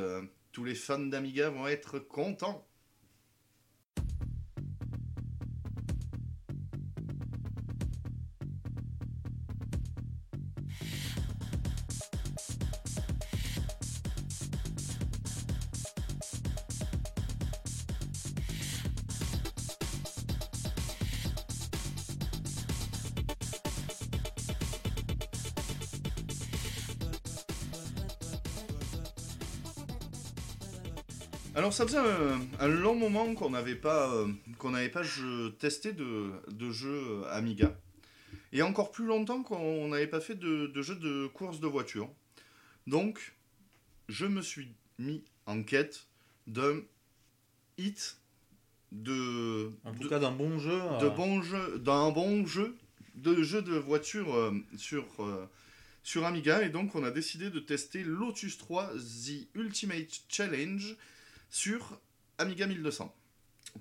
Tous 0.52 0.64
les 0.64 0.76
fans 0.76 1.00
d'Amiga 1.00 1.50
vont 1.50 1.68
être 1.68 2.00
contents. 2.00 2.68
Alors 31.72 31.78
ça 31.78 31.88
faisait 31.88 32.00
un, 32.00 32.42
un 32.60 32.68
long 32.68 32.96
moment 32.96 33.34
qu'on 33.34 33.52
n'avait 33.52 33.76
pas, 33.78 34.14
euh, 34.14 34.28
qu'on 34.58 34.72
n'avait 34.72 34.90
pas 34.90 35.04
jeu- 35.04 35.54
testé 35.58 35.94
de, 35.94 36.30
de 36.50 36.70
jeux 36.70 37.24
Amiga. 37.30 37.74
Et 38.52 38.62
encore 38.62 38.92
plus 38.92 39.06
longtemps 39.06 39.42
qu'on 39.42 39.88
n'avait 39.88 40.08
pas 40.08 40.20
fait 40.20 40.36
de, 40.36 40.68
de 40.68 40.82
jeux 40.82 40.98
de 40.98 41.28
course 41.28 41.62
de 41.62 41.68
voiture. 41.68 42.10
Donc, 42.88 43.36
je 44.10 44.26
me 44.26 44.42
suis 44.42 44.68
mis 45.00 45.24
en 45.46 45.64
quête 45.64 46.08
d'un 46.46 46.82
hit 47.78 48.18
de, 48.92 49.72
En 49.86 49.94
tout 49.94 50.04
de, 50.04 50.08
cas, 50.10 50.20
d'un 50.20 50.32
bon 50.34 50.60
jeu. 50.60 50.78
de 51.00 51.06
euh, 51.06 51.10
bons 51.10 51.42
jeux, 51.42 51.80
d'un 51.80 52.12
bon 52.12 52.46
jeu 52.46 52.76
de 53.16 53.44
jeu 53.44 53.62
de 53.62 53.78
voiture 53.78 54.36
euh, 54.36 54.52
sur, 54.76 55.06
sur 56.04 56.26
Amiga. 56.26 56.64
Et 56.64 56.70
donc, 56.70 56.96
on 56.96 57.04
a 57.06 57.12
décidé 57.12 57.50
de 57.50 57.62
tester 57.62 58.04
Lotus 58.04 58.58
3 58.58 58.90
The 58.90 59.48
Ultimate 59.56 60.24
Challenge 60.28 60.98
sur 61.52 62.00
Amiga 62.40 62.66
1200. 62.66 63.14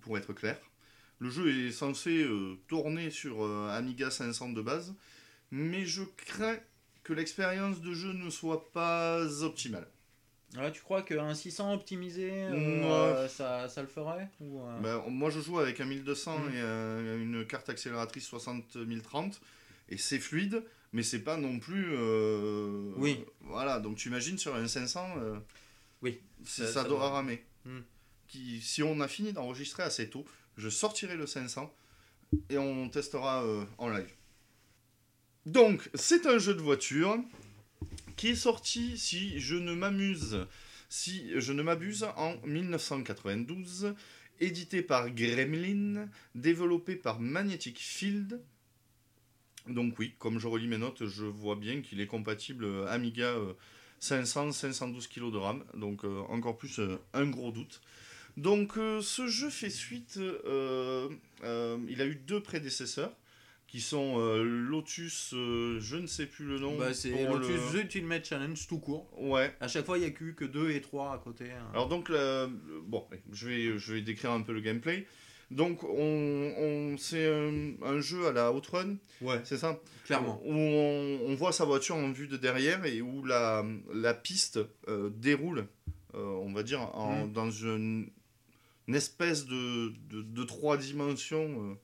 Pour 0.02 0.18
être 0.18 0.34
clair, 0.34 0.58
le 1.20 1.30
jeu 1.30 1.48
est 1.66 1.72
censé 1.72 2.22
euh, 2.24 2.58
tourner 2.68 3.10
sur 3.10 3.42
euh, 3.44 3.70
Amiga 3.70 4.10
500 4.10 4.50
de 4.50 4.60
base, 4.60 4.94
mais 5.50 5.86
je 5.86 6.02
crains 6.16 6.58
que 7.02 7.12
l'expérience 7.14 7.80
de 7.80 7.94
jeu 7.94 8.12
ne 8.12 8.28
soit 8.28 8.70
pas 8.72 9.22
optimale. 9.42 9.88
ouais, 10.56 10.70
tu 10.72 10.82
crois 10.82 11.02
qu'un 11.02 11.34
600 11.34 11.72
optimisé, 11.74 12.30
euh, 12.32 12.52
euh, 12.52 13.28
ça, 13.28 13.68
ça 13.68 13.80
le 13.82 13.88
ferait 13.88 14.28
ou, 14.40 14.60
Ben, 14.82 15.02
moi, 15.08 15.30
je 15.30 15.40
joue 15.40 15.58
avec 15.58 15.80
un 15.80 15.86
1200 15.86 16.38
Mm. 16.38 16.54
et 16.54 17.22
une 17.22 17.46
carte 17.46 17.68
accélératrice 17.68 18.26
60030 18.28 19.40
et 19.88 19.96
c'est 19.96 20.18
fluide, 20.20 20.62
mais 20.92 21.02
c'est 21.02 21.20
pas 21.20 21.36
non 21.36 21.58
plus. 21.58 21.96
Oui. 22.96 23.24
Voilà, 23.40 23.80
donc 23.80 23.96
tu 23.96 24.08
imagines 24.08 24.38
sur 24.38 24.54
un 24.54 24.68
500, 24.68 25.14
euh, 25.18 25.36
Oui. 26.02 26.20
ça, 26.44 26.66
Ça- 26.66 26.72
ça 26.82 26.84
doit- 26.84 27.10
ramer. 27.10 27.42
Mm. 27.64 27.80
Qui, 28.28 28.60
si 28.60 28.82
on 28.82 29.00
a 29.00 29.08
fini 29.08 29.32
d'enregistrer 29.32 29.82
assez 29.82 30.08
tôt, 30.08 30.24
je 30.56 30.68
sortirai 30.68 31.16
le 31.16 31.26
500 31.26 31.72
et 32.48 32.58
on 32.58 32.88
testera 32.88 33.44
euh, 33.44 33.64
en 33.78 33.88
live. 33.88 34.12
Donc, 35.46 35.90
c'est 35.94 36.26
un 36.26 36.38
jeu 36.38 36.54
de 36.54 36.60
voiture 36.60 37.18
qui 38.16 38.28
est 38.28 38.36
sorti, 38.36 38.98
si 38.98 39.40
je 39.40 39.56
ne 39.56 39.74
m'amuse, 39.74 40.46
si 40.88 41.32
je 41.40 41.52
ne 41.52 41.62
m'abuse, 41.62 42.06
en 42.16 42.36
1992, 42.44 43.94
édité 44.40 44.82
par 44.82 45.10
Gremlin, 45.10 46.08
développé 46.34 46.96
par 46.96 47.20
Magnetic 47.20 47.78
Field. 47.78 48.40
Donc 49.68 49.98
oui, 49.98 50.14
comme 50.18 50.38
je 50.38 50.46
relis 50.46 50.66
mes 50.66 50.78
notes, 50.78 51.06
je 51.06 51.24
vois 51.24 51.56
bien 51.56 51.80
qu'il 51.80 52.00
est 52.00 52.06
compatible 52.06 52.86
Amiga 52.88 53.26
euh, 53.26 53.54
500, 54.00 54.52
512 54.52 55.06
kg 55.08 55.30
de 55.30 55.36
RAM, 55.36 55.62
donc 55.74 56.04
euh, 56.04 56.20
encore 56.28 56.56
plus 56.56 56.78
euh, 56.80 56.96
un 57.14 57.26
gros 57.26 57.52
doute. 57.52 57.80
Donc 58.36 58.76
euh, 58.78 59.00
ce 59.02 59.26
jeu 59.26 59.50
fait 59.50 59.70
suite, 59.70 60.18
il 61.44 62.00
a 62.02 62.06
eu 62.06 62.14
deux 62.14 62.40
prédécesseurs, 62.40 63.12
qui 63.66 63.80
sont 63.80 64.18
euh, 64.18 64.42
Lotus, 64.42 65.32
euh, 65.32 65.78
je 65.80 65.94
ne 65.96 66.06
sais 66.08 66.26
plus 66.26 66.44
le 66.44 66.58
nom. 66.58 66.76
bah, 66.76 66.92
c'est 66.92 67.10
Lotus 67.24 67.50
le- 67.50 67.78
The 67.80 67.84
Ultimate 67.84 68.24
Challenge 68.26 68.66
tout 68.66 68.78
court. 68.80 69.08
Ouais, 69.16 69.54
À 69.60 69.68
chaque 69.68 69.86
fois, 69.86 69.96
il 69.96 70.00
n'y 70.00 70.06
a 70.08 70.10
que, 70.10 70.24
que 70.32 70.44
2 70.44 70.70
et 70.72 70.80
3 70.80 71.12
à 71.14 71.18
côté. 71.18 71.52
hein. 71.52 71.68
Alors 71.72 71.86
donc, 71.88 72.10
bon, 72.86 73.06
je 73.32 73.46
vais, 73.48 73.78
je 73.78 73.92
vais 73.94 74.00
décrire 74.02 74.32
un 74.32 74.40
peu 74.40 74.52
le 74.52 74.60
gameplay. 74.60 75.06
Donc, 75.50 75.82
on, 75.84 76.54
on- 76.56 76.96
c'est 76.98 77.26
un, 77.28 77.72
un 77.82 78.00
jeu 78.00 78.26
à 78.28 78.32
la 78.32 78.52
Outrun, 78.52 78.96
ouais, 79.20 79.40
c'est 79.44 79.58
ça? 79.58 79.78
clairement. 80.04 80.40
Où 80.44 80.52
on, 80.52 81.20
on 81.26 81.34
voit 81.34 81.52
sa 81.52 81.64
voiture 81.64 81.96
en 81.96 82.10
vue 82.12 82.28
de 82.28 82.36
derrière 82.36 82.84
et 82.84 83.00
où 83.02 83.24
la, 83.24 83.64
la 83.92 84.14
piste 84.14 84.60
euh, 84.88 85.10
déroule, 85.10 85.66
euh, 86.14 86.24
on 86.42 86.52
va 86.52 86.62
dire, 86.62 86.80
en, 86.96 87.26
Mm. 87.26 87.32
dans 87.32 87.50
une, 87.50 88.08
une 88.88 88.94
espèce 88.94 89.46
de, 89.46 89.92
de, 90.08 90.22
de 90.22 90.44
trois 90.44 90.76
dimensions. 90.76 91.70
euh, 91.72 91.74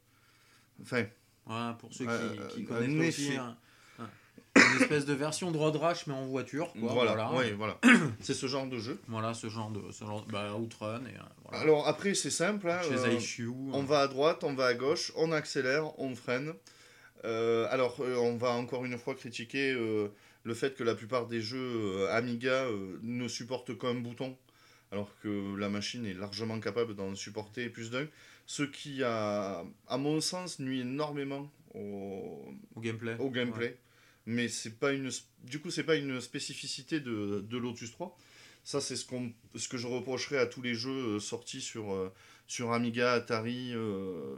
enfin, 0.83 1.73
pour 1.79 1.93
ceux 1.93 2.07
qui, 2.07 2.55
qui 2.55 2.65
connaissent 2.65 3.09
aussi. 3.19 3.27
effet. 3.29 3.37
hein. 3.39 3.57
Ouais. 3.99 4.56
Une 4.75 4.83
espèce 4.83 5.05
de 5.07 5.15
version 5.15 5.51
de 5.51 5.57
Road 5.59 5.77
Rash, 5.77 6.07
mais 6.07 6.15
en 6.15 6.27
voiture. 6.27 6.73
Quoi, 6.73 6.93
voilà, 6.93 7.13
voilà. 7.15 7.33
ouais, 7.33 7.53
voilà. 7.53 7.79
c'est 8.21 8.35
ce 8.35 8.47
genre 8.47 8.67
de 8.67 8.79
jeu. 8.79 8.99
Voilà, 9.09 9.35
ce 9.35 9.49
genre 9.49 9.71
de. 9.71 9.81
Ce 9.93 10.05
genre, 10.05 10.25
bah, 10.31 10.55
Outrun. 10.55 11.01
Et, 11.07 11.09
euh, 11.17 11.23
voilà. 11.45 11.59
Alors 11.63 11.87
après, 11.89 12.15
c'est 12.15 12.31
simple. 12.31 12.69
hein, 12.69 12.81
Chez 12.83 13.43
euh. 13.45 13.53
On 13.73 13.83
va 13.83 14.01
à 14.01 14.09
droite, 14.09 14.45
on 14.45 14.55
va 14.55 14.67
à 14.67 14.75
gauche, 14.75 15.13
on 15.17 15.33
accélère, 15.33 15.99
on 16.01 16.15
freine. 16.15 16.53
Euh, 17.25 17.67
alors, 17.71 17.97
euh, 18.01 18.17
on 18.17 18.37
va 18.37 18.51
encore 18.51 18.85
une 18.85 18.99
fois 18.99 19.15
critiquer 19.15 19.73
euh, 19.73 20.09
le 20.45 20.55
fait 20.55 20.75
que 20.77 20.85
la 20.85 20.95
plupart 20.95 21.27
des 21.27 21.41
jeux 21.41 21.59
euh, 22.05 22.09
Amiga 22.15 22.65
euh, 22.67 22.99
ne 23.03 23.27
supportent 23.27 23.77
qu'un 23.77 23.95
bouton, 23.95 24.37
alors 24.93 25.11
que 25.23 25.57
la 25.57 25.69
machine 25.69 26.07
est 26.07 26.15
largement 26.15 26.61
capable 26.61 26.95
d'en 26.95 27.15
supporter 27.15 27.69
plus 27.69 27.91
d'un. 27.91 28.07
Ce 28.47 28.63
qui, 28.63 29.03
a, 29.03 29.65
à 29.89 29.99
mon 29.99 30.21
sens, 30.21 30.61
nuit 30.61 30.83
énormément 30.83 31.51
au, 31.75 32.45
Au 32.77 32.81
gameplay. 32.81 33.17
au 33.19 33.29
gameplay. 33.31 33.77
Mais 34.27 34.49
c'est 34.49 34.79
pas 34.79 34.93
une, 34.93 35.11
du 35.45 35.61
coup, 35.61 35.71
c'est 35.71 35.85
pas 35.85 35.95
une 35.95 36.21
spécificité 36.21 37.01
de, 37.01 37.45
de 37.49 37.57
Lotus 37.57 37.93
3. 37.93 38.17
Ça, 38.65 38.81
c'est 38.81 38.97
ce, 38.97 39.07
qu'on, 39.07 39.33
ce 39.55 39.69
que 39.69 39.77
je 39.79 39.87
reprocherais 39.87 40.39
à 40.39 40.47
tous 40.47 40.61
les 40.63 40.75
jeux 40.75 41.17
euh, 41.17 41.21
sortis 41.21 41.61
sur, 41.61 41.93
euh, 41.93 42.13
sur 42.49 42.73
Amiga, 42.73 43.13
Atari, 43.13 43.71
euh, 43.73 44.35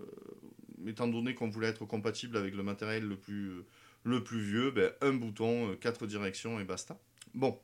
étant 0.86 1.08
donné 1.08 1.34
qu'on 1.34 1.48
voulait 1.48 1.68
être 1.68 1.86
compatible 1.86 2.36
avec 2.36 2.54
le 2.54 2.62
matériel 2.62 3.04
le 3.04 3.16
plus, 3.16 3.62
le 4.04 4.22
plus 4.22 4.40
vieux, 4.42 4.70
ben, 4.70 4.92
un 5.00 5.14
bouton, 5.14 5.74
quatre 5.80 6.06
directions 6.06 6.60
et 6.60 6.64
basta. 6.64 6.98
Bon. 7.32 7.58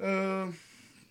Euh, 0.00 0.46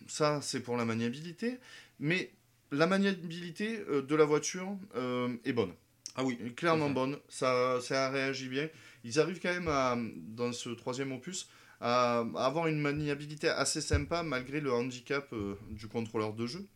ça, 0.07 0.41
c'est 0.41 0.61
pour 0.61 0.77
la 0.77 0.85
maniabilité. 0.85 1.59
Mais 1.99 2.31
la 2.71 2.87
maniabilité 2.87 3.79
de 3.87 4.15
la 4.15 4.25
voiture 4.25 4.75
euh, 4.95 5.35
est 5.45 5.53
bonne 5.53 5.73
Ah 6.15 6.23
oui. 6.23 6.39
clairement 6.55 6.89
bonne, 6.89 7.17
ça, 7.27 7.79
ça 7.81 8.09
réagit 8.09 8.47
bien. 8.47 8.67
Ils 9.03 9.19
arrivent 9.19 9.39
quand 9.39 9.53
même 9.53 9.67
à, 9.67 9.97
dans 10.35 10.51
ce 10.51 10.69
troisième 10.69 11.11
opus 11.11 11.49
à, 11.81 12.19
avoir 12.35 12.67
une 12.67 12.79
maniabilité 12.79 13.47
assez 13.49 13.81
sympa 13.81 14.23
malgré 14.23 14.59
le 14.59 14.73
handicap 14.73 15.31
euh, 15.33 15.55
du 15.69 15.87
contrôleur 15.87 16.33
de 16.33 16.45
jeu. 16.45 16.67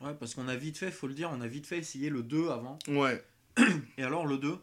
Ouais, 0.00 0.14
parce 0.14 0.34
qu'on 0.34 0.48
a 0.48 0.56
vite 0.56 0.78
fait, 0.78 0.90
faut 0.90 1.08
le 1.08 1.14
dire, 1.14 1.30
on 1.32 1.40
a 1.40 1.46
vite 1.48 1.66
fait 1.66 1.78
essayer 1.78 2.08
le 2.10 2.22
2 2.22 2.48
avant. 2.48 2.78
Ouais, 2.88 3.22
Et 3.98 4.02
alors, 4.04 4.26
le 4.26 4.38
2, 4.38 4.56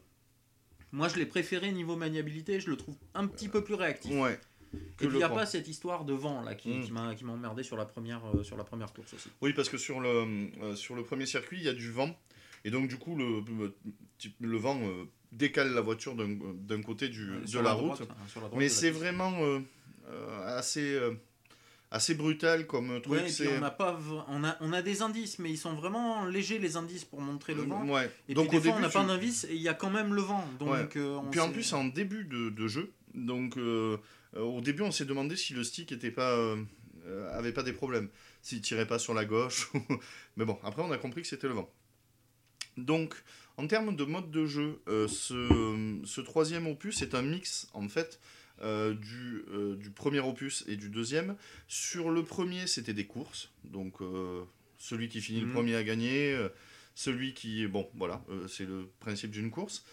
moi 0.91 1.07
je 1.09 1.15
l'ai 1.17 1.25
préféré 1.25 1.71
niveau 1.71 1.95
maniabilité, 1.95 2.59
je 2.59 2.69
le 2.69 2.77
trouve 2.77 2.95
un 3.13 3.27
petit 3.27 3.49
peu 3.49 3.63
plus 3.63 3.75
réactif. 3.75 4.11
ouais. 4.13 4.39
Et 4.73 4.77
que 4.97 5.05
le 5.05 5.13
il 5.13 5.17
n'y 5.17 5.23
a 5.23 5.29
pas 5.29 5.45
cette 5.45 5.67
histoire 5.67 6.03
de 6.05 6.13
vent 6.13 6.41
là 6.41 6.53
qui, 6.53 6.69
Mm. 6.69 6.89
m'a 6.91 7.15
qui 7.15 7.23
m'a 7.23 7.31
emmerdé 7.33 7.63
sur 7.63 7.77
la 7.77 7.85
première 7.85 8.21
euh, 8.35 8.43
sur 8.43 8.57
la 8.57 8.63
première 8.65 8.91
course 8.93 9.13
aussi. 9.13 9.29
Oui, 9.41 9.53
parce 9.53 9.69
que 9.69 9.77
sur 9.77 9.99
le, 10.01 10.09
euh, 10.61 10.75
sur 10.75 10.93
le 10.95 11.03
premier 11.03 11.25
circuit, 11.25 11.57
il 11.57 11.63
y 11.63 11.69
a 11.69 11.73
du 11.73 11.89
vent. 11.91 12.13
Et 12.65 12.69
donc, 12.71 12.89
du 12.89 12.97
coup, 12.97 13.15
le, 13.15 13.41
le, 13.59 13.75
le 14.41 14.57
vent 14.57 14.77
euh, 14.81 15.05
décale 15.31 15.73
la 15.73 15.81
voiture 15.81 16.15
d'un 16.15 16.81
côté 16.81 17.09
du, 17.09 17.29
Euh, 17.29 17.39
de 17.41 17.59
la, 17.59 17.73
droite, 17.73 17.99
route. 17.99 18.09
hein, 18.09 18.15
sur 18.27 18.41
la 18.41 18.47
droite 18.47 18.59
Mais 18.59 18.69
c'est 18.69 18.91
vraiment 18.91 19.33
euh, 19.43 19.59
euh, 20.09 20.57
assez, 20.57 20.93
euh, 20.95 21.13
assez 21.91 22.15
brutal 22.15 22.65
comme 22.67 23.01
truc. 23.01 23.13
Ouais, 23.13 23.19
et 23.19 23.23
puis 23.23 23.31
c'est- 23.33 23.57
on 23.59 23.63
a 23.63 23.71
pas 23.71 23.99
on 24.29 24.43
a 24.43 24.57
on 24.61 24.73
a 24.73 24.81
des 24.81 25.01
indices 25.01 25.39
mais 25.39 25.49
ils 25.49 25.57
sont 25.57 25.73
vraiment 25.75 26.25
légers 26.25 26.59
les 26.59 26.75
indices 26.77 27.05
pour 27.05 27.21
montrer 27.21 27.53
le 27.53 27.63
vent. 27.63 27.85
Ouais. 27.87 28.09
Et 28.29 28.33
donc, 28.33 28.47
puis 28.49 28.57
au 28.57 28.61
des 28.61 28.69
fois 28.69 28.77
on 28.77 28.81
n'a 28.81 28.89
pas 28.89 29.01
tu- 29.01 29.07
d'indice 29.07 29.45
et 29.49 29.55
il 29.55 29.61
y 29.61 29.69
a 29.69 29.73
quand 29.73 29.89
même 29.89 30.13
le 30.13 30.21
vent. 30.21 30.45
Donc 30.59 30.69
on 30.97 31.29
Puis 31.29 31.39
en 31.39 31.51
plus, 31.51 31.73
en 31.73 31.85
début 31.85 32.23
de, 32.25 32.49
de 32.49 32.67
jeu, 32.67 32.91
donc 33.13 33.57
au 33.57 34.61
début, 34.61 34.83
on 34.83 34.91
s'est 34.91 35.05
demandé 35.05 35.35
si 35.35 35.53
le 35.53 35.63
stick 35.63 35.91
était 35.91 36.11
pas, 36.11 36.37
avait 37.33 37.53
pas 37.53 37.63
des 37.63 37.73
problèmes, 37.73 38.09
s'il 38.41 38.61
tirait 38.61 38.85
pas 38.87 38.99
sur 38.99 39.13
la 39.13 39.25
gauche. 39.25 39.69
Mais 40.37 40.45
bon, 40.45 40.57
après, 40.63 40.81
on 40.83 40.91
a 40.91 40.97
compris 40.97 41.21
que 41.21 41.27
c'était 41.27 41.47
le 41.47 41.53
vent. 41.53 41.69
Donc, 42.77 43.15
en 43.57 43.67
termes 43.67 43.95
de 43.95 44.03
mode 44.03 44.29
de 44.31 44.45
jeu, 44.45 44.79
euh, 44.87 45.07
ce, 45.07 45.99
ce 46.05 46.21
troisième 46.21 46.67
opus 46.67 47.01
est 47.01 47.15
un 47.15 47.21
mix, 47.23 47.67
en 47.73 47.87
fait, 47.89 48.19
euh, 48.61 48.93
du, 48.93 49.43
euh, 49.51 49.75
du 49.75 49.89
premier 49.91 50.19
opus 50.19 50.63
et 50.67 50.75
du 50.77 50.89
deuxième. 50.89 51.35
Sur 51.67 52.09
le 52.11 52.23
premier, 52.23 52.67
c'était 52.67 52.93
des 52.93 53.05
courses, 53.05 53.49
donc 53.63 53.95
celui 54.77 55.09
qui 55.09 55.21
finit 55.21 55.41
le 55.41 55.47
Mhm. 55.47 55.53
premier 55.53 55.75
a 55.75 55.83
gagné, 55.83 56.33
euh, 56.33 56.49
celui 56.95 57.33
qui... 57.33 57.65
Bon, 57.67 57.89
voilà, 57.95 58.23
c'est 58.47 58.65
le 58.65 58.87
principe 58.99 59.31
d'une 59.31 59.49
course. 59.51 59.83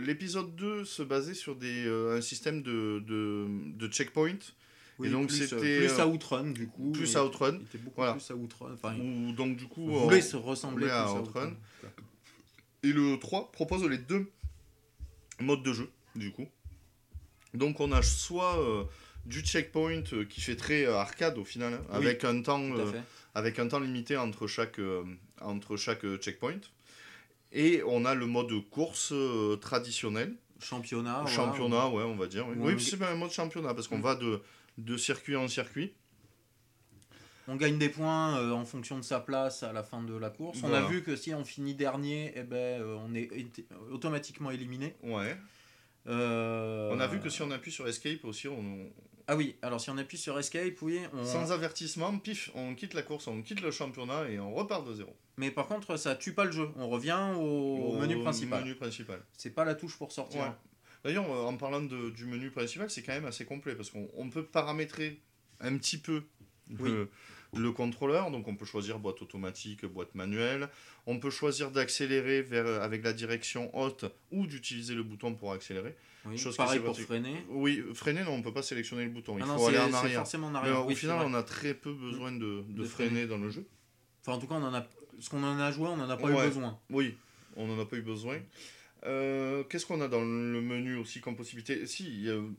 L'épisode 0.00 0.54
2 0.56 0.84
se 0.84 1.02
basait 1.02 1.34
sur 1.34 1.56
des, 1.56 1.86
un 1.86 2.20
système 2.20 2.62
de, 2.62 3.02
de, 3.06 3.46
de 3.76 3.88
checkpoint, 3.88 4.38
oui, 5.02 5.08
et 5.08 5.10
donc 5.10 5.28
plus, 5.28 5.38
c'était, 5.48 5.56
plus 5.78 5.90
euh, 5.98 6.02
à 6.02 6.06
Outrun 6.06 6.44
du 6.50 6.68
coup. 6.68 6.92
plus 6.92 7.14
à 7.16 7.24
Outrun, 7.24 7.56
Il 7.58 7.62
était 7.66 7.78
beaucoup 7.78 7.96
Voilà. 7.96 8.12
plus 8.14 8.30
à 8.30 8.34
Outrun. 8.34 8.70
Enfin, 8.74 8.96
où 8.98 9.32
donc 9.32 9.56
du 9.56 9.66
coup... 9.66 9.86
voulait 9.90 10.20
se 10.20 10.36
ressembler 10.36 10.86
plus 10.86 10.90
à 10.92 11.02
à 11.04 11.12
Outrun. 11.12 11.22
Outrun. 11.48 11.56
Et 12.82 12.92
le 12.92 13.18
3 13.18 13.52
propose 13.52 13.84
les 13.84 13.98
deux 13.98 14.30
modes 15.40 15.62
de 15.62 15.72
jeu, 15.72 15.90
du 16.16 16.32
coup. 16.32 16.46
Donc 17.54 17.80
on 17.80 17.92
a 17.92 18.02
soit 18.02 18.58
euh, 18.60 18.84
du 19.26 19.40
checkpoint 19.42 20.02
euh, 20.12 20.24
qui 20.24 20.40
fait 20.40 20.56
très 20.56 20.84
euh, 20.86 20.96
arcade 20.96 21.38
au 21.38 21.44
final, 21.44 21.74
hein, 21.74 21.80
Oui, 21.90 21.96
avec, 22.06 22.24
un 22.24 22.40
temps, 22.42 22.62
euh, 22.62 22.90
avec 23.34 23.58
un 23.58 23.68
temps 23.68 23.78
limité 23.80 24.16
entre 24.16 24.46
chaque, 24.46 24.78
euh, 24.78 25.04
entre 25.40 25.76
chaque 25.76 26.04
euh, 26.04 26.16
checkpoint. 26.18 26.60
Et 27.52 27.82
on 27.86 28.04
a 28.06 28.14
le 28.14 28.26
mode 28.26 28.50
course 28.70 29.10
euh, 29.12 29.56
traditionnel, 29.56 30.34
Championnat. 30.58 31.20
voilà. 31.22 31.30
championnat, 31.36 31.88
ouais, 31.90 32.02
on 32.04 32.16
va 32.16 32.26
dire. 32.26 32.46
Oui, 32.48 32.56
Ou 32.56 32.66
Oui, 32.76 32.80
c'est 32.82 33.00
un 33.02 33.14
mode 33.14 33.30
championnat 33.32 33.74
parce 33.74 33.86
qu'on 33.88 33.98
Mm. 33.98 34.02
va 34.02 34.14
de, 34.14 34.40
de 34.78 34.96
circuit 34.96 35.36
en 35.36 35.48
circuit. 35.48 35.94
On 37.48 37.56
gagne 37.56 37.78
des 37.78 37.88
points 37.88 38.38
euh, 38.38 38.52
en 38.52 38.64
fonction 38.64 38.96
de 38.98 39.02
sa 39.02 39.20
place 39.20 39.62
à 39.62 39.72
la 39.72 39.82
fin 39.82 40.02
de 40.02 40.14
la 40.14 40.30
course. 40.30 40.60
On 40.62 40.72
a 40.72 40.82
vu 40.82 41.02
que 41.02 41.16
si 41.16 41.34
on 41.34 41.44
finit 41.44 41.74
dernier, 41.74 42.32
eh 42.36 42.44
ben, 42.44 42.80
euh, 42.80 42.96
on 43.04 43.14
est 43.14 43.28
automatiquement 43.90 44.50
éliminé. 44.50 44.94
Ouais. 45.02 45.36
Euh, 46.06 46.90
On 46.92 47.00
a 47.00 47.06
vu 47.06 47.20
que 47.20 47.28
si 47.28 47.42
on 47.42 47.50
appuie 47.50 47.72
sur 47.72 47.86
Escape 47.86 48.24
aussi, 48.24 48.48
on... 48.48 48.90
Ah 49.28 49.36
oui, 49.36 49.56
alors 49.62 49.80
si 49.80 49.88
on 49.90 49.98
appuie 49.98 50.18
sur 50.18 50.38
Escape, 50.38 50.80
oui. 50.82 51.00
On... 51.12 51.24
sans 51.24 51.52
avertissement, 51.52 52.16
pif, 52.18 52.50
on 52.54 52.74
quitte 52.74 52.94
la 52.94 53.02
course, 53.02 53.28
on 53.28 53.42
quitte 53.42 53.60
le 53.60 53.70
championnat 53.70 54.28
et 54.28 54.40
on 54.40 54.52
repart 54.52 54.86
de 54.86 54.94
zéro. 54.94 55.16
Mais 55.36 55.50
par 55.50 55.68
contre, 55.68 55.96
ça 55.96 56.16
tue 56.16 56.34
pas 56.34 56.44
le 56.44 56.52
jeu. 56.52 56.68
On 56.76 56.88
revient 56.88 57.34
au, 57.36 57.96
menu 57.98 58.20
principal. 58.20 58.62
menu 58.62 58.74
principal. 58.74 59.24
C'est 59.36 59.50
pas 59.50 59.64
la 59.64 59.74
touche 59.74 59.96
pour 59.96 60.12
sortir. 60.12 60.42
Ouais. 60.42 60.50
D'ailleurs, 61.04 61.30
euh, 61.30 61.44
en 61.44 61.56
parlant 61.56 61.80
de- 61.82 62.10
du 62.10 62.24
menu 62.26 62.50
principal, 62.50 62.88
c'est 62.90 63.02
quand 63.02 63.12
même 63.12 63.24
assez 63.26 63.44
complet 63.44 63.74
parce 63.74 63.90
qu'on 63.90 64.08
on 64.16 64.28
peut 64.30 64.44
paramétrer 64.44 65.18
un 65.60 65.76
petit 65.76 65.98
peu 65.98 66.22
le, 66.78 67.08
le 67.56 67.72
contrôleur. 67.72 68.30
Donc, 68.30 68.46
on 68.48 68.54
peut 68.56 68.64
choisir 68.64 68.98
boîte 68.98 69.20
automatique, 69.22 69.84
boîte 69.84 70.14
manuelle. 70.14 70.68
On 71.06 71.18
peut 71.18 71.30
choisir 71.30 71.70
d'accélérer 71.72 72.42
vers 72.42 72.66
avec 72.82 73.02
la 73.02 73.12
direction 73.12 73.76
haute 73.76 74.04
ou 74.30 74.46
d'utiliser 74.46 74.94
le 74.94 75.02
bouton 75.02 75.34
pour 75.34 75.52
accélérer. 75.52 75.96
Oui. 76.24 76.38
Chose 76.38 76.56
Pareil 76.56 76.78
pour 76.78 76.96
freiner. 76.98 77.44
Oui, 77.48 77.82
freiner, 77.94 78.22
non, 78.22 78.30
on 78.34 78.42
peut 78.42 78.52
pas 78.52 78.62
sélectionner 78.62 79.02
le 79.04 79.10
bouton. 79.10 79.36
Il 79.38 79.42
Ah 79.42 79.46
non, 79.46 79.58
faut 79.58 79.66
aller 79.66 79.78
c'est 79.78 79.82
en 79.82 79.94
arrière. 79.94 80.18
forcément 80.20 80.46
en 80.46 80.50
Mais 80.52 80.58
arrière. 80.58 80.84
au 80.84 80.88
oui, 80.88 80.94
final, 80.94 81.26
on 81.26 81.34
a 81.34 81.42
très 81.42 81.74
peu 81.74 81.92
besoin 81.92 82.30
de, 82.30 82.38
de 82.68 82.82
De 82.82 82.84
freiner 82.84 83.10
freiner. 83.10 83.26
dans 83.26 83.38
le 83.38 83.50
jeu. 83.50 83.66
Enfin, 84.20 84.34
en 84.36 84.38
tout 84.38 84.46
cas, 84.46 84.54
on 84.54 84.62
en 84.62 84.72
a... 84.72 84.86
ce 85.18 85.28
qu'on 85.28 85.42
en 85.42 85.58
a 85.58 85.72
joué, 85.72 85.88
on 85.88 85.94
en 86.00 86.08
a 86.08 86.16
pas 86.16 86.28
Ouais. 86.28 86.44
eu 86.44 86.48
besoin. 86.48 86.78
Oui, 86.90 87.16
on 87.56 87.66
n'en 87.66 87.82
a 87.82 87.84
pas 87.84 87.96
eu 87.96 88.02
besoin. 88.02 88.38
Euh, 89.04 89.64
Qu'est-ce 89.64 89.86
qu'on 89.86 90.00
a 90.00 90.08
dans 90.08 90.20
le 90.20 90.60
menu 90.60 90.96
aussi 90.96 91.20
comme 91.20 91.36
possibilité? 91.36 91.86
Si, 91.86 92.06
il 92.06 92.22
y 92.24 92.30
a 92.30 92.34
une 92.34 92.54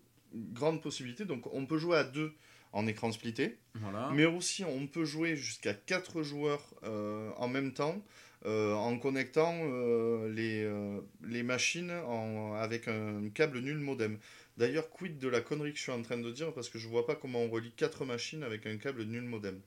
grande 0.54 0.82
possibilité. 0.82 1.26
Donc, 1.26 1.52
on 1.54 1.66
peut 1.66 1.78
jouer 1.78 1.98
à 1.98 2.04
deux 2.04 2.34
en 2.74 2.88
écran 2.88 3.12
splitté. 3.12 3.58
Voilà. 3.76 4.10
Mais 4.14 4.26
aussi, 4.26 4.64
on 4.66 4.88
peut 4.88 5.06
jouer 5.06 5.36
jusqu'à 5.36 5.74
quatre 5.74 6.24
joueurs 6.24 6.74
euh, 6.84 7.30
en 7.38 7.48
même 7.48 7.74
temps 7.74 8.04
euh, 8.46 8.74
en 8.74 8.98
connectant 9.00 9.56
euh, 9.64 10.28
les, 10.34 10.64
euh, 10.66 11.00
les 11.24 11.44
machines 11.44 11.92
en- 11.92 12.54
avec 12.56 12.90
un 12.90 13.30
câble 13.30 13.60
nul 13.60 13.78
modem. 13.78 14.18
D'ailleurs, 14.58 14.90
quid 14.90 15.18
de 15.18 15.30
la 15.30 15.40
connerie 15.40 15.72
que 15.72 15.78
je 15.78 15.84
suis 15.84 15.92
en 15.94 16.02
train 16.02 16.18
de 16.18 16.30
dire? 16.30 16.54
Parce 16.54 16.68
que 16.68 16.78
je 16.78 16.88
vois 16.90 17.06
pas 17.06 17.16
comment 17.16 17.40
on 17.42 17.50
relie 17.50 17.72
quatre 17.72 18.04
machines 18.06 18.44
avec 18.44 18.66
un 18.66 18.76
câble 18.78 19.04
nul 19.04 19.22
modem. 19.24 19.62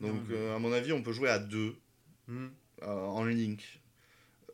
Donc, 0.00 0.14
Non, 0.14 0.22
mais- 0.28 0.50
à 0.50 0.58
mon 0.58 0.72
avis, 0.72 0.92
on 0.92 1.02
peut 1.02 1.12
jouer 1.12 1.28
à 1.28 1.38
deux 1.38 1.76
Hmm. 2.26 2.48
en 2.82 3.24
link. 3.24 3.77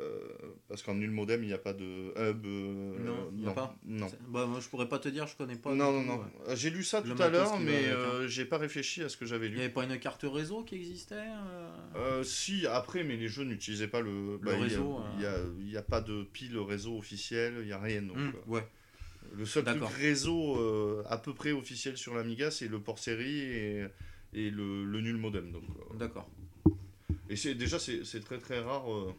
Euh, 0.00 0.28
parce 0.66 0.82
qu'en 0.82 0.94
nul 0.94 1.12
modem, 1.12 1.44
il 1.44 1.46
n'y 1.46 1.52
a 1.52 1.58
pas 1.58 1.72
de 1.72 2.12
hub. 2.16 2.46
euh, 2.46 2.98
Non, 2.98 3.30
il 3.36 3.44
y 3.44 3.46
a 3.46 3.52
pas 3.52 3.76
Non. 3.84 4.08
Bah, 4.28 4.44
moi, 4.46 4.58
je 4.60 4.68
pourrais 4.68 4.88
pas 4.88 4.98
te 4.98 5.08
dire, 5.08 5.28
je 5.28 5.36
connais 5.36 5.54
pas. 5.54 5.72
Non, 5.72 5.92
non, 5.92 6.02
non. 6.02 6.18
ouais. 6.18 6.24
Euh, 6.48 6.56
J'ai 6.56 6.70
lu 6.70 6.82
ça 6.82 7.00
Le 7.00 7.14
tout 7.14 7.22
à 7.22 7.28
l'heure, 7.30 7.60
mais 7.60 7.76
avec, 7.76 7.90
hein. 7.90 7.96
euh, 7.96 8.26
j'ai 8.26 8.44
pas 8.44 8.58
réfléchi 8.58 9.02
à 9.04 9.08
ce 9.08 9.16
que 9.16 9.24
j'avais 9.24 9.46
Il 9.46 9.52
lu. 9.52 9.58
n'y 9.58 9.62
avait 9.64 9.72
pas 9.72 9.84
une 9.84 9.96
carte 10.00 10.24
réseau 10.24 10.64
qui 10.64 10.74
existait 10.74 11.14
euh 11.14 11.70
Euh, 11.94 12.24
si, 12.24 12.66
après, 12.66 13.04
mais 13.04 13.16
les 13.16 13.28
jeux 13.28 13.44
n'utilisaient 13.44 13.86
pas 13.86 14.00
le, 14.00 14.38
bah, 14.38 14.54
il 14.54 14.58
y 14.58 14.62
a- 14.62 14.64
réseau, 14.64 14.98
Il 15.14 15.18
n'y 15.20 15.26
a, 15.26 15.38
il 15.78 15.82
pas 15.88 16.00
de 16.00 16.24
pile 16.24 16.58
réseau 16.58 16.98
officiel, 16.98 17.54
il 17.60 17.66
n'y 17.66 17.72
a 17.72 17.78
rien. 17.78 18.02
Donc, 18.02 18.16
euh, 18.18 18.32
Ouais. 18.48 18.66
le 19.32 19.46
seul 19.46 19.64
truc 19.64 19.80
réseau 19.96 20.56
euh, 20.58 21.04
à 21.08 21.18
peu 21.18 21.34
près 21.34 21.52
officiel 21.52 21.96
sur 21.96 22.16
l'Amiga, 22.16 22.50
c'est 22.50 22.66
le 22.66 22.80
port 22.80 22.98
série 22.98 23.38
et, 23.42 23.86
et 24.32 24.50
le, 24.50 24.84
le 24.84 25.00
nul 25.00 25.18
modem. 25.18 25.52
Donc, 25.52 25.62
euh, 25.68 25.96
D'accord. 25.98 26.28
et 27.30 27.36
c'est 27.36 27.54
déjà, 27.54 27.78
c'est 27.78 28.24
très 28.24 28.38
très 28.38 28.58
rare 28.58 28.92
euh, 28.92 29.10
euh, 29.10 29.12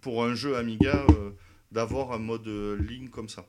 pour 0.00 0.22
un 0.22 0.34
jeu 0.34 0.56
Amiga 0.56 1.04
euh, 1.10 1.30
d'avoir 1.72 2.12
un 2.12 2.18
mode 2.18 2.46
euh, 2.46 2.76
ligne 2.76 3.08
comme 3.08 3.28
ça. 3.28 3.46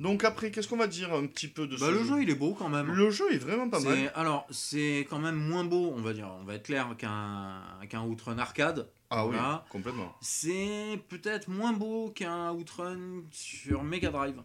Donc 0.00 0.24
après, 0.24 0.50
qu'est-ce 0.50 0.66
qu'on 0.66 0.76
va 0.76 0.88
dire 0.88 1.14
un 1.14 1.26
petit 1.26 1.46
peu 1.46 1.68
de 1.68 1.76
Bah, 1.76 1.86
ce 1.86 1.90
le 1.92 1.98
jeu 1.98 2.04
jeu, 2.04 2.22
il 2.22 2.30
est 2.30 2.34
beau 2.34 2.54
quand 2.54 2.68
même. 2.68 2.90
Le 2.92 3.10
jeu 3.10 3.32
est 3.32 3.38
vraiment 3.38 3.68
pas 3.70 3.78
mal. 3.78 4.10
Alors, 4.16 4.46
c'est 4.50 5.06
quand 5.08 5.20
même 5.20 5.36
moins 5.36 5.64
beau, 5.64 5.92
on 5.94 6.00
va 6.00 6.12
dire, 6.12 6.28
on 6.40 6.44
va 6.44 6.54
être 6.54 6.64
clair, 6.64 6.96
qu'un 6.98 7.62
qu'un 7.88 8.02
Outrun 8.02 8.38
arcade. 8.38 8.90
Ah 9.10 9.26
oui, 9.26 9.36
complètement. 9.70 10.12
C'est 10.20 11.00
peut-être 11.08 11.48
moins 11.48 11.72
beau 11.72 12.10
qu'un 12.10 12.50
Outrun 12.52 13.22
sur 13.30 13.84
Mega 13.84 14.10
Drive. 14.10 14.42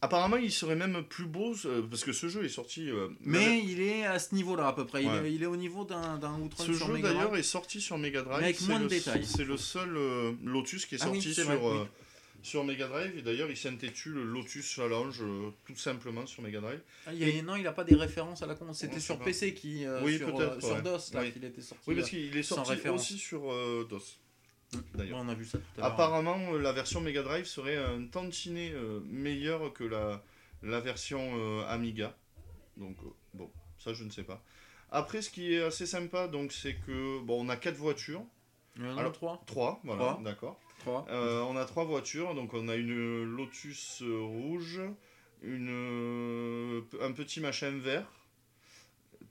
Apparemment, 0.00 0.36
il 0.36 0.52
serait 0.52 0.76
même 0.76 1.02
plus 1.02 1.24
beau 1.26 1.54
euh, 1.64 1.82
parce 1.90 2.04
que 2.04 2.12
ce 2.12 2.28
jeu 2.28 2.44
est 2.44 2.48
sorti. 2.48 2.88
euh, 2.88 3.08
Mais 3.20 3.58
il 3.64 3.80
est 3.80 4.04
à 4.06 4.20
ce 4.20 4.32
niveau-là 4.34 4.68
à 4.68 4.72
peu 4.72 4.86
près. 4.86 5.02
Il, 5.02 5.08
est, 5.10 5.32
il 5.34 5.42
est 5.42 5.46
au 5.46 5.56
niveau 5.56 5.84
d'un 5.84 6.18
d'un 6.18 6.38
Outrun 6.40 6.64
Ce 6.64 6.72
sur 6.72 6.86
jeu 6.86 7.02
d'ailleurs 7.02 7.34
est 7.36 7.42
sorti 7.42 7.80
sur 7.80 7.98
Mega 7.98 8.22
Drive. 8.22 8.44
Avec 8.44 8.56
C'est 8.56 8.68
moins 8.68 8.78
de 8.78 8.84
le- 8.84 8.90
détails. 8.90 9.24
C'est 9.26 9.44
le 9.44 9.56
seul 9.56 9.96
euh, 9.96 10.32
Lotus 10.44 10.86
qui 10.86 10.94
est 10.94 10.98
Ah 11.02 11.08
oui, 11.10 11.20
sorti 11.20 11.34
sur, 11.34 11.44
vrai, 11.46 11.58
oui. 11.80 11.86
sur 12.44 12.62
Mega 12.62 12.86
Drive. 12.86 13.18
Et 13.18 13.22
d'ailleurs, 13.22 13.50
il 13.50 13.56
s'intitule 13.56 14.14
Lotus 14.22 14.66
Challenge 14.70 15.20
tout 15.66 15.76
simplement 15.76 16.26
sur 16.26 16.44
Mega 16.44 16.60
Drive. 16.60 16.80
Ah, 17.04 17.12
il 17.12 17.28
y 17.28 17.36
a- 17.38 17.42
non, 17.42 17.56
il 17.56 17.64
n'a 17.64 17.72
pas 17.72 17.82
des 17.84 17.96
références 17.96 18.40
à 18.42 18.46
la 18.46 18.54
con. 18.54 18.72
C'était 18.72 19.00
sur 19.00 19.18
PC 19.18 19.52
qui, 19.52 19.84
Oui, 20.04 20.18
sur, 20.18 20.32
peut-être, 20.32 20.62
sur. 20.62 20.80
DOS 20.80 21.12
là 21.14 21.28
qu'il 21.28 21.44
était 21.44 21.60
sorti. 21.60 21.82
Oui, 21.88 21.96
parce 21.96 22.08
qu'il 22.10 22.36
est 22.36 22.42
sorti 22.44 22.88
aussi 22.88 23.18
sur 23.18 23.40
DOS. 23.88 24.20
D'ailleurs. 24.94 25.18
on 25.18 25.28
a 25.28 25.34
vu 25.34 25.44
ça 25.44 25.58
tout 25.58 25.64
à 25.76 25.80
l'heure. 25.80 25.92
Apparemment, 25.92 26.38
euh, 26.52 26.58
la 26.58 26.72
version 26.72 27.00
Mega 27.00 27.22
Drive 27.22 27.46
serait 27.46 27.76
un 27.76 28.04
tantinet 28.06 28.72
euh, 28.74 29.00
meilleure 29.06 29.72
que 29.72 29.84
la, 29.84 30.22
la 30.62 30.80
version 30.80 31.20
euh, 31.38 31.64
Amiga. 31.68 32.14
Donc, 32.76 32.96
euh, 33.04 33.08
bon, 33.34 33.50
ça 33.78 33.92
je 33.94 34.04
ne 34.04 34.10
sais 34.10 34.24
pas. 34.24 34.42
Après, 34.90 35.22
ce 35.22 35.30
qui 35.30 35.54
est 35.54 35.62
assez 35.62 35.86
sympa, 35.86 36.28
donc, 36.28 36.52
c'est 36.52 36.74
que 36.76 37.20
bon, 37.20 37.44
on 37.44 37.48
a 37.48 37.56
quatre 37.56 37.76
voitures, 37.76 38.22
Il 38.76 38.84
y 38.84 38.88
en 38.88 38.96
a 38.96 39.00
Alors- 39.00 39.12
trois. 39.12 39.42
trois, 39.46 39.80
voilà, 39.84 40.04
Trois. 40.12 40.22
d'accord. 40.22 40.60
Trois. 40.80 41.06
Euh, 41.10 41.40
on 41.42 41.56
a 41.56 41.64
trois 41.64 41.84
voitures, 41.84 42.34
donc 42.34 42.54
on 42.54 42.68
a 42.68 42.76
une 42.76 43.24
Lotus 43.24 44.00
euh, 44.02 44.20
rouge, 44.20 44.80
une, 45.42 45.68
euh, 45.70 46.80
un 47.00 47.12
petit 47.12 47.40
machin 47.40 47.72
vert, 47.78 48.06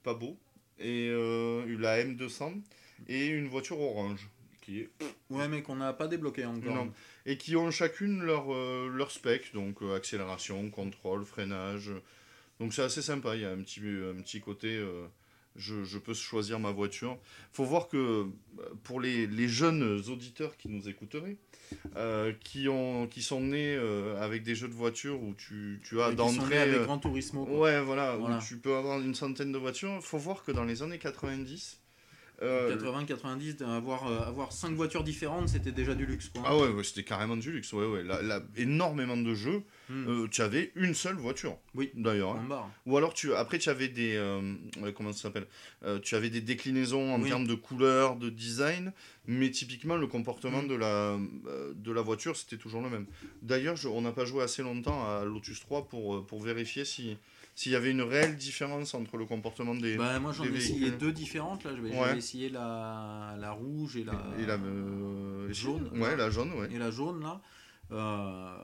pas 0.04 0.14
beau, 0.14 0.38
et 0.80 1.08
euh, 1.10 1.66
la 1.80 2.04
M200, 2.04 2.62
et 3.08 3.28
une 3.28 3.48
voiture 3.48 3.80
orange, 3.80 4.28
qui 4.68 4.80
est 4.82 4.90
Ouais, 5.30 5.48
mais 5.48 5.62
qu'on 5.62 5.78
n'a 5.78 5.94
pas 5.94 6.08
débloqué 6.08 6.46
encore. 6.46 6.76
Non. 6.76 6.92
et 7.26 7.38
qui 7.38 7.56
ont 7.56 7.72
chacune 7.72 8.22
leur, 8.22 8.54
euh, 8.54 8.90
leur 8.90 9.12
spec, 9.12 9.54
donc 9.54 9.82
euh, 9.82 9.96
accélération, 9.96 10.70
contrôle, 10.70 11.26
freinage. 11.26 11.92
Donc 12.60 12.74
c'est 12.74 12.82
assez 12.84 13.02
sympa, 13.02 13.36
il 13.36 13.42
y 13.42 13.46
a 13.46 13.52
un 13.52 13.58
petit, 13.62 13.80
un 13.82 14.22
petit 14.22 14.42
côté, 14.42 14.76
euh, 14.76 15.06
je, 15.56 15.84
je 15.84 15.98
peux 16.00 16.14
choisir 16.14 16.60
ma 16.60 16.72
voiture. 16.72 17.18
faut 17.54 17.64
voir 17.66 17.88
que 17.88 17.98
euh, 17.98 18.26
pour 18.84 19.00
les, 19.00 19.26
les 19.28 19.48
jeunes 19.48 20.02
auditeurs 20.10 20.58
qui 20.58 20.68
nous 20.70 20.90
écouteraient, 20.90 21.38
euh, 21.96 22.34
qui, 22.44 22.68
ont, 22.68 23.08
qui 23.08 23.22
sont 23.22 23.42
nés 23.42 23.76
euh, 23.76 24.20
avec 24.22 24.44
des 24.44 24.56
jeux 24.56 24.68
de 24.70 24.74
voitures 24.74 25.22
où 25.22 25.34
tu, 25.36 25.80
tu 25.84 26.02
as 26.02 26.12
d'entrée... 26.14 26.58
avec 26.60 26.76
euh, 26.76 26.84
Gran 26.86 26.98
Turismo. 27.00 27.46
quoi. 27.46 27.60
Ouais, 27.60 27.82
voilà, 27.82 28.16
Voilà. 28.16 28.38
où 28.38 28.42
tu 28.42 28.58
peux 28.58 28.76
avoir 28.76 29.00
une 29.02 29.14
centaine 29.16 29.52
de 29.52 29.58
voitures. 29.58 30.02
faut 30.04 30.18
voir 30.18 30.44
que 30.44 30.52
dans 30.52 30.64
les 30.66 30.82
années 30.84 31.00
90... 31.00 31.80
euh, 32.42 32.76
80-90, 32.78 33.64
avoir, 33.64 34.08
euh, 34.08 34.20
avoir 34.28 34.52
5 34.52 34.74
voitures 34.76 35.04
différentes, 35.04 35.50
c'était 35.50 35.72
déjà 35.72 35.96
du 35.96 36.06
luxe. 36.06 36.30
Quoi. 36.30 36.44
Ah 36.46 36.56
ouais, 36.58 36.68
ouais, 36.70 36.84
c'était 36.84 37.04
carrément 37.04 37.36
du 37.38 37.52
luxe. 37.52 37.74
Ouais, 37.74 37.86
ouais. 37.86 38.04
Là, 38.04 38.22
là, 38.22 38.42
énormément 38.56 39.18
de 39.18 39.34
jeux, 39.34 39.64
Hmm. 39.90 40.06
euh, 40.08 40.28
tu 40.30 40.42
avais 40.42 40.72
une 40.76 40.94
seule 40.94 41.16
voiture. 41.16 41.58
Oui. 41.74 41.92
D'ailleurs. 41.96 42.36
hein. 42.36 42.70
Ou 42.86 42.98
alors, 42.98 43.14
tu, 43.14 43.34
après, 43.34 43.58
tu 43.58 43.70
avais 43.70 43.88
des. 43.88 44.16
euh, 44.18 44.42
comment 44.96 45.14
ça 45.14 45.24
s'appelle 45.24 45.48
Euh, 45.84 46.00
Tu 46.00 46.16
avais 46.16 46.30
des 46.30 46.42
déclinaisons 46.42 47.14
en 47.16 47.22
Oui. 47.22 47.30
termes 47.30 47.48
de 47.48 47.56
couleur, 47.56 48.18
de 48.18 48.30
design, 48.30 48.92
mais 49.28 49.50
typiquement, 49.50 49.96
le 49.96 50.08
comportement 50.08 50.62
Mm. 50.64 50.68
de, 50.68 50.76
la, 50.76 50.88
euh, 51.48 51.74
de 51.76 51.92
la 51.92 52.02
voiture, 52.02 52.36
c'était 52.36 52.58
toujours 52.58 52.82
le 52.82 52.90
même. 52.90 53.06
D'ailleurs, 53.42 53.78
on 53.86 54.02
n'a 54.02 54.12
pas 54.12 54.26
joué 54.26 54.44
assez 54.44 54.62
longtemps 54.62 55.06
à 55.08 55.24
Lotus 55.24 55.60
3 55.62 55.88
pour, 55.88 56.16
euh, 56.18 56.22
pour 56.22 56.42
vérifier 56.42 56.84
si. 56.86 57.18
S'il 57.60 57.72
y 57.72 57.76
avait 57.76 57.90
une 57.90 58.04
réelle 58.04 58.36
différence 58.36 58.94
entre 58.94 59.18
le 59.18 59.26
comportement 59.26 59.74
des. 59.74 59.98
Bah, 59.98 60.20
moi 60.20 60.32
j'en 60.32 60.44
ai 60.44 60.50
essayé 60.50 60.92
deux 60.92 61.12
différentes 61.12 61.64
là. 61.64 61.72
J'avais 61.76 61.90
Ouais. 61.90 62.16
essayé 62.16 62.50
la, 62.50 63.36
la 63.40 63.50
rouge 63.52 63.98
et 63.98 64.04
la, 64.04 64.14
et 64.40 64.46
la 64.46 64.58
euh, 64.58 65.52
jaune, 65.52 65.90
Ouais, 65.94 66.12
là. 66.12 66.16
la 66.18 66.30
jaune, 66.30 66.54
ouais. 66.54 66.70
et 66.72 66.78
la 66.78 66.92
jaune 66.92 67.20
là. 67.24 67.42
Euh, 67.92 68.56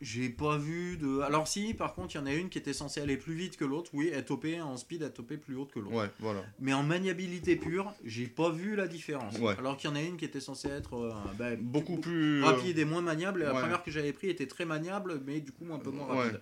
j'ai 0.00 0.28
pas 0.28 0.56
vu 0.56 0.98
de. 0.98 1.18
Alors 1.22 1.48
si, 1.48 1.74
par 1.74 1.94
contre, 1.94 2.14
il 2.14 2.18
y 2.18 2.20
en 2.20 2.26
a 2.26 2.32
une 2.32 2.48
qui 2.48 2.58
était 2.58 2.72
censée 2.72 3.00
aller 3.00 3.16
plus 3.16 3.34
vite 3.34 3.56
que 3.56 3.64
l'autre. 3.64 3.90
Oui, 3.92 4.10
elle 4.14 4.24
topait 4.24 4.60
en 4.60 4.76
speed, 4.76 5.02
elle 5.02 5.12
topait 5.12 5.36
plus 5.36 5.56
haute 5.56 5.72
que 5.72 5.80
l'autre. 5.80 5.96
Ouais, 5.96 6.10
voilà. 6.20 6.44
Mais 6.60 6.72
en 6.72 6.84
maniabilité 6.84 7.56
pure, 7.56 7.92
j'ai 8.04 8.28
pas 8.28 8.50
vu 8.50 8.76
la 8.76 8.86
différence. 8.86 9.36
Ouais. 9.40 9.54
Alors 9.58 9.76
qu'il 9.76 9.90
y 9.90 9.92
en 9.92 9.96
a 9.96 10.00
une 10.02 10.16
qui 10.16 10.24
était 10.24 10.38
censée 10.40 10.68
être 10.68 10.94
euh, 10.94 11.12
bah, 11.38 11.56
Beaucoup 11.60 11.96
plus. 11.98 12.44
rapide 12.44 12.78
et 12.78 12.84
moins 12.84 13.02
maniable. 13.02 13.40
La 13.42 13.52
ouais. 13.52 13.60
première 13.60 13.82
que 13.82 13.90
j'avais 13.90 14.12
pris 14.12 14.28
était 14.28 14.46
très 14.46 14.64
maniable, 14.64 15.20
mais 15.26 15.40
du 15.40 15.50
coup 15.50 15.66
un 15.72 15.78
peu 15.80 15.90
moins 15.90 16.06
rapide. 16.06 16.40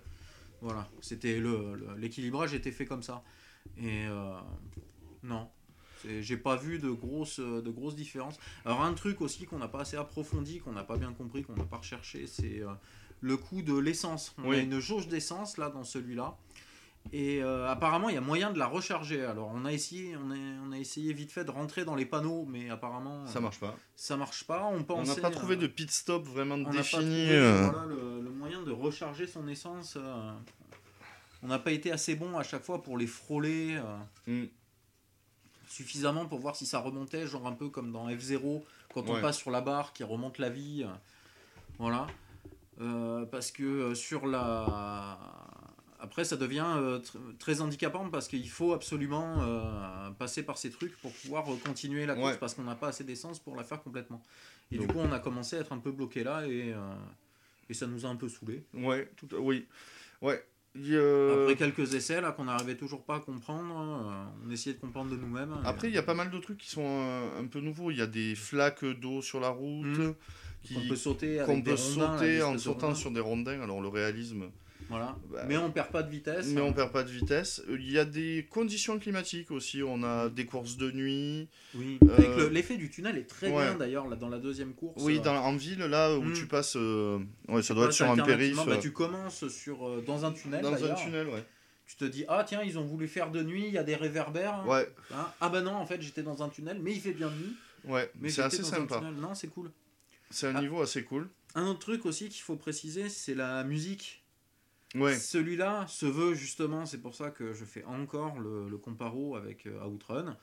Voilà, 0.61 0.87
c'était 1.01 1.39
le 1.39 1.95
l'équilibrage 1.97 2.53
était 2.53 2.71
fait 2.71 2.85
comme 2.85 3.03
ça. 3.03 3.23
Et 3.77 4.05
euh, 4.07 4.39
non, 5.23 5.49
j'ai 6.21 6.37
pas 6.37 6.55
vu 6.55 6.79
de 6.79 6.89
grosses 6.91 7.39
de 7.39 7.69
grosses 7.69 7.95
différences. 7.95 8.37
Alors 8.65 8.81
un 8.83 8.93
truc 8.93 9.21
aussi 9.21 9.45
qu'on 9.45 9.57
n'a 9.59 9.67
pas 9.67 9.81
assez 9.81 9.97
approfondi, 9.97 10.59
qu'on 10.59 10.73
n'a 10.73 10.83
pas 10.83 10.97
bien 10.97 11.13
compris, 11.13 11.43
qu'on 11.43 11.55
n'a 11.55 11.63
pas 11.65 11.77
recherché, 11.77 12.27
c'est 12.27 12.61
euh, 12.61 12.73
le 13.21 13.37
coût 13.37 13.61
de 13.61 13.77
l'essence. 13.77 14.33
On 14.37 14.49
Oui. 14.49 14.57
a 14.57 14.59
une 14.59 14.79
jauge 14.79 15.07
d'essence 15.07 15.57
là 15.57 15.69
dans 15.69 15.83
celui-là. 15.83 16.37
Et 17.13 17.43
euh, 17.43 17.67
apparemment, 17.69 18.07
il 18.09 18.15
y 18.15 18.17
a 18.17 18.21
moyen 18.21 18.51
de 18.51 18.59
la 18.59 18.67
recharger. 18.67 19.25
Alors, 19.25 19.51
on 19.53 19.65
a 19.65 19.73
essayé, 19.73 20.15
on 20.15 20.31
a, 20.31 20.35
on 20.65 20.71
a 20.71 20.77
essayé 20.77 21.11
vite 21.13 21.31
fait 21.31 21.43
de 21.43 21.51
rentrer 21.51 21.83
dans 21.83 21.95
les 21.95 22.05
panneaux, 22.05 22.45
mais 22.47 22.69
apparemment, 22.69 23.25
Ça 23.27 23.39
marche 23.41 23.59
pas. 23.59 23.75
ça 23.95 24.15
marche 24.15 24.45
pas. 24.45 24.63
On 24.65 24.77
n'a 25.03 25.15
pas 25.15 25.29
trouvé 25.31 25.55
euh, 25.55 25.59
de 25.59 25.67
pit 25.67 25.91
stop 25.91 26.25
vraiment 26.25 26.57
défini. 26.57 27.27
euh. 27.31 27.69
voilà, 27.69 27.85
le, 27.87 28.21
le 28.21 28.29
moyen 28.29 28.61
de 28.61 28.71
recharger 28.71 29.27
son 29.27 29.47
essence. 29.49 29.97
euh, 29.97 30.31
on 31.43 31.47
n'a 31.47 31.59
pas 31.59 31.71
été 31.71 31.91
assez 31.91 32.15
bon 32.15 32.37
à 32.37 32.43
chaque 32.43 32.63
fois 32.63 32.81
pour 32.83 32.97
les 32.97 33.07
frôler 33.07 33.75
euh, 33.77 33.97
Mm. 34.27 34.45
suffisamment 35.67 36.25
pour 36.27 36.39
voir 36.39 36.55
si 36.55 36.65
ça 36.65 36.79
remontait, 36.79 37.25
genre 37.27 37.45
un 37.47 37.53
peu 37.53 37.69
comme 37.69 37.91
dans 37.91 38.07
F0, 38.09 38.63
quand 38.93 39.09
on 39.09 39.19
passe 39.21 39.37
sur 39.39 39.51
la 39.51 39.59
barre 39.61 39.91
qui 39.93 40.03
remonte 40.03 40.37
la 40.37 40.49
vie. 40.49 40.85
voilà. 41.79 42.07
Parce 43.31 43.51
que 43.51 43.93
sur 43.95 44.27
la. 44.27 45.27
Après, 46.03 46.23
ça 46.25 46.35
devient 46.35 46.65
euh, 46.77 46.99
tr- 46.99 47.37
très 47.37 47.61
handicapant 47.61 48.09
parce 48.09 48.27
qu'il 48.27 48.49
faut 48.49 48.73
absolument 48.73 49.35
euh, 49.41 50.09
passer 50.17 50.41
par 50.43 50.57
ces 50.57 50.71
trucs 50.71 50.97
pour 51.01 51.11
pouvoir 51.13 51.47
euh, 51.51 51.55
continuer 51.63 52.05
la 52.07 52.15
course 52.15 52.31
Ouais. 52.33 52.37
parce 52.39 52.55
qu'on 52.55 52.63
n'a 52.63 52.75
pas 52.75 52.87
assez 52.87 53.03
d'essence 53.03 53.39
pour 53.39 53.55
la 53.55 53.63
faire 53.63 53.81
complètement. 53.83 54.21
Et 54.71 54.77
Donc- 54.77 54.87
du 54.87 54.93
coup, 54.93 54.99
on 54.99 55.11
a 55.11 55.19
commencé 55.19 55.57
à 55.57 55.59
être 55.59 55.71
un 55.73 55.77
peu 55.77 55.91
bloqué 55.91 56.23
là 56.23 56.45
et, 56.47 56.73
et 57.69 57.73
ça 57.73 57.85
nous 57.87 58.05
a 58.05 58.09
un 58.09 58.15
peu 58.15 58.27
saoulé. 58.29 58.63
Ouais, 58.73 59.09
tout, 59.15 59.27
oui. 59.37 59.67
Ouais. 60.21 60.43
Après 60.73 61.55
quelques 61.57 61.93
essais 61.95 62.21
là 62.21 62.31
qu'on 62.31 62.45
n'arrivait 62.45 62.77
toujours 62.77 63.03
pas 63.03 63.17
à 63.17 63.19
comprendre, 63.19 63.75
euh, 63.75 64.47
on 64.47 64.51
essayait 64.51 64.75
de 64.75 64.79
comprendre 64.81 65.11
de 65.11 65.17
nous-mêmes. 65.17 65.53
Après, 65.65 65.89
il 65.89 65.93
y 65.93 65.97
a 65.97 66.03
pas 66.03 66.13
mal 66.13 66.31
de 66.31 66.39
trucs 66.39 66.57
qui 66.57 66.69
sont 66.69 67.29
un 67.37 67.45
peu 67.45 67.59
nouveaux. 67.59 67.91
Il 67.91 67.97
y 67.97 68.01
a 68.01 68.07
des 68.07 68.35
flaques 68.35 68.85
d'eau 68.85 69.21
sur 69.21 69.39
la 69.39 69.49
route. 69.49 70.15
Qui- 70.63 70.75
qu'on 70.75 70.87
peut 70.87 70.95
sauter, 70.95 71.39
avec 71.39 71.47
qu'on 71.47 71.57
des 71.57 71.71
peut 71.71 71.75
rondins, 71.75 72.11
là, 72.11 72.17
sauter 72.19 72.43
en 72.43 72.57
sautant 72.57 72.79
rondins. 72.87 72.95
sur 72.95 73.11
des 73.11 73.19
rondins. 73.19 73.61
Alors 73.61 73.81
le 73.81 73.87
réalisme, 73.87 74.45
Voilà. 74.91 75.17
Bah, 75.31 75.43
mais 75.47 75.57
on 75.57 75.71
perd 75.71 75.89
pas 75.89 76.03
de 76.03 76.09
vitesse. 76.11 76.47
mais 76.47 76.61
on 76.61 76.71
perd 76.73 76.91
pas 76.91 77.03
de 77.03 77.09
vitesse. 77.09 77.63
Il 77.69 77.89
y 77.91 77.97
a 77.97 78.05
des 78.05 78.45
conditions 78.51 78.99
climatiques 78.99 79.49
aussi. 79.49 79.81
On 79.81 80.03
a 80.03 80.29
des 80.29 80.45
courses 80.45 80.77
de 80.77 80.91
nuit. 80.91 81.49
Oui. 81.73 81.97
Euh, 82.03 82.37
le- 82.37 82.49
l'effet 82.49 82.77
du 82.77 82.89
tunnel 82.89 83.17
est 83.17 83.23
très 83.27 83.49
ouais. 83.49 83.63
bien 83.69 83.75
d'ailleurs 83.75 84.07
là 84.07 84.15
dans 84.15 84.29
la 84.29 84.37
deuxième 84.37 84.73
course. 84.73 85.01
Oui, 85.03 85.17
euh, 85.17 85.21
dans, 85.21 85.35
en 85.35 85.55
ville, 85.55 85.79
là 85.79 86.15
où 86.15 86.21
Mhm. 86.21 86.33
tu 86.33 86.45
passes. 86.45 86.75
euh, 86.75 87.19
Ouais, 87.47 87.61
ça 87.63 87.73
doit 87.73 87.85
être 87.85 87.93
sur 87.93 88.09
un 88.11 88.17
périph. 88.17 88.55
bah, 88.57 88.65
euh, 88.67 88.77
tu 88.79 88.91
commences 88.91 89.47
sur 89.47 90.01
dans 90.03 90.25
un 90.25 90.31
tunnel. 90.31 90.61
Dans 90.61 90.83
un 90.85 90.93
tunnel, 90.93 91.27
ouais. 91.27 91.43
Tu 91.87 91.95
te 91.97 92.05
dis 92.05 92.23
ah 92.29 92.45
tiens 92.47 92.61
ils 92.63 92.77
ont 92.79 92.85
voulu 92.85 93.07
faire 93.07 93.31
de 93.31 93.41
nuit, 93.43 93.65
il 93.67 93.73
y 93.73 93.77
a 93.77 93.83
des 93.83 93.95
réverbères. 93.95 94.63
Ouais, 94.67 94.87
Hein. 95.13 95.27
Ah 95.41 95.49
bah 95.49 95.61
non 95.61 95.73
en 95.73 95.85
fait 95.85 96.01
j'étais 96.01 96.23
dans 96.23 96.41
un 96.41 96.47
tunnel 96.49 96.79
mais 96.81 96.93
il 96.93 97.01
fait 97.01 97.11
bien 97.11 97.29
nuit. 97.29 97.55
ouais. 97.85 98.09
Mais 98.21 98.29
C'est 98.29 98.43
assez 98.43 98.63
sympa. 98.63 99.01
Non 99.19 99.33
c'est 99.35 99.47
cool. 99.49 99.71
C'est 100.29 100.47
un 100.47 100.55
Ah. 100.55 100.61
niveau 100.61 100.81
assez 100.81 101.03
cool. 101.03 101.27
Un 101.53 101.65
autre 101.67 101.79
truc 101.79 102.05
aussi 102.05 102.29
qu'il 102.29 102.41
faut 102.43 102.55
préciser 102.55 103.09
c'est 103.09 103.35
la 103.35 103.65
musique. 103.65 104.20
Ouais. 104.95 105.15
Celui-là 105.17 105.85
se 105.87 106.05
veut 106.05 106.33
justement, 106.33 106.85
c'est 106.85 106.97
pour 106.99 107.15
ça 107.15 107.29
que 107.29 107.53
je 107.53 107.63
fais 107.65 107.83
encore 107.85 108.39
le, 108.39 108.67
le 108.69 108.77
comparo 108.77 109.35
avec 109.35 109.65
euh, 109.67 109.85
Outrun. 109.85 110.35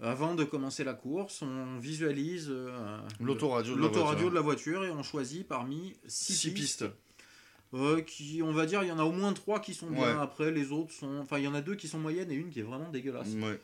Avant 0.00 0.34
de 0.34 0.42
commencer 0.42 0.82
la 0.82 0.94
course, 0.94 1.42
on 1.42 1.78
visualise 1.78 2.48
euh, 2.50 2.98
L'autoradio 3.20 3.76
de 3.76 3.80
la 3.82 3.88
voiture. 3.88 4.30
de 4.30 4.34
la 4.34 4.40
voiture 4.40 4.84
et 4.84 4.90
on 4.90 5.02
choisit 5.02 5.46
parmi 5.46 5.94
six, 6.08 6.32
Six 6.34 6.50
pistes. 6.50 6.84
pistes. 6.88 6.94
euh, 7.74 8.00
qui, 8.00 8.40
on 8.42 8.52
va 8.52 8.66
dire, 8.66 8.82
il 8.82 8.88
y 8.88 8.92
en 8.92 8.98
a 8.98 9.04
au 9.04 9.12
moins 9.12 9.32
trois 9.32 9.60
qui 9.60 9.74
sont 9.74 9.88
bien. 9.90 10.02
Ouais. 10.16 10.20
Après, 10.22 10.50
les 10.50 10.72
autres 10.72 10.92
sont. 10.92 11.18
Enfin, 11.18 11.38
il 11.38 11.44
y 11.44 11.48
en 11.48 11.54
a 11.54 11.60
deux 11.60 11.76
qui 11.76 11.86
sont 11.86 11.98
moyennes 12.00 12.30
et 12.32 12.34
une 12.34 12.50
qui 12.50 12.58
est 12.60 12.64
vraiment 12.64 12.88
dégueulasse. 12.90 13.28
Ouais. 13.34 13.60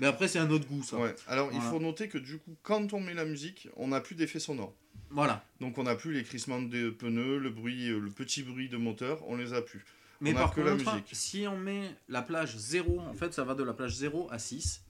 Mais 0.00 0.06
après, 0.06 0.28
c'est 0.28 0.38
un 0.38 0.50
autre 0.50 0.66
goût, 0.66 0.82
ça. 0.82 0.96
Ouais. 0.96 1.14
Alors, 1.26 1.50
il 1.52 1.60
faut 1.60 1.80
noter 1.80 2.08
que 2.08 2.18
du 2.18 2.38
coup, 2.38 2.56
quand 2.62 2.92
on 2.92 3.00
met 3.00 3.14
la 3.14 3.24
musique, 3.24 3.68
on 3.76 3.88
n'a 3.88 4.00
plus 4.00 4.14
d'effet 4.14 4.38
sonore. 4.38 4.72
Voilà. 5.10 5.44
Donc, 5.60 5.78
on 5.78 5.84
n'a 5.84 5.94
plus 5.94 6.12
les 6.12 6.22
crissements 6.22 6.60
de 6.62 6.90
pneus, 6.90 7.38
le 7.38 7.50
bruit, 7.50 7.88
euh, 7.90 7.98
le 7.98 8.10
petit 8.10 8.42
bruit 8.42 8.68
de 8.68 8.76
moteur, 8.76 9.20
on 9.26 9.36
les 9.36 9.54
a 9.54 9.62
plus. 9.62 9.84
Mais 10.20 10.32
On 10.32 10.36
par 10.36 10.54
que 10.54 10.60
la 10.60 10.72
contre, 10.72 10.92
musique. 10.92 11.08
si 11.12 11.46
on 11.48 11.56
met 11.56 11.90
la 12.08 12.22
plage 12.22 12.56
0, 12.56 13.00
en 13.00 13.14
fait, 13.14 13.32
ça 13.32 13.44
va 13.44 13.54
de 13.54 13.62
la 13.62 13.72
plage 13.72 13.94
0 13.94 14.28
à 14.30 14.38
6. 14.38 14.82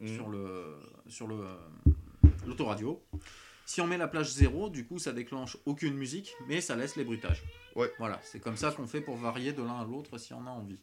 Mhm. 0.00 0.14
sur 0.16 0.28
le 0.28 0.76
sur 1.08 1.28
le 1.28 1.36
l'autoradio. 2.46 3.00
Si 3.64 3.80
on 3.80 3.86
met 3.86 3.96
la 3.96 4.08
plage 4.08 4.30
0, 4.32 4.68
du 4.68 4.84
coup 4.84 4.98
ça 4.98 5.12
déclenche 5.12 5.56
aucune 5.66 5.94
musique, 5.94 6.34
mais 6.48 6.60
ça 6.60 6.76
laisse 6.76 6.96
les 6.96 7.04
bruitages. 7.04 7.42
Ouais. 7.76 7.90
Voilà, 7.98 8.20
c'est 8.24 8.40
comme 8.40 8.56
ça 8.56 8.72
qu'on 8.72 8.86
fait 8.86 9.00
pour 9.00 9.16
varier 9.16 9.52
de 9.52 9.62
l'un 9.62 9.80
à 9.80 9.84
l'autre 9.84 10.18
si 10.18 10.34
on 10.34 10.44
a 10.46 10.50
envie. 10.50 10.78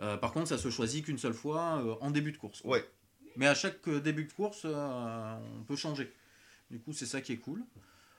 Euh, 0.00 0.16
par 0.16 0.32
contre, 0.32 0.48
ça 0.48 0.58
se 0.58 0.70
choisit 0.70 1.04
qu'une 1.04 1.18
seule 1.18 1.34
fois 1.34 1.82
euh, 1.84 1.94
en 2.00 2.10
début 2.10 2.32
de 2.32 2.36
course. 2.36 2.60
Ouais. 2.64 2.84
Mais 3.36 3.46
à 3.46 3.54
chaque 3.54 3.86
euh, 3.88 4.00
début 4.00 4.24
de 4.24 4.32
course, 4.32 4.64
on 4.64 5.62
peut 5.66 5.76
changer. 5.76 6.12
Du 6.70 6.78
coup, 6.78 6.92
c'est 6.92 7.06
ça 7.06 7.20
qui 7.20 7.32
est 7.32 7.38
cool. 7.38 7.62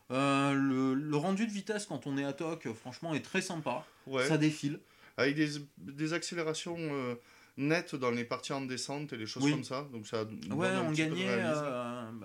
Le, 0.10 0.94
le 0.96 1.16
rendu 1.18 1.46
de 1.46 1.52
vitesse 1.52 1.86
quand 1.86 2.08
on 2.08 2.18
est 2.18 2.24
à 2.24 2.34
toc, 2.34 2.68
franchement, 2.74 3.14
est 3.14 3.24
très 3.24 3.42
sympa. 3.42 3.86
Ouais. 4.08 4.28
Ça 4.28 4.38
défile. 4.38 4.80
Avec 5.18 5.36
des, 5.36 5.48
des 5.78 6.14
accélérations 6.14 7.18
nettes 7.58 7.94
dans 7.96 8.10
les 8.12 8.24
parties 8.24 8.54
en 8.54 8.62
descente 8.62 9.14
et 9.14 9.18
les 9.18 9.26
choses 9.26 9.44
Oui. 9.44 9.52
comme 9.52 9.64
ça. 9.66 9.86
Donc, 9.92 10.08
ça 10.08 10.24
Ouais, 10.52 10.70
on 10.84 10.92
gagnait. 10.92 11.28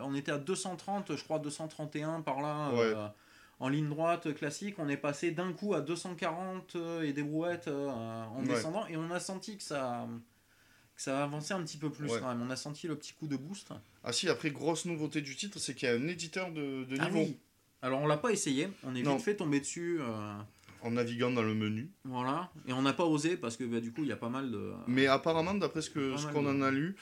on 0.00 0.14
était 0.14 0.32
à 0.32 0.38
230, 0.38 1.16
je 1.16 1.22
crois 1.24 1.38
231 1.40 2.22
par 2.22 2.40
là. 2.40 2.70
Ouais. 2.72 2.94
En 3.64 3.68
ligne 3.68 3.88
droite 3.88 4.34
classique, 4.34 4.74
on 4.78 4.88
est 4.90 4.96
passé 4.98 5.30
d'un 5.30 5.52
coup 5.52 5.72
à 5.74 5.80
240 5.80 6.76
euh, 6.76 7.02
et 7.02 7.12
des 7.12 7.22
brouettes 7.22 7.68
euh, 7.68 7.88
en 7.88 8.40
Ouais. 8.42 8.48
descendant 8.48 8.86
et 8.88 8.96
on 8.96 9.10
a 9.10 9.20
senti 9.20 9.56
que 9.56 9.62
ça, 9.62 10.06
que 10.94 11.00
ça 11.02 11.22
avançait 11.24 11.54
un 11.54 11.62
petit 11.62 11.78
peu 11.78 11.90
plus 11.90 12.10
Ouais. 12.10 12.20
quand 12.20 12.28
même. 12.28 12.42
On 12.42 12.50
a 12.50 12.56
senti 12.56 12.86
le 12.88 12.96
petit 12.96 13.14
coup 13.14 13.26
de 13.26 13.36
boost. 13.36 13.68
Ah 14.02 14.12
si, 14.12 14.28
après, 14.28 14.50
grosse 14.50 14.84
nouveauté 14.84 15.22
du 15.22 15.34
titre, 15.34 15.58
c'est 15.58 15.74
qu'il 15.74 15.88
y 15.88 15.92
a 15.92 15.94
un 15.94 16.06
éditeur 16.08 16.52
de, 16.52 16.84
de 16.84 16.96
Ah 17.00 17.06
niveau 17.06 17.20
oui. 17.20 17.38
Alors 17.80 18.00
on 18.00 18.06
l'a 18.06 18.16
pas 18.18 18.32
essayé, 18.32 18.68
on 18.84 18.94
est 18.94 19.02
Non. 19.02 19.16
vite 19.16 19.24
fait 19.24 19.36
tombé 19.36 19.60
dessus. 19.60 19.98
euh, 20.00 20.34
en 20.82 20.90
naviguant 20.90 21.30
dans 21.30 21.42
le 21.42 21.54
menu. 21.54 21.90
voilà. 22.04 22.50
Et 22.68 22.74
on 22.74 22.82
n'a 22.82 22.92
pas 22.92 23.06
osé 23.06 23.38
parce 23.38 23.56
que 23.56 23.64
bah, 23.64 23.80
du 23.80 23.90
coup 23.92 24.02
il 24.02 24.08
y 24.08 24.12
a 24.12 24.16
pas 24.16 24.28
mal 24.28 24.50
de. 24.50 24.72
Mais 24.86 25.06
apparemment, 25.06 25.54
d'après 25.54 25.80
ce 25.80 25.88
qu'on 25.88 26.42
de- 26.42 26.48
en 26.48 26.60
a 26.60 26.70
lu, 26.70 26.96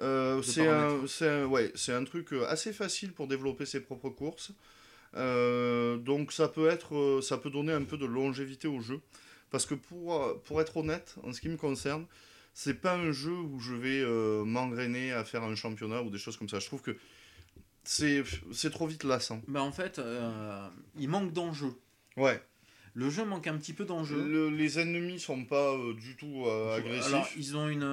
euh, 0.00 0.42
c'est 0.42 0.68
un, 0.68 1.00
un- 1.22 1.46
ouais, 1.46 1.72
un 1.88 2.04
truc 2.04 2.34
assez 2.48 2.74
facile 2.74 3.12
pour 3.12 3.26
développer 3.28 3.64
ses 3.64 3.80
propres 3.80 4.10
courses. 4.10 4.52
Euh, 5.14 5.96
donc 5.98 6.32
ça 6.32 6.48
peut, 6.48 6.68
être, 6.68 6.94
euh, 6.96 7.20
ça 7.22 7.36
peut 7.38 7.50
donner 7.50 7.72
un 7.72 7.84
peu 7.84 7.96
de 7.98 8.06
longévité 8.06 8.68
au 8.68 8.80
jeu. 8.80 9.00
Parce 9.50 9.66
que 9.66 9.74
pour, 9.74 10.14
euh, 10.14 10.40
pour 10.46 10.60
être 10.62 10.76
honnête, 10.78 11.16
en 11.22 11.32
ce 11.32 11.40
qui 11.40 11.48
me 11.50 11.56
concerne, 11.58 12.06
c'est 12.54 12.80
pas 12.80 12.94
un 12.94 13.12
jeu 13.12 13.32
où 13.32 13.60
je 13.60 13.74
vais 13.74 14.00
euh, 14.00 14.44
m'engrainer 14.44 15.12
à 15.12 15.24
faire 15.24 15.42
un 15.42 15.54
championnat 15.54 16.02
ou 16.02 16.10
des 16.10 16.18
choses 16.18 16.36
comme 16.36 16.48
ça. 16.48 16.58
Je 16.58 16.66
trouve 16.66 16.80
que 16.82 16.96
c'est 17.84 18.22
c'est 18.52 18.70
trop 18.70 18.86
vite 18.86 19.04
lassant. 19.04 19.42
Bah 19.48 19.62
en 19.62 19.72
fait, 19.72 19.98
euh, 19.98 20.66
il 20.98 21.08
manque 21.08 21.32
d'enjeu. 21.32 21.72
Ouais. 22.16 22.40
Le 22.94 23.08
jeu 23.08 23.24
manque 23.24 23.46
un 23.46 23.56
petit 23.56 23.72
peu 23.72 23.86
d'enjeu. 23.86 24.22
Le- 24.22 24.50
les 24.50 24.78
ennemis 24.78 25.18
sont 25.18 25.44
pas 25.46 25.72
euh, 25.72 25.94
du 25.94 26.14
tout 26.14 26.44
euh, 26.46 26.76
agressifs. 26.76 27.06
Alors, 27.12 27.26
ils 27.38 27.56
ont 27.56 27.68
une. 27.68 27.84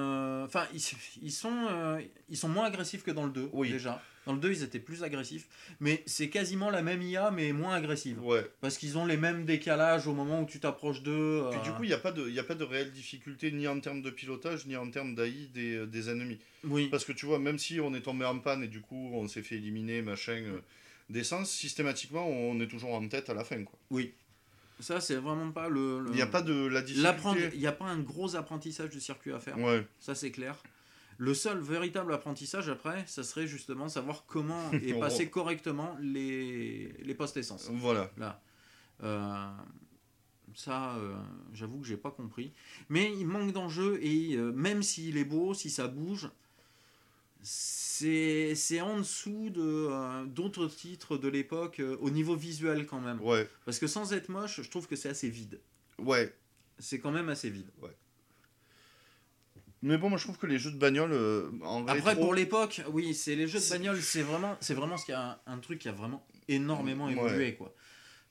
Enfin, 0.44 0.66
ils, 0.74 0.82
ils 1.22 1.32
sont, 1.32 1.98
ils 2.28 2.36
sont 2.36 2.48
moins 2.50 2.66
agressifs 2.66 3.02
que 3.02 3.10
dans 3.10 3.24
le 3.24 3.32
2, 3.32 3.48
Oui. 3.54 3.70
déjà. 3.70 4.02
Dans 4.26 4.34
le 4.34 4.38
2, 4.38 4.52
ils 4.52 4.62
étaient 4.62 4.78
plus 4.78 5.02
agressifs. 5.02 5.48
Mais 5.80 6.02
c'est 6.06 6.28
quasiment 6.28 6.68
la 6.70 6.82
même 6.82 7.00
IA, 7.02 7.30
mais 7.30 7.52
moins 7.52 7.74
agressive. 7.74 8.22
ouais. 8.22 8.44
Parce 8.60 8.76
qu'ils 8.76 8.98
ont 8.98 9.06
les 9.06 9.16
mêmes 9.16 9.44
décalages 9.46 10.06
au 10.06 10.12
moment 10.12 10.42
où 10.42 10.46
tu 10.46 10.60
t'approches 10.60 11.02
d'eux. 11.02 11.44
Puis 11.50 11.58
euh, 11.58 11.62
du 11.62 11.70
coup, 11.72 11.84
il 11.84 11.88
n'y 11.88 11.94
a, 11.94 11.98
pas 11.98 12.12
de- 12.12 12.28
y 12.28 12.38
a 12.38 12.44
pas 12.44 12.54
de 12.54 12.64
réelle 12.64 12.92
difficulté 12.92 13.50
ni 13.50 13.66
en 13.66 13.80
termes 13.80 14.02
de 14.02 14.10
pilotage, 14.10 14.66
ni 14.66 14.76
en 14.76 14.90
termes 14.90 15.14
d'AI 15.14 15.48
des, 15.54 15.86
des 15.86 16.10
ennemis. 16.10 16.38
oui. 16.64 16.88
Parce 16.88 17.04
que 17.04 17.12
tu 17.12 17.24
vois, 17.26 17.38
même 17.38 17.58
si 17.58 17.80
on 17.80 17.94
est 17.94 18.02
tombé 18.02 18.24
en 18.26 18.38
panne 18.38 18.62
et 18.62 18.68
du 18.68 18.80
coup 18.82 19.10
on 19.14 19.26
s'est 19.26 19.42
fait 19.42 19.56
éliminer, 19.56 20.02
machin, 20.02 20.42
euh, 20.46 20.60
d'essence, 21.08 21.50
systématiquement 21.50 22.28
on 22.28 22.60
est 22.60 22.68
toujours 22.68 22.92
en 22.94 23.08
tête 23.08 23.30
à 23.30 23.34
la 23.34 23.42
fin. 23.44 23.64
quoi. 23.64 23.78
Oui. 23.90 24.12
Ça, 24.80 25.00
c'est 25.00 25.16
vraiment 25.16 25.50
pas 25.50 25.68
le. 25.68 26.00
le- 26.00 26.10
Il 26.10 26.14
n'y 26.16 26.22
a 26.22 26.26
pas 26.26 26.40
de 26.42 26.66
la 26.66 26.80
difficulté. 26.82 27.50
Il 27.54 27.60
n'y 27.60 27.66
a 27.66 27.72
pas 27.72 27.84
un 27.86 27.98
gros 28.00 28.34
apprentissage 28.36 28.88
du 28.90 29.00
circuit 29.00 29.32
à 29.32 29.38
faire. 29.40 29.58
Ouais, 29.58 29.86
Ça, 29.98 30.14
c'est 30.14 30.30
clair. 30.30 30.62
Le 31.20 31.34
seul 31.34 31.58
véritable 31.60 32.14
apprentissage 32.14 32.70
après, 32.70 33.04
ça 33.06 33.22
serait 33.22 33.46
justement 33.46 33.90
savoir 33.90 34.24
comment 34.26 34.72
et 34.72 34.94
passer 34.94 35.28
correctement 35.28 35.94
les, 36.00 36.94
les 37.02 37.14
postes 37.14 37.36
essence. 37.36 37.68
voilà. 37.74 38.10
Là. 38.16 38.40
Euh, 39.02 39.50
ça, 40.54 40.96
euh, 40.96 41.14
j'avoue 41.52 41.78
que 41.80 41.86
j'ai 41.86 41.98
pas 41.98 42.10
compris. 42.10 42.54
Mais 42.88 43.12
il 43.12 43.26
manque 43.26 43.52
d'enjeu 43.52 44.02
et 44.02 44.34
euh, 44.34 44.50
même 44.52 44.82
s'il 44.82 45.18
est 45.18 45.26
beau, 45.26 45.52
si 45.52 45.68
ça 45.68 45.88
bouge, 45.88 46.30
c'est 47.42 48.54
c'est 48.54 48.80
en 48.80 48.96
dessous 48.98 49.50
de 49.50 50.24
d'autres 50.26 50.68
titres 50.68 51.18
de 51.18 51.28
l'époque 51.28 51.82
au 52.00 52.08
niveau 52.08 52.34
visuel 52.34 52.86
quand 52.86 53.00
même. 53.00 53.20
Ouais, 53.20 53.46
Parce 53.66 53.78
que 53.78 53.86
sans 53.86 54.14
être 54.14 54.30
moche, 54.30 54.62
je 54.62 54.70
trouve 54.70 54.86
que 54.88 54.96
c'est 54.96 55.10
assez 55.10 55.28
vide. 55.28 55.60
ouais. 55.98 56.34
C'est 56.78 56.98
quand 56.98 57.12
même 57.12 57.28
assez 57.28 57.50
vide. 57.50 57.68
Mais 59.82 59.96
bon, 59.96 60.10
moi 60.10 60.18
je 60.18 60.24
trouve 60.24 60.36
que 60.38 60.46
les 60.46 60.58
jeux 60.58 60.70
de 60.72 60.76
bagnole 60.78 61.12
euh, 61.12 61.50
en 61.62 61.86
Après, 61.86 62.12
rétro- 62.14 62.20
pour 62.20 62.34
l'époque, 62.34 62.82
oui, 62.92 63.14
c'est 63.14 63.34
les 63.34 63.46
jeux 63.46 63.60
de 63.60 63.70
bagnole, 63.70 64.00
c'est 64.02 64.22
vraiment, 64.22 64.56
c'est 64.60 64.74
vraiment 64.74 64.96
ce 64.98 65.06
qui 65.06 65.12
a 65.12 65.40
un, 65.46 65.52
un 65.54 65.58
truc 65.58 65.78
qui 65.78 65.88
a 65.88 65.92
vraiment 65.92 66.26
énormément 66.48 67.06
Ouais. 67.06 67.12
évolué, 67.12 67.54
quoi. 67.54 67.74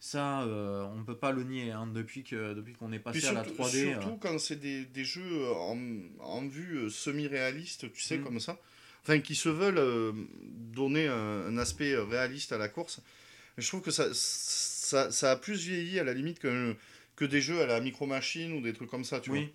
Ça, 0.01 0.43
euh, 0.43 0.85
on 0.95 1.03
peut 1.03 1.17
pas 1.17 1.31
le 1.31 1.43
nier, 1.43 1.71
hein, 1.71 1.87
depuis 1.93 2.23
que 2.23 2.53
depuis 2.53 2.73
qu'on 2.73 2.91
est 2.93 2.99
passé 2.99 3.25
à 3.25 3.33
la 3.33 3.43
surtout, 3.43 3.63
3D. 3.63 3.91
surtout 3.91 4.09
euh, 4.09 4.17
quand 4.21 4.39
c'est 4.39 4.55
des, 4.55 4.85
des 4.85 5.03
jeux 5.03 5.51
en, 5.53 5.77
en 6.21 6.47
vue 6.47 6.77
euh, 6.85 6.89
semi-réaliste, 6.89 7.91
tu 7.91 8.01
sais, 8.01 8.17
Mm. 8.19 8.23
comme 8.23 8.39
ça. 8.39 8.57
Enfin, 9.01 9.19
qui 9.19 9.33
se 9.35 9.49
veulent 9.49 9.77
euh, 9.79 10.11
donner 10.43 11.07
un, 11.07 11.47
un 11.47 11.57
aspect 11.57 11.93
euh, 11.93 12.03
réaliste 12.03 12.51
à 12.53 12.57
la 12.57 12.69
course. 12.69 13.01
Je 13.57 13.67
trouve 13.67 13.81
que 13.81 13.91
ça, 13.91 14.07
ça, 14.13 15.11
ça 15.11 15.31
a 15.31 15.35
plus 15.35 15.65
vieilli 15.67 15.99
à 15.99 16.03
la 16.05 16.13
limite 16.13 16.39
que, 16.39 16.75
que 17.15 17.25
des 17.25 17.41
jeux 17.41 17.59
à 17.61 17.65
la 17.65 17.81
Micro 17.81 18.05
Machine 18.05 18.53
ou 18.53 18.61
des 18.61 18.71
trucs 18.73 18.89
comme 18.89 19.03
ça, 19.03 19.19
tu 19.19 19.31
oui. 19.31 19.49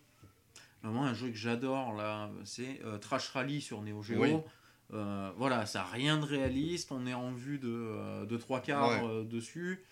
Moi, 0.91 1.07
un 1.07 1.15
jeu 1.15 1.29
que 1.31 1.37
j'adore 1.37 1.95
là, 1.95 2.31
c'est 2.45 2.81
euh, 2.85 2.99
Trash 2.99 3.29
Rally 3.31 3.61
sur 3.61 3.81
Neo 3.83 4.03
Geo. 4.03 4.21
Oui. 4.23 4.37
Euh, 4.93 5.31
voilà, 5.37 5.65
ça 5.67 5.83
a 5.83 5.85
rien 5.87 6.19
de 6.19 6.25
réaliste. 6.25 6.93
On 6.93 7.07
est 7.07 7.15
en 7.15 7.33
vue 7.33 7.59
de, 7.59 7.69
euh, 7.73 8.27
de 8.27 8.37
trois 8.37 8.61
quarts 8.61 9.03
Ouais. 9.05 9.25
dessus. 9.25 9.83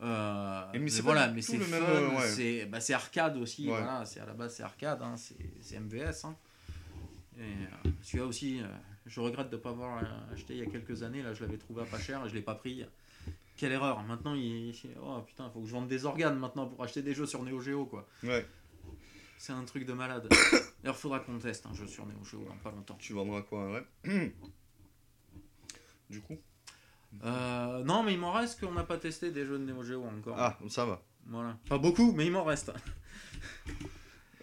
Euh, 0.00 0.62
mais 0.74 0.78
mais 0.78 0.90
voilà, 1.02 1.26
mais 1.28 1.42
c'est 1.42 1.58
fun, 1.58 1.74
euh, 1.76 2.10
ouais. 2.10 2.28
c'est 2.28 2.66
bah, 2.66 2.80
c'est 2.80 2.94
arcade 2.94 3.36
aussi. 3.36 3.62
Ouais. 3.68 3.70
Voilà, 3.76 4.04
c'est 4.04 4.20
à 4.20 4.26
la 4.26 4.32
base 4.32 4.54
c'est 4.54 4.62
arcade, 4.62 5.02
hein, 5.02 5.16
c'est 5.16 5.80
MVS. 5.80 6.24
hein. 6.24 6.36
Et 7.36 7.42
euh, 7.42 7.90
celui-là 8.02 8.26
aussi, 8.26 8.60
je 9.06 9.20
regrette 9.20 9.50
de 9.50 9.56
ne 9.56 9.60
pas 9.60 9.70
avoir 9.70 10.00
acheté 10.32 10.54
il 10.54 10.60
y 10.60 10.62
a 10.62 10.66
quelques 10.66 11.02
années. 11.02 11.22
Là, 11.22 11.34
je 11.34 11.42
l'avais 11.44 11.58
trouvé 11.58 11.82
à 11.82 11.84
pas 11.84 11.98
cher 11.98 12.24
et 12.24 12.28
je 12.28 12.34
l'ai 12.34 12.42
pas 12.42 12.54
pris. 12.54 12.84
Quelle 13.56 13.72
erreur 13.72 14.00
Maintenant, 14.04 14.34
il 14.34 14.72
oh 15.02 15.20
putain, 15.26 15.50
faut 15.50 15.60
que 15.60 15.66
je 15.66 15.72
vende 15.72 15.88
des 15.88 16.04
organes 16.04 16.38
maintenant 16.38 16.66
pour 16.66 16.82
acheter 16.84 17.02
des 17.02 17.12
jeux 17.12 17.26
sur 17.26 17.42
Neo 17.42 17.60
Geo 17.60 17.86
quoi. 17.86 18.06
Ouais, 18.22 18.46
C'est 19.38 19.52
un 19.52 19.64
truc 19.64 19.84
de 19.86 19.92
malade. 19.92 20.28
D'ailleurs, 20.82 20.96
faudra 20.96 21.20
qu'on 21.20 21.38
teste 21.38 21.64
un 21.66 21.74
jeu 21.74 21.86
sur 21.86 22.04
Neo 22.06 22.24
Geo 22.24 22.44
dans 22.44 22.56
pas 22.56 22.70
longtemps. 22.70 22.96
tu 22.98 23.12
vendras 23.12 23.42
quoi, 23.42 23.70
ouais. 23.72 23.86
du 26.10 26.20
coup 26.20 26.36
Euh, 27.24 27.84
non, 27.84 28.02
mais 28.02 28.12
il 28.14 28.18
m'en 28.18 28.32
reste 28.32 28.60
qu'on 28.60 28.72
n'a 28.72 28.84
pas 28.84 28.98
testé 28.98 29.30
des 29.30 29.44
jeux 29.46 29.58
de 29.58 29.64
Neo 29.64 29.82
Geo 29.82 30.04
encore. 30.04 30.36
Ah, 30.38 30.58
ça 30.68 30.84
va. 30.84 31.02
Voilà. 31.26 31.56
Pas 31.68 31.78
beaucoup, 31.78 32.12
mais 32.12 32.26
il 32.26 32.32
m'en 32.32 32.44
reste. 32.44 32.72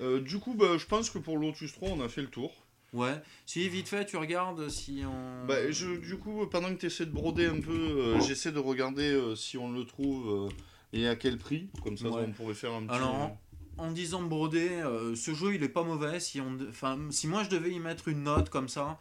Euh, 0.02 0.20
du 0.20 0.40
coup, 0.40 0.56
bah, 0.56 0.78
je 0.78 0.86
pense 0.86 1.10
que 1.10 1.18
pour 1.20 1.38
Lotus 1.38 1.72
3, 1.72 1.92
on 1.92 2.02
a 2.02 2.10
fait 2.10 2.20
le 2.22 2.28
tour. 2.28 2.52
Ouais. 2.92 3.14
Si 3.46 3.70
vite 3.70 3.88
fait, 3.88 4.04
tu 4.06 4.18
regardes 4.18 4.68
si 4.68 5.04
on. 5.08 5.46
Bah, 5.46 5.72
je, 5.72 5.96
du 5.96 6.18
coup, 6.18 6.46
pendant 6.48 6.68
que 6.68 6.80
tu 6.82 6.88
essaies 6.88 7.06
de 7.06 7.12
broder 7.12 7.46
un 7.46 7.62
peu, 7.62 7.72
euh, 7.72 8.20
j'essaie 8.20 8.52
de 8.52 8.60
regarder 8.60 9.34
si 9.38 9.58
on 9.58 9.72
le 9.72 9.86
trouve 9.86 10.52
et 10.92 11.08
à 11.08 11.16
quel 11.16 11.38
prix. 11.38 11.70
Comme 11.82 11.96
ça, 11.96 12.10
Ouais. 12.10 12.26
on 12.28 12.34
pourrait 12.34 12.56
faire 12.56 12.74
un 12.74 12.82
petit. 12.86 12.94
Alors, 12.94 13.38
en 13.78 13.92
disant 13.92 14.24
broder, 14.24 14.70
euh, 14.70 15.16
ce 15.16 15.34
jeu 15.34 15.56
il 15.56 15.64
est 15.64 15.70
pas 15.70 15.84
mauvais. 15.84 16.20
Si, 16.20 16.40
on, 16.42 16.58
enfin, 16.70 16.98
si 17.10 17.28
moi 17.28 17.44
je 17.44 17.50
devais 17.50 17.72
y 17.72 17.80
mettre 17.80 18.08
une 18.08 18.24
note 18.24 18.50
comme 18.50 18.70
ça, 18.70 19.00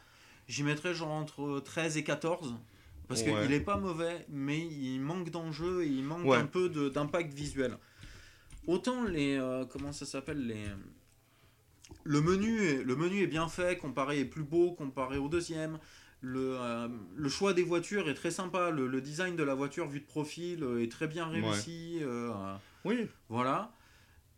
j'y 0.48 0.62
mettrais 0.62 0.94
genre 0.94 1.10
entre 1.12 1.60
13 1.60 1.96
et 1.96 2.04
14. 2.04 2.54
Parce 3.06 3.20
Ouais. 3.22 3.34
qu'il 3.42 3.52
est 3.52 3.60
pas 3.60 3.76
mauvais, 3.76 4.24
mais 4.30 4.58
il 4.60 4.98
manque 5.00 5.28
d'enjeu 5.30 5.84
et 5.84 5.86
il 5.88 6.02
manque 6.04 6.24
Ouais. 6.24 6.38
un 6.38 6.46
peu 6.46 6.68
d'impact 6.90 7.34
visuel. 7.34 7.76
Autant 8.66 9.04
les. 9.04 9.36
euh, 9.36 9.66
comment 9.66 9.92
ça 9.92 10.06
s'appelle 10.06 10.46
les. 10.46 10.64
Le 12.02 12.20
menu, 12.22 12.62
est, 12.64 12.82
le 12.82 12.96
menu 12.96 13.22
est 13.22 13.26
bien 13.26 13.48
fait, 13.48 13.76
comparé 13.78 14.20
est 14.20 14.24
plus 14.24 14.42
beau 14.42 14.72
comparé 14.72 15.18
au 15.18 15.28
deuxième. 15.28 15.78
Le, 16.22 16.56
euh, 16.58 16.88
le 17.14 17.28
choix 17.28 17.52
des 17.52 17.62
voitures 17.62 18.08
est 18.08 18.14
très 18.14 18.30
sympa. 18.30 18.70
Le, 18.70 18.86
le 18.86 19.00
design 19.02 19.36
de 19.36 19.42
la 19.42 19.54
voiture 19.54 19.86
vu 19.86 20.00
de 20.00 20.06
profil 20.06 20.66
est 20.80 20.90
très 20.90 21.06
bien 21.06 21.26
réussi. 21.26 22.00
Oui, 22.86 23.06
voilà. 23.28 23.70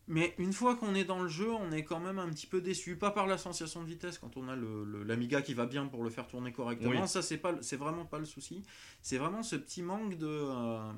Mais 0.09 0.35
une 0.39 0.53
fois 0.53 0.77
qu'on 0.77 0.95
est 0.95 1.05
dans 1.05 1.21
le 1.21 1.29
jeu, 1.29 1.51
on 1.53 1.73
est 1.73 1.83
quand 1.83 1.99
même 1.99 2.19
un 2.21 2.29
petit 2.29 2.47
peu 2.47 2.61
déçu. 2.61 2.97
Pas 2.97 3.11
par 3.11 3.27
la 3.27 3.39
sensation 3.39 3.83
de 3.83 3.87
vitesse 3.89 4.19
quand 4.19 4.37
on 4.37 4.49
a 4.49 4.55
le- 4.55 4.85
le- 4.85 5.03
l'Amiga 5.03 5.43
qui 5.43 5.53
va 5.53 5.67
bien 5.67 5.87
pour 5.87 6.05
le 6.05 6.11
faire 6.11 6.29
tourner 6.29 6.53
correctement. 6.53 6.91
Oui. 7.03 7.09
Ça, 7.09 7.23
c'est 7.23 7.39
pas, 7.39 7.57
c'est 7.61 7.77
vraiment 7.77 8.05
pas 8.05 8.19
le 8.21 8.25
souci. 8.25 8.63
C'est 9.03 9.19
vraiment 9.19 9.43
ce 9.43 9.57
petit 9.57 9.83
manque 9.83 10.17
de, 10.17 10.29
euh, 10.29 10.93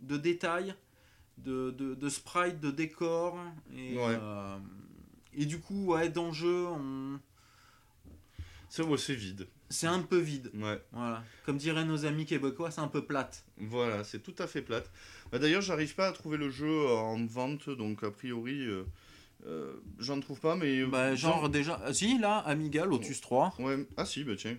de 0.00 0.16
détails, 0.16 0.74
de, 1.38 1.70
de, 1.70 1.94
de 1.94 2.08
sprite, 2.08 2.58
de 2.58 2.72
décor. 2.72 3.38
Et, 3.72 3.96
Ouais. 3.96 4.18
euh, 4.20 4.58
et 5.32 5.46
du 5.46 5.60
coup, 5.60 5.92
ouais, 5.92 6.08
d'enjeu, 6.08 6.66
on... 6.66 7.20
c'est 8.70 8.82
ouais, 8.82 8.96
c'est 8.96 9.14
vide. 9.14 9.46
c'est 9.68 9.86
un 9.86 10.00
peu 10.00 10.16
vide. 10.18 10.50
Ouais. 10.54 10.80
Voilà. 10.92 11.22
Comme 11.44 11.58
diraient 11.58 11.84
nos 11.84 12.06
amis 12.06 12.24
québécois, 12.24 12.70
c'est 12.70 12.80
un 12.80 12.88
peu 12.88 13.04
plate. 13.04 13.44
Voilà, 13.58 14.02
c'est 14.04 14.20
tout 14.22 14.34
à 14.38 14.46
fait 14.46 14.62
plate. 14.62 14.90
Bah, 15.30 15.38
D'ailleurs, 15.38 15.60
j'arrive 15.60 15.94
pas 15.94 16.08
à 16.08 16.12
trouver 16.12 16.38
le 16.38 16.48
jeu 16.50 16.86
en 16.88 17.22
vente, 17.26 17.68
donc 17.68 18.02
a 18.02 18.10
priori, 18.10 18.60
euh, 18.66 18.84
euh, 19.46 19.74
j'en 19.98 20.18
trouve 20.20 20.40
pas, 20.40 20.56
mais. 20.56 20.84
Bah, 20.86 21.14
genre 21.14 21.48
déjà. 21.50 21.78
ah, 21.84 21.92
Si, 21.92 22.18
là, 22.18 22.38
Amiga, 22.38 22.86
Lotus 22.86 23.20
3. 23.20 23.52
Ouais, 23.58 23.86
ah 23.98 24.04
si, 24.06 24.24
bah 24.24 24.32
tiens. 24.38 24.56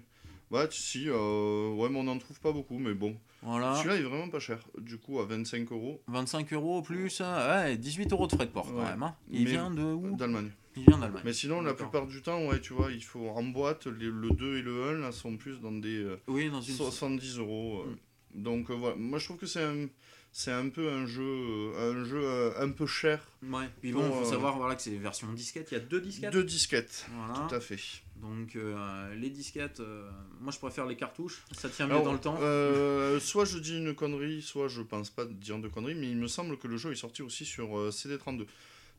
Ouais, 0.51 0.68
tu- 0.68 0.82
si, 0.82 1.05
euh, 1.07 1.70
ouais, 1.70 1.88
mais 1.89 1.97
on 1.99 2.03
n'en 2.03 2.18
trouve 2.18 2.39
pas 2.41 2.51
beaucoup, 2.51 2.78
mais 2.78 2.93
bon. 2.93 3.16
Voilà. 3.43 3.76
Celui-là 3.78 3.95
est 3.95 4.01
vraiment 4.03 4.28
pas 4.30 4.39
cher, 4.39 4.59
du 4.78 4.97
coup, 4.97 5.20
à 5.20 5.26
25 5.26 5.72
euros 5.72 6.01
25 6.07 6.51
euros 6.53 6.82
plus, 6.82 7.22
hein, 7.22 7.64
ouais, 7.64 7.78
18 7.78 8.12
euros 8.12 8.28
de 8.28 8.36
frais 8.36 8.45
de 8.45 8.51
port 8.51 8.68
quand 8.68 8.84
même. 8.84 9.01
hein. 9.01 9.16
Il 9.32 9.45
Mais- 9.45 9.51
vient 9.51 9.72
de 9.72 9.82
où? 9.82 10.16
d'Allemagne. 10.16 10.51
Il 10.76 10.84
vient 10.88 10.97
d'Allemagne. 10.97 11.22
Mais 11.26 11.34
sinon, 11.34 11.61
la 11.61 11.74
plupart 11.74 12.07
du 12.07 12.22
temps, 12.22 12.45
ouais, 12.47 12.59
tu 12.61 12.74
vois, 12.74 12.91
il 12.91 13.03
faut 13.03 13.28
en 13.30 13.43
boîte, 13.43 13.88
les- 13.88 14.05
le 14.05 14.30
2 14.32 14.57
et 14.57 14.61
le 14.61 14.84
1, 14.89 14.99
là, 14.99 15.11
sont 15.11 15.36
plus 15.38 15.59
dans 15.59 15.72
des 15.72 16.03
euh, 16.03 16.17
Oui, 16.28 16.49
dans 16.49 16.61
une. 16.61 16.76
70 16.76 17.38
euros. 17.39 17.84
euh. 17.86 17.91
Mm. 17.91 17.97
Donc 18.43 18.69
euh, 18.69 18.74
voilà, 18.76 18.95
moi 18.95 19.19
je 19.19 19.26
trouve 19.26 19.36
que 19.38 19.45
c'est 19.45 19.61
un, 19.61 19.88
c'est 20.32 20.53
un 20.53 20.69
peu 20.69 20.89
un 20.89 21.05
jeu, 21.05 21.22
euh, 21.22 21.91
un 21.91 22.05
jeu 22.05 22.22
euh, 22.24 22.51
un 22.63 22.69
peu 22.69 22.86
cher. 22.88 23.19
Ouais. 23.43 23.65
Puis 23.82 23.91
bon, 23.91 24.07
Pour, 24.07 24.19
faut 24.22 24.26
euh, 24.26 24.30
savoir 24.32 24.55
voilà, 24.57 24.76
que 24.76 24.82
c'est 24.82 24.91
version 24.95 25.28
disquette. 25.34 25.67
Il 25.72 25.74
y 25.74 25.78
a 25.78 25.82
deux 25.82 25.99
disquettes. 25.99 26.32
Deux 26.32 26.45
disquettes, 26.45 27.07
Voilà. 27.13 27.45
tout 27.49 27.53
à 27.53 27.59
fait. 27.59 27.78
Donc 28.22 28.55
euh, 28.55 29.13
les 29.15 29.30
disquettes, 29.32 29.82
euh, 29.82 30.09
moi 30.39 30.53
je 30.53 30.59
préfère 30.59 30.86
les 30.86 30.95
cartouches. 30.95 31.43
Ça 31.51 31.67
tient 31.67 31.88
mieux 31.88 31.91
Alors, 31.95 32.05
dans 32.05 32.13
le 32.13 32.19
temps. 32.19 32.38
euh, 32.39 33.19
soit 33.19 33.43
je 33.43 33.57
dis 33.57 33.78
une 33.78 33.93
connerie, 33.93 34.41
soit 34.41 34.69
je 34.69 34.82
pense 34.82 35.09
pas 35.09 35.26
dire 35.26 35.59
de 35.59 35.67
conneries, 35.67 35.95
mais 35.95 36.09
il 36.09 36.15
me 36.17 36.28
semble 36.28 36.57
que 36.57 36.69
le 36.69 36.78
jeu 36.78 36.93
est 36.93 36.95
sorti 36.95 37.22
aussi 37.24 37.43
sur 37.43 37.78
euh, 37.78 37.89
CD32, 37.91 38.45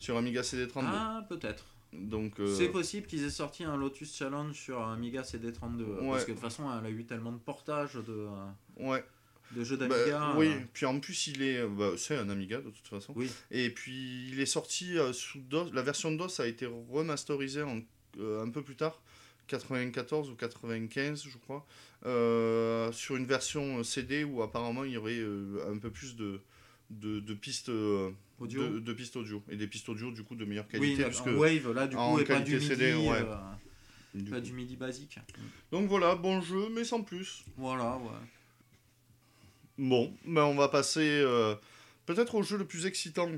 sur 0.03 0.17
Amiga 0.17 0.43
CD32. 0.43 0.83
Ah, 0.85 1.25
peut-être. 1.29 1.65
Donc 1.93 2.41
euh, 2.41 2.55
C'est 2.57 2.69
possible 2.71 3.07
qu'ils 3.07 3.23
aient 3.25 3.31
sorti 3.31 3.65
un 3.65 3.77
Lotus 3.77 4.17
Challenge 4.17 4.55
sur 4.55 4.81
Amiga 4.83 5.23
CD32. 5.23 5.83
Ouais. 5.83 6.11
Parce 6.11 6.25
que 6.25 6.31
de 6.31 6.37
toute 6.37 6.43
façon, 6.43 6.65
elle 6.79 6.87
a 6.87 6.91
eu 6.91 7.05
tellement 7.05 7.33
de 7.33 7.39
portages 7.39 7.95
de, 7.95 8.03
euh, 8.09 8.35
ouais. 8.79 9.05
de 9.55 9.63
jeux 9.63 9.77
Bah, 9.77 9.87
d'Amiga. 9.89 10.35
oui, 10.37 10.49
euh, 10.49 10.61
puis 10.73 10.87
en 10.87 10.99
plus 11.01 11.27
il 11.29 11.43
est, 11.43 11.67
bah, 11.67 11.91
c'est 11.97 12.17
un 12.17 12.29
Amiga 12.31 12.59
de 12.59 12.71
toute 12.71 12.89
façon. 12.89 13.13
Oui. 13.15 13.31
Et 13.51 13.71
puis 13.71 14.29
il 14.31 14.41
est 14.41 14.47
sorti 14.47 14.99
euh, 14.99 15.13
sous 15.13 15.39
DOS. 15.41 15.71
La 15.73 15.83
version 15.83 16.11
DOS 16.13 16.41
a 16.41 16.47
été 16.47 16.67
remasterisée 16.91 17.63
en, 17.63 17.81
euh, 18.19 18.43
un 18.43 18.49
peu 18.51 18.63
plus 18.63 18.77
tard, 18.77 19.01
94 19.49 20.31
ou 20.31 20.35
95 20.35 21.25
je 21.31 21.37
crois, 21.39 21.67
euh, 22.07 22.91
sur 22.93 23.17
une 23.17 23.27
version 23.27 23.85
CD 23.85 24.25
où 24.25 24.43
apparemment 24.43 24.85
il 24.85 24.93
y 24.93 24.97
aurait 24.97 25.19
euh, 25.19 25.71
un 25.71 25.77
peu 25.79 25.91
plus 25.91 26.17
de, 26.17 26.41
de, 26.93 27.21
de 27.21 27.35
pistes 27.35 27.69
euh, 27.71 28.11
Audio. 28.39 28.63
de, 28.69 28.79
de 28.81 28.93
pistes 28.93 29.17
audio 29.17 29.43
et 29.49 29.57
des 29.57 29.67
pistes 29.67 29.89
audio 29.89 30.11
du 30.11 30.23
coup 30.25 30.35
de 30.35 30.45
meilleure 30.45 30.67
Oui, 30.75 30.81
qualité. 30.97 31.05
en 31.05 31.09
puisque- 31.09 31.27
Wave, 31.27 31.73
là 31.73 31.87
du 31.87 31.97
coup, 31.97 32.19
et 32.19 32.25
pas 32.25 32.39
du 32.41 32.53
qualité 32.53 32.55
MIDI. 32.55 32.67
CD, 32.67 32.95
ouais. 32.95 33.23
euh, 33.23 33.35
du 34.15 34.31
pas 34.31 34.37
coup. 34.37 34.43
du 34.43 34.53
MIDI 34.53 34.77
basique. 34.77 35.19
Donc 35.71 35.89
voilà, 35.89 36.15
bon 36.15 36.41
jeu 36.41 36.69
mais 36.71 36.85
sans 36.85 37.03
plus. 37.03 37.45
Voilà, 37.57 37.97
ouais. 37.97 38.11
Bon, 39.79 40.15
ben 40.27 40.45
on 40.45 40.55
va 40.55 40.69
passer 40.69 41.01
euh, 41.25 41.55
peut-être 42.07 42.35
au 42.35 42.43
jeu 42.43 42.59
le 42.59 42.67
plus 42.67 42.87
excitant 42.87 43.31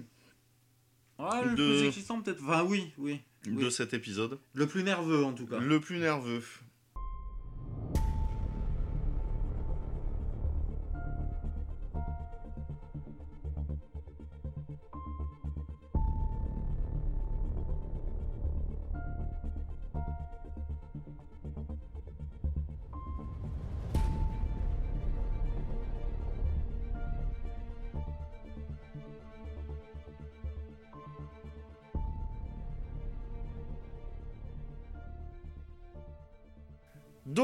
Ouais, 1.18 1.44
le 1.44 1.50
De- 1.54 1.78
plus 1.78 1.86
excitant 1.86 2.20
peut-être. 2.20 2.42
Enfin, 2.42 2.64
oui, 2.64 2.92
oui. 2.98 3.20
de 3.46 3.52
Oui. 3.66 3.70
cet 3.72 3.94
épisode, 3.94 4.38
Le 4.52 4.66
plus 4.66 4.82
nerveux 4.82 5.22
en 5.24 5.32
tout 5.32 5.46
cas. 5.46 5.58
le 5.58 5.78
plus 5.80 5.98
nerveux. 5.98 6.42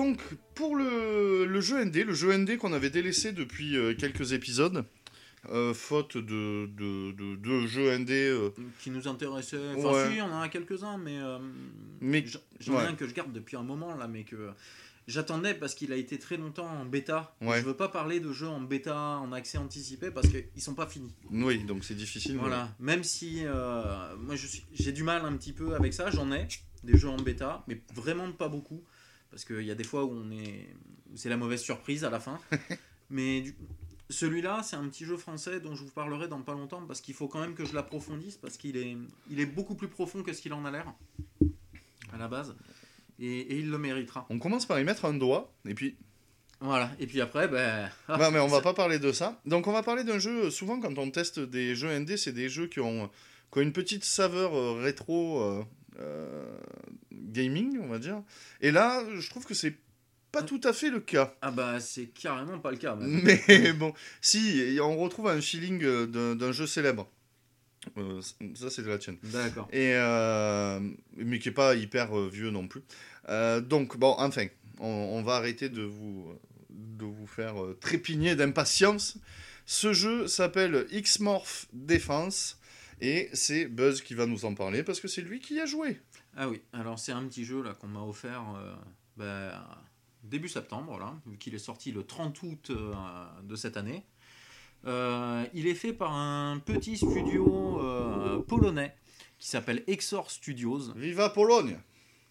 Donc, 0.00 0.18
pour 0.54 0.76
le, 0.76 1.44
le 1.44 1.60
jeu 1.60 1.84
ND, 1.84 1.96
le 2.06 2.14
jeu 2.14 2.36
ND 2.36 2.56
qu'on 2.56 2.72
avait 2.72 2.90
délaissé 2.90 3.32
depuis 3.32 3.76
euh, 3.76 3.94
quelques 3.94 4.32
épisodes, 4.32 4.84
euh, 5.50 5.74
faute 5.74 6.16
de, 6.16 6.66
de, 6.66 7.12
de, 7.12 7.36
de 7.36 7.66
jeux 7.66 7.96
ND. 7.98 8.10
euh, 8.10 8.50
Qui 8.80 8.90
nous 8.90 9.06
intéressait. 9.08 9.58
Enfin, 9.76 9.92
Ouais. 9.92 10.14
si, 10.14 10.20
on 10.22 10.32
en 10.32 10.40
a 10.40 10.48
quelques-uns, 10.48 10.96
mais. 10.98 11.18
euh, 11.18 11.38
Mais- 12.00 12.24
J'en 12.60 12.72
ai 12.72 12.76
ouais. 12.76 12.82
un 12.86 12.94
que 12.94 13.06
je 13.06 13.14
garde 13.14 13.32
depuis 13.32 13.56
un 13.56 13.62
moment 13.62 13.94
là, 13.94 14.08
mais 14.08 14.24
que. 14.24 14.50
J'attendais 15.06 15.54
parce 15.54 15.74
qu'il 15.74 15.92
a 15.92 15.96
été 15.96 16.18
très 16.18 16.36
longtemps 16.36 16.68
en 16.68 16.84
bêta. 16.84 17.34
Ouais. 17.40 17.58
Je 17.60 17.64
veux 17.66 17.74
pas 17.74 17.88
parler 17.88 18.20
de 18.20 18.32
jeux 18.32 18.46
en 18.46 18.60
bêta, 18.60 18.96
en 19.18 19.32
accès 19.32 19.58
anticipé, 19.58 20.10
parce 20.12 20.28
qu'ils 20.28 20.62
sont 20.62 20.74
pas 20.74 20.86
finis. 20.86 21.12
oui, 21.30 21.64
donc 21.64 21.84
c'est 21.84 21.96
difficile. 21.96 22.36
Voilà. 22.38 22.68
Même 22.78 23.02
si 23.02 23.40
euh, 23.44 24.14
moi 24.18 24.36
j'ai 24.72 24.92
du 24.92 25.02
mal 25.02 25.24
un 25.24 25.32
petit 25.36 25.52
peu 25.52 25.74
avec 25.74 25.94
ça, 25.94 26.10
j'en 26.10 26.30
ai 26.32 26.46
des 26.84 26.96
jeux 26.96 27.08
en 27.08 27.16
bêta, 27.16 27.64
mais 27.66 27.80
vraiment 27.94 28.30
pas 28.30 28.48
beaucoup, 28.48 28.84
parce 29.30 29.44
qu'il 29.44 29.62
y 29.62 29.70
a 29.70 29.74
des 29.74 29.84
fois 29.84 30.04
où 30.04 30.12
on 30.12 30.30
est, 30.30 30.68
c'est 31.14 31.28
la 31.28 31.36
mauvaise 31.36 31.60
surprise 31.60 32.04
à 32.04 32.10
la 32.10 32.20
fin. 32.20 32.38
mais 33.10 33.40
du- 33.42 33.54
celui-là, 34.08 34.62
c'est 34.64 34.74
un 34.76 34.88
petit 34.88 35.04
jeu 35.04 35.16
français 35.16 35.60
dont 35.60 35.74
je 35.76 35.84
vous 35.84 35.90
parlerai 35.90 36.26
dans 36.26 36.42
pas 36.42 36.52
longtemps, 36.54 36.82
parce 36.86 37.00
qu'il 37.00 37.14
faut 37.14 37.28
quand 37.28 37.40
même 37.40 37.54
que 37.54 37.64
je 37.64 37.74
l'approfondisse, 37.74 38.36
parce 38.36 38.56
qu'il 38.56 38.76
est, 38.76 38.96
il 39.30 39.38
est 39.38 39.46
beaucoup 39.46 39.76
plus 39.76 39.86
profond 39.88 40.22
que 40.24 40.32
ce 40.32 40.42
qu'il 40.42 40.52
en 40.52 40.64
a 40.64 40.70
l'air 40.72 40.92
à 42.12 42.18
la 42.18 42.26
base, 42.26 42.56
et, 43.20 43.26
et 43.40 43.58
il 43.58 43.70
le 43.70 43.78
méritera. 43.78 44.26
On 44.30 44.38
commence 44.40 44.66
par 44.66 44.80
y 44.80 44.84
mettre 44.84 45.04
un 45.04 45.14
doigt, 45.14 45.52
et 45.64 45.74
puis. 45.74 45.96
Voilà. 46.62 46.90
Et 46.98 47.06
puis 47.06 47.20
après, 47.20 47.46
ben. 47.48 47.88
ah, 48.08 48.18
non, 48.20 48.30
mais 48.32 48.40
on 48.40 48.48
va 48.48 48.60
pas 48.60 48.74
parler 48.74 48.98
de 48.98 49.12
ça. 49.12 49.40
Donc, 49.46 49.66
on 49.68 49.72
va 49.72 49.82
parler 49.82 50.02
d'un 50.04 50.18
jeu. 50.18 50.50
Souvent, 50.50 50.78
quand 50.80 50.98
on 50.98 51.10
teste 51.10 51.38
des 51.38 51.74
jeux 51.74 51.96
ND, 51.98 52.16
c'est 52.16 52.32
des 52.32 52.48
jeux 52.50 52.66
qui 52.66 52.80
ont, 52.80 53.08
qui 53.52 53.58
ont 53.58 53.62
une 53.62 53.72
petite 53.72 54.04
saveur 54.04 54.54
euh, 54.54 54.72
rétro 54.82 55.40
euh, 55.40 55.64
euh, 56.00 56.58
gaming, 57.20 57.78
on 57.80 57.88
va 57.88 57.98
dire. 57.98 58.22
Et 58.60 58.70
là, 58.70 59.02
je 59.18 59.28
trouve 59.30 59.44
que 59.44 59.54
c'est 59.54 59.76
pas 60.32 60.42
tout 60.42 60.60
à 60.64 60.72
fait 60.72 60.90
le 60.90 61.00
cas. 61.00 61.34
Ah 61.42 61.50
bah 61.50 61.80
c'est 61.80 62.06
carrément 62.06 62.58
pas 62.58 62.70
le 62.70 62.76
cas. 62.76 62.94
même. 62.94 63.22
Mais 63.48 63.72
bon, 63.72 63.92
si, 64.20 64.78
on 64.80 64.96
retrouve 64.96 65.28
un 65.28 65.40
feeling 65.40 65.82
euh, 65.82 66.34
d'un 66.34 66.52
jeu 66.52 66.66
célèbre. 66.66 67.10
Euh, 67.96 68.20
ça, 68.54 68.70
c'est 68.70 68.82
de 68.82 68.88
la 68.88 68.98
tienne. 68.98 69.16
D'accord. 69.22 69.68
Et, 69.72 69.94
euh, 69.94 70.80
mais 71.16 71.38
qui 71.38 71.48
est 71.48 71.52
pas 71.52 71.74
hyper 71.74 72.14
vieux 72.28 72.50
non 72.50 72.68
plus. 72.68 72.82
Euh, 73.28 73.60
donc, 73.60 73.96
bon, 73.96 74.14
enfin, 74.18 74.46
on, 74.78 74.86
on 74.86 75.22
va 75.22 75.36
arrêter 75.36 75.68
de 75.68 75.82
vous, 75.82 76.32
de 76.68 77.04
vous 77.04 77.26
faire 77.26 77.54
trépigner 77.80 78.36
d'impatience. 78.36 79.16
Ce 79.66 79.92
jeu 79.92 80.26
s'appelle 80.26 80.86
X-Morph 80.90 81.66
Defense. 81.72 82.58
Et 83.02 83.30
c'est 83.32 83.64
Buzz 83.64 84.02
qui 84.02 84.14
va 84.14 84.26
nous 84.26 84.44
en 84.44 84.54
parler 84.54 84.82
parce 84.82 85.00
que 85.00 85.08
c'est 85.08 85.22
lui 85.22 85.40
qui 85.40 85.54
y 85.54 85.60
a 85.60 85.66
joué. 85.66 85.98
Ah 86.36 86.48
oui, 86.48 86.60
alors 86.72 86.98
c'est 86.98 87.12
un 87.12 87.24
petit 87.26 87.44
jeu 87.44 87.62
là 87.62 87.74
qu'on 87.74 87.88
m'a 87.88 88.02
offert 88.02 88.42
euh, 88.56 88.74
bah, 89.16 89.82
début 90.22 90.48
septembre, 90.48 90.98
là, 90.98 91.14
vu 91.26 91.36
qu'il 91.38 91.54
est 91.54 91.58
sorti 91.58 91.92
le 91.92 92.04
30 92.04 92.42
août 92.42 92.70
euh, 92.70 92.92
de 93.42 93.56
cette 93.56 93.76
année. 93.76 94.04
Euh, 94.86 95.44
il 95.52 95.66
est 95.66 95.74
fait 95.74 95.92
par 95.92 96.12
un 96.12 96.58
petit 96.58 96.96
studio 96.96 98.42
polonais 98.48 98.94
qui 99.38 99.48
s'appelle 99.48 99.82
Exor 99.86 100.30
Studios. 100.30 100.92
Viva 100.94 101.30
Pologne 101.30 101.78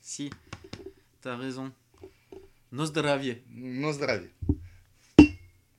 Si, 0.02 0.30
t'as 1.22 1.36
raison. 1.36 1.72
Nozdravie. 2.72 3.38
No 3.52 3.92
zdravie. 3.92 4.28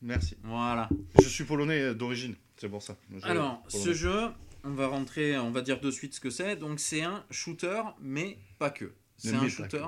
Merci. 0.02 0.36
Voilà. 0.42 0.88
Je 1.20 1.28
suis 1.28 1.44
polonais 1.44 1.94
d'origine, 1.94 2.34
c'est 2.56 2.68
pour 2.68 2.82
ça. 2.82 2.96
Je- 3.14 3.24
Alors, 3.26 3.62
ce 3.68 3.92
jeu, 3.92 4.28
on 4.64 4.70
va 4.74 4.86
rentrer, 4.86 5.38
on 5.38 5.50
va 5.50 5.61
dire 5.62 5.80
de 5.80 5.90
suite 5.90 6.14
ce 6.14 6.20
que 6.20 6.30
c'est. 6.30 6.56
Donc, 6.56 6.80
c'est 6.80 7.02
un 7.02 7.24
shooter, 7.30 7.82
mais 8.00 8.38
pas 8.58 8.70
que. 8.70 8.92
C'est 9.16 9.34
un 9.34 9.48
shooter 9.48 9.84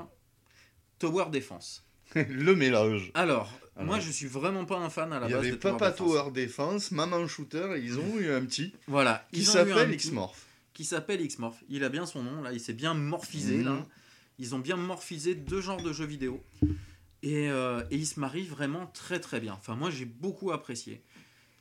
Tower 0.99 1.27
Defense. 1.31 1.85
le 2.15 2.55
mélange. 2.55 3.11
Alors, 3.15 3.51
Alors. 3.77 3.87
moi, 3.87 4.01
je 4.01 4.11
suis 4.11 4.27
vraiment 4.27 4.65
pas 4.67 4.77
un 4.79 4.91
fan 4.91 5.13
à 5.13 5.21
la 5.21 5.27
Il 5.27 5.31
y 5.31 5.33
base 5.33 5.41
avait 5.43 5.51
de 5.53 5.57
Papa. 5.57 5.91
Tower 5.93 6.31
Defense, 6.31 6.91
Maman 6.91 7.27
Shooter, 7.27 7.75
et 7.77 7.81
ils 7.81 7.99
ont 7.99 8.19
eu 8.19 8.31
un 8.31 8.45
petit 8.45 8.75
Voilà. 8.87 9.27
qui 9.33 9.45
s'appelle 9.45 9.93
X-Morph. 9.93 10.45
Qui 10.75 10.85
s'appelle 10.85 11.21
X-Morph. 11.23 11.63
Il 11.69 11.83
a 11.85 11.89
bien 11.89 12.05
son 12.07 12.23
nom, 12.23 12.43
là. 12.43 12.53
Il 12.53 12.61
s'est 12.61 12.73
bien 12.75 12.95
morphisé, 12.95 13.57
Mhm. 13.59 13.65
là. 13.65 13.87
Ils 14.39 14.55
ont 14.55 14.59
bien 14.59 14.77
morphisé 14.77 15.35
deux 15.35 15.61
genres 15.61 15.83
de 15.83 15.93
jeux 15.93 16.07
vidéo. 16.07 16.43
Et, 17.23 17.49
euh, 17.51 17.83
et 17.91 17.97
ils 17.97 18.07
se 18.07 18.19
marient 18.19 18.47
vraiment 18.47 18.87
très 18.89 19.21
très 19.21 19.39
bien. 19.41 19.55
Enfin, 19.55 19.75
moi, 19.77 19.91
j'ai 19.91 20.05
beaucoup 20.07 20.51
apprécié. 20.51 21.03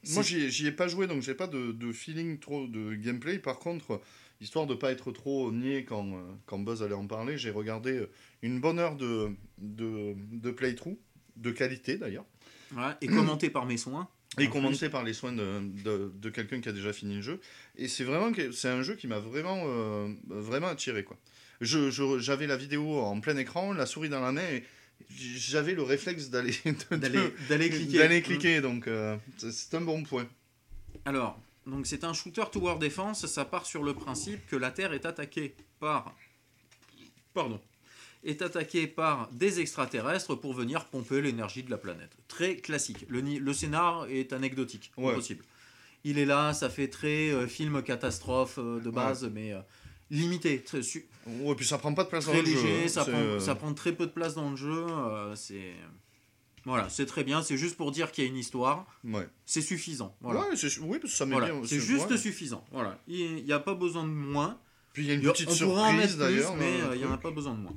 Moi, 0.09 0.23
j'y 0.23 0.67
ai- 0.67 0.71
pas 0.71 0.87
joué, 0.87 1.07
donc 1.07 1.21
j'ai 1.21 1.35
pas 1.35 1.47
de, 1.47 1.71
de 1.71 1.91
feeling 1.91 2.39
trop 2.39 2.65
de 2.67 2.95
gameplay. 2.95 3.37
Par 3.39 3.59
contre, 3.59 4.01
histoire 4.39 4.65
de 4.65 4.73
pas 4.73 4.91
être 4.91 5.11
trop 5.11 5.51
niais 5.51 5.83
quand, 5.83 6.11
quand 6.47 6.57
Buzz 6.59 6.81
allait 6.81 6.95
en 6.95 7.05
parler, 7.07 7.37
j'ai 7.37 7.51
regardé 7.51 7.91
euh, 7.91 8.09
une 8.41 8.59
bonne 8.59 8.79
heure 8.79 8.95
de, 8.95 9.29
de, 9.59 10.15
de 10.31 10.51
playthrough, 10.51 10.97
de 11.37 11.51
qualité 11.51 11.97
d'ailleurs, 11.97 12.25
Ouais, 12.75 12.93
et 13.01 13.07
commenté 13.07 13.49
par 13.49 13.65
mes 13.65 13.77
soins. 13.77 14.07
et 14.39 14.47
En 14.47 14.49
commenté 14.49 14.87
par 14.89 15.03
les 15.03 15.13
soins 15.13 15.33
de, 15.33 15.59
de, 15.83 16.11
de 16.15 16.29
quelqu'un 16.29 16.61
qui 16.61 16.69
a 16.69 16.71
déjà 16.71 16.93
fini 16.93 17.15
le 17.17 17.21
jeu. 17.21 17.39
Et 17.75 17.87
c'est 17.87 18.03
vraiment 18.05 18.31
c'est 18.53 18.69
un 18.69 18.81
jeu 18.81 18.95
qui 18.95 19.07
m'a 19.07 19.19
vraiment, 19.19 19.63
euh, 19.67 20.07
vraiment 20.27 20.67
attiré. 20.67 21.03
quoi. 21.03 21.17
Je- 21.59 21.91
je- 21.91 22.17
J'avais 22.17 22.47
la 22.47 22.57
vidéo 22.57 22.99
en 23.01 23.19
plein 23.19 23.37
écran, 23.37 23.73
la 23.73 23.85
souris 23.85 24.09
dans 24.09 24.21
la 24.21 24.31
main, 24.31 24.41
et 24.41 24.63
j'avais 25.09 25.73
le 25.73 25.83
réflexe 25.83 26.29
d'aller 26.29 26.53
D'aller 26.91 27.69
cliquer. 27.69 27.97
d'aller 27.97 28.21
cliquer, 28.21 28.61
donc 28.61 28.87
euh, 28.87 29.17
c'est 29.37 29.73
un 29.75 29.81
bon 29.81 30.03
point. 30.03 30.27
Alors, 31.05 31.39
donc 31.65 31.85
c'est 31.87 32.03
un 32.03 32.13
shooter 32.13 32.43
tower 32.51 32.77
defense, 32.79 33.25
ça 33.25 33.45
part 33.45 33.65
sur 33.65 33.83
le 33.83 33.93
principe 33.93 34.45
que 34.47 34.55
la 34.55 34.71
Terre 34.71 34.93
est 34.93 35.05
attaquée 35.05 35.55
par 35.79 36.15
pardon, 37.33 37.59
est 38.23 38.41
attaquée 38.41 38.87
par 38.87 39.29
des 39.31 39.59
extraterrestres 39.61 40.35
pour 40.35 40.53
venir 40.53 40.85
pomper 40.85 41.21
l'énergie 41.21 41.63
de 41.63 41.71
la 41.71 41.77
planète. 41.77 42.11
Très 42.27 42.57
classique. 42.57 43.05
Le, 43.09 43.53
scénar 43.53 44.05
est 44.09 44.33
anecdotique, 44.33 44.91
Ouais. 44.97 45.13
possible. 45.15 45.43
Il 46.03 46.17
est 46.17 46.25
là, 46.25 46.53
ça 46.53 46.69
fait 46.69 46.87
très 46.87 47.29
euh, 47.29 47.47
film 47.47 47.83
catastrophe 47.83 48.55
euh, 48.57 48.79
de 48.79 48.89
base, 48.89 49.29
mais 49.33 49.53
limité, 50.11 50.61
très, 50.61 50.83
su- 50.83 51.07
Ouais, 51.25 51.55
puis 51.55 51.65
ça 51.65 51.77
prend 51.79 51.93
pas 51.95 52.03
de 52.03 52.09
place 52.09 52.25
dans 52.27 52.33
le 52.33 52.45
jeu. 52.45 52.53
léger, 52.55 52.87
ça, 52.87 53.03
prend, 53.03 53.13
euh, 53.17 53.39
ça 53.39 53.55
prend 53.55 53.73
très 53.73 53.91
peu 53.93 54.05
de 54.05 54.11
place 54.11 54.35
dans 54.35 54.51
le 54.51 54.55
jeu. 54.57 54.85
euh, 54.89 55.35
c'est 55.35 55.73
voilà, 56.63 56.89
c'est 56.89 57.07
très 57.07 57.23
bien. 57.23 57.41
C'est 57.41 57.57
juste 57.57 57.75
pour 57.75 57.91
dire 57.91 58.11
qu'il 58.11 58.23
y 58.23 58.27
a 58.27 58.29
une 58.29 58.37
histoire. 58.37 58.85
Ouais. 59.03 59.27
C'est 59.47 59.61
suffisant. 59.61 60.15
Voilà. 60.21 60.41
Ouais, 60.41 60.45
oui, 60.81 60.99
parce 60.99 61.11
que 61.13 61.17
ça 61.17 61.25
met 61.25 61.31
Voilà, 61.31 61.51
bien. 61.51 61.61
c'est 61.65 61.79
juste 61.79 62.15
suffisant. 62.17 62.63
Voilà, 62.71 62.99
il 63.07 63.43
n'y 63.43 63.51
a 63.51 63.59
pas 63.59 63.73
besoin 63.73 64.03
de 64.03 64.09
moins. 64.09 64.59
Puis 64.93 65.03
il 65.03 65.07
y 65.07 65.11
a 65.11 65.15
une 65.15 65.25
a- 65.27 65.31
petite 65.31 65.47
on 65.47 65.51
mettre 65.51 65.57
surprise 65.57 66.07
plus, 66.11 66.17
d'ailleurs. 66.17 66.55
mais 66.55 66.81
euh, 66.81 66.95
il 66.95 66.99
n'y 66.99 67.05
en 67.05 67.13
a 67.13 67.17
pas 67.17 67.31
besoin 67.31 67.53
de 67.53 67.59
moins. 67.61 67.73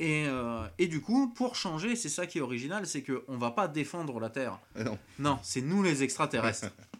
Et, 0.00 0.24
euh, 0.26 0.66
et 0.78 0.88
du 0.88 1.00
coup, 1.00 1.28
pour 1.32 1.54
changer, 1.54 1.94
c'est 1.94 2.08
ça 2.08 2.26
qui 2.26 2.38
est 2.38 2.40
original, 2.40 2.84
c'est 2.86 3.02
qu'on 3.04 3.38
va 3.38 3.52
pas 3.52 3.68
défendre 3.68 4.18
la 4.18 4.28
Terre. 4.30 4.58
Non. 4.84 4.98
Non, 5.20 5.38
c'est 5.42 5.60
nous 5.62 5.82
les 5.82 6.02
extraterrestres. 6.02 6.70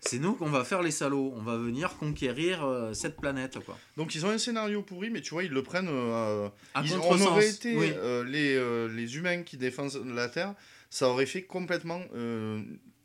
c'est 0.00 0.18
nous 0.18 0.34
qu'on 0.34 0.50
va 0.50 0.64
faire 0.64 0.82
les 0.82 0.90
salauds. 0.90 1.32
On 1.36 1.42
va 1.42 1.56
venir 1.56 1.96
conquérir 1.98 2.64
euh, 2.64 2.92
cette 2.94 3.16
planète, 3.20 3.58
quoi. 3.64 3.78
Donc 3.96 4.14
ils 4.14 4.24
ont 4.26 4.30
un 4.30 4.38
scénario 4.38 4.82
pourri, 4.82 5.10
mais 5.10 5.20
tu 5.20 5.30
vois, 5.34 5.44
ils 5.44 5.50
le 5.52 5.62
prennent. 5.62 5.88
euh, 5.90 6.48
À 6.74 6.82
ils- 6.82 6.94
on 6.96 7.20
aurait 7.22 7.48
été 7.48 7.76
oui. 7.76 7.92
euh, 7.96 8.24
les, 8.24 8.94
les 8.96 9.16
humains 9.16 9.42
qui 9.42 9.56
défendent 9.56 9.92
la 10.14 10.28
Terre, 10.28 10.54
ça 10.88 11.08
aurait 11.08 11.26
fait 11.26 11.42
complètement 11.42 12.00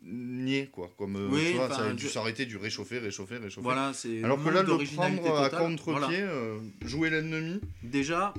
nier, 0.04 0.70
quoi. 0.72 0.90
Comme, 0.98 1.16
Oui, 1.32 1.48
tu 1.52 1.58
vois, 1.58 1.70
ça 1.70 1.82
aurait 1.82 1.94
dû 1.94 2.08
s'arrêter 2.08 2.46
du 2.46 2.58
réchauffer, 2.58 3.00
réchauffer, 3.00 3.38
réchauffer. 3.38 3.64
Voilà, 3.64 3.92
c'est 3.94 4.24
Alors 4.24 4.44
que 4.44 4.50
là, 4.50 4.62
le 4.64 4.78
prendre 4.96 5.40
à 5.40 5.50
contre-pied, 5.50 6.22
Voilà. 6.24 6.60
jouer 6.86 7.10
l'ennemi, 7.10 7.60
Déjà, 7.84 8.34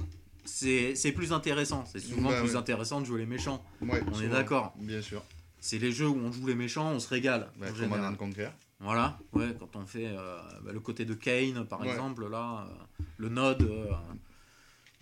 c'est 0.45 0.95
c'est 0.95 1.11
plus 1.13 1.33
intéressant. 1.33 1.85
C'est 1.91 1.99
souvent 1.99 2.31
Bah, 2.31 2.41
plus 2.41 2.51
ouais. 2.53 2.57
intéressant 2.57 3.01
de 3.01 3.07
jouer 3.07 3.19
les 3.21 3.27
méchants. 3.27 3.65
ouais, 3.83 4.01
On 4.13 4.21
est 4.21 4.29
d'accord. 4.29 4.75
Bien 4.79 5.03
sûr. 5.03 5.25
C'est 5.67 5.79
les 5.79 5.91
jeux 5.91 6.07
où 6.07 6.17
on 6.17 6.31
joue 6.31 6.47
les 6.47 6.55
méchants, 6.55 6.93
on 6.93 7.01
se 7.01 7.09
régale. 7.09 7.51
Bah, 7.57 7.67
en 7.69 7.73
Command 7.75 8.05
and 8.05 8.15
Conquer. 8.15 8.51
Voilà, 8.79 9.19
ouais, 9.33 9.53
quand 9.59 9.75
on 9.75 9.85
fait 9.85 10.07
euh, 10.07 10.39
bah, 10.63 10.71
le 10.73 10.79
côté 10.79 11.05
de 11.05 11.13
Kane, 11.15 11.67
par 11.67 11.81
Ouais. 11.81 11.89
exemple, 11.89 12.29
là, 12.29 12.69
euh, 12.71 13.03
le 13.17 13.29
Node, 13.31 13.63
euh, 13.63 13.91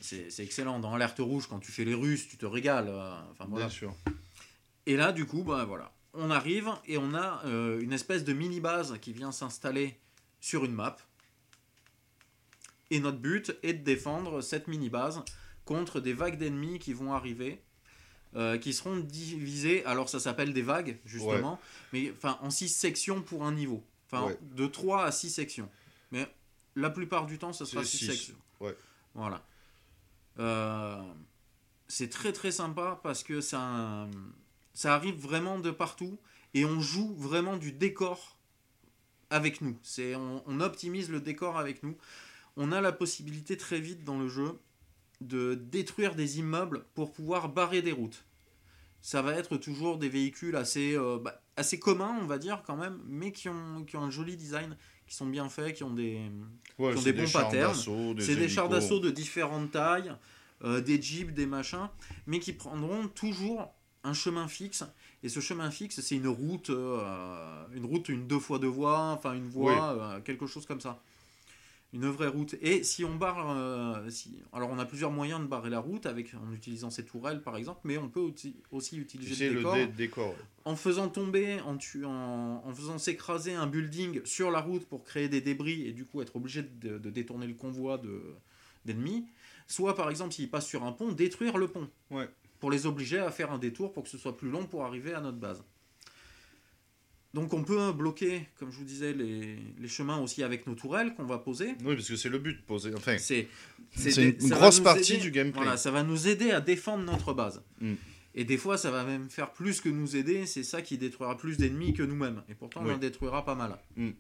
c'est 0.01 0.31
excellent. 0.39 0.79
Dans 0.81 0.95
Alerte 0.95 1.19
Rouge, 1.19 1.49
quand 1.51 1.59
tu 1.59 1.71
fais 1.71 1.85
les 1.85 1.93
Russes, 1.93 2.27
tu 2.29 2.39
te 2.39 2.47
régales. 2.47 2.89
enfin, 3.33 3.45
voilà. 3.47 3.67
Bien 3.67 3.69
sûr. 3.69 3.95
Et 4.87 4.97
là, 4.97 5.12
du 5.12 5.27
coup, 5.27 5.43
bah, 5.45 5.67
voilà, 5.67 5.93
on 6.15 6.31
arrive 6.31 6.71
et 6.87 6.97
on 6.97 7.15
a 7.15 7.43
une 7.45 7.93
espèce 7.93 8.25
de 8.25 8.33
mini-base 8.33 8.97
qui 9.03 9.12
vient 9.12 9.33
s'installer 9.33 9.99
sur 10.41 10.65
une 10.65 10.73
map. 10.73 10.97
Et 12.91 13.01
notre 13.01 13.19
but 13.19 13.55
est 13.62 13.75
de 13.75 13.85
défendre 13.85 14.41
cette 14.41 14.67
mini-base 14.67 15.23
contre 15.67 16.01
des 16.01 16.15
vagues 16.15 16.39
d'ennemis 16.39 16.79
qui 16.79 16.95
vont 16.95 17.12
arriver, 17.12 17.61
euh, 18.37 18.59
qui 18.59 18.72
seront 18.72 18.97
divisées. 18.99 19.85
Alors, 19.85 20.09
ça 20.09 20.18
s'appelle 20.20 20.53
des 20.53 20.62
vagues, 20.62 20.99
justement, 21.05 21.61
mais 21.93 22.12
enfin 22.16 22.39
en 22.43 22.51
six 22.51 22.68
sections 22.68 23.22
pour 23.22 23.45
un 23.45 23.53
niveau. 23.53 23.82
Enfin, 24.11 24.26
Ouais. 24.26 24.39
de 24.55 24.66
3 24.66 25.05
à 25.05 25.11
6 25.12 25.30
sections. 25.30 25.68
Mais 26.12 26.28
la 26.76 26.91
plupart 26.91 27.26
du 27.26 27.39
temps, 27.39 27.53
ce 27.53 27.64
sera 27.64 27.82
C'est 27.82 27.91
6 27.91 27.99
six, 27.99 28.07
sections. 28.07 28.37
ouais. 28.61 28.76
Voilà. 29.14 29.45
Euh, 30.39 31.03
c'est 31.89 32.09
très 32.11 32.32
très 32.32 32.51
sympa 32.51 33.01
parce 33.03 33.22
que 33.22 33.41
ça, 33.41 34.09
ça 34.72 34.95
arrive 34.95 35.16
vraiment 35.16 35.59
de 35.59 35.70
partout 35.70 36.18
et 36.55 36.64
on 36.64 36.80
joue 36.80 37.14
vraiment 37.16 37.57
du 37.57 37.72
décor 37.72 38.37
avec 39.30 39.61
nous. 39.61 39.76
C'est, 39.82 40.14
on, 40.14 40.43
on 40.47 40.61
optimise 40.61 41.11
le 41.11 41.20
décor 41.20 41.59
avec 41.59 41.82
nous. 41.82 41.97
On 42.57 42.72
a 42.72 42.80
la 42.80 42.93
possibilité 42.93 43.57
très 43.57 43.80
vite 43.80 44.05
dans 44.05 44.18
le 44.18 44.28
jeu 44.28 44.59
de 45.25 45.55
détruire 45.55 46.14
des 46.14 46.39
immeubles 46.39 46.85
pour 46.95 47.12
pouvoir 47.12 47.49
barrer 47.49 47.83
des 47.83 47.93
routes. 47.93 48.25
Ça 49.01 49.20
va 49.22 49.33
être 49.35 49.57
toujours 49.57 49.99
des 49.99 50.09
véhicules 50.09 50.57
assez, 50.57 50.95
euh, 50.97 51.18
bah, 51.18 51.43
assez 51.57 51.79
communs, 51.79 52.16
on 52.22 52.27
va 52.27 52.39
dire 52.39 52.62
quand 52.66 52.77
même, 52.77 52.99
mais 53.07 53.33
qui 53.33 53.49
ont, 53.49 53.85
qui 53.87 53.97
ont 53.97 54.03
un 54.03 54.11
joli 54.11 54.37
design, 54.37 54.77
qui 55.07 55.14
sont 55.14 55.27
bien 55.27 55.49
faits, 55.49 55.75
qui 55.77 55.85
ont 55.85 55.93
des, 55.93 56.20
Ouais, 56.79 56.93
Qui 56.93 56.99
ont 56.99 57.01
c'est 57.03 57.12
des 57.12 57.20
bons 57.20 57.27
chars 57.27 57.45
patterns. 57.49 57.72
d'assaut, 57.72 58.14
c'est 58.18 58.37
des 58.37 58.49
chars 58.49 58.68
d'assaut 58.68 59.01
de 59.01 59.11
différentes 59.11 59.70
tailles, 59.72 60.14
euh, 60.62 60.81
des 60.81 61.01
jeeps, 61.01 61.33
des 61.35 61.47
machins, 61.47 61.89
mais 62.27 62.39
qui 62.39 62.53
prendront 62.55 63.09
toujours 63.09 63.75
un 64.05 64.14
chemin 64.14 64.49
fixe. 64.49 64.85
Et 65.22 65.29
ce 65.29 65.41
chemin 65.41 65.70
fixe, 65.70 66.01
c'est 66.01 66.16
une 66.16 66.29
route, 66.29 66.70
euh, 66.70 67.64
une 67.75 67.85
route, 67.85 68.09
une 68.09 68.27
deux 68.27 68.39
fois 68.39 68.59
deux 68.59 68.66
voies, 68.68 68.99
enfin 69.11 69.35
une 69.35 69.49
voie, 69.49 70.20
quelque 70.25 70.47
chose 70.47 70.66
comme 70.66 70.81
ça. 70.81 71.01
Une 71.95 72.07
vraie 72.09 72.26
route. 72.28 72.57
Et 72.61 72.82
si 72.82 73.05
on 73.05 73.14
barre, 73.14 73.57
euh, 73.57 74.11
si, 74.11 74.36
alors 74.53 74.68
on 74.70 74.78
a 74.80 74.84
plusieurs 74.84 75.12
moyens 75.12 75.40
de 75.40 75.47
barrer 75.47 75.70
la 75.70 75.78
route 75.78 76.07
avec, 76.07 76.34
en 76.34 76.53
utilisant 76.53 76.90
ces 76.90 77.05
tourelles 77.05 77.40
par 77.42 77.57
exemple, 77.57 77.80
mais 77.84 77.97
on 77.99 78.09
peut 78.09 78.20
aussi, 78.20 78.57
aussi 78.72 78.97
utiliser 78.99 79.49
le 79.49 79.55
le 79.55 79.59
décor 79.61 79.74
dé- 79.76 79.86
décor. 79.86 80.34
en 80.64 80.74
faisant 80.76 81.09
tomber, 81.09 81.61
en, 81.61 81.76
tu- 81.76 82.05
en, 82.05 82.62
en 82.66 82.74
faisant 82.74 82.99
s'écraser 82.99 83.55
un 83.55 83.68
building 83.68 84.20
sur 84.24 84.51
la 84.51 84.61
route 84.61 84.84
pour 84.86 85.05
créer 85.05 85.28
des 85.28 85.40
débris 85.40 85.86
et 85.86 85.92
du 85.92 86.05
coup 86.05 86.20
être 86.20 86.34
obligé 86.36 86.62
de, 86.64 86.99
de 86.99 87.11
détourner 87.11 87.47
le 87.47 87.55
convoi 87.55 87.97
de- 87.99 88.34
d'ennemis. 88.84 89.24
Soit 89.68 89.95
par 89.95 90.11
exemple 90.11 90.34
s'ils 90.34 90.51
passent 90.51 90.66
sur 90.66 90.82
un 90.84 90.92
pont, 90.92 91.12
détruire 91.12 91.57
le 91.57 91.68
pont. 91.68 91.88
Ouais. 92.11 92.28
Pour 92.61 92.70
les 92.72 92.86
obliger 92.86 93.18
à 93.18 93.30
faire 93.30 93.53
un 93.53 93.59
détour 93.59 93.92
pour 93.92 94.03
que 94.03 94.09
ce 94.09 94.18
soit 94.18 94.36
plus 94.36 94.51
long 94.51 94.66
pour 94.66 94.84
arriver 94.84 95.14
à 95.14 95.20
notre 95.20 95.38
base. 95.38 95.62
Donc 97.35 97.53
on 97.53 97.64
peut 97.64 97.93
bloquer, 97.93 98.47
comme 98.61 98.70
je 98.70 98.78
vous 98.78 98.85
disais, 98.85 99.12
les, 99.12 99.59
les 99.78 99.89
chemins 99.89 100.18
aussi 100.18 100.45
avec 100.45 100.68
nos 100.68 100.74
tourelles 100.76 101.14
qu'on 101.14 101.24
va 101.24 101.39
poser. 101.39 101.74
Oui, 101.85 101.97
parce 101.97 102.09
que 102.09 102.14
c'est 102.14 102.28
le 102.28 102.39
but 102.39 102.55
de 102.59 102.62
poser. 102.62 102.95
Enfin, 102.97 103.18
C'est 103.18 103.49
une 103.99 104.49
grosse 104.51 104.78
partie 104.78 105.14
aider- 105.14 105.22
du 105.22 105.30
gameplay. 105.32 105.62
Voilà, 105.62 105.76
ça 105.76 105.91
va 105.91 106.05
nous 106.05 106.28
aider 106.28 106.53
à 106.53 106.61
défendre 106.61 107.03
notre 107.05 107.32
base. 107.35 107.61
Mm. 107.80 107.95
Et 108.37 108.45
des 108.45 108.57
fois, 108.57 108.78
ça 108.78 108.93
va 108.93 109.03
même 109.03 109.28
faire 109.30 109.53
plus 109.53 109.80
que 109.80 109.89
nous 109.89 110.14
aider. 110.16 110.47
C'est 110.47 110.62
ça 110.62 110.80
qui 110.80 110.97
détruira 110.97 111.37
plus 111.37 111.57
d'ennemis 111.57 111.93
que 111.93 112.05
nous-mêmes. 112.05 112.43
Et 112.49 112.55
pourtant, 112.55 112.82
on 112.85 112.91
en 112.93 112.99
détruira 112.99 113.45
pas 113.45 113.57
mal. 113.57 113.78
Mm. 113.97 114.11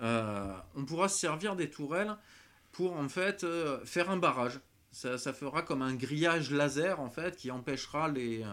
Euh, 0.00 0.54
on 0.76 0.84
pourra 0.86 1.08
se 1.10 1.18
servir 1.18 1.56
des 1.56 1.68
tourelles 1.68 2.16
pour 2.72 2.96
en 2.96 3.08
fait 3.10 3.44
euh, 3.44 3.78
faire 3.84 4.10
un 4.10 4.16
barrage. 4.16 4.58
Ça, 4.90 5.18
ça 5.18 5.32
fera 5.34 5.62
comme 5.62 5.82
un 5.82 5.94
grillage 5.94 6.50
laser 6.50 6.98
en 6.98 7.10
fait 7.10 7.36
qui 7.36 7.50
empêchera 7.50 8.08
les, 8.08 8.42
euh, 8.42 8.46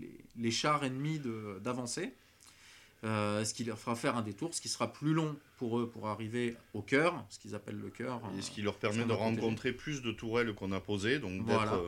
les, 0.00 0.18
les 0.36 0.50
chars 0.50 0.84
ennemis 0.84 1.20
d'avancer. 1.60 2.12
Euh, 3.04 3.44
ce 3.44 3.52
qui 3.52 3.64
leur 3.64 3.78
fera 3.78 3.96
faire 3.96 4.16
un 4.16 4.22
détour, 4.22 4.54
ce 4.54 4.60
qui 4.60 4.68
sera 4.68 4.92
plus 4.92 5.12
long 5.12 5.34
pour 5.56 5.80
eux 5.80 5.88
pour 5.88 6.06
arriver 6.06 6.56
au 6.72 6.82
cœur, 6.82 7.24
ce 7.30 7.38
qu'ils 7.40 7.56
appellent 7.56 7.80
le 7.80 7.90
cœur. 7.90 8.20
Et 8.38 8.42
ce 8.42 8.50
euh, 8.50 8.54
qui 8.54 8.62
leur 8.62 8.76
permet 8.76 9.04
de 9.04 9.12
rencontrer 9.12 9.72
plus 9.72 10.02
de 10.02 10.12
tourelles 10.12 10.54
qu'on 10.54 10.70
a 10.70 10.80
posées. 10.80 11.18
Donc. 11.18 11.42
Voilà. 11.44 11.80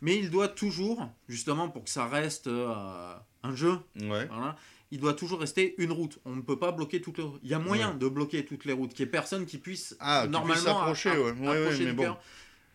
Mais 0.00 0.16
il 0.18 0.30
doit 0.30 0.48
toujours, 0.48 1.08
justement 1.28 1.68
pour 1.70 1.84
que 1.84 1.90
ça 1.90 2.06
reste 2.06 2.46
euh, 2.46 3.14
un 3.42 3.54
jeu, 3.56 3.78
euh, 4.02 4.10
ouais. 4.10 4.26
voilà, 4.26 4.54
il 4.90 5.00
doit 5.00 5.14
toujours 5.14 5.40
rester 5.40 5.74
une 5.78 5.92
route. 5.92 6.18
On 6.24 6.36
ne 6.36 6.42
peut 6.42 6.58
pas 6.58 6.72
bloquer 6.72 7.00
toutes 7.00 7.18
les 7.18 7.24
routes. 7.24 7.40
Il 7.42 7.48
y 7.50 7.54
a 7.54 7.58
moyen 7.58 7.94
de 7.94 8.06
bloquer 8.06 8.44
toutes 8.44 8.64
les 8.64 8.74
routes, 8.74 8.92
qu'il 8.92 9.06
n'y 9.06 9.08
ait 9.08 9.12
personne 9.12 9.46
qui 9.46 9.58
puisse 9.58 9.96
Ah, 10.00 10.22
qui 10.22 10.28
puisse 10.28 10.64
normalement 10.64 10.80
ouais, 10.80 10.82
approcher 10.82 11.84
mais 11.84 11.90
du 11.90 11.92
bon. 11.94 12.02
cœur. 12.02 12.20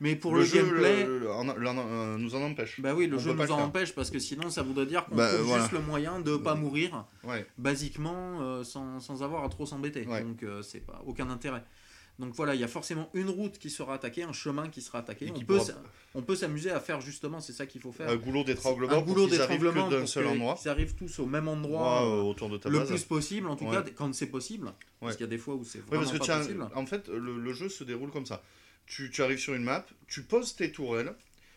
Mais 0.02 0.16
pour 0.16 0.34
le, 0.34 0.40
le, 0.40 0.46
jeu 0.46 0.58
gameplay, 0.64 1.06
le- 1.06 1.20
le- 1.20 1.28
euh, 1.30 2.18
nous 2.18 2.36
en 2.36 2.42
empêche. 2.42 2.80
bah 2.80 2.94
oui, 2.96 3.08
le 3.08 3.18
on 3.18 3.20
jeu 3.20 3.34
nous 3.34 3.52
en 3.52 3.60
empêche 3.60 3.94
parce 3.94 4.10
que 4.10 4.20
sinon 4.20 4.50
ça 4.50 4.62
voudrait 4.64 4.86
dire 4.86 5.06
qu'on 5.06 5.16
Bah, 5.16 5.28
trouve 5.34 5.42
voilà. 5.48 5.64
juste 5.64 5.74
le 5.74 5.80
moyen 5.82 6.20
de 6.22 6.32
ne 6.32 6.38
pas 6.38 6.56
mourir 6.56 7.06
Ouais. 7.24 7.46
basiquement 7.58 8.42
euh, 8.42 8.64
sans, 8.64 9.00
sans 9.00 9.24
avoir 9.24 9.44
à 9.44 9.50
trop 9.50 9.66
s'embêter. 9.66 10.06
Ouais. 10.08 10.24
Donc 10.24 10.44
euh, 10.44 10.62
c'est 10.62 10.80
pas 10.80 11.02
aucun 11.06 11.30
intérêt. 11.30 11.64
Donc 12.18 12.34
voilà, 12.34 12.54
il 12.54 12.60
y 12.60 12.66
a 12.66 12.68
forcément 12.68 13.10
une 13.14 13.30
route 13.30 13.58
qui 13.60 13.70
sera 13.70 13.94
attaquée, 13.94 14.24
un 14.24 14.34
chemin 14.34 14.68
qui 14.68 14.82
sera 14.82 15.00
attaqué. 15.00 15.32
On 15.34 15.40
peut, 15.40 15.60
on 16.16 16.22
peut 16.22 16.36
s'améser 16.36 16.70
à 16.70 16.82
faire 16.82 17.00
justement, 17.00 17.40
c'est 17.40 17.54
ça 17.54 17.66
qu'il 17.66 17.80
faut 17.80 17.94
faire. 17.94 18.10
Un 18.10 18.18
goulot 18.18 18.44
d'étranglement 18.44 18.92
un 18.92 19.02
goulot 19.02 19.28
d'étranglement 19.28 19.88
d'un 19.88 20.06
seul 20.06 20.28
endroit. 20.28 20.56
qu'ils 20.56 20.70
arrivent 20.70 20.96
tous 20.96 21.20
au 21.20 21.26
même 21.26 21.48
endroit 21.48 22.02
Ouais, 22.06 22.12
euh, 22.20 22.22
autour 22.24 22.50
de 22.50 22.58
ta 22.58 22.68
le 22.68 22.80
base. 22.80 22.90
plus 22.90 23.04
possible, 23.06 23.48
en 23.48 23.56
tout 23.56 23.64
Ouais. 23.66 23.72
cas 23.72 23.84
quand 23.96 24.14
c'est 24.14 24.26
possible. 24.28 24.66
Ouais. 24.68 24.74
Parce 25.00 25.16
qu'il 25.16 25.26
y 25.26 25.30
a 25.30 25.30
des 25.30 25.38
fois 25.38 25.56
où 25.56 25.64
c'est 25.64 25.80
vraiment 25.80 26.04
parce 26.04 26.12
que 26.12 26.18
pas 26.28 26.38
possible. 26.40 26.68
en 26.76 26.86
fait, 26.86 27.08
le, 27.08 27.38
le 27.40 27.54
jeu 27.54 27.70
se 27.70 27.86
déroule 27.86 28.12
comme 28.12 28.26
ça. 28.26 28.42
Tu, 28.90 29.10
tu 29.12 29.22
arrives 29.22 29.38
sur 29.40 29.54
une 29.54 29.64
map, 29.64 29.86
tu 30.08 30.24
poses 30.24 30.56
tes 30.56 30.72
tourelles, 30.72 31.14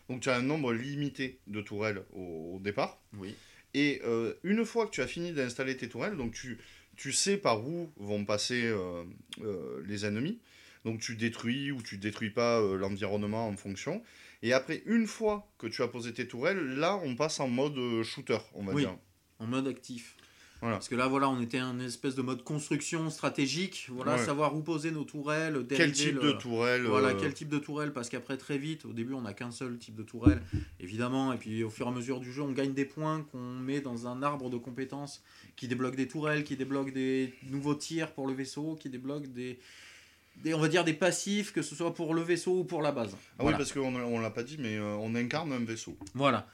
donc 0.07 0.21
tu 0.21 0.29
as 0.29 0.35
un 0.35 0.41
nombre 0.43 0.71
limité 0.71 1.39
de 1.47 1.61
tourelles 1.61 2.03
au, 2.13 2.53
au 2.55 2.59
départ. 2.59 3.01
Oui. 3.17 3.35
Et 3.73 4.01
euh, 4.05 4.35
une 4.43 4.63
fois 4.65 4.85
que 4.85 4.91
tu 4.91 5.01
as 5.01 5.07
fini 5.07 5.31
d'installer 5.33 5.75
tes 5.75 5.89
tourelles, 5.89 6.15
donc 6.15 6.31
tu, 6.33 6.59
tu 6.95 7.11
sais 7.11 7.37
par 7.37 7.67
où 7.67 7.91
vont 7.97 8.23
passer 8.23 8.65
euh, 8.67 9.03
euh, 9.41 9.83
les 9.87 10.05
ennemis. 10.05 10.39
Donc 10.85 10.99
tu 10.99 11.15
détruis 11.15 11.71
ou 11.71 11.81
tu 11.81 11.97
détruis 11.97 12.29
pas 12.29 12.61
l'environnement 12.77 13.47
en 13.47 13.57
fonction. 13.57 14.03
Et 14.43 14.53
après, 14.53 14.83
une 14.85 15.07
fois 15.07 15.49
que 15.57 15.65
tu 15.67 15.81
as 15.81 15.87
posé 15.87 16.13
tes 16.13 16.27
tourelles, 16.27 16.59
là 16.59 16.97
on 17.03 17.15
passe 17.15 17.39
en 17.39 17.47
mode 17.47 18.03
shooter, 18.03 18.37
on 18.53 18.63
va 18.63 18.73
Oui. 18.73 18.81
dire. 18.83 18.95
En 19.39 19.47
mode 19.47 19.67
actif. 19.67 20.15
Voilà. 20.63 20.77
Parce 20.77 20.87
que 20.87 20.95
là, 20.95 21.07
voilà, 21.07 21.29
on 21.29 21.41
était 21.41 21.59
en 21.61 21.77
espèce 21.79 22.15
de 22.15 22.21
mode 22.21 22.41
construction 22.43 23.09
stratégique. 23.09 23.87
Voilà, 23.91 24.13
Ouais. 24.15 24.25
savoir 24.25 24.55
où 24.55 24.61
poser 24.61 24.91
nos 24.91 25.03
tourelles, 25.03 25.55
Quel 25.67 25.91
dériver 25.91 25.91
type 25.93 26.15
le- 26.15 26.21
de 26.21 26.31
tourelle 26.31 26.83
Voilà, 26.83 27.09
euh, 27.09 27.17
quel 27.19 27.33
type 27.33 27.49
de 27.49 27.59
tourelle 27.59 27.91
Parce 27.91 28.07
qu'après, 28.07 28.37
très 28.37 28.57
vite, 28.57 28.85
au 28.85 28.93
début, 28.93 29.13
on 29.13 29.21
n'a 29.21 29.33
qu'un 29.33 29.51
seul 29.51 29.77
type 29.77 29.95
de 29.95 30.03
tourelle, 30.03 30.41
évidemment. 30.79 31.33
Et 31.33 31.37
puis, 31.37 31.63
au 31.63 31.69
fur 31.69 31.85
et 31.85 31.89
à 31.89 31.91
mesure 31.91 32.19
du 32.21 32.31
jeu, 32.31 32.41
on 32.41 32.51
gagne 32.53 32.73
des 32.73 32.85
points 32.85 33.23
qu'on 33.31 33.39
met 33.59 33.81
dans 33.81 34.07
un 34.07 34.23
arbre 34.23 34.49
de 34.49 34.57
compétences 34.57 35.21
qui 35.57 35.67
débloque 35.67 35.95
des 35.97 36.07
tourelles, 36.07 36.43
qui 36.45 36.55
débloque 36.55 36.93
des 36.93 37.33
nouveaux 37.49 37.75
tirs 37.75 38.11
pour 38.13 38.25
le 38.25 38.33
vaisseau, 38.33 38.75
qui 38.79 38.89
débloque 38.89 39.27
des, 39.27 39.59
des 40.37 40.53
on 40.53 40.59
va 40.59 40.67
dire, 40.67 40.83
des 40.83 40.93
passifs, 40.93 41.53
que 41.53 41.61
ce 41.61 41.73
soit 41.75 41.93
pour 41.93 42.13
le 42.13 42.21
vaisseau 42.21 42.59
ou 42.59 42.63
pour 42.65 42.81
la 42.81 42.91
base. 42.91 43.15
Ah 43.15 43.43
Voilà. 43.43 43.57
oui, 43.57 43.63
parce 43.63 43.71
qu'on 43.73 43.95
on 43.95 44.19
l'a 44.19 44.29
pas 44.29 44.43
dit, 44.43 44.57
mais 44.59 44.75
euh, 44.77 44.95
on 44.99 45.15
incarne 45.15 45.53
un 45.53 45.59
vaisseau. 45.63 45.95
Voilà. 46.15 46.45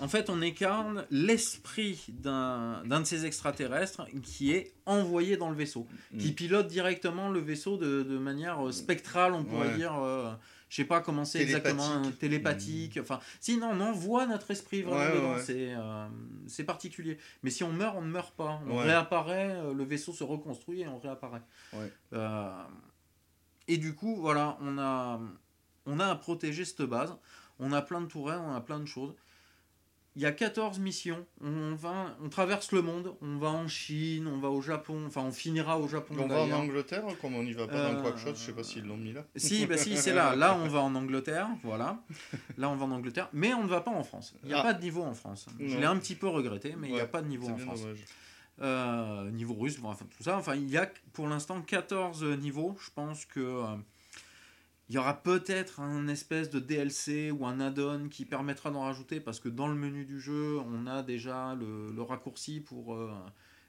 En 0.00 0.08
fait, 0.08 0.28
on 0.28 0.42
incarne 0.42 1.06
l'esprit 1.10 2.04
d'un 2.08 2.82
de 2.84 3.04
ces 3.04 3.24
extraterrestres 3.24 4.02
qui 4.22 4.52
est 4.52 4.72
envoyé 4.86 5.36
dans 5.36 5.50
le 5.50 5.56
vaisseau, 5.56 5.86
qui 6.18 6.30
Mm. 6.30 6.34
pilote 6.34 6.68
directement 6.68 7.30
le 7.30 7.40
vaisseau 7.40 7.76
de, 7.76 8.02
de 8.02 8.18
manière 8.18 8.66
euh, 8.66 8.72
spectrale, 8.72 9.32
on 9.32 9.44
pourrait 9.44 9.68
Ouais. 9.68 9.76
dire. 9.76 9.94
euh, 9.98 10.32
je 10.70 10.76
sais 10.76 10.84
pas 10.84 11.00
comment 11.00 11.24
c'est 11.24 11.40
exactement, 11.40 11.82
Télépathique. 12.02 12.12
euh, 12.14 12.18
télépathique. 12.20 12.98
Enfin, 13.00 13.20
si 13.40 13.56
non, 13.56 13.70
on 13.72 13.80
envoie 13.80 14.26
notre 14.26 14.50
esprit 14.50 14.82
vraiment 14.82 15.00
Ouais, 15.00 15.08
ouais, 15.08 15.14
dedans. 15.16 15.34
ouais. 15.36 15.42
C'est 15.42 15.72
euh, 15.74 16.06
c'est 16.46 16.64
particulier. 16.64 17.16
Mais 17.42 17.48
si 17.48 17.64
on 17.64 17.72
meurt, 17.72 17.96
on 17.96 18.02
ne 18.02 18.10
meurt 18.10 18.34
pas. 18.36 18.60
On 18.68 18.76
Ouais. 18.76 18.84
réapparaît, 18.84 19.56
le 19.74 19.84
vaisseau 19.84 20.12
se 20.12 20.24
reconstruit 20.24 20.82
et 20.82 20.88
on 20.88 20.98
réapparaît. 20.98 21.40
Euh, 22.12 22.50
et 23.68 23.78
du 23.78 23.94
coup, 23.94 24.16
voilà, 24.16 24.56
on 24.60 24.78
a, 24.78 25.20
on 25.86 26.00
a 26.00 26.06
à 26.06 26.16
protéger 26.16 26.64
cette 26.64 26.82
base. 26.82 27.14
On 27.60 27.72
a 27.72 27.82
plein 27.82 28.00
de 28.00 28.06
tourelles, 28.06 28.40
on 28.44 28.54
a 28.54 28.60
plein 28.60 28.78
de 28.80 28.86
choses. 28.86 29.14
Il 30.16 30.22
y 30.22 30.26
a 30.26 30.32
14 30.32 30.80
missions. 30.80 31.24
On, 31.40 31.76
va, 31.76 32.16
on 32.20 32.28
traverse 32.28 32.72
le 32.72 32.82
monde. 32.82 33.14
On 33.20 33.36
va 33.36 33.48
en 33.50 33.68
Chine, 33.68 34.26
on 34.26 34.38
va 34.38 34.48
au 34.48 34.60
Japon. 34.60 35.04
Enfin, 35.06 35.20
on 35.22 35.30
finira 35.30 35.78
au 35.78 35.86
Japon. 35.86 36.14
On 36.18 36.26
va 36.26 36.40
en. 36.40 36.50
Angleterre, 36.50 37.04
comme 37.20 37.34
on 37.36 37.44
n'y 37.44 37.52
va 37.52 37.68
pas 37.68 37.92
dans 37.92 37.98
Euh, 37.98 38.02
Quackshot, 38.02 38.30
je 38.34 38.40
sais 38.40 38.52
pas 38.52 38.64
s'ils 38.64 38.84
l'ont 38.84 38.96
mis 38.96 39.12
là. 39.12 39.24
Si, 39.36 39.64
bah 39.66 39.76
si, 39.76 39.96
c'est 39.96 40.12
là. 40.14 40.34
Là, 40.34 40.56
on 40.60 40.66
va 40.66 40.80
en 40.80 40.94
Angleterre. 40.96 41.48
Voilà. 41.62 42.02
Là, 42.56 42.68
on 42.68 42.74
va 42.74 42.86
en 42.86 42.90
Angleterre. 42.90 43.28
Mais 43.32 43.54
on 43.54 43.62
ne 43.62 43.68
va 43.68 43.80
pas 43.80 43.92
en 43.92 44.02
France. 44.02 44.34
Il 44.42 44.48
n'y 44.48 44.54
a 44.54 44.58
Ah. 44.60 44.62
pas 44.62 44.72
de 44.72 44.82
niveau 44.82 45.02
en 45.04 45.14
France. 45.14 45.46
Je 45.60 45.76
l'ai 45.76 45.84
un 45.84 45.96
petit 45.98 46.16
peu 46.16 46.26
regretté, 46.26 46.74
mais 46.76 46.88
il 46.88 46.94
n'y 46.94 47.00
a 47.00 47.06
pas 47.06 47.22
de 47.22 47.28
niveau 47.28 47.48
en 47.48 47.56
France. 47.58 47.82
dommage. 47.82 48.04
Euh, 48.60 49.30
niveau 49.30 49.54
russe, 49.54 49.78
bon, 49.78 49.88
enfin 49.90 50.04
tout 50.16 50.22
ça. 50.22 50.36
Enfin, 50.36 50.54
il 50.56 50.68
y 50.68 50.76
a 50.76 50.90
pour 51.12 51.28
l'instant 51.28 51.60
14 51.62 52.24
niveaux. 52.38 52.76
Je 52.80 52.90
pense 52.94 53.24
que 53.24 53.38
euh, 53.40 53.76
il 54.88 54.94
y 54.94 54.98
aura 54.98 55.22
peut-être 55.22 55.80
un 55.80 56.08
espèce 56.08 56.50
de 56.50 56.58
DLC 56.58 57.30
ou 57.30 57.46
un 57.46 57.60
add-on 57.60 58.08
qui 58.08 58.24
permettra 58.24 58.70
d'en 58.70 58.80
rajouter 58.82 59.20
parce 59.20 59.38
que 59.38 59.48
dans 59.48 59.68
le 59.68 59.74
menu 59.74 60.04
du 60.04 60.20
jeu, 60.20 60.58
on 60.58 60.86
a 60.86 61.02
déjà 61.02 61.54
le, 61.54 61.92
le 61.94 62.02
raccourci 62.02 62.60
pour 62.60 62.94
euh, 62.94 63.12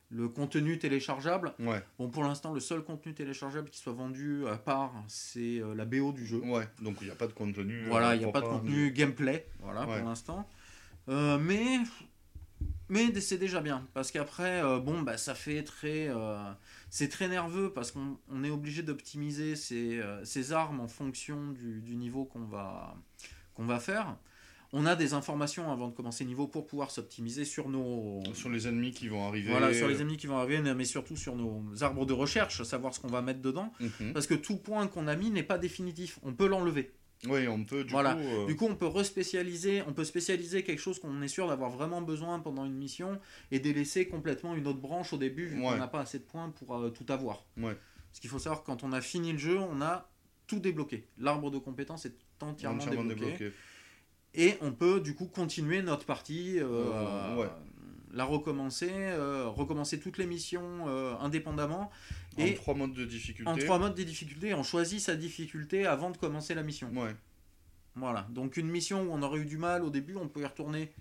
le 0.10 0.28
contenu 0.28 0.80
téléchargeable. 0.80 1.54
Ouais, 1.60 1.84
Bon, 2.00 2.10
pour 2.10 2.24
l'instant, 2.24 2.52
le 2.54 2.60
seul 2.60 2.82
contenu 2.82 3.14
téléchargeable 3.14 3.70
qui 3.70 3.78
soit 3.80 3.94
vendu 3.94 4.48
à 4.48 4.58
part, 4.58 4.94
c'est 5.08 5.62
la 5.76 5.86
BO 5.86 6.14
du 6.14 6.26
jeu. 6.26 6.40
ouais. 6.40 6.68
Donc 6.82 6.96
il 7.02 7.06
n'y 7.06 7.12
a 7.12 7.16
pas 7.16 7.28
de 7.28 7.34
contenu. 7.34 7.84
Voilà, 7.90 8.16
il 8.16 8.20
n'y 8.20 8.26
a 8.26 8.32
pas 8.32 8.42
de 8.42 8.48
contenu 8.48 8.92
gameplay, 8.92 9.46
voilà, 9.60 9.82
Ouais. 9.88 10.00
pour 10.00 10.08
l'instant. 10.10 10.48
Mais 11.08 11.78
mais 12.90 13.20
c'est 13.22 13.38
déjà 13.38 13.62
bien, 13.62 13.88
parce 13.94 14.12
qu'après, 14.12 14.64
euh, 14.64 14.80
bon, 14.80 15.02
bah, 15.02 15.18
ça 15.18 15.36
fait 15.36 15.64
très... 15.64 16.10
euh, 16.10 16.38
c'est 16.90 17.10
très 17.10 17.28
nerveux, 17.28 17.72
parce 17.72 17.92
qu'on 17.92 18.18
on 18.30 18.44
est 18.44 18.50
obligé 18.50 18.82
d'optimiser 18.82 19.56
ses, 19.56 20.00
euh, 20.00 20.24
ses 20.26 20.54
armes 20.54 20.80
en 20.80 20.88
fonction 20.88 21.52
du, 21.52 21.82
du 21.82 21.96
niveau 21.96 22.26
qu'on 22.26 22.46
va, 22.46 22.96
qu'on 23.54 23.66
va 23.66 23.80
faire. 23.80 24.18
On 24.72 24.86
a 24.86 24.96
des 24.96 25.14
informations 25.14 25.72
avant 25.72 25.88
de 25.88 25.96
commencer 25.96 26.24
le 26.24 26.28
niveau 26.28 26.48
pour 26.48 26.68
pouvoir 26.68 26.92
s'optimiser 26.92 27.44
sur 27.44 27.70
nos... 27.70 28.22
Sur 28.36 28.50
les 28.50 28.68
ennemis 28.68 28.92
qui 28.92 29.08
vont 29.08 29.28
arriver. 29.28 29.50
Voilà, 29.50 29.74
sur 29.74 29.88
les 29.88 30.02
ennemis 30.02 30.18
qui 30.18 30.28
vont 30.28 30.38
arriver, 30.38 30.62
mais 30.76 30.86
surtout 30.86 31.18
sur 31.18 31.36
nos 31.36 31.64
arbres 31.82 32.06
de 32.06 32.14
recherche, 32.14 32.62
savoir 32.62 32.94
ce 32.94 33.00
qu'on 33.00 33.08
va 33.08 33.24
mettre 33.24 33.42
dedans. 33.42 33.74
Mhm. 33.80 34.14
Parce 34.14 34.28
que 34.28 34.36
tout 34.36 34.58
point 34.58 34.88
qu'on 34.88 35.08
a 35.08 35.16
mis 35.16 35.32
n'est 35.32 35.42
pas 35.42 35.58
définitif, 35.58 36.20
on 36.22 36.34
peut 36.34 36.48
l'enlever. 36.48 36.94
Oui, 37.28 37.48
on 37.50 37.66
peut 37.66 37.84
du 37.84 37.92
Voilà. 37.92 38.14
coup. 38.14 38.20
euh, 38.22 38.46
Du 38.46 38.56
coup, 38.56 38.66
on 38.66 38.76
peut 38.76 38.88
respécialiser, 38.88 39.82
on 39.88 39.92
peut 39.94 40.06
spécialiser 40.06 40.64
quelque 40.64 40.80
chose 40.80 41.00
qu'on 41.00 41.22
est 41.22 41.28
sûr 41.28 41.48
d'avoir 41.50 41.70
vraiment 41.70 42.02
besoin 42.02 42.40
pendant 42.40 42.64
une 42.66 42.76
mission 42.76 43.20
et 43.52 43.60
délaisser 43.60 44.08
complètement 44.08 44.56
une 44.56 44.68
autre 44.68 44.80
branche 44.80 45.12
au 45.12 45.18
début 45.18 45.46
vu 45.48 45.60
qu'on 45.62 45.76
n'a 45.76 45.88
pas 45.88 46.00
assez 46.02 46.20
de 46.20 46.24
points 46.24 46.50
pour 46.50 46.76
euh, 46.78 46.90
tout 46.92 47.06
avoir. 47.12 47.44
Ouais. 47.58 47.76
Parce 48.10 48.20
qu'il 48.22 48.30
faut 48.30 48.40
savoir 48.40 48.62
que 48.62 48.66
quand 48.68 48.84
on 48.84 48.94
a 48.94 49.02
fini 49.02 49.34
le 49.34 49.38
jeu, 49.38 49.60
on 49.60 49.82
a 49.82 50.10
tout 50.48 50.60
débloqué. 50.60 51.08
L'arbre 51.18 51.52
de 51.52 51.58
compétences 51.58 52.06
est 52.06 52.16
entièrement, 52.42 52.78
entièrement 52.78 53.04
débloqué. 53.04 53.32
débloqué. 53.34 53.56
Et 54.36 54.54
on 54.62 54.72
peut 54.72 55.02
du 55.02 55.14
coup 55.16 55.26
continuer 55.26 55.82
notre 55.82 56.06
partie, 56.06 56.60
Euh, 56.60 57.36
ouais. 57.36 57.48
La 58.20 58.26
recommencer, 58.26 58.92
euh, 58.92 59.48
recommencer 59.48 59.98
toutes 59.98 60.18
les 60.18 60.26
missions 60.26 60.90
euh, 60.90 61.16
indépendamment. 61.22 61.90
En 62.38 62.44
Et 62.44 62.54
trois 62.54 62.74
modes 62.74 62.94
de 62.94 63.06
difficulté. 63.06 63.50
en 63.50 63.56
trois 63.56 63.80
modes 63.80 63.96
de 63.96 64.04
difficulté, 64.04 64.54
on 64.54 64.62
choisit 64.62 65.00
sa 65.00 65.16
difficulté 65.16 65.86
avant 65.86 66.12
de 66.12 66.18
commencer 66.18 66.54
la 66.54 66.62
mission. 66.62 66.92
Ouais. 66.94 67.16
Voilà, 67.96 68.28
donc 68.30 68.58
une 68.58 68.68
mission 68.68 69.04
où 69.04 69.14
on 69.14 69.22
aurait 69.22 69.40
eu 69.40 69.46
du 69.46 69.58
mal 69.58 69.84
au 69.86 69.90
début, 69.90 70.18
on 70.18 70.28
peut 70.28 70.42
y 70.42 70.46
retourner. 70.46 70.92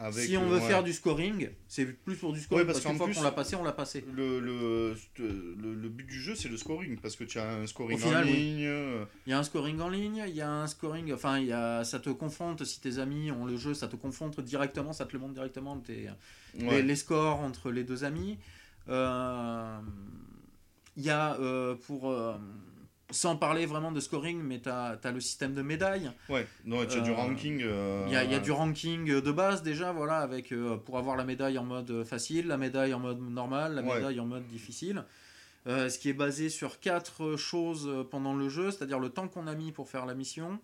Avec, 0.00 0.26
si 0.26 0.36
on 0.36 0.44
euh, 0.44 0.46
veut 0.46 0.58
ouais. 0.60 0.68
faire 0.68 0.84
du 0.84 0.92
scoring, 0.92 1.50
c'est 1.66 1.84
plus 1.84 2.14
pour 2.16 2.32
du 2.32 2.40
scoring 2.40 2.60
Ouais, 2.62 2.66
parce 2.72 2.80
parce, 2.80 2.96
qu'une 2.96 3.04
fois 3.04 3.12
qu'on 3.12 3.22
l'a 3.22 3.32
passé, 3.32 3.56
on 3.56 3.64
l'a 3.64 3.72
passé. 3.72 4.04
Le, 4.14 4.38
le, 4.38 4.94
le, 5.18 5.74
le 5.74 5.88
but 5.88 6.06
du 6.06 6.20
jeu, 6.20 6.36
c'est 6.36 6.48
le 6.48 6.56
scoring, 6.56 6.96
parce 7.00 7.16
que 7.16 7.24
tu 7.24 7.38
as 7.40 7.50
un 7.50 7.66
scoring 7.66 7.96
Au 7.98 8.00
final, 8.00 8.22
en 8.24 8.30
ligne. 8.30 8.64
euh, 8.64 9.04
Il 9.26 9.30
y 9.30 9.32
a 9.32 9.38
un 9.40 9.42
scoring 9.42 9.80
en 9.80 9.88
ligne, 9.88 10.22
il 10.28 10.34
y 10.36 10.40
a 10.40 10.48
un 10.48 10.68
scoring, 10.68 11.12
enfin, 11.12 11.40
il 11.40 11.46
y 11.46 11.52
a, 11.52 11.82
ça 11.82 11.98
te 11.98 12.10
confronte, 12.10 12.64
si 12.64 12.80
tes 12.80 13.00
amis 13.00 13.32
ont 13.32 13.44
le 13.44 13.56
jeu, 13.56 13.74
ça 13.74 13.88
te 13.88 13.96
confronte 13.96 14.40
directement, 14.40 14.92
ça 14.92 15.04
te 15.04 15.14
le 15.14 15.18
montre 15.18 15.34
directement, 15.34 15.76
tes, 15.78 16.08
ouais. 16.60 16.76
les, 16.76 16.82
les 16.82 16.96
scores 16.96 17.40
entre 17.40 17.72
les 17.72 17.82
deux 17.82 18.04
amis. 18.04 18.38
Euh, 18.88 19.78
Il 20.96 21.04
y 21.04 21.10
a 21.10 21.34
euh, 21.40 21.74
pour, 21.86 22.10
euh, 22.10 22.34
sans 23.10 23.36
parler 23.36 23.66
vraiment 23.66 23.92
de 23.92 24.00
scoring, 24.00 24.40
mais 24.42 24.60
tu 24.60 24.68
as, 24.68 24.98
le 25.04 25.20
système 25.20 25.54
de 25.54 25.62
médailles. 25.62 26.10
Ouais, 26.28 26.46
non, 26.64 26.84
tu 26.86 26.98
as 26.98 27.00
du 27.00 27.10
ranking. 27.10 27.60
Il 27.60 28.12
y, 28.12 28.16
a, 28.16 28.24
y, 28.24 28.34
a 28.34 28.38
du 28.38 28.50
ranking 28.50 29.20
de 29.20 29.32
base 29.32 29.62
déjà, 29.62 29.92
voilà, 29.92 30.18
avec 30.18 30.52
pour 30.84 30.98
avoir 30.98 31.16
la 31.16 31.24
médaille 31.24 31.58
en 31.58 31.64
mode 31.64 32.04
facile, 32.04 32.48
la 32.48 32.58
médaille 32.58 32.94
en 32.94 33.00
mode 33.00 33.20
normal, 33.20 33.74
la 33.74 33.82
médaille 33.82 34.20
en 34.20 34.26
mode 34.26 34.46
difficile. 34.46 35.04
ce 35.66 35.98
qui 35.98 36.10
est 36.10 36.14
basé 36.14 36.48
sur 36.48 36.80
quatre 36.80 37.36
choses 37.36 38.06
pendant 38.10 38.34
le 38.34 38.48
jeu, 38.48 38.70
c'est-à-dire 38.70 38.98
le 38.98 39.08
temps 39.08 39.28
qu'on 39.28 39.46
a 39.46 39.54
mis 39.54 39.72
pour 39.72 39.88
faire 39.88 40.06
la 40.06 40.14
mission. 40.14 40.58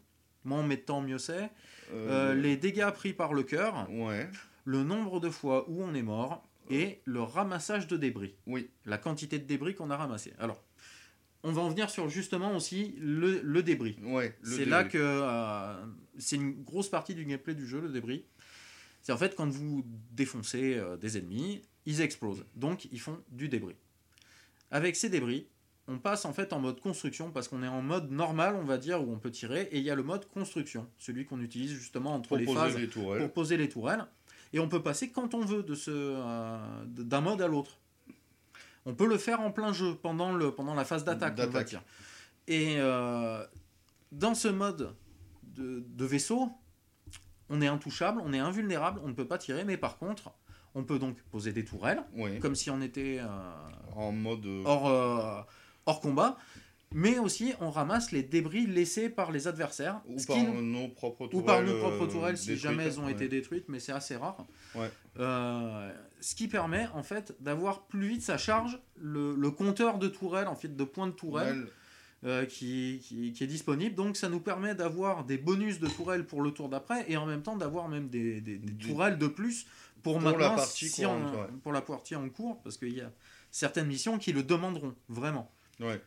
Moins 0.45 0.61
on 0.61 0.65
met 0.65 0.77
de 0.77 0.83
temps, 0.83 1.01
mieux 1.01 1.19
c'est. 1.19 1.51
les 1.93 2.57
dégâts 2.57 2.91
pris 2.91 3.15
par 3.15 3.33
le 3.33 3.43
cœur. 3.43 3.87
Ouais. 3.91 4.29
Le 4.67 4.83
nombre 4.83 5.21
de 5.21 5.31
fois 5.31 5.69
où 5.69 5.83
on 5.83 5.95
est 5.95 6.03
mort 6.03 6.43
et 6.71 7.01
le 7.05 7.23
ramassage 7.23 7.87
de 7.87 7.97
débris. 7.97 8.35
Oui. 8.47 8.71
La 8.85 8.99
quantité 8.99 9.39
de 9.39 9.45
débris 9.45 9.75
qu'on 9.75 9.91
a 9.91 9.97
ramassé. 9.97 10.33
Alors, 10.39 10.63
on 11.45 11.53
va 11.53 11.63
en 11.63 11.69
venir 11.69 11.91
sur 11.91 12.09
justement 12.09 12.57
aussi 12.57 12.97
le, 12.99 13.63
débris. 13.63 13.97
Ouais, 14.03 14.37
c'est 14.43 14.65
là 14.65 14.83
que 14.83 14.99
euh, 14.99 15.75
c'est 16.19 16.37
une 16.37 16.65
grosse 16.65 16.89
partie 16.89 17.15
du 17.15 17.25
gameplay 17.25 17.55
du 17.55 17.67
jeu, 17.67 17.81
le 17.81 17.91
débris. 17.91 18.25
C'est 19.03 19.13
en 19.13 19.19
fait 19.19 19.37
quand 19.37 19.49
vous 19.49 19.85
défoncez 20.11 20.75
euh, 20.75 20.97
des 20.97 21.19
ennemis, 21.19 21.63
ils 21.85 22.01
explosent. 22.01 22.45
Donc 22.57 22.87
ils 22.91 23.01
font 23.01 23.23
du 23.31 23.49
débris. 23.49 23.77
Avec 24.71 24.97
ces 24.97 25.11
débris, 25.11 25.47
on 25.87 25.99
passe 25.99 26.25
en 26.25 26.33
fait 26.33 26.53
en 26.55 26.59
mode 26.59 26.81
construction 26.81 27.31
parce 27.31 27.47
qu'on 27.47 27.63
est 27.63 27.69
en 27.69 27.83
mode 27.83 28.11
normal, 28.11 28.57
on 28.57 28.65
va 28.65 28.79
dire, 28.79 29.07
où 29.07 29.13
on 29.13 29.19
peut 29.19 29.31
tirer, 29.31 29.69
et 29.71 29.79
il 29.79 29.85
y 29.85 29.91
a 29.91 29.95
le 29.95 30.03
mode 30.03 30.27
construction, 30.31 30.89
celui 30.99 31.27
qu'on 31.27 31.41
utilise 31.41 31.73
justement 31.73 32.15
entre 32.15 32.39
les 32.39 32.47
phases 32.47 32.77
pour 32.91 33.33
poser 33.33 33.59
les 33.59 33.69
tourelles 33.69 34.07
et 34.55 34.61
on 34.61 34.69
peut 34.69 34.83
passer 34.83 35.11
quand 35.11 35.35
on 35.35 35.45
veut 35.45 35.65
de 35.65 35.75
ce 35.75 35.91
euh, 35.93 36.85
d'un 36.87 37.21
mode 37.21 37.43
à 37.43 37.49
l'autre. 37.49 37.81
On 38.87 38.95
peut 38.95 39.07
le 39.07 39.19
faire 39.19 39.41
en 39.41 39.51
plein 39.51 39.73
jeu 39.73 39.95
pendant, 39.95 40.33
le, 40.33 40.51
pendant 40.51 40.75
la 40.75 40.85
phase 40.85 41.05
d'attaque, 41.05 41.35
Et 42.47 42.77
euh, 42.79 43.45
dans 44.13 44.35
ce 44.35 44.49
mode 44.49 44.95
de, 45.43 46.05
vaisseau, 46.05 46.51
on 47.49 47.61
est 47.63 47.67
intouchable, 47.67 48.21
on 48.25 48.33
est 48.33 48.39
invulnérable, 48.39 49.01
on 49.05 49.09
ne 49.09 49.15
peut 49.15 49.27
pas 49.27 49.39
tirer, 49.39 49.65
mais 49.65 49.77
par 49.77 49.99
contre, 49.99 50.33
on 50.75 50.85
peut 50.85 50.99
donc 50.99 51.17
poser 51.31 51.53
des 51.53 51.65
tourelles, 51.65 52.03
comme 52.41 52.55
si 52.55 52.71
on 52.71 52.81
était 52.81 53.19
euh, 53.21 53.27
en 53.95 54.13
mode 54.13 54.47
hors, 54.65 55.47
hors 55.87 56.01
combat 56.01 56.37
mais 56.95 57.19
aussi 57.19 57.53
on 57.61 57.71
ramasse 57.71 58.13
les 58.13 58.23
débris 58.23 58.67
laissés 58.67 59.11
par 59.11 59.33
les 59.33 59.49
adversaires. 59.49 60.01
Ou 60.07 60.17
par 60.25 60.39
nos 60.39 60.89
propres 60.89 61.27
tourelles. 61.27 61.43
Ou 61.43 61.47
par 61.47 61.63
nos 61.63 61.79
propres 61.79 62.07
tourelles 62.07 62.39
si 62.39 62.57
jamais 62.57 62.85
elles 62.85 63.01
ont 63.01 63.09
été 63.09 63.29
détruites, 63.29 63.69
mais 63.69 63.81
c'est 63.81 63.93
assez 63.93 64.17
rare. 64.17 64.47
Euh, 65.19 65.93
ce 66.21 66.35
qui 66.35 66.49
permet 66.49 66.89
en 66.95 67.03
fait 67.03 67.35
d'avoir 67.41 67.83
plus 67.87 68.07
vite 68.07 68.23
sa 68.23 68.39
charge, 68.39 68.81
le, 68.97 69.51
compteur 69.51 69.99
de 69.99 70.09
tourelles, 70.09 70.47
en 70.47 70.55
fait 70.55 70.75
de 70.75 70.85
points 70.85 71.09
de 71.09 71.13
tourelles. 71.13 71.67
Euh, 72.27 72.47
qui, 72.47 73.03
qui, 73.03 73.45
est 73.45 73.47
disponible. 73.47 73.95
Donc 73.95 74.17
ça 74.17 74.31
nous 74.31 74.41
permet 74.41 74.75
d'avoir 74.75 75.27
des 75.27 75.37
bonus 75.37 75.79
de 75.79 75.87
tourelles 75.89 76.25
pour 76.25 76.41
le 76.41 76.53
tour 76.53 76.71
d'après 76.71 77.05
et 77.07 77.19
en 77.19 77.27
même 77.27 77.43
temps 77.43 77.55
d'avoir 77.55 77.87
même 77.87 78.09
des, 78.09 78.41
des, 78.41 78.59
tourelles 78.79 79.19
de 79.19 79.27
plus 79.27 79.67
pour, 80.03 80.21
pour 80.21 80.31
la 80.31 80.49
partie 80.49 80.89
si 80.89 81.05
pour 81.63 81.73
la 81.75 81.83
partie 81.83 82.17
en 82.17 82.27
cours 82.31 82.63
parce 82.63 82.79
qu'il 82.79 82.97
y 82.97 83.03
a 83.03 83.13
certaines 83.51 83.89
missions 83.89 84.17
qui 84.17 84.33
le 84.33 84.43
demanderont 84.43 84.95
vraiment. 85.11 85.53
Ouais 85.81 86.01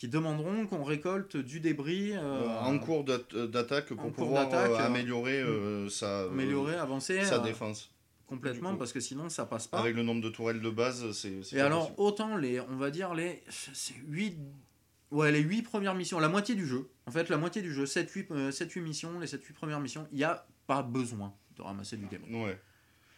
qui 0.00 0.08
demanderont 0.08 0.66
qu'on 0.66 0.82
récolte 0.82 1.36
du 1.36 1.60
débris 1.60 2.12
euh, 2.14 2.48
en 2.60 2.78
cours 2.78 3.04
d'attaque 3.04 3.92
pour 3.92 4.10
pouvoir 4.12 4.48
euh, 4.50 4.78
améliorer 4.78 5.42
euh, 5.42 5.90
sa 5.90 6.22
améliorer 6.22 6.74
avancer 6.76 7.22
sa 7.22 7.38
défense. 7.38 7.90
complètement 8.26 8.76
parce 8.76 8.94
que 8.94 9.00
sinon 9.00 9.28
ça 9.28 9.44
passe 9.44 9.66
pas. 9.66 9.78
avec 9.78 9.94
le 9.94 10.02
nombre 10.02 10.22
de 10.22 10.30
tourelles 10.30 10.62
de 10.62 10.70
base 10.70 11.12
c'est 11.12 11.54
et 11.54 11.60
alors 11.60 11.92
autant 11.98 12.38
les 12.38 12.62
on 12.62 12.76
va 12.76 12.90
dire 12.90 13.12
les 13.12 13.42
8 14.08 14.38
ouais 15.10 15.32
les 15.32 15.40
8 15.40 15.62
premières 15.64 15.94
missions 15.94 16.18
la 16.18 16.30
moitié 16.30 16.54
du 16.54 16.66
jeu 16.66 16.88
en 17.06 17.10
fait 17.10 17.28
la 17.28 17.36
moitié 17.36 17.60
du 17.60 17.70
jeu 17.70 17.84
7 17.84 18.10
8 18.10 18.52
7 18.52 18.72
8 18.72 18.80
missions 18.80 19.20
les 19.20 19.26
7 19.26 19.44
8 19.44 19.52
premières 19.52 19.80
missions 19.80 20.08
il 20.12 20.18
y 20.18 20.24
a 20.24 20.46
pas 20.66 20.82
besoin 20.82 21.34
de 21.58 21.62
ramasser 21.62 21.98
du 21.98 22.06
débris. 22.06 22.34
Ouais. 22.34 22.58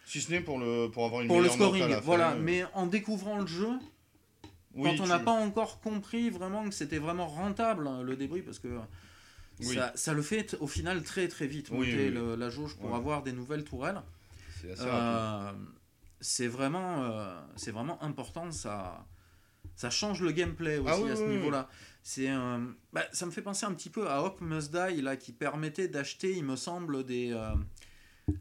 Si 0.04 0.20
ce 0.20 0.32
n'est 0.32 0.40
pour 0.40 0.58
le 0.58 0.88
pour 0.88 1.04
avoir 1.04 1.22
une 1.22 1.28
pour 1.28 1.40
le 1.40 1.48
scoring 1.48 1.94
voilà. 2.02 2.34
mais 2.34 2.64
en 2.74 2.86
découvrant 2.86 3.38
le 3.38 3.46
jeu 3.46 3.70
quand 4.74 5.00
on 5.00 5.06
n'a 5.06 5.18
pas 5.18 5.32
encore 5.32 5.80
compris 5.80 6.30
vraiment 6.30 6.64
que 6.68 6.74
c'était 6.74 6.98
vraiment 6.98 7.26
rentable 7.26 7.86
hein, 7.86 8.02
le 8.02 8.16
débris, 8.16 8.42
parce 8.42 8.58
que 8.58 8.78
ça, 9.94 10.12
le 10.12 10.22
fait 10.22 10.56
au 10.60 10.66
final 10.66 11.02
très 11.02 11.28
très 11.28 11.46
vite, 11.46 11.70
monter 11.70 12.10
la 12.10 12.50
jauge 12.50 12.76
pour 12.76 12.94
avoir 12.94 13.22
des 13.22 13.32
nouvelles 13.32 13.64
tourelles. 13.64 14.02
C'est 16.20 16.46
euh, 16.46 16.48
vraiment, 16.48 17.04
euh, 17.04 17.40
vraiment 17.68 18.02
important, 18.02 18.52
ça, 18.52 19.04
ça 19.74 19.90
change 19.90 20.22
le 20.22 20.30
gameplay 20.30 20.78
aussi 20.78 21.02
ah 21.08 21.12
à 21.12 21.16
ce 21.16 21.24
niveau-là. 21.24 21.68
C'est 22.04 22.28
bah, 22.92 23.02
ça 23.12 23.26
me 23.26 23.30
fait 23.30 23.42
penser 23.42 23.66
un 23.66 23.72
petit 23.74 23.90
peu 23.90 24.08
à 24.08 24.18
Hawk 24.18 24.40
Must 24.40 24.72
Die, 24.72 25.02
là, 25.02 25.16
qui 25.16 25.32
permettait 25.32 25.88
d'acheter, 25.88 26.32
il 26.36 26.44
me 26.44 26.56
semble, 26.56 27.04
des... 27.04 27.36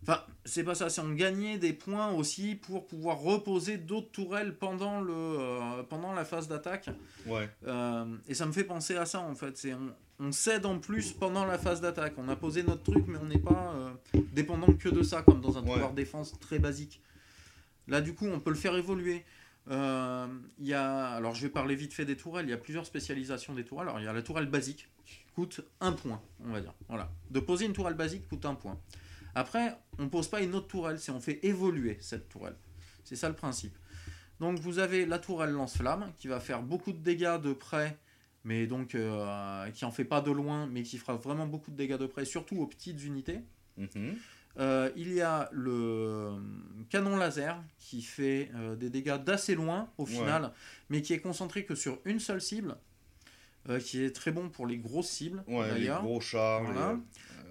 Enfin, 0.04 0.22
c'est 0.46 0.64
pas 0.64 0.76
ça, 0.76 0.90
c'est 0.90 1.02
on 1.02 1.12
gagnait 1.12 1.58
des 1.58 1.74
points 1.74 2.12
aussi 2.12 2.56
pour 2.56 2.88
pouvoir 2.88 3.20
reposer 3.20 3.78
d'autres 3.78 4.12
tourelles 4.12 4.56
pendant, 4.56 5.02
le, 5.02 5.14
euh, 5.14 5.84
pendant 5.84 6.14
la 6.14 6.26
phase 6.26 6.48
d'attaque. 6.48 6.90
Ouais. 7.26 7.50
Euh, 7.68 8.06
et 8.28 8.34
ça 8.34 8.46
me 8.46 8.52
fait 8.52 8.64
penser 8.64 8.96
à 8.96 9.06
ça 9.06 9.20
en 9.20 9.36
fait. 9.36 9.58
C'est 9.58 9.74
on, 9.74 9.94
on 10.20 10.32
cède 10.32 10.66
en 10.66 10.80
plus 10.80 11.14
pendant 11.14 11.46
la 11.46 11.58
phase 11.58 11.82
d'attaque. 11.82 12.14
On 12.18 12.30
a 12.30 12.36
posé 12.36 12.64
notre 12.64 12.84
truc, 12.84 13.06
mais 13.08 13.18
on 13.18 13.26
n'est 13.26 13.40
pas 13.40 13.74
euh, 13.76 14.22
dépendant 14.34 14.72
que 14.74 14.90
de 14.90 15.04
ça, 15.04 15.22
comme 15.22 15.42
dans 15.42 15.58
un 15.58 15.64
pouvoir 15.64 15.94
défense 15.94 16.40
très 16.40 16.60
basique. 16.60 17.02
Là, 17.88 18.02
du 18.02 18.14
coup, 18.14 18.28
on 18.28 18.40
peut 18.40 18.52
le 18.52 18.56
faire 18.56 18.76
évoluer. 18.76 19.26
Il 19.68 20.68
y 20.68 20.74
a, 20.74 21.08
alors, 21.10 21.34
je 21.34 21.42
vais 21.44 21.50
parler 21.50 21.76
vite 21.76 21.94
fait 21.94 22.06
des 22.06 22.18
tourelles. 22.18 22.46
Il 22.46 22.52
y 22.52 22.54
a 22.54 22.58
plusieurs 22.58 22.86
spécialisations 22.86 23.54
des 23.54 23.64
tourelles. 23.64 23.88
Alors, 23.88 24.00
il 24.00 24.06
y 24.06 24.08
a 24.08 24.14
la 24.14 24.22
tourelle 24.22 24.48
basique 24.48 24.90
qui 25.06 25.18
coûte 25.34 25.62
un 25.80 25.92
point, 25.94 26.22
on 26.46 26.52
va 26.52 26.62
dire. 26.62 26.74
Voilà. 26.88 27.10
De 27.32 27.40
poser 27.40 27.66
une 27.66 27.74
tourelle 27.74 27.96
basique 27.96 28.28
coûte 28.28 28.46
un 28.46 28.56
point. 28.56 28.78
Après, 29.36 29.78
on 29.98 30.04
ne 30.04 30.10
pose 30.10 30.28
pas 30.28 30.42
une 30.42 30.56
autre 30.56 30.68
tourelle, 30.68 31.00
c'est 31.00 31.12
on 31.12 31.22
fait 31.22 31.40
évoluer 31.46 31.98
cette 32.02 32.30
tourelle. 32.30 32.56
C'est 33.04 33.16
ça 33.16 33.30
le 33.30 33.36
principe. 33.36 33.76
Donc 34.42 34.60
vous 34.60 34.80
avez 34.80 35.06
la 35.06 35.20
tourelle 35.20 35.52
lance-flamme 35.52 36.12
qui 36.18 36.28
va 36.28 36.40
faire 36.40 36.64
beaucoup 36.64 36.92
de 36.92 36.98
dégâts 36.98 37.40
de 37.40 37.54
près, 37.54 38.00
mais 38.44 38.66
donc 38.66 38.96
euh, 38.96 39.70
qui 39.70 39.86
en 39.86 39.92
fait 39.92 40.04
pas 40.04 40.20
de 40.20 40.32
loin, 40.32 40.68
mais 40.68 40.82
qui 40.82 40.98
fera 40.98 41.16
vraiment 41.16 41.46
beaucoup 41.46 41.70
de 41.70 41.76
dégâts 41.76 41.98
de 41.98 42.08
près, 42.08 42.26
surtout 42.26 42.58
aux 42.58 42.66
petites 42.66 43.04
unités. 43.04 43.42
Mhm. 43.78 44.16
Euh, 44.60 44.90
il 44.98 45.14
y 45.14 45.22
a 45.22 45.48
le 45.54 46.34
canon 46.90 47.18
laser 47.18 47.64
qui 47.78 48.02
fait 48.02 48.52
euh, 48.56 48.76
des 48.76 48.90
dégâts 48.90 49.18
d'assez 49.18 49.56
loin 49.56 49.90
au 49.98 50.08
final, 50.08 50.52
mais 50.90 51.02
qui 51.04 51.14
est 51.14 51.20
concentré 51.20 51.64
que 51.64 51.76
sur 51.76 52.00
une 52.04 52.20
seule 52.20 52.42
cible, 52.42 52.76
qui 53.86 54.04
est 54.04 54.12
très 54.12 54.32
bon 54.32 54.50
pour 54.50 54.66
les 54.66 54.78
grosses 54.80 55.10
cibles. 55.10 55.44
Ouais, 55.48 55.78
les 55.78 55.88
gros 55.88 56.20
chars. 56.20 56.64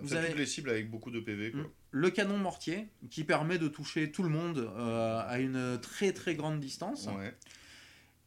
Vous 0.03 0.15
avez 0.15 0.29
toutes 0.29 0.39
les 0.39 0.47
cibles 0.47 0.71
avec 0.71 0.91
beaucoup 0.91 1.11
de 1.11 1.21
PV. 1.21 1.53
Quoi. 1.53 1.63
Le 1.91 2.11
canon 2.11 2.39
mortier 2.39 2.89
qui 3.11 3.25
permet 3.25 3.59
de 3.59 3.69
toucher 3.69 4.11
tout 4.11 4.23
le 4.23 4.29
monde 4.29 4.59
euh, 4.59 5.23
à 5.27 5.39
une 5.39 5.79
très 5.81 6.13
très 6.13 6.35
grande 6.35 6.61
distance. 6.61 7.09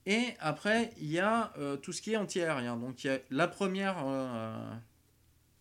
Et 0.05 0.33
après, 0.39 0.91
il 0.99 1.09
y 1.09 1.19
a 1.19 1.53
euh, 1.57 1.77
tout 1.77 1.93
ce 1.93 2.01
qui 2.01 2.11
est 2.11 2.17
anti-aérien. 2.17 2.75
Donc 2.75 3.03
il 3.03 3.07
y 3.07 3.09
a 3.09 3.19
la 3.29 3.47
première 3.47 4.03
euh, 4.05 4.73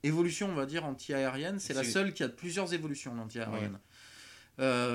évolution, 0.02 0.48
on 0.50 0.54
va 0.54 0.66
dire, 0.66 0.84
anti-aérienne. 0.84 1.60
C'est 1.60 1.74
la 1.74 1.84
seule 1.84 2.12
qui 2.12 2.24
a 2.24 2.28
plusieurs 2.28 2.74
évolutions, 2.74 3.14
l'anti-aérienne. 3.14 3.78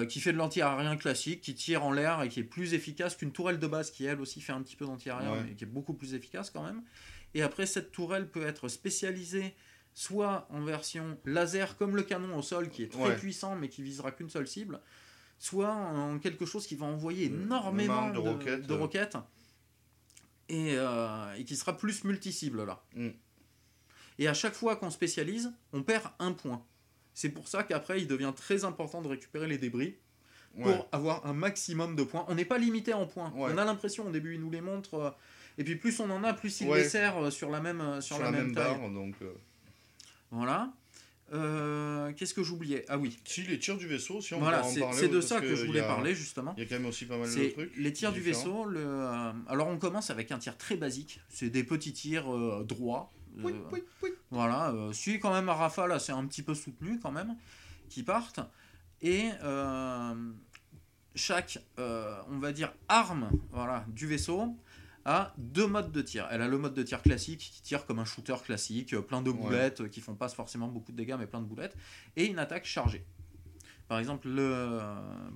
qui 0.10 0.20
fait 0.20 0.34
de 0.34 0.38
l'anti-aérien 0.38 0.98
classique, 0.98 1.42
qui 1.42 1.56
tire 1.56 1.86
en 1.86 1.94
l'air 1.94 2.22
et 2.24 2.30
qui 2.30 2.42
est 2.42 2.44
plus 2.44 2.74
efficace 2.74 3.16
qu'une 3.16 3.32
tourelle 3.32 3.60
de 3.60 3.68
base 3.68 3.90
qui 3.92 4.06
elle 4.06 4.20
aussi 4.20 4.42
fait 4.42 4.54
un 4.54 4.62
petit 4.62 4.76
peu 4.76 4.86
d'anti-aérien, 4.86 5.44
mais 5.48 5.56
qui 5.56 5.64
est 5.64 5.68
beaucoup 5.68 5.94
plus 5.94 6.14
efficace 6.14 6.50
quand 6.50 6.64
même. 6.64 6.84
Et 7.34 7.42
après, 7.42 7.66
cette 7.66 7.92
tourelle 7.92 8.30
peut 8.30 8.46
être 8.46 8.68
spécialisée 8.68 9.56
soit 9.98 10.48
en 10.52 10.62
version 10.62 11.18
laser 11.26 11.76
comme 11.76 11.96
le 11.96 12.04
canon 12.04 12.38
au 12.38 12.44
sol 12.44 12.70
qui 12.70 12.84
est 12.84 12.92
très 12.92 13.16
puissant 13.16 13.56
mais 13.56 13.68
qui 13.68 13.82
visera 13.82 14.12
qu'une 14.12 14.30
seule 14.30 14.48
cible, 14.48 14.80
soit 15.40 15.74
en 15.74 16.20
quelque 16.20 16.46
chose 16.46 16.68
qui 16.68 16.76
va 16.76 16.86
envoyer 16.86 17.26
énormément 17.26 18.12
de, 18.12 18.20
roquettes, 18.20 19.18
euh, 20.52 21.34
et, 21.34 21.44
qui 21.46 21.56
sera 21.56 21.76
plus 21.76 22.04
multi-cible 22.04 22.64
là. 22.64 22.84
Mm. 22.94 23.08
Et 24.20 24.28
à 24.28 24.36
chaque 24.36 24.54
fois 24.54 24.76
qu'on 24.76 24.92
spécialise, 24.92 25.52
on 25.74 25.82
perd 25.82 26.12
un 26.20 26.32
point. 26.32 26.64
C'est 27.16 27.30
pour 27.30 27.48
ça 27.48 27.64
qu'après 27.64 28.00
il 28.00 28.08
devient 28.08 28.34
très 28.36 28.66
important 28.66 29.02
de 29.02 29.08
récupérer 29.08 29.48
les 29.48 29.58
débris 29.58 29.96
pour 30.62 30.88
avoir 30.92 31.26
un 31.26 31.34
maximum 31.34 31.96
de 31.96 32.04
points. 32.04 32.24
On 32.28 32.36
n'est 32.36 32.46
pas 32.46 32.60
limité 32.60 32.94
en 32.94 33.08
points. 33.08 33.34
On 33.36 33.58
a 33.58 33.66
l'impression 33.66 34.06
au 34.06 34.12
début 34.12 34.36
il 34.36 34.42
nous 34.42 34.52
les 34.52 34.62
montre. 34.62 34.94
Euh, 34.94 35.10
et 35.58 35.64
puis 35.64 35.76
plus 35.76 36.00
on 36.00 36.10
en 36.12 36.24
a, 36.24 36.36
plus 36.36 36.62
il 36.62 36.72
les 36.72 36.88
sert 36.88 37.18
euh, 37.18 37.32
sur 37.32 37.50
la 37.50 37.62
même, 37.62 38.00
sur, 38.00 38.20
la, 38.20 38.30
même, 38.30 38.54
barre. 38.54 38.92
Donc, 38.92 39.16
voilà. 40.32 40.74
Euh, 41.34 42.14
qu'est-ce 42.14 42.34
que 42.34 42.44
j'oubliais? 42.44 42.86
Ah 42.88 42.98
oui. 42.98 43.18
Si, 43.26 43.44
les 43.44 43.60
tirs 43.60 43.78
du 43.78 43.88
vaisseau, 43.88 44.22
si 44.22 44.34
on 44.34 44.40
voilà, 44.40 44.66
en 44.66 44.74
parler. 44.74 44.98
C'est 44.98 45.10
de 45.10 45.20
ça 45.20 45.42
que, 45.42 45.56
je 45.56 45.66
voulais 45.66 45.82
parler, 45.82 46.16
justement. 46.16 46.54
Il 46.58 46.64
y 46.64 46.66
a 46.66 46.70
quand 46.70 46.76
même 46.76 46.86
aussi 46.86 47.06
pas 47.06 47.18
mal 47.18 47.30
de 47.30 47.50
trucs. 47.50 47.76
Les 47.76 47.92
tirs 47.92 48.14
du 48.14 48.22
vaisseau, 48.22 48.66
le, 48.66 48.80
euh, 48.80 49.32
alors 49.48 49.68
on 49.68 49.78
commence 49.78 50.10
avec 50.10 50.32
un 50.32 50.40
tir 50.40 50.58
très 50.58 50.78
basique. 50.78 51.20
C'est 51.30 51.50
des 51.50 51.64
petits 51.64 51.94
tirs 51.94 52.34
euh, 52.34 52.64
droits. 52.64 53.12
Oui, 53.44 53.54
oui, 53.72 53.84
oui. 54.02 54.10
Voilà. 54.32 54.74
celui 54.94 55.20
quand 55.20 55.32
même 55.32 55.48
à 55.50 55.54
rafale, 55.54 56.00
c'est 56.00 56.12
un 56.12 56.26
petit 56.26 56.42
peu 56.42 56.56
soutenu 56.56 57.00
quand 57.00 57.12
même, 57.12 57.36
qui 57.90 58.04
partent. 58.04 58.40
Et 59.02 59.30
chaque, 61.14 61.60
on 61.78 62.40
va 62.40 62.52
dire, 62.54 62.74
arme 62.88 63.30
voilà, 63.52 63.86
du 63.90 64.08
vaisseau 64.08 64.56
a 65.08 65.34
deux 65.38 65.66
modes 65.68 65.92
de 65.92 66.02
tir. 66.02 66.28
Elle 66.30 66.42
a 66.42 66.48
le 66.48 66.58
mode 66.58 66.74
de 66.74 66.84
tir 66.84 67.02
classique 67.02 67.40
qui 67.40 67.62
tire 67.62 67.86
comme 67.86 67.98
un 68.00 68.06
shooter 68.06 68.36
classique, 68.44 68.94
euh, 68.94 69.02
plein 69.02 69.22
de 69.22 69.32
boulettes 69.32 69.82
euh, 69.82 69.88
qui 69.88 70.02
font 70.02 70.16
pas 70.16 70.28
forcément 70.30 70.68
beaucoup 70.68 70.92
de 70.92 70.98
dégâts 70.98 71.16
mais 71.18 71.26
plein 71.28 71.40
de 71.42 71.46
boulettes, 71.48 71.76
et 72.16 72.26
une 72.26 72.38
attaque 72.40 72.66
chargée. 72.66 73.06
Par 73.88 74.00
exemple, 74.00 74.28
le, 74.28 74.82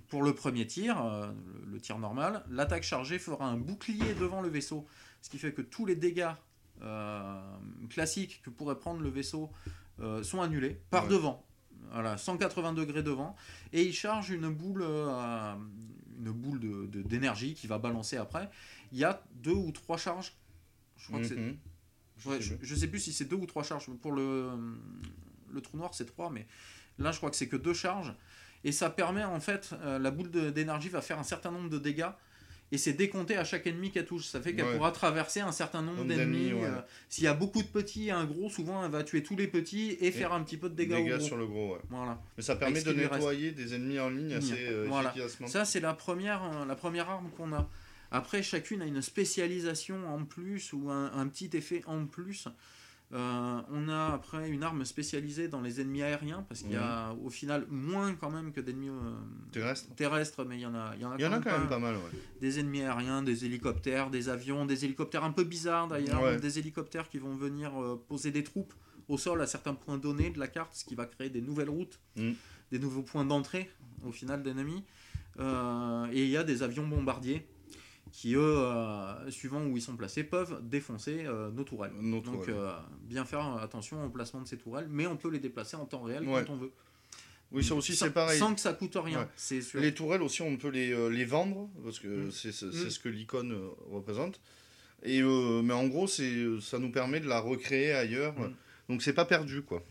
pour 0.09 0.23
le 0.23 0.33
premier 0.35 0.67
tir, 0.67 1.01
euh, 1.03 1.31
le, 1.65 1.71
le 1.71 1.79
tir 1.79 1.97
normal, 1.99 2.43
l'attaque 2.49 2.83
chargée 2.83 3.17
fera 3.17 3.45
un 3.47 3.55
bouclier 3.57 4.13
devant 4.13 4.41
le 4.41 4.49
vaisseau, 4.49 4.85
ce 5.21 5.29
qui 5.29 5.37
fait 5.39 5.53
que 5.53 5.61
tous 5.61 5.85
les 5.85 5.95
dégâts 5.95 6.31
euh, 6.81 7.39
classiques 7.89 8.41
que 8.43 8.49
pourrait 8.49 8.77
prendre 8.77 8.99
le 9.01 9.09
vaisseau 9.09 9.49
euh, 10.01 10.21
sont 10.21 10.41
annulés 10.41 10.81
par 10.89 11.03
Ouais. 11.05 11.09
devant. 11.11 11.45
Voilà, 11.93 12.17
180 12.17 12.73
degrés 12.73 13.03
devant, 13.03 13.35
et 13.73 13.83
il 13.83 13.93
charge 13.93 14.29
une 14.31 14.49
boule, 14.49 14.83
euh, 14.83 15.53
une 16.21 16.31
boule 16.31 16.59
de- 16.59 17.01
d'énergie 17.01 17.53
qui 17.53 17.67
va 17.67 17.77
balancer 17.77 18.17
après. 18.17 18.49
Il 18.91 18.97
y 18.99 19.03
a 19.03 19.23
deux 19.35 19.51
ou 19.53 19.71
trois 19.71 19.97
charges. 19.97 20.33
Je 20.97 21.07
crois 21.07 21.19
que 21.19 21.27
c'est. 21.27 21.35
Ouais, 21.35 22.35
sais 22.35 22.41
je, 22.41 22.53
plus. 22.55 22.65
je 22.67 22.75
sais 22.75 22.87
plus 22.87 22.99
si 22.99 23.13
c'est 23.13 23.25
deux 23.25 23.35
ou 23.35 23.45
trois 23.45 23.63
charges. 23.63 23.87
Pour 24.01 24.11
le, 24.11 24.51
le 25.51 25.61
trou 25.61 25.77
noir, 25.77 25.93
c'est 25.93 26.05
trois, 26.05 26.29
mais 26.29 26.45
là, 26.99 27.11
je 27.11 27.17
crois 27.17 27.29
que 27.31 27.35
c'est 27.35 27.47
que 27.47 27.55
deux 27.57 27.73
charges. 27.73 28.13
Et 28.63 28.71
ça 28.71 28.91
permet, 28.91 29.23
en 29.23 29.39
fait, 29.39 29.71
euh, 29.81 29.97
la 29.97 30.11
boule 30.11 30.29
d'énergie 30.29 30.89
va 30.89 31.01
faire 31.01 31.17
un 31.17 31.23
certain 31.23 31.49
nombre 31.51 31.69
de 31.69 31.79
dégâts. 31.79 32.11
Et 32.73 32.77
c'est 32.77 32.93
décompté 32.93 33.35
à 33.35 33.43
chaque 33.43 33.67
ennemi 33.67 33.91
qu'elle 33.91 34.05
touche. 34.05 34.25
Ça 34.27 34.39
fait 34.41 34.53
qu'elle 34.55 34.65
Ouais. 34.65 34.75
pourra 34.77 34.91
traverser 34.91 35.41
un 35.41 35.51
certain 35.51 35.81
nombre 35.81 36.05
d'ennemis. 36.05 36.53
ouais. 36.53 36.63
euh, 36.65 36.79
S'il 37.09 37.25
y 37.25 37.27
a 37.27 37.33
beaucoup 37.33 37.61
de 37.61 37.67
petits 37.67 38.07
et 38.07 38.11
un 38.11 38.23
gros, 38.23 38.49
souvent, 38.49 38.83
elle 38.85 38.91
va 38.91 39.03
tuer 39.03 39.23
tous 39.23 39.35
les 39.35 39.47
petits 39.47 39.97
et, 39.99 40.11
faire 40.11 40.31
un 40.31 40.41
petit 40.43 40.55
peu 40.57 40.69
de 40.69 40.75
dégâts, 40.75 40.95
Dégâts 40.95 41.13
au 41.13 41.17
gros. 41.17 41.25
sur 41.25 41.35
le 41.37 41.47
gros, 41.47 41.73
ouais. 41.73 41.79
Voilà. 41.89 42.21
Mais 42.37 42.43
ça 42.43 42.55
permet 42.55 42.81
de 42.81 42.89
reste. 42.89 43.11
nettoyer 43.13 43.51
des 43.51 43.73
ennemis 43.75 43.99
en 43.99 44.09
ligne 44.09 44.33
assez 44.33 44.53
euh, 44.69 44.85
Voilà. 44.87 45.09
efficacement. 45.09 45.47
Ça, 45.47 45.65
c'est 45.65 45.81
la 45.81 45.93
première, 45.93 46.43
euh, 46.43 46.65
la 46.65 46.75
première 46.75 47.09
arme 47.09 47.29
qu'on 47.35 47.51
a. 47.53 47.69
Après, 48.13 48.41
chacune 48.43 48.81
a 48.81 48.85
une 48.85 49.01
spécialisation 49.01 50.07
en 50.13 50.23
plus 50.25 50.71
ou 50.73 50.89
un, 50.89 51.11
un 51.13 51.27
petit 51.27 51.49
effet 51.53 51.81
en 51.87 52.05
plus. 52.05 52.47
Euh, 53.13 53.61
on 53.69 53.89
a 53.89 54.13
après 54.13 54.49
une 54.49 54.63
arme 54.63 54.85
spécialisée 54.85 55.49
dans 55.49 55.59
les 55.59 55.81
ennemis 55.81 56.01
aériens, 56.01 56.45
parce 56.47 56.61
qu'il 56.61 56.71
y 56.71 56.77
a 56.77 57.13
au 57.23 57.29
final 57.29 57.65
moins 57.69 58.13
quand 58.15 58.29
même 58.29 58.53
que 58.53 58.61
d'ennemis 58.61 58.87
euh, 58.89 58.93
Terrestre. 59.51 59.93
terrestres, 59.95 60.45
mais 60.45 60.55
il 60.57 60.61
y 60.61 60.65
en 60.65 60.73
a, 60.75 60.93
il 60.95 61.01
y 61.01 61.05
en 61.05 61.11
a 61.11 61.15
Il 61.17 61.21
y 61.21 61.25
en 61.27 61.33
a 61.33 61.39
quand 61.39 61.57
même 61.57 61.67
pas 61.67 61.79
mal, 61.79 61.95
ouais. 61.95 62.19
des 62.39 62.59
ennemis 62.59 62.83
aériens, 62.83 63.21
des 63.21 63.43
hélicoptères, 63.45 64.09
des 64.11 64.29
avions, 64.29 64.65
des 64.65 64.85
hélicoptères 64.85 65.25
un 65.25 65.31
peu 65.31 65.43
bizarres 65.43 65.89
d'ailleurs, 65.89 66.21
Ouais. 66.23 66.39
des 66.39 66.57
hélicoptères 66.59 67.09
qui 67.09 67.17
vont 67.19 67.35
venir 67.35 67.71
euh, 67.81 68.01
poser 68.07 68.31
des 68.31 68.43
troupes 68.45 68.73
au 69.09 69.17
sol 69.17 69.41
à 69.41 69.45
certains 69.47 69.73
points 69.73 69.97
donnés 69.97 70.29
de 70.29 70.39
la 70.39 70.47
carte, 70.47 70.73
ce 70.73 70.85
qui 70.85 70.95
va 70.95 71.05
créer 71.05 71.29
des 71.29 71.41
nouvelles 71.41 71.69
routes, 71.69 71.99
Mm. 72.15 72.31
des 72.71 72.79
nouveaux 72.79 73.03
points 73.03 73.25
d'entrée 73.25 73.69
au 74.05 74.11
final 74.13 74.41
d'ennemis. 74.41 74.83
Euh, 75.39 76.07
et 76.11 76.23
il 76.23 76.29
y 76.29 76.37
a 76.37 76.43
des 76.43 76.63
avions 76.63 76.87
bombardiers 76.87 77.45
qui, 78.11 78.35
eux, 78.35 78.39
euh, 78.57 79.31
suivant 79.31 79.63
où 79.65 79.77
ils 79.77 79.81
sont 79.81 79.95
placés, 79.95 80.23
peuvent 80.23 80.59
défoncer 80.67 81.23
euh, 81.25 81.49
nos 81.51 81.63
tourelles. 81.63 81.93
Nos 81.99 82.19
Donc 82.21 82.45
tourelles. 82.45 82.55
euh, 82.55 82.73
bien 83.03 83.23
faire 83.25 83.57
attention 83.57 84.05
au 84.05 84.09
placement 84.09 84.41
de 84.41 84.47
ces 84.47 84.57
tourelles, 84.57 84.87
mais 84.89 85.07
on 85.07 85.15
peut 85.17 85.29
les 85.29 85.39
déplacer 85.39 85.75
en 85.77 85.85
temps 85.85 86.01
réel 86.03 86.27
Ouais. 86.27 86.43
quand 86.45 86.53
on 86.53 86.57
veut. 86.57 86.71
Oui, 87.53 87.63
ça 87.63 87.75
aussi, 87.75 87.95
c'est 87.95 88.11
pareil. 88.11 88.39
Sans 88.39 88.53
que 88.55 88.61
ça 88.61 88.73
coûte 88.73 88.95
rien. 88.95 89.21
Ouais. 89.21 89.27
C'est 89.35 89.61
sûr. 89.61 89.79
Les 89.81 89.93
tourelles 89.93 90.21
aussi, 90.21 90.41
on 90.41 90.55
peut 90.57 90.69
les, 90.69 91.09
les 91.09 91.25
vendre, 91.25 91.69
parce 91.83 91.99
que 91.99 92.07
Mm. 92.07 92.31
c'est 92.31 92.49
Mm. 92.65 92.89
ce 92.89 92.99
que 92.99 93.09
l'icône 93.09 93.57
représente. 93.91 94.39
Et, 95.03 95.21
mais 95.21 95.73
en 95.73 95.87
gros, 95.87 96.07
ça 96.07 96.79
nous 96.79 96.91
permet 96.91 97.19
de 97.19 97.27
la 97.27 97.39
recréer 97.39 97.91
ailleurs. 97.93 98.37
Mm. 98.39 98.53
Donc 98.89 99.01
c'est 99.03 99.13
pas 99.13 99.25
perdu, 99.25 99.61
quoi. 99.63 99.83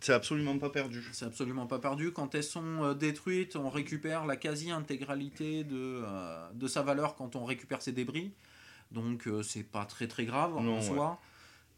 C'est 0.00 0.12
absolument 0.12 0.58
pas 0.58 0.70
perdu. 0.70 1.02
C'est 1.12 1.24
absolument 1.24 1.66
pas 1.66 1.78
perdu. 1.78 2.12
Quand 2.12 2.34
elles 2.34 2.44
sont 2.44 2.84
euh, 2.84 2.94
détruites, 2.94 3.56
on 3.56 3.70
récupère 3.70 4.26
la 4.26 4.36
quasi-intégralité 4.36 5.64
de, 5.64 6.02
euh, 6.04 6.50
de 6.52 6.68
sa 6.68 6.82
valeur 6.82 7.14
quand 7.16 7.34
on 7.36 7.44
récupère 7.44 7.80
ses 7.82 7.92
débris. 7.92 8.32
Donc 8.92 9.26
euh, 9.26 9.42
c'est 9.42 9.62
pas 9.62 9.84
très 9.86 10.06
très 10.06 10.24
grave 10.26 10.52
Non, 10.60 10.74
en 10.74 10.76
ouais. 10.76 10.82
soi. 10.82 11.20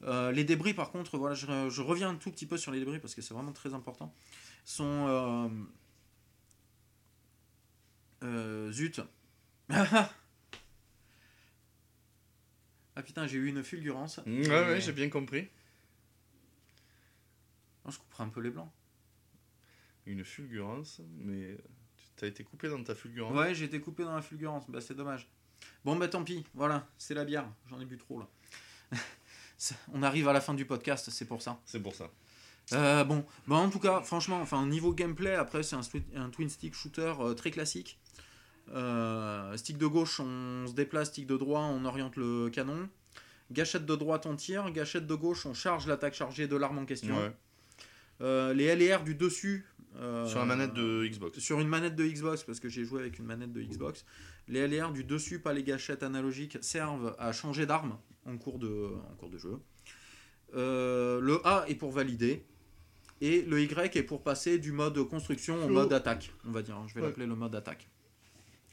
Euh, 0.02 0.30
les 0.32 0.44
débris, 0.44 0.74
par 0.74 0.90
contre, 0.90 1.16
voilà, 1.16 1.34
je, 1.34 1.46
je 1.70 1.82
reviens 1.82 2.10
un 2.10 2.14
tout 2.16 2.30
petit 2.30 2.46
peu 2.46 2.56
sur 2.56 2.72
les 2.72 2.78
débris 2.80 2.98
parce 2.98 3.14
que 3.14 3.22
c'est 3.22 3.34
vraiment 3.34 3.52
très 3.52 3.74
important. 3.74 4.12
Sont. 4.64 5.50
zut. 8.70 9.00
ah 9.70 10.10
putain, 13.04 13.26
j'ai 13.26 13.38
eu 13.38 13.46
une 13.46 13.62
fulgurance. 13.62 14.20
Ouais, 14.26 14.48
ouais, 14.48 14.80
j'ai 14.80 14.92
bien 14.92 15.08
compris. 15.08 15.48
Oh, 17.88 17.90
je 17.90 17.98
couperai 17.98 18.24
un 18.24 18.28
peu 18.28 18.40
les 18.40 18.50
blancs. 18.50 18.70
Une 20.04 20.24
fulgurance, 20.24 21.00
mais 21.16 21.56
tu 22.16 22.24
as 22.24 22.28
été 22.28 22.44
coupé 22.44 22.68
dans 22.68 22.82
ta 22.82 22.94
fulgurance. 22.94 23.34
Ouais, 23.34 23.54
j'ai 23.54 23.64
été 23.64 23.80
coupé 23.80 24.04
dans 24.04 24.14
la 24.14 24.22
fulgurance, 24.22 24.68
bah 24.68 24.80
c'est 24.80 24.94
dommage. 24.94 25.28
Bon 25.84 25.96
bah 25.96 26.08
tant 26.08 26.22
pis, 26.22 26.44
voilà, 26.54 26.86
c'est 26.98 27.14
la 27.14 27.24
bière, 27.24 27.46
j'en 27.66 27.80
ai 27.80 27.84
bu 27.84 27.96
trop 27.96 28.20
là. 28.20 28.28
On 29.92 30.02
arrive 30.02 30.28
à 30.28 30.32
la 30.32 30.40
fin 30.40 30.54
du 30.54 30.64
podcast, 30.66 31.10
c'est 31.10 31.24
pour 31.24 31.42
ça. 31.42 31.60
C'est 31.64 31.82
pour 31.82 31.94
ça. 31.94 32.10
Euh, 32.74 33.04
bon, 33.04 33.24
bah 33.46 33.56
en 33.56 33.70
tout 33.70 33.78
cas, 33.78 34.02
franchement, 34.02 34.40
enfin 34.40 34.66
niveau 34.66 34.92
gameplay, 34.92 35.34
après 35.34 35.62
c'est 35.62 35.76
un, 35.76 36.30
twin 36.30 36.48
stick 36.50 36.74
shooter 36.74 37.14
euh, 37.20 37.34
très 37.34 37.50
classique. 37.50 37.98
Euh, 38.74 39.56
stick 39.56 39.78
de 39.78 39.86
gauche, 39.86 40.20
on 40.20 40.66
se 40.66 40.74
déplace, 40.74 41.08
stick 41.08 41.26
de 41.26 41.36
droit, 41.36 41.60
on 41.60 41.84
oriente 41.86 42.16
le 42.16 42.50
canon. 42.50 42.88
Gâchette 43.50 43.86
de 43.86 43.96
droite, 43.96 44.26
on 44.26 44.36
tire. 44.36 44.70
Gâchette 44.72 45.06
de 45.06 45.14
gauche, 45.14 45.46
on 45.46 45.54
charge 45.54 45.86
l'attaque 45.86 46.12
chargée 46.12 46.46
de 46.46 46.56
l'arme 46.56 46.78
en 46.78 46.84
question. 46.84 47.16
Ouais. 47.16 47.32
Euh, 48.20 48.52
les 48.54 48.74
LR 48.74 49.04
du 49.04 49.14
dessus. 49.14 49.66
euh, 49.96 50.26
Sur 50.26 50.38
la 50.40 50.44
manette 50.44 50.74
de 50.74 51.06
Xbox. 51.06 51.38
sur 51.38 51.60
une 51.60 51.68
manette 51.68 51.96
de 51.96 52.04
Xbox, 52.06 52.42
parce 52.44 52.60
que 52.60 52.68
j'ai 52.68 52.84
joué 52.84 53.00
avec 53.00 53.18
une 53.18 53.24
manette 53.24 53.52
de 53.52 53.62
Xbox, 53.62 54.04
les 54.48 54.66
LR 54.66 54.92
du 54.92 55.02
dessus, 55.04 55.38
pas 55.40 55.52
les 55.52 55.62
gâchettes 55.64 56.02
analogiques, 56.02 56.58
servent 56.60 57.14
à 57.18 57.32
changer 57.32 57.66
d'arme 57.66 57.98
en, 58.24 58.36
cours 58.38 58.58
de- 58.58 58.92
en 59.10 59.14
cours 59.16 59.30
de 59.30 59.38
jeu. 59.38 59.58
Euh, 60.54 61.20
le 61.20 61.40
A 61.46 61.64
est 61.68 61.74
pour 61.74 61.90
valider. 61.92 62.44
Et 63.20 63.42
le 63.42 63.60
Y 63.60 63.96
est 63.96 64.02
pour 64.04 64.22
passer 64.22 64.58
du 64.58 64.70
mode 64.70 64.96
construction 65.08 65.64
au 65.64 65.68
mode 65.68 65.92
attaque, 65.92 66.30
on 66.46 66.52
va 66.52 66.62
dire. 66.62 66.76
Je 66.86 66.94
vais 66.94 67.00
Ouais. 67.00 67.08
l'appeler 67.08 67.26
le 67.26 67.34
mode 67.34 67.54
attaque. 67.56 67.88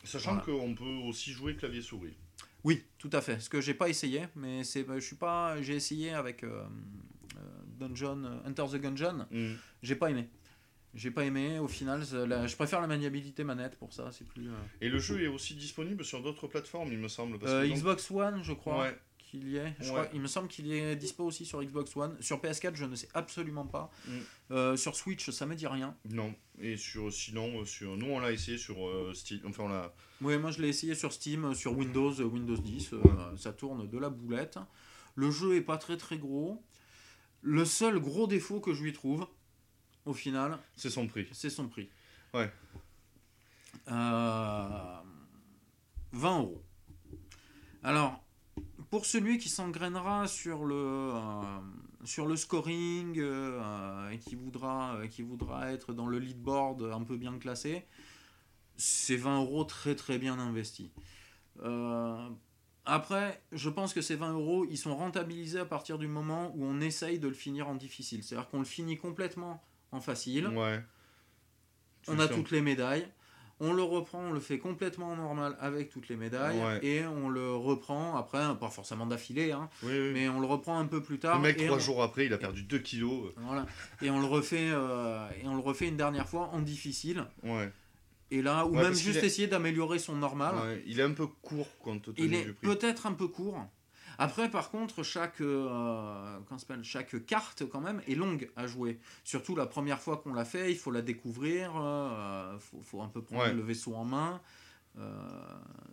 Sachant 0.03 0.35
Voilà. 0.35 0.45
qu'on 0.45 0.75
peut 0.75 1.07
aussi 1.07 1.31
jouer 1.31 1.55
clavier-souris. 1.55 2.15
Oui, 2.63 2.83
tout 2.99 3.09
à 3.11 3.21
fait. 3.21 3.39
Ce 3.39 3.49
que 3.49 3.59
j'ai 3.59 3.73
pas 3.73 3.89
essayé, 3.89 4.27
mais 4.35 4.63
c'est, 4.63 4.85
je 4.87 4.99
suis 4.99 5.15
pas, 5.15 5.59
j'ai 5.63 5.75
essayé 5.75 6.11
avec 6.11 6.43
euh, 6.43 6.63
euh, 7.37 7.39
Dungeon, 7.78 8.23
euh, 8.26 8.49
Enter 8.49 8.65
the 8.71 8.82
Gungeon. 8.82 9.26
Mm. 9.32 9.53
J'ai 9.84 9.95
pas 9.95 10.09
aimé. 10.11 10.28
J'ai 10.93 11.11
pas 11.11 11.26
aimé. 11.26 11.59
Au 11.59 11.67
final, 11.67 12.03
la- 12.27 12.47
je 12.47 12.56
préfère 12.56 12.80
la 12.81 12.88
maniabilité 12.88 13.43
manette 13.43 13.76
pour 13.77 13.91
ça. 13.93 14.11
C'est 14.11 14.26
plus. 14.27 14.47
euh, 14.49 14.53
Et 14.81 14.88
le 14.89 14.97
jeu 14.99 15.22
est 15.22 15.27
aussi 15.27 15.53
disponible 15.56 16.06
sur 16.06 16.22
d'autres 16.23 16.47
plateformes, 16.47 16.89
il 16.91 16.99
me 16.99 17.10
semble. 17.10 17.38
Parce 17.38 17.52
Euh, 17.52 17.64
que 17.64 17.68
donc- 17.68 17.77
Xbox 17.77 18.11
One, 18.11 18.41
je 18.43 18.53
crois 18.53 18.80
Ouais. 18.84 18.97
qu'il 19.19 19.49
y 19.49 19.57
est. 19.57 19.73
Je 19.81 19.85
Ouais. 19.88 19.89
crois- 19.89 20.07
il 20.14 20.22
me 20.22 20.27
semble 20.27 20.47
qu'il 20.47 20.72
est 20.72 20.95
dispo 20.95 21.26
aussi 21.26 21.45
sur 21.45 21.61
Xbox 21.61 21.93
One. 21.97 22.15
Sur 22.22 22.39
PS4, 22.39 22.76
je 22.77 22.85
ne 22.85 22.95
sais 22.95 23.10
absolument 23.14 23.65
pas. 23.65 23.91
Mm. 24.07 24.11
Euh, 24.52 24.77
sur 24.77 24.95
Switch, 24.95 25.30
ça 25.31 25.45
me 25.45 25.56
dit 25.56 25.68
rien. 25.68 25.97
Non. 26.10 26.34
Et 26.61 26.77
sur, 26.77 27.11
sinon, 27.11 27.65
sur, 27.65 27.97
nous 27.97 28.06
on 28.06 28.19
l'a 28.19 28.31
essayé 28.31 28.57
sur 28.57 28.88
euh, 28.88 29.11
Steam. 29.14 29.41
Enfin, 29.45 29.64
on 29.64 29.68
l'a. 29.68 29.93
Oui, 30.22 30.38
moi 30.38 30.52
je 30.52 30.61
l'ai 30.61 30.69
essayé 30.69 30.95
sur 30.95 31.11
Steam, 31.11 31.53
sur 31.56 31.77
Windows, 31.77 32.14
euh, 32.22 32.23
Windows 32.23 32.56
10. 32.56 32.93
euh, 32.93 32.99
ça 33.35 33.52
tourne 33.52 33.89
de 33.89 33.97
la 33.97 34.10
boulette. 34.10 34.60
Le 35.15 35.30
jeu 35.30 35.57
est 35.57 35.61
pas 35.61 35.76
très 35.77 35.97
très 35.97 36.18
gros. 36.18 36.64
Le 37.47 37.63
seul 37.63 37.99
gros 37.99 38.26
défaut 38.26 38.59
que 38.59 38.73
je 38.73 38.81
lui 38.81 38.91
trouve, 38.91 39.27
au 40.05 40.13
final, 40.13 40.57
C'est 40.76 40.89
son 40.89 41.05
prix. 41.05 41.27
c'est 41.31 41.51
son 41.51 41.67
prix. 41.67 41.89
Ouais. 42.34 42.51
Euh, 43.88 44.97
20 46.11 46.39
euros. 46.39 46.63
Alors, 47.84 48.26
pour 48.89 49.05
celui 49.05 49.38
qui 49.38 49.49
s'engrainera 49.49 50.27
sur 50.27 50.65
le, 50.65 50.76
euh, 50.76 51.41
sur 52.03 52.26
le 52.26 52.35
scoring 52.35 53.19
euh, 53.19 54.09
et 54.09 54.17
qui 54.17 54.34
voudra, 54.34 54.95
euh, 54.95 55.07
qui 55.07 55.22
voudra 55.22 55.72
être 55.72 55.93
dans 55.93 56.07
le 56.07 56.17
leadboard 56.17 56.81
un 56.81 57.03
peu 57.03 57.15
bien 57.15 57.38
classé, 57.38 57.85
c'est 58.76 59.17
20 59.17 59.41
euros 59.41 59.65
très 59.65 59.93
très 59.95 60.17
bien 60.17 60.39
investis. 60.39 60.89
Après, 62.86 63.41
je 63.52 63.70
pense 63.70 63.94
que 63.94 64.02
ces 64.02 64.16
20 64.16 64.34
euros, 64.34 64.66
ils 64.70 64.78
sont 64.78 64.95
rentabilisés 64.95 65.60
à 65.60 65.66
partir 65.66 65.98
du 65.98 66.07
moment 66.07 66.52
où 66.56 66.64
on 66.66 66.80
essaye 66.82 67.18
de 67.20 67.28
le 67.28 67.34
finir 67.34 67.68
en 67.68 67.76
difficile. 67.76 68.24
C'est-à-dire 68.24 68.48
qu'on 68.49 68.60
le 68.60 68.66
finit 68.66 68.98
complètement 68.98 69.64
en 69.91 69.99
facile. 70.02 70.48
Ouais. 70.48 70.84
On 72.07 72.20
a 72.20 72.28
toutes 72.28 72.52
les 72.52 72.62
médailles. 72.62 73.07
On 73.62 73.72
le 73.72 73.84
reprend, 73.84 74.20
on 74.20 74.32
le 74.34 74.41
fait 74.41 74.60
complètement 74.60 75.14
en 75.14 75.16
normal 75.16 75.56
avec 75.62 75.90
toutes 75.90 76.10
les 76.10 76.18
médailles. 76.18 76.60
Ouais. 76.60 76.86
Et 76.86 77.06
on 77.07 77.30
le 77.30 77.56
reprend 77.56 78.18
après, 78.18 78.41
pas 78.60 78.70
forcément 78.70 79.06
d'affilée, 79.06 79.53
hein, 79.53 79.70
Oui, 79.82 79.94
oui. 79.98 80.12
mais 80.14 80.28
on 80.28 80.41
le 80.41 80.45
reprend 80.45 80.78
un 80.78 80.86
peu 80.88 81.02
plus 81.02 81.20
tard. 81.20 81.38
le 81.38 81.44
mec, 81.44 81.57
trois 81.66 81.78
on- 81.78 81.80
jours 81.80 82.03
après, 82.03 82.26
il 82.26 82.34
a 82.34 82.38
perdu 82.38 82.64
2 82.64 82.80
kilos. 82.80 83.32
Voilà. 83.38 83.66
Et 84.02 84.10
on 84.10 84.20
le 84.20 84.26
refait, 84.26 84.70
euh, 84.72 85.26
et 85.41 85.48
on 85.48 85.56
le 85.56 85.62
refait 85.62 85.88
une 85.88 85.95
dernière 85.95 86.28
fois 86.28 86.49
en 86.52 86.60
difficile. 86.60 87.24
Ouais. 87.44 87.72
Et 88.31 88.41
là, 88.41 88.65
ou 88.65 88.76
Ouais, 88.76 88.84
même 88.84 88.93
juste 88.93 89.23
est- 89.23 89.26
essayer 89.27 89.47
d'améliorer 89.47 89.99
son 89.99 90.15
normal. 90.15 90.56
Ouais, 90.56 90.84
Il 90.88 90.99
est 90.99 91.03
un 91.03 91.11
peu 91.14 91.27
court 91.27 91.68
tenu 91.84 92.14
Il 92.18 92.34
est 92.34 92.53
peut-être 92.53 93.06
un 93.06 93.14
peu 93.14 93.27
court. 93.27 93.60
Après, 94.18 94.49
par 94.49 94.72
contre, 94.72 95.03
chaque, 95.03 95.41
euh, 95.41 96.39
chaque 96.84 97.26
carte, 97.26 97.64
quand 97.69 97.81
même, 97.81 98.02
est 98.07 98.15
longue 98.15 98.49
à 98.56 98.65
jouer. 98.65 98.99
Surtout 99.26 99.56
la 99.56 99.65
première 99.65 99.99
fois 99.99 100.18
qu'on 100.18 100.34
l'a 100.34 100.45
fait, 100.45 100.72
il 100.72 100.77
faut 100.77 100.89
la 100.91 101.02
découvrir, 101.02 101.72
il 101.76 102.60
faut, 102.60 102.81
faut 102.81 103.02
un 103.02 103.10
peu 103.10 103.22
prendre 103.22 103.43
Ouais. 103.43 103.53
le 103.53 103.61
vaisseau 103.61 103.93
en 103.95 104.06
main. 104.06 104.41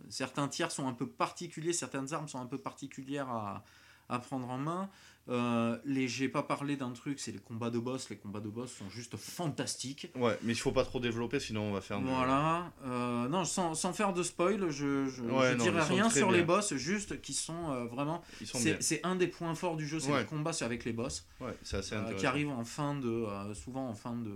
certains 0.09 0.47
tirs 0.47 0.71
sont 0.71 0.87
un 0.87 0.93
peu 0.93 1.07
particuliers, 1.07 1.73
certaines 1.73 2.13
armes 2.13 2.27
sont 2.29 2.39
un 2.39 2.45
peu 2.45 2.57
particulières 2.57 3.29
à, 3.29 3.63
à 4.09 4.19
prendre 4.19 4.49
en 4.49 4.57
main. 4.57 4.89
Euh, 5.29 5.77
les, 5.85 6.09
j'ai 6.09 6.27
pas 6.27 6.43
parlé 6.43 6.75
d'un 6.75 6.91
truc, 6.91 7.17
c'est 7.19 7.31
les 7.31 7.39
combats 7.39 7.69
de 7.69 7.79
boss. 7.79 8.09
Les 8.09 8.17
combats 8.17 8.41
de 8.41 8.49
boss 8.49 8.71
sont 8.71 8.89
juste 8.89 9.15
fantastiques. 9.15 10.11
Ouais, 10.15 10.37
mais 10.43 10.51
il 10.51 10.57
faut 10.57 10.73
pas 10.73 10.83
trop 10.83 10.99
développer, 10.99 11.39
sinon 11.39 11.61
on 11.61 11.71
va 11.71 11.79
faire. 11.79 12.01
Voilà. 12.01 12.73
Euh, 12.85 13.29
non, 13.29 13.45
sans, 13.45 13.73
sans, 13.73 13.93
faire 13.93 14.11
de 14.11 14.21
spoil, 14.21 14.69
je, 14.69 15.07
je, 15.07 15.55
dirais 15.55 15.83
rien 15.83 16.09
sur 16.09 16.29
les 16.29 16.43
boss, 16.43 16.73
juste 16.75 17.21
qui 17.21 17.33
sont 17.33 17.71
euh, 17.71 17.85
vraiment. 17.85 18.21
c'est, 18.43 19.05
un 19.05 19.15
des 19.15 19.27
points 19.27 19.55
forts 19.55 19.77
du 19.77 19.87
jeu, 19.87 19.99
c'est 19.99 20.11
le 20.11 20.25
combat 20.25 20.51
avec 20.61 20.83
les 20.83 20.93
boss. 20.93 21.25
Ouais, 21.39 21.55
c'est 21.63 21.77
assez 21.77 21.95
intéressant. 21.95 22.19
qui 22.19 22.25
arrivent 22.25 22.49
en 22.49 22.65
fin 22.65 22.95
de, 22.95 23.25
souvent 23.53 23.87
en 23.87 23.95
fin 23.95 24.15
de 24.15 24.31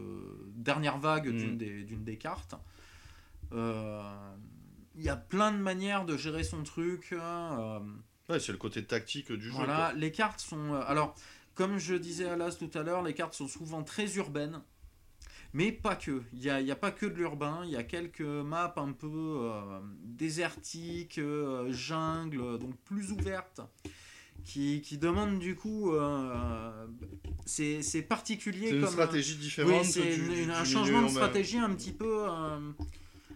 dernière 0.56 0.98
vague 0.98 1.30
d'une 1.30 1.56
mm. 1.56 1.58
des, 1.58 1.84
d'une 1.84 2.04
des 2.04 2.18
cartes. 2.18 2.56
Il 3.52 5.04
y 5.04 5.10
a 5.10 5.18
plein 5.18 5.52
de 5.52 5.58
manières 5.58 6.06
de 6.06 6.16
gérer 6.16 6.44
son 6.44 6.64
truc. 6.64 7.14
Ouais, 8.30 8.40
c'est 8.40 8.52
le 8.52 8.58
côté 8.58 8.84
tactique 8.84 9.32
du 9.32 9.48
jeu. 9.48 9.54
Voilà, 9.54 9.94
les 9.96 10.12
cartes 10.12 10.40
sont. 10.40 10.74
Euh, 10.74 10.82
alors, 10.86 11.16
comme 11.56 11.78
je 11.78 11.96
disais 11.96 12.28
à 12.28 12.36
l'as 12.36 12.52
tout 12.52 12.70
à 12.74 12.84
l'heure, 12.84 13.02
les 13.02 13.14
cartes 13.14 13.34
sont 13.34 13.48
souvent 13.48 13.84
très 13.84 14.16
urbaines. 14.16 14.62
Mais 15.54 15.72
pas 15.72 15.96
que. 15.96 16.22
Il 16.34 16.40
n'y 16.40 16.50
a, 16.50 16.60
y 16.60 16.72
a, 16.72 16.76
pas 16.76 16.92
que 16.92 17.06
de 17.06 17.16
l'urbain. 17.16 17.62
Il 17.64 17.72
y 17.72 17.78
a 17.78 17.84
quelques 17.84 18.20
maps 18.22 18.74
un 18.76 18.92
peu 18.92 19.08
euh, 19.08 19.80
désertiques, 20.04 21.20
euh, 21.20 21.72
jungle, 21.72 22.60
donc 22.60 22.76
plus 22.84 23.12
ouvertes. 23.12 23.62
Qui, 24.44 24.82
qui 24.82 24.98
demandent 24.98 25.40
du 25.40 25.56
coup. 25.56 25.92
c'est 27.46 28.02
particulier. 28.08 28.70
C'est 28.70 28.76
une 28.76 28.88
stratégie 28.88 29.36
différente. 29.36 29.84
Oui, 29.84 29.86
c'est 29.86 30.52
un 30.52 30.64
changement 30.64 31.02
de 31.02 31.10
stratégie 31.10 31.58
un 31.58 31.74
petit 31.74 31.92
peu 31.92 32.28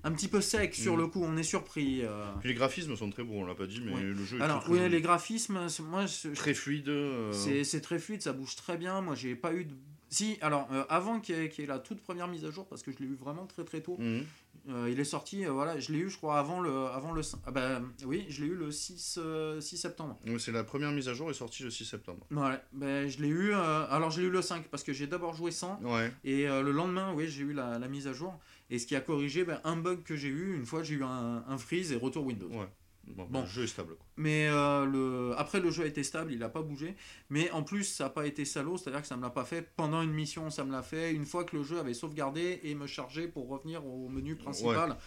un 0.03 0.11
petit 0.11 0.27
peu 0.27 0.41
sec 0.41 0.73
sur 0.73 0.97
le 0.97 1.05
mm. 1.05 1.11
coup, 1.11 1.23
on 1.23 1.37
est 1.37 1.43
surpris. 1.43 2.01
Euh. 2.03 2.25
les 2.43 2.53
graphismes 2.53 2.95
sont 2.95 3.09
très 3.09 3.23
beaux, 3.23 3.35
on 3.35 3.45
l'a 3.45 3.55
pas 3.55 3.67
dit, 3.67 3.81
mais 3.83 4.01
le 4.01 4.23
jeu 4.23 4.39
est 4.39 4.41
Alors, 4.41 4.63
très, 4.63 4.71
oui, 4.71 4.89
les 4.89 5.01
graphismes, 5.01 5.67
moi. 5.83 6.05
Très 6.35 6.53
fluide. 6.53 6.89
Euh. 6.89 7.31
C'est 7.63 7.81
très 7.81 7.99
fluide, 7.99 8.21
ça 8.21 8.33
bouge 8.33 8.55
très 8.55 8.77
bien. 8.77 9.01
Moi, 9.01 9.15
j'ai 9.15 9.35
pas 9.35 9.53
eu 9.53 9.65
de. 9.65 9.73
Si, 10.09 10.37
alors, 10.41 10.67
euh, 10.73 10.83
avant 10.89 11.21
qu'il 11.21 11.35
y, 11.37 11.61
ait 11.61 11.65
la 11.65 11.79
toute 11.79 12.01
première 12.01 12.27
mise 12.27 12.43
à 12.43 12.51
jour, 12.51 12.67
parce 12.67 12.83
que 12.83 12.91
je 12.91 12.97
l'ai 12.97 13.05
eu 13.05 13.15
vraiment 13.15 13.45
très 13.45 13.63
très 13.63 13.79
tôt, 13.79 13.97
mm. 13.97 14.87
il 14.89 14.99
est 14.99 15.05
sorti, 15.05 15.45
voilà, 15.45 15.79
je 15.79 15.93
l'ai 15.93 15.99
eu, 15.99 16.09
je 16.09 16.17
crois, 16.17 16.37
avant 16.37 16.59
le. 16.59 16.87
Avant 16.87 17.13
le 17.13 17.21
ah 17.45 17.51
bah, 17.51 17.81
oui, 18.05 18.25
je 18.27 18.43
l'ai 18.43 18.49
eu 18.49 18.55
le 18.55 18.71
6, 18.71 19.19
6 19.59 19.77
septembre. 19.77 20.19
c'est 20.39 20.51
la 20.51 20.63
première 20.63 20.91
mise 20.91 21.07
à 21.07 21.13
jour 21.13 21.29
est 21.29 21.35
sortie 21.35 21.63
le 21.63 21.69
6 21.69 21.85
septembre. 21.85 22.25
Ouais, 22.31 22.59
ben, 22.73 23.07
je 23.07 23.21
l'ai 23.21 23.29
eu. 23.29 23.53
alors, 23.53 24.09
j'ai 24.09 24.23
eu 24.23 24.31
le 24.31 24.41
5, 24.41 24.67
parce 24.67 24.83
que 24.83 24.93
j'ai 24.93 25.07
d'abord 25.07 25.33
joué 25.33 25.51
sans. 25.51 25.79
Ouais. 25.81 26.11
Et 26.23 26.47
le 26.47 26.71
lendemain, 26.71 27.13
oui, 27.15 27.27
j'ai 27.27 27.43
eu 27.43 27.53
la, 27.53 27.77
la, 27.77 27.87
mise 27.87 28.07
à 28.07 28.13
jour. 28.13 28.37
Et 28.71 28.79
ce 28.79 28.87
qui 28.87 28.95
a 28.95 29.01
corrigé 29.01 29.43
ben, 29.43 29.59
un 29.65 29.75
bug 29.75 30.01
que 30.01 30.15
j'ai 30.15 30.29
eu 30.29 30.55
une 30.55 30.65
fois, 30.65 30.81
j'ai 30.81 30.95
eu 30.95 31.03
un, 31.03 31.43
un, 31.45 31.57
freeze 31.57 31.91
et 31.91 31.97
retour 31.97 32.25
Windows. 32.25 32.47
Ouais. 32.47 32.67
Bon, 33.03 33.27
ben, 33.29 33.41
le 33.41 33.47
jeu 33.47 33.63
est 33.63 33.67
stable. 33.67 33.95
Mais 34.15 34.47
euh, 34.47 34.85
le... 34.85 35.33
après, 35.37 35.59
le 35.59 35.69
jeu 35.71 35.83
a 35.83 35.87
été 35.87 36.03
stable, 36.03 36.31
il 36.31 36.39
n'a 36.39 36.47
pas 36.47 36.61
bougé. 36.61 36.95
Mais 37.29 37.51
en 37.51 37.63
plus, 37.63 37.83
ça 37.83 38.05
n'a 38.05 38.09
pas 38.11 38.25
été 38.25 38.45
salaud, 38.45 38.77
c'est-à-dire 38.77 39.01
que 39.01 39.07
ça 39.07 39.15
ne 39.15 39.19
me 39.19 39.25
l'a 39.25 39.29
pas 39.29 39.43
fait 39.43 39.69
pendant 39.75 40.01
une 40.01 40.13
mission, 40.13 40.49
ça 40.49 40.63
me 40.63 40.71
l'a 40.71 40.83
fait 40.83 41.11
une 41.11 41.25
fois 41.25 41.43
que 41.43 41.57
le 41.57 41.63
jeu 41.63 41.79
avait 41.79 41.93
sauvegardé 41.93 42.61
et 42.63 42.73
me 42.73 42.87
chargeait 42.87 43.27
pour 43.27 43.49
revenir 43.49 43.85
au 43.85 44.07
menu 44.07 44.37
principal. 44.37 44.97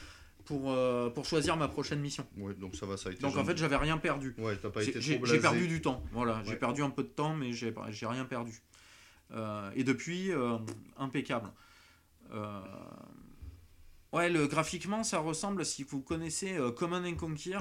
Pour, 0.44 0.70
euh, 0.70 1.08
pour 1.08 1.24
choisir 1.24 1.56
ma 1.56 1.68
prochaine 1.68 2.00
mission. 2.00 2.26
Ouais, 2.36 2.52
donc 2.52 2.76
ça 2.76 2.84
va, 2.84 2.98
ça 2.98 3.08
a 3.08 3.12
été. 3.12 3.22
Donc 3.22 3.34
en 3.38 3.44
fait, 3.46 3.56
j'avais 3.56 3.78
rien 3.78 3.96
perdu. 3.96 4.34
Ouais, 4.36 4.58
t'as 4.58 4.68
pas 4.68 4.82
été 4.82 5.00
J'ai 5.00 5.18
perdu 5.40 5.68
du 5.68 5.80
temps. 5.80 6.04
Voilà, 6.12 6.42
j'ai 6.44 6.56
perdu 6.56 6.82
un 6.82 6.90
peu 6.90 7.02
de 7.02 7.08
temps, 7.08 7.34
mais 7.34 7.54
j'ai 7.54 7.72
rien 8.06 8.26
perdu. 8.26 8.60
Euh, 9.30 9.70
et 9.74 9.84
depuis, 9.84 10.32
impeccable. 10.98 11.50
Ouais, 14.14 14.30
le, 14.30 14.46
graphiquement, 14.46 15.02
ça 15.02 15.18
ressemble, 15.18 15.64
si 15.66 15.82
vous 15.82 16.00
connaissez 16.00 16.56
euh, 16.56 16.70
Command 16.70 17.04
and 17.04 17.16
Conquer, 17.16 17.58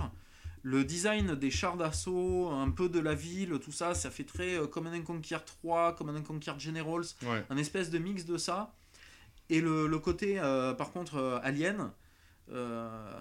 le 0.62 0.84
design 0.84 1.34
des 1.34 1.50
chars 1.50 1.78
d'assaut, 1.78 2.48
un 2.52 2.70
peu 2.70 2.90
de 2.90 3.00
la 3.00 3.16
ville, 3.16 3.58
tout 3.60 3.72
ça, 3.72 3.96
ça 3.96 4.12
fait 4.12 4.24
très 4.24 4.60
euh, 4.60 4.68
Command 4.68 4.94
and 4.94 5.02
Conquer 5.02 5.40
3, 5.44 5.96
Command 5.96 6.16
and 6.16 6.22
Conquer 6.22 6.54
Generals, 6.60 7.06
un 7.50 7.58
espèce 7.58 7.90
de 7.90 7.98
mix 7.98 8.26
de 8.26 8.38
ça. 8.38 8.72
Et 9.50 9.62
le, 9.62 9.90
côté, 9.98 10.40
euh, 10.40 10.74
par 10.74 10.92
contre, 10.92 11.42
Alien, 11.44 11.92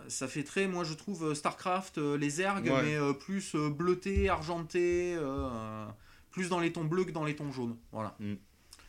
ça 0.08 0.28
fait 0.28 0.44
très, 0.44 0.66
moi 0.68 0.84
je 0.84 0.92
trouve, 0.92 1.32
StarCraft, 1.32 1.96
les 1.96 2.42
ergs, 2.42 2.70
mais 2.70 2.98
plus 3.18 3.56
bleuté, 3.56 4.28
argenté, 4.28 5.16
plus 6.30 6.50
dans 6.50 6.60
les 6.60 6.70
tons 6.70 6.84
bleus 6.84 7.04
que 7.04 7.12
dans 7.12 7.24
les 7.24 7.34
tons 7.34 7.50
jaunes. 7.50 7.78
Voilà. 7.92 8.14
Mm. 8.20 8.34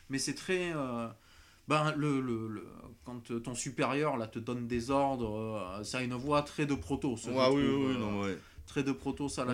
Mais 0.10 0.20
c'est 0.20 0.36
très 0.36 0.74
ben, 1.68 1.94
le, 1.96 2.20
le, 2.20 2.66
quand 3.06 3.42
ton 3.42 3.56
supérieur 3.56 4.18
là, 4.18 4.28
te 4.28 4.40
donne 4.40 4.68
des 4.68 4.92
ordres, 4.92 5.80
euh, 5.80 5.84
ça 5.84 6.00
a 6.00 6.04
une 6.04 6.14
voix 6.14 6.42
très 6.42 6.66
de 6.66 6.76
proto. 6.76 7.16
oui, 7.26 7.34
oui, 7.36 7.98
non, 7.98 8.22
ouais. 8.22 8.38
Très 8.66 8.84
de 8.84 8.94
proto, 8.94 9.28
ça, 9.28 9.44
la 9.46 9.54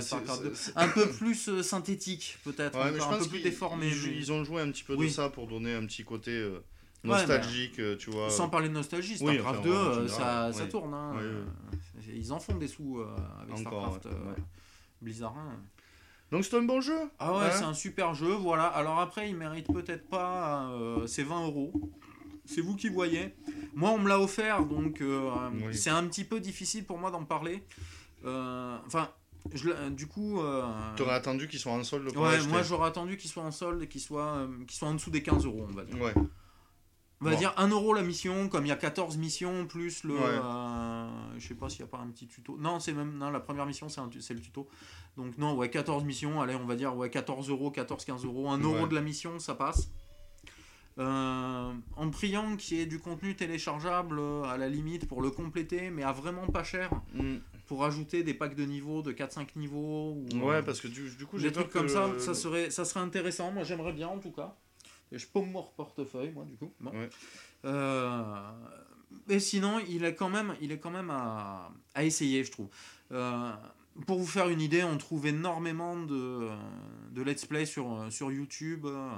Un 0.75 0.87
peu 0.89 1.09
plus 1.09 1.49
euh, 1.49 1.63
synthétique, 1.63 2.37
peut-être. 2.43 2.77
un, 2.77 2.91
peu 2.91 3.27
plus 3.27 3.41
déformé. 3.41 3.89
Ils, 3.89 4.31
ont 4.31 4.43
joué 4.43 4.61
un 4.61 4.71
petit 4.71 4.83
peu 4.83 4.95
de 4.95 5.07
ça 5.07 5.29
pour 5.29 5.47
donner 5.47 5.73
un 5.73 5.85
petit 5.85 6.03
côté 6.03 6.31
euh, 6.31 6.63
nostalgique, 7.03 7.81
tu 7.97 8.11
vois. 8.11 8.29
Sans 8.29 8.49
parler 8.49 8.69
de 8.69 8.73
nostalgie, 8.73 9.17
StarCraft 9.17 9.63
2, 9.63 10.07
ça, 10.07 10.51
ça, 10.53 10.65
tourne. 10.67 10.93
Hein. 10.93 11.13
Ils 12.13 12.31
en 12.31 12.39
font 12.39 12.55
des 12.55 12.67
sous 12.67 13.01
avec 13.41 13.57
StarCraft 13.57 14.07
Blizzard 15.01 15.35
1. 15.37 15.78
Donc 16.31 16.45
c'est 16.45 16.55
un 16.55 16.61
bon 16.61 16.81
jeu. 16.81 16.97
Ah 17.17 17.33
ouais, 17.35 17.51
c'est 17.51 17.63
un 17.63 17.73
super 17.73 18.13
jeu, 18.13 18.33
voilà. 18.33 18.65
Alors 18.65 18.99
après, 18.99 19.29
il 19.29 19.35
mérite 19.35 19.67
peut-être 19.67 20.07
pas 20.07 20.69
euh, 20.71 21.07
ses 21.07 21.23
20 21.23 21.45
euros. 21.45 21.71
C'est 22.45 22.61
vous 22.61 22.75
qui 22.75 22.89
voyez. 22.89 23.33
Moi, 23.73 23.91
on 23.91 23.99
me 23.99 24.09
l'a 24.09 24.19
offert, 24.19 24.63
donc 24.65 25.01
euh, 25.01 25.31
c'est 25.71 25.89
un 25.89 26.03
petit 26.05 26.23
peu 26.23 26.39
difficile 26.39 26.83
pour 26.83 26.97
moi 26.97 27.11
d'en 27.11 27.23
parler. 27.23 27.63
Euh, 28.25 28.77
enfin, 28.85 29.09
du 29.91 30.07
coup. 30.07 30.41
Tu 30.95 31.03
aurais 31.03 31.15
attendu 31.15 31.47
qu'il 31.47 31.59
soit 31.59 31.71
en 31.71 31.83
solde 31.83 32.15
Ouais, 32.15 32.41
moi 32.47 32.61
j'aurais 32.61 32.87
attendu 32.87 33.17
qu'il 33.17 33.29
soit 33.29 33.43
en 33.43 33.51
solde 33.51 33.81
et 33.81 33.87
qu'il 33.87 34.01
soit, 34.01 34.47
soit 34.69 34.87
en 34.87 34.93
dessous 34.93 35.11
des 35.11 35.23
15 35.23 35.45
euros, 35.45 35.65
on 35.69 35.73
va 35.73 35.83
dire. 35.83 35.99
Ouais. 36.01 36.13
On 37.21 37.25
va 37.25 37.35
dire 37.35 37.53
1 37.57 37.67
euro 37.69 37.93
la 37.93 38.01
mission, 38.01 38.47
comme 38.47 38.65
il 38.65 38.69
y 38.69 38.71
a 38.71 38.77
14 38.77 39.17
missions, 39.17 39.65
plus 39.67 40.03
le. 40.03 40.15
Euh, 40.17 41.07
je 41.37 41.47
sais 41.47 41.53
pas 41.53 41.69
s'il 41.69 41.81
n'y 41.81 41.89
a 41.89 41.91
pas 41.91 41.97
un 41.97 42.07
petit 42.07 42.27
tuto. 42.27 42.57
Non, 42.57 42.79
c'est 42.79 42.93
même. 42.93 43.17
Non, 43.17 43.29
la 43.29 43.41
première 43.41 43.65
mission, 43.65 43.87
c'est 43.89 44.33
le 44.33 44.39
tuto. 44.39 44.67
Donc, 45.17 45.37
non, 45.37 45.55
ouais, 45.55 45.69
14 45.69 46.05
missions, 46.05 46.41
allez, 46.41 46.55
on 46.55 46.65
va 46.65 46.75
dire 46.75 46.95
ouais, 46.95 47.09
14 47.09 47.49
euros, 47.49 47.71
14-15 47.71 48.25
euros. 48.25 48.49
1 48.49 48.59
euro 48.59 48.87
de 48.87 48.95
la 48.95 49.01
mission, 49.01 49.37
ça 49.39 49.55
passe. 49.55 49.89
Euh, 50.97 51.71
en 51.95 52.09
priant 52.09 52.57
qu'il 52.57 52.77
y 52.77 52.81
ait 52.81 52.85
du 52.85 52.99
contenu 52.99 53.33
téléchargeable 53.33 54.19
euh, 54.19 54.43
à 54.43 54.57
la 54.57 54.67
limite 54.67 55.07
pour 55.07 55.21
le 55.21 55.31
compléter, 55.31 55.91
mais 55.91 56.03
à 56.03 56.11
vraiment 56.11 56.47
pas 56.47 56.63
cher. 56.63 56.89
Mm. 57.13 57.37
Pour 57.67 57.85
ajouter 57.85 58.23
des 58.23 58.33
packs 58.33 58.55
de 58.55 58.65
niveaux, 58.65 59.01
de 59.01 59.11
4-5 59.11 59.47
niveaux. 59.55 60.17
Ou, 60.33 60.39
ouais, 60.39 60.61
parce 60.63 60.81
que 60.81 60.87
du, 60.87 61.09
du 61.15 61.25
coup, 61.25 61.37
j'ai 61.37 61.49
des 61.49 61.53
trucs 61.53 61.69
comme 61.69 61.87
ça, 61.87 62.09
ça 62.17 62.33
serait, 62.33 62.69
ça 62.71 62.83
serait 62.83 62.99
intéressant. 63.01 63.51
Moi, 63.51 63.63
j'aimerais 63.63 63.93
bien 63.93 64.07
en 64.07 64.19
tout 64.19 64.31
cas. 64.31 64.55
Je 65.11 65.25
paume 65.25 65.51
mon 65.51 65.63
portefeuille, 65.63 66.31
moi, 66.31 66.45
du 66.45 66.55
coup. 66.55 66.71
Bon. 66.79 66.91
Euh, 67.65 68.51
et 69.27 69.39
sinon, 69.39 69.79
il 69.79 70.03
est 70.03 70.15
quand 70.15 70.29
même, 70.29 70.55
il 70.61 70.71
est 70.71 70.77
quand 70.77 70.91
même 70.91 71.09
à, 71.09 71.71
à 71.95 72.03
essayer, 72.03 72.43
je 72.43 72.51
trouve. 72.51 72.67
Euh, 73.11 73.51
pour 74.05 74.19
vous 74.19 74.27
faire 74.27 74.49
une 74.49 74.61
idée, 74.61 74.83
on 74.83 74.97
trouve 74.97 75.27
énormément 75.27 75.97
de, 75.97 76.49
de 77.11 77.21
let's 77.21 77.45
play 77.45 77.65
sur, 77.65 78.05
sur 78.11 78.31
YouTube. 78.31 78.85
Euh, 78.85 79.09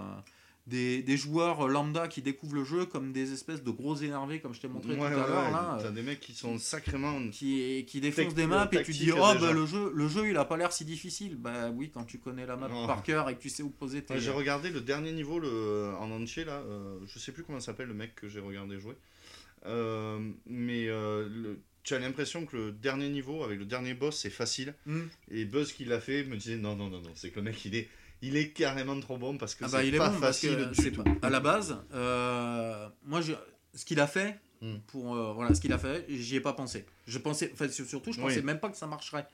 des, 0.72 1.04
des, 1.04 1.18
joueurs 1.18 1.68
lambda 1.68 2.08
qui 2.08 2.22
découvrent 2.22 2.56
le 2.56 2.64
jeu 2.64 2.86
comme 2.86 3.12
des 3.12 3.34
espèces 3.34 3.64
de 3.64 3.70
gros 3.70 3.96
énervés, 3.96 4.40
comme 4.40 4.54
je 4.54 4.62
t'ai 4.62 4.68
montré 4.68 4.96
tout 4.96 5.04
à 5.04 5.10
l'heure. 5.10 5.52
là 5.52 5.78
T'as 5.82 5.92
des 5.92 6.02
mecs 6.02 6.20
qui 6.20 6.34
sont 6.34 6.58
sacrément. 6.58 7.30
Qui, 7.30 7.86
qui 7.88 8.02
défoncent 8.02 8.34
des 8.34 8.48
maps 8.48 8.70
et 8.72 8.84
tu 8.84 8.92
dis, 8.92 9.12
oh, 9.12 9.18
bah, 9.18 9.52
le, 9.52 9.66
jeu, 9.66 9.92
le 9.94 10.08
jeu 10.08 10.30
il 10.30 10.38
a 10.38 10.46
pas 10.46 10.58
l'air 10.58 10.72
si 10.72 10.86
difficile. 10.86 11.36
Bah 11.38 11.70
oui, 11.70 11.92
quand 11.94 12.06
tu 12.06 12.18
connais 12.18 12.46
la 12.46 12.56
map 12.56 12.70
par 12.88 13.04
cœur 13.04 13.30
et 13.30 13.36
que 13.36 13.42
tu 13.42 13.50
sais 13.50 13.64
où 13.64 13.70
poser 13.70 14.02
tes. 14.04 14.20
j'ai 14.20 14.32
regardé 14.32 14.70
le 14.70 14.82
dernier 14.82 15.12
niveau 15.12 15.40
le, 15.40 15.92
en 16.00 16.10
entier, 16.12 16.46
là. 16.46 16.64
Euh, 16.68 16.98
je 17.06 17.20
sais 17.20 17.32
plus 17.32 17.44
comment 17.44 17.60
s'appelle 17.60 17.88
le 17.88 17.94
mec 17.94 18.16
que 18.16 18.28
j'ai 18.28 18.40
regardé 18.40 18.80
jouer. 18.80 18.96
Euh, 19.66 20.20
mais 20.48 20.88
euh, 20.88 21.28
le, 21.30 21.60
tu 21.84 21.94
as 21.94 22.00
l'impression 22.00 22.46
que 22.46 22.56
le 22.56 22.72
dernier 22.72 23.10
niveau, 23.10 23.44
avec 23.44 23.60
le 23.60 23.66
dernier 23.66 23.94
boss, 23.94 24.18
c'est 24.18 24.30
facile. 24.30 24.74
Hmm. 24.86 25.04
Et 25.30 25.46
Buzz 25.46 25.74
qui 25.74 25.86
l'a 25.86 26.00
fait 26.00 26.24
me 26.24 26.38
disait, 26.38 26.58
non, 26.58 26.76
non, 26.76 26.90
non, 26.90 27.02
non, 27.02 27.12
c'est 27.16 27.30
que 27.30 27.38
le 27.38 27.44
mec 27.44 27.64
il 27.66 27.76
est 27.76 27.90
il 28.22 28.38
est 28.38 28.50
carrément 28.50 29.00
trop 29.00 29.18
bon 29.18 29.38
parce 29.38 29.56
que 29.56 29.66
ah 29.66 29.70
bah, 29.72 29.80
c'est 29.82 29.98
pas 29.98 30.12
facile 30.12 30.70
du 30.72 30.92
tout. 30.92 31.04
À 31.22 31.30
la 31.30 31.40
base, 31.40 31.78
euh, 31.94 32.88
moi, 33.04 33.22
je, 33.22 33.34
ce 33.74 33.86
qu'il 33.86 34.00
a 34.00 34.08
fait, 34.08 34.40
hmm. 34.62 34.78
pour 34.88 35.16
euh, 35.16 35.34
voilà, 35.34 35.54
ce 35.54 35.62
qu'il 35.62 35.74
a 35.74 35.78
fait, 35.78 36.06
j'y 36.08 36.36
ai 36.36 36.42
pas 36.42 36.54
pensé. 36.54 36.86
Je 37.08 37.18
pensais, 37.18 37.50
enfin, 37.54 37.68
surtout, 37.70 38.12
je 38.12 38.22
pensais 38.22 38.42
même 38.42 38.60
pas 38.60 38.70
que 38.70 38.78
ça 38.78 38.88
marcherait. 38.88 39.28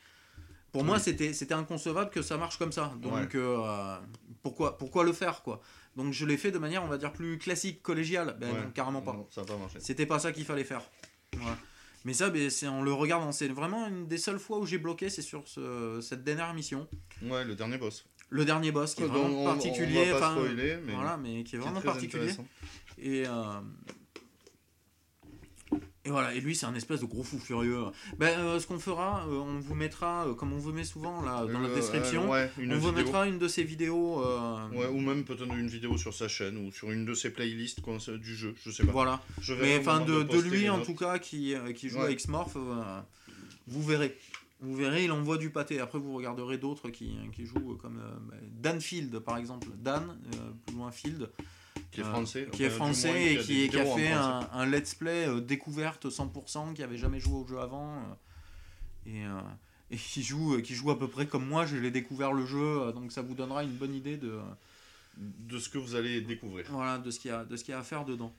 Pour 0.71 0.83
moi, 0.83 0.99
c'était 0.99 1.33
c'était 1.33 1.53
inconcevable 1.53 2.11
que 2.11 2.21
ça 2.21 2.37
marche 2.37 2.57
comme 2.57 2.71
ça. 2.71 2.93
Donc 3.01 3.35
euh, 3.35 3.97
pourquoi 4.43 4.77
pourquoi 4.77 5.03
le 5.03 5.13
faire 5.13 5.41
quoi? 5.41 5.61
Donc 5.95 6.13
je 6.13 6.25
l'ai 6.25 6.37
fait 6.37 6.51
de 6.51 6.59
manière, 6.59 6.83
on 6.83 6.87
va 6.87 6.97
dire, 6.97 7.11
plus 7.11 7.37
classique, 7.37 7.81
collégiale. 7.81 8.37
Ben, 8.39 8.71
carrément 8.73 9.01
pas. 9.01 9.15
ça 9.31 9.43
pas. 9.43 9.57
C'était 9.79 10.05
pas 10.05 10.19
ça 10.19 10.31
qu'il 10.31 10.45
fallait 10.45 10.63
faire. 10.63 10.81
Mais 12.05 12.13
ça, 12.13 12.29
ben, 12.29 12.49
c'est 12.49 12.67
en 12.67 12.83
le 12.83 12.93
regardant, 12.93 13.31
c'est 13.31 13.47
vraiment 13.47 13.87
une 13.87 14.07
des 14.07 14.17
seules 14.17 14.39
fois 14.39 14.59
où 14.59 14.65
j'ai 14.65 14.77
bloqué, 14.77 15.09
c'est 15.09 15.21
sur 15.21 15.47
ce, 15.47 15.99
cette 16.01 16.23
dernière 16.23 16.53
mission. 16.53 16.87
Ouais, 17.23 17.43
le 17.43 17.55
dernier 17.55 17.77
boss 17.77 18.05
le 18.29 18.45
dernier 18.45 18.71
boss 18.71 18.95
qui 18.95 19.03
est 19.03 19.07
vraiment 19.07 19.43
particulier. 19.45 20.11
On, 20.13 20.17
spoiler, 20.17 20.77
mais, 20.85 20.93
voilà, 20.93 21.17
mais 21.17 21.43
qui 21.43 21.55
est 21.55 21.59
vraiment 21.59 21.81
particulier. 21.81 22.31
Et, 22.99 23.23
euh, 23.27 23.59
Et 26.05 26.09
voilà, 26.09 26.33
et 26.33 26.39
lui 26.39 26.55
c'est 26.55 26.65
un 26.65 26.73
espèce 26.73 27.01
de 27.01 27.05
gros 27.05 27.21
fou 27.21 27.37
furieux. 27.37 27.83
Ben, 28.17 28.39
euh, 28.39 28.59
ce 28.61 28.65
qu'on 28.67 28.79
fera, 28.79 29.25
euh, 29.27 29.33
on 29.39 29.59
vous 29.59 29.75
mettra, 29.75 30.25
euh, 30.25 30.33
comme 30.35 30.53
on 30.53 30.57
vous 30.57 30.71
met 30.71 30.85
souvent 30.85 31.21
là 31.21 31.45
dans 31.45 31.59
la 31.59 31.67
Euh, 31.67 31.75
description, 31.75 32.29
ouais, 32.29 32.49
on 32.57 32.77
vous 32.77 32.93
mettra 32.93 33.27
une 33.27 33.37
de 33.39 33.47
ces 33.49 33.63
vidéos. 33.65 34.23
euh, 34.23 34.69
Ouais, 34.69 34.87
ou 34.87 35.01
même 35.01 35.25
peut-être 35.25 35.53
une 35.53 35.67
vidéo 35.67 35.97
sur 35.97 36.13
sa 36.13 36.29
chaîne 36.29 36.55
ou 36.65 36.71
sur 36.71 36.91
une 36.91 37.03
de 37.03 37.13
ses 37.13 37.29
playlists 37.29 37.81
du 38.19 38.35
jeu, 38.37 38.55
je 38.65 38.71
sais 38.71 38.85
pas. 38.85 38.93
Voilà. 38.93 39.21
Je 39.41 39.53
Mais 39.55 39.77
enfin, 39.79 39.99
de, 39.99 40.39
lui 40.49 40.69
en 40.69 40.79
tout 40.81 40.95
cas, 40.95 41.19
qui, 41.19 41.53
euh, 41.53 41.73
qui 41.73 41.89
joue 41.89 41.99
Ouais. 41.99 42.07
à 42.07 42.11
X-Morph, 42.11 42.55
euh, 42.55 43.01
vous 43.67 43.83
verrez. 43.83 44.17
Vous 44.59 44.75
verrez, 44.75 45.03
il 45.05 45.11
envoie 45.11 45.37
du 45.37 45.49
pâté. 45.51 45.79
Après, 45.79 45.99
vous 45.99 46.13
regarderez 46.15 46.57
d'autres 46.57 46.89
qui, 46.89 47.15
qui 47.35 47.45
jouent 47.45 47.73
euh, 47.73 47.75
comme 47.75 47.99
euh, 47.99 48.11
bah, 48.29 48.35
Dan 48.53 48.81
Field, 48.81 49.19
par 49.19 49.37
exemple. 49.37 49.67
Dan, 49.77 50.17
euh, 50.35 50.51
plus 50.65 50.75
loin 50.75 50.91
Field, 50.91 51.29
Qui 51.91 52.01
est 52.01 52.03
euh, 52.03 52.09
français. 52.11 52.47
qui 52.51 52.63
est 52.63 52.67
moins, 52.69 52.75
français 52.77 53.33
et 53.35 53.37
qui, 53.37 53.69
qui 53.69 53.77
a 53.79 53.85
fait 53.85 54.11
un, 54.11 54.49
un 54.51 54.65
let's 54.65 54.95
play 54.95 55.27
euh, 55.27 55.39
découverte 55.41 56.07
100%, 56.07 56.73
qui 56.73 56.81
avait 56.81 56.97
jamais 56.97 57.19
joué 57.19 57.35
au 57.35 57.47
jeu 57.47 57.59
avant. 57.59 57.97
euh, 57.97 58.01
et, 59.05 59.25
euh, 59.25 59.39
et 59.91 59.95
qui, 59.97 60.23
joue, 60.23 60.55
euh, 60.55 60.61
qui 60.61 60.73
joue 60.75 60.89
à 60.91 60.97
peu 60.97 61.07
près 61.07 61.27
comme 61.27 61.45
moi, 61.47 61.65
je 61.67 61.77
l'ai 61.77 61.91
découvert 61.91 62.33
le 62.33 62.45
jeu, 62.45 62.81
euh, 62.81 62.91
donc 62.91 63.11
ça 63.11 63.21
vous 63.21 63.35
donnera 63.35 63.63
une 63.63 63.71
bonne 63.75 63.93
idée 63.93 64.17
de, 64.17 64.39
De 65.17 65.59
ce 65.59 65.69
que 65.69 65.77
vous 65.77 65.93
allez 65.95 66.19
découvrir. 66.21 66.65
voilà, 66.69 66.97
de 66.97 67.09
ce 67.11 67.19
qu'il 67.19 67.29
y, 67.31 67.33
a- 67.33 67.45
de 67.45 67.55
ce 67.55 67.63
qu'il 67.63 67.71
y 67.73 67.75
a 67.75 67.79
à 67.79 67.83
faire 67.83 68.03
dedans. 68.05 68.33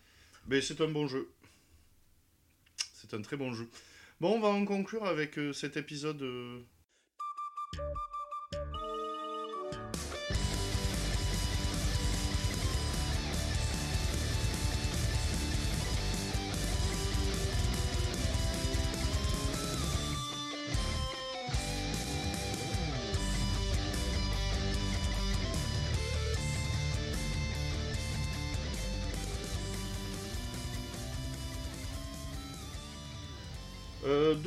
Mais 0.49 0.61
c'est 0.61 0.81
un 0.81 0.89
bon 0.89 1.07
jeu. 1.07 1.31
C'est 2.93 3.15
un 3.15 3.23
très 3.23 3.37
bon 3.37 3.53
jeu. 3.55 3.69
Bon, 4.21 4.35
on 4.35 4.41
va 4.41 4.49
en 4.49 4.65
conclure 4.65 5.05
avec 5.05 5.39
euh, 5.39 5.53
cet 5.53 5.77
épisode. 5.77 6.23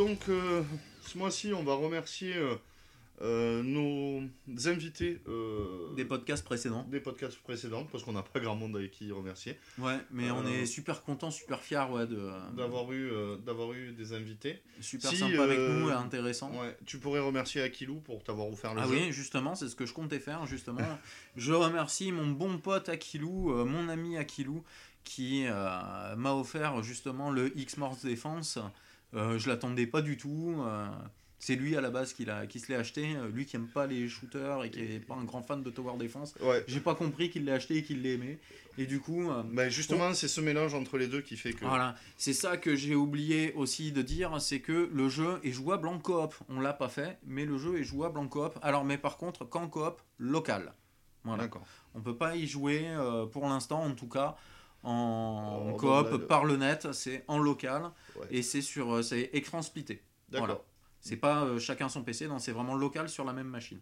Donc, 0.05 0.29
euh, 0.29 0.63
ce 1.01 1.17
mois-ci, 1.17 1.53
on 1.53 1.63
va 1.63 1.73
remercier 1.75 2.35
euh, 2.35 2.55
euh, 3.21 3.61
nos 3.61 4.21
invités 4.65 5.21
Des 5.95 6.05
podcasts 6.05 6.43
précédents. 6.43 6.85
des 6.89 6.99
podcasts 6.99 7.37
précédents, 7.39 7.85
parce 7.91 8.03
qu'on 8.03 8.13
n'a 8.13 8.23
pas 8.23 8.39
grand 8.39 8.55
monde 8.55 8.75
avec 8.75 8.91
qui 8.91 9.11
remercier, 9.11 9.57
Ouais, 9.77 9.97
mais 10.09 10.31
on 10.31 10.45
est 10.47 10.65
super 10.65 11.03
content, 11.03 11.29
super 11.29 11.61
fier 11.61 11.91
ouais, 11.91 12.07
de 12.07 12.31
d'avoir 12.57 12.91
eu, 12.91 13.11
d'avoir 13.45 13.73
eu 13.73 13.91
des 13.91 14.13
invités. 14.13 14.61
super 14.79 15.11
Si, 15.11 15.17
sympa 15.17 15.43
avec 15.43 15.59
nous 15.59 15.89
et 15.89 15.93
intéressant. 15.93 16.51
Ouais, 16.59 16.75
tu 16.85 16.97
pourrais 16.97 17.19
remercier 17.19 17.61
Akilou 17.61 17.99
pour 17.99 18.23
t'avoir 18.23 18.47
offert 18.49 18.73
le 18.73 18.81
Ah 18.81 18.87
jeu. 18.87 18.93
oui, 18.95 19.11
justement, 19.11 19.53
c'est 19.53 19.67
ce 19.69 19.75
que 19.75 19.85
je 19.85 19.93
comptais 19.93 20.19
faire, 20.19 20.45
justement. 20.47 20.79
je 21.35 21.53
remercie 21.53 22.11
mon 22.11 22.27
bon 22.27 22.57
pote 22.57 22.89
Akilou, 22.89 23.53
mon 23.65 23.87
ami 23.87 24.17
Akilou, 24.17 24.63
qui 25.03 25.45
m'a 25.45 26.33
offert 26.33 26.81
justement 26.81 27.29
le 27.29 27.55
X-Morse 27.57 28.03
Défense. 28.03 28.57
Euh, 29.13 29.37
je 29.37 29.49
l'attendais 29.49 29.87
pas 29.87 30.01
du 30.01 30.17
tout. 30.17 30.55
euh, 30.65 30.87
c'est 31.43 31.55
lui 31.55 31.75
à 31.75 31.81
la 31.81 31.89
base 31.89 32.13
qui, 32.13 32.27
qui 32.49 32.59
se 32.59 32.71
l'est 32.71 32.77
acheté. 32.77 33.15
euh, 33.15 33.27
Lui 33.29 33.45
qui 33.47 33.55
aime 33.55 33.67
pas 33.67 33.87
les 33.87 34.07
shooters 34.07 34.63
et 34.63 34.69
qui 34.69 34.79
est 34.79 34.99
pas 34.99 35.15
un 35.15 35.23
grand 35.23 35.41
fan 35.41 35.63
de 35.63 35.69
Tower 35.71 35.97
Defense. 35.97 36.35
Ouais. 36.39 36.63
J'ai 36.67 36.79
pas 36.79 36.93
compris 36.95 37.29
qu'il 37.31 37.45
l'ait 37.45 37.51
acheté 37.51 37.77
et 37.77 37.83
qu'il 37.83 38.03
l'aimait. 38.03 38.37
Et 38.77 38.85
du 38.85 38.99
coup, 38.99 39.29
Bah, 39.51 39.67
justement, 39.67 40.13
c'est 40.13 40.27
ce 40.29 40.39
mélange 40.39 40.73
entre 40.75 40.97
les 40.97 41.07
deux 41.07 41.21
qui 41.21 41.35
fait 41.35 41.51
que. 41.51 41.65
Voilà, 41.65 41.95
c'est 42.15 42.31
ça 42.33 42.55
que 42.57 42.75
j'ai 42.75 42.95
oublié 42.95 43.53
aussi 43.53 43.91
de 43.91 44.01
dire, 44.01 44.39
c'est 44.39 44.59
que 44.61 44.89
le 44.93 45.09
jeu 45.09 45.39
est 45.43 45.51
jouable 45.51 45.87
en 45.89 45.99
coop. 45.99 46.33
On 46.47 46.59
l'a 46.61 46.71
pas 46.73 46.87
fait, 46.89 47.17
mais 47.25 47.43
le 47.45 47.57
jeu 47.57 47.79
est 47.79 47.83
jouable 47.83 48.17
en 48.19 48.27
coop. 48.27 48.57
Alors, 48.61 48.85
mais 48.85 48.97
par 48.97 49.17
contre, 49.17 49.43
qu'en 49.43 49.67
coop 49.67 49.99
local. 50.19 50.73
Voilà. 51.23 51.43
D'accord. 51.43 51.65
On 51.95 52.01
peut 52.01 52.15
pas 52.15 52.35
y 52.35 52.47
jouer 52.47 52.85
pour 53.33 53.47
l'instant, 53.49 53.83
en 53.83 53.91
tout 53.93 54.07
cas, 54.07 54.37
en 54.83 55.73
coop 55.77 56.09
bah, 56.11 56.19
par 56.27 56.45
le 56.45 56.57
net. 56.57 56.91
C'est 56.93 57.23
en 57.27 57.37
local 57.37 57.91
Ouais. 58.15 58.27
et 58.31 58.41
c'est 58.41 58.61
sur, 58.61 58.95
euh, 58.95 59.01
c'est 59.01 59.29
écran 59.33 59.61
splitté. 59.61 60.01
D'accord. 60.29 60.47
Voilà. 60.47 60.61
C'est 61.01 61.17
pas 61.17 61.43
euh, 61.43 61.59
chacun 61.59 61.89
son 61.89 62.03
PC, 62.03 62.27
non, 62.27 62.37
c'est 62.39 62.51
vraiment 62.51 62.75
local 62.75 63.09
sur 63.09 63.25
la 63.25 63.33
même 63.33 63.47
machine. 63.47 63.79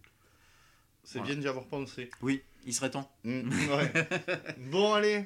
C'est 1.04 1.20
Voilà. 1.20 1.34
bien 1.34 1.42
d'y 1.42 1.48
avoir 1.48 1.66
pensé. 1.66 2.10
Oui, 2.22 2.42
il 2.66 2.74
serait 2.74 2.92
temps. 2.92 3.12
Mm, 3.24 3.50
ouais. 3.72 3.94
bon, 4.72 4.94
allez, 4.94 5.26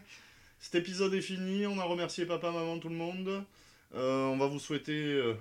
cet 0.60 0.76
épisode 0.76 1.14
est 1.14 1.22
fini. 1.22 1.68
On 1.68 1.78
a 1.80 1.84
remercié 1.84 2.26
papa, 2.26 2.52
maman, 2.52 2.80
tout 2.80 2.90
le 2.90 2.96
monde. 2.96 3.44
Euh, 3.96 4.26
on 4.26 4.38
va 4.38 4.48
vous 4.48 4.60
souhaiter 4.60 4.94
euh, 4.94 5.34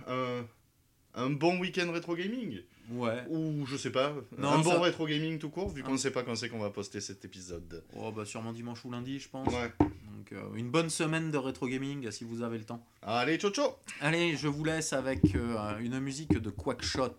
un, 1.14 1.22
un 1.22 1.30
bon 1.30 1.58
week-end 1.58 1.90
rétro 1.92 2.14
gaming. 2.16 2.60
Ouais. 2.90 3.24
Ou 3.30 3.64
je 3.66 3.76
sais 3.76 3.90
pas, 3.90 4.12
Non, 4.38 4.50
un 4.52 4.58
bon 4.58 4.70
ça- 4.70 4.80
rétro 4.80 5.06
gaming 5.06 5.38
tout 5.38 5.48
court, 5.50 5.68
vu 5.70 5.82
qu'on 5.82 5.92
ne 5.92 5.96
sait 5.96 6.10
pas 6.10 6.22
quand 6.22 6.34
c'est 6.34 6.48
qu'on 6.48 6.58
va 6.58 6.70
poster 6.70 7.00
cet 7.00 7.24
épisode. 7.24 7.82
Oh, 7.96 8.10
bah 8.12 8.24
sûrement 8.24 8.52
dimanche 8.52 8.84
ou 8.84 8.90
lundi, 8.90 9.18
je 9.18 9.28
pense. 9.28 9.48
Ouais. 9.48 9.72
Donc, 9.80 10.32
euh, 10.32 10.54
une 10.54 10.70
bonne 10.70 10.90
semaine 10.90 11.30
de 11.30 11.38
rétro 11.38 11.68
gaming 11.68 12.10
si 12.10 12.24
vous 12.24 12.42
avez 12.42 12.58
le 12.58 12.64
temps. 12.64 12.84
Allez, 13.02 13.38
ciao 13.38 13.50
ciao 13.50 13.70
Allez, 14.00 14.36
je 14.36 14.48
vous 14.48 14.64
laisse 14.64 14.92
avec 14.92 15.34
euh, 15.34 15.78
une 15.78 15.98
musique 16.00 16.32
de 16.38 16.50
Quackshot. 16.50 17.14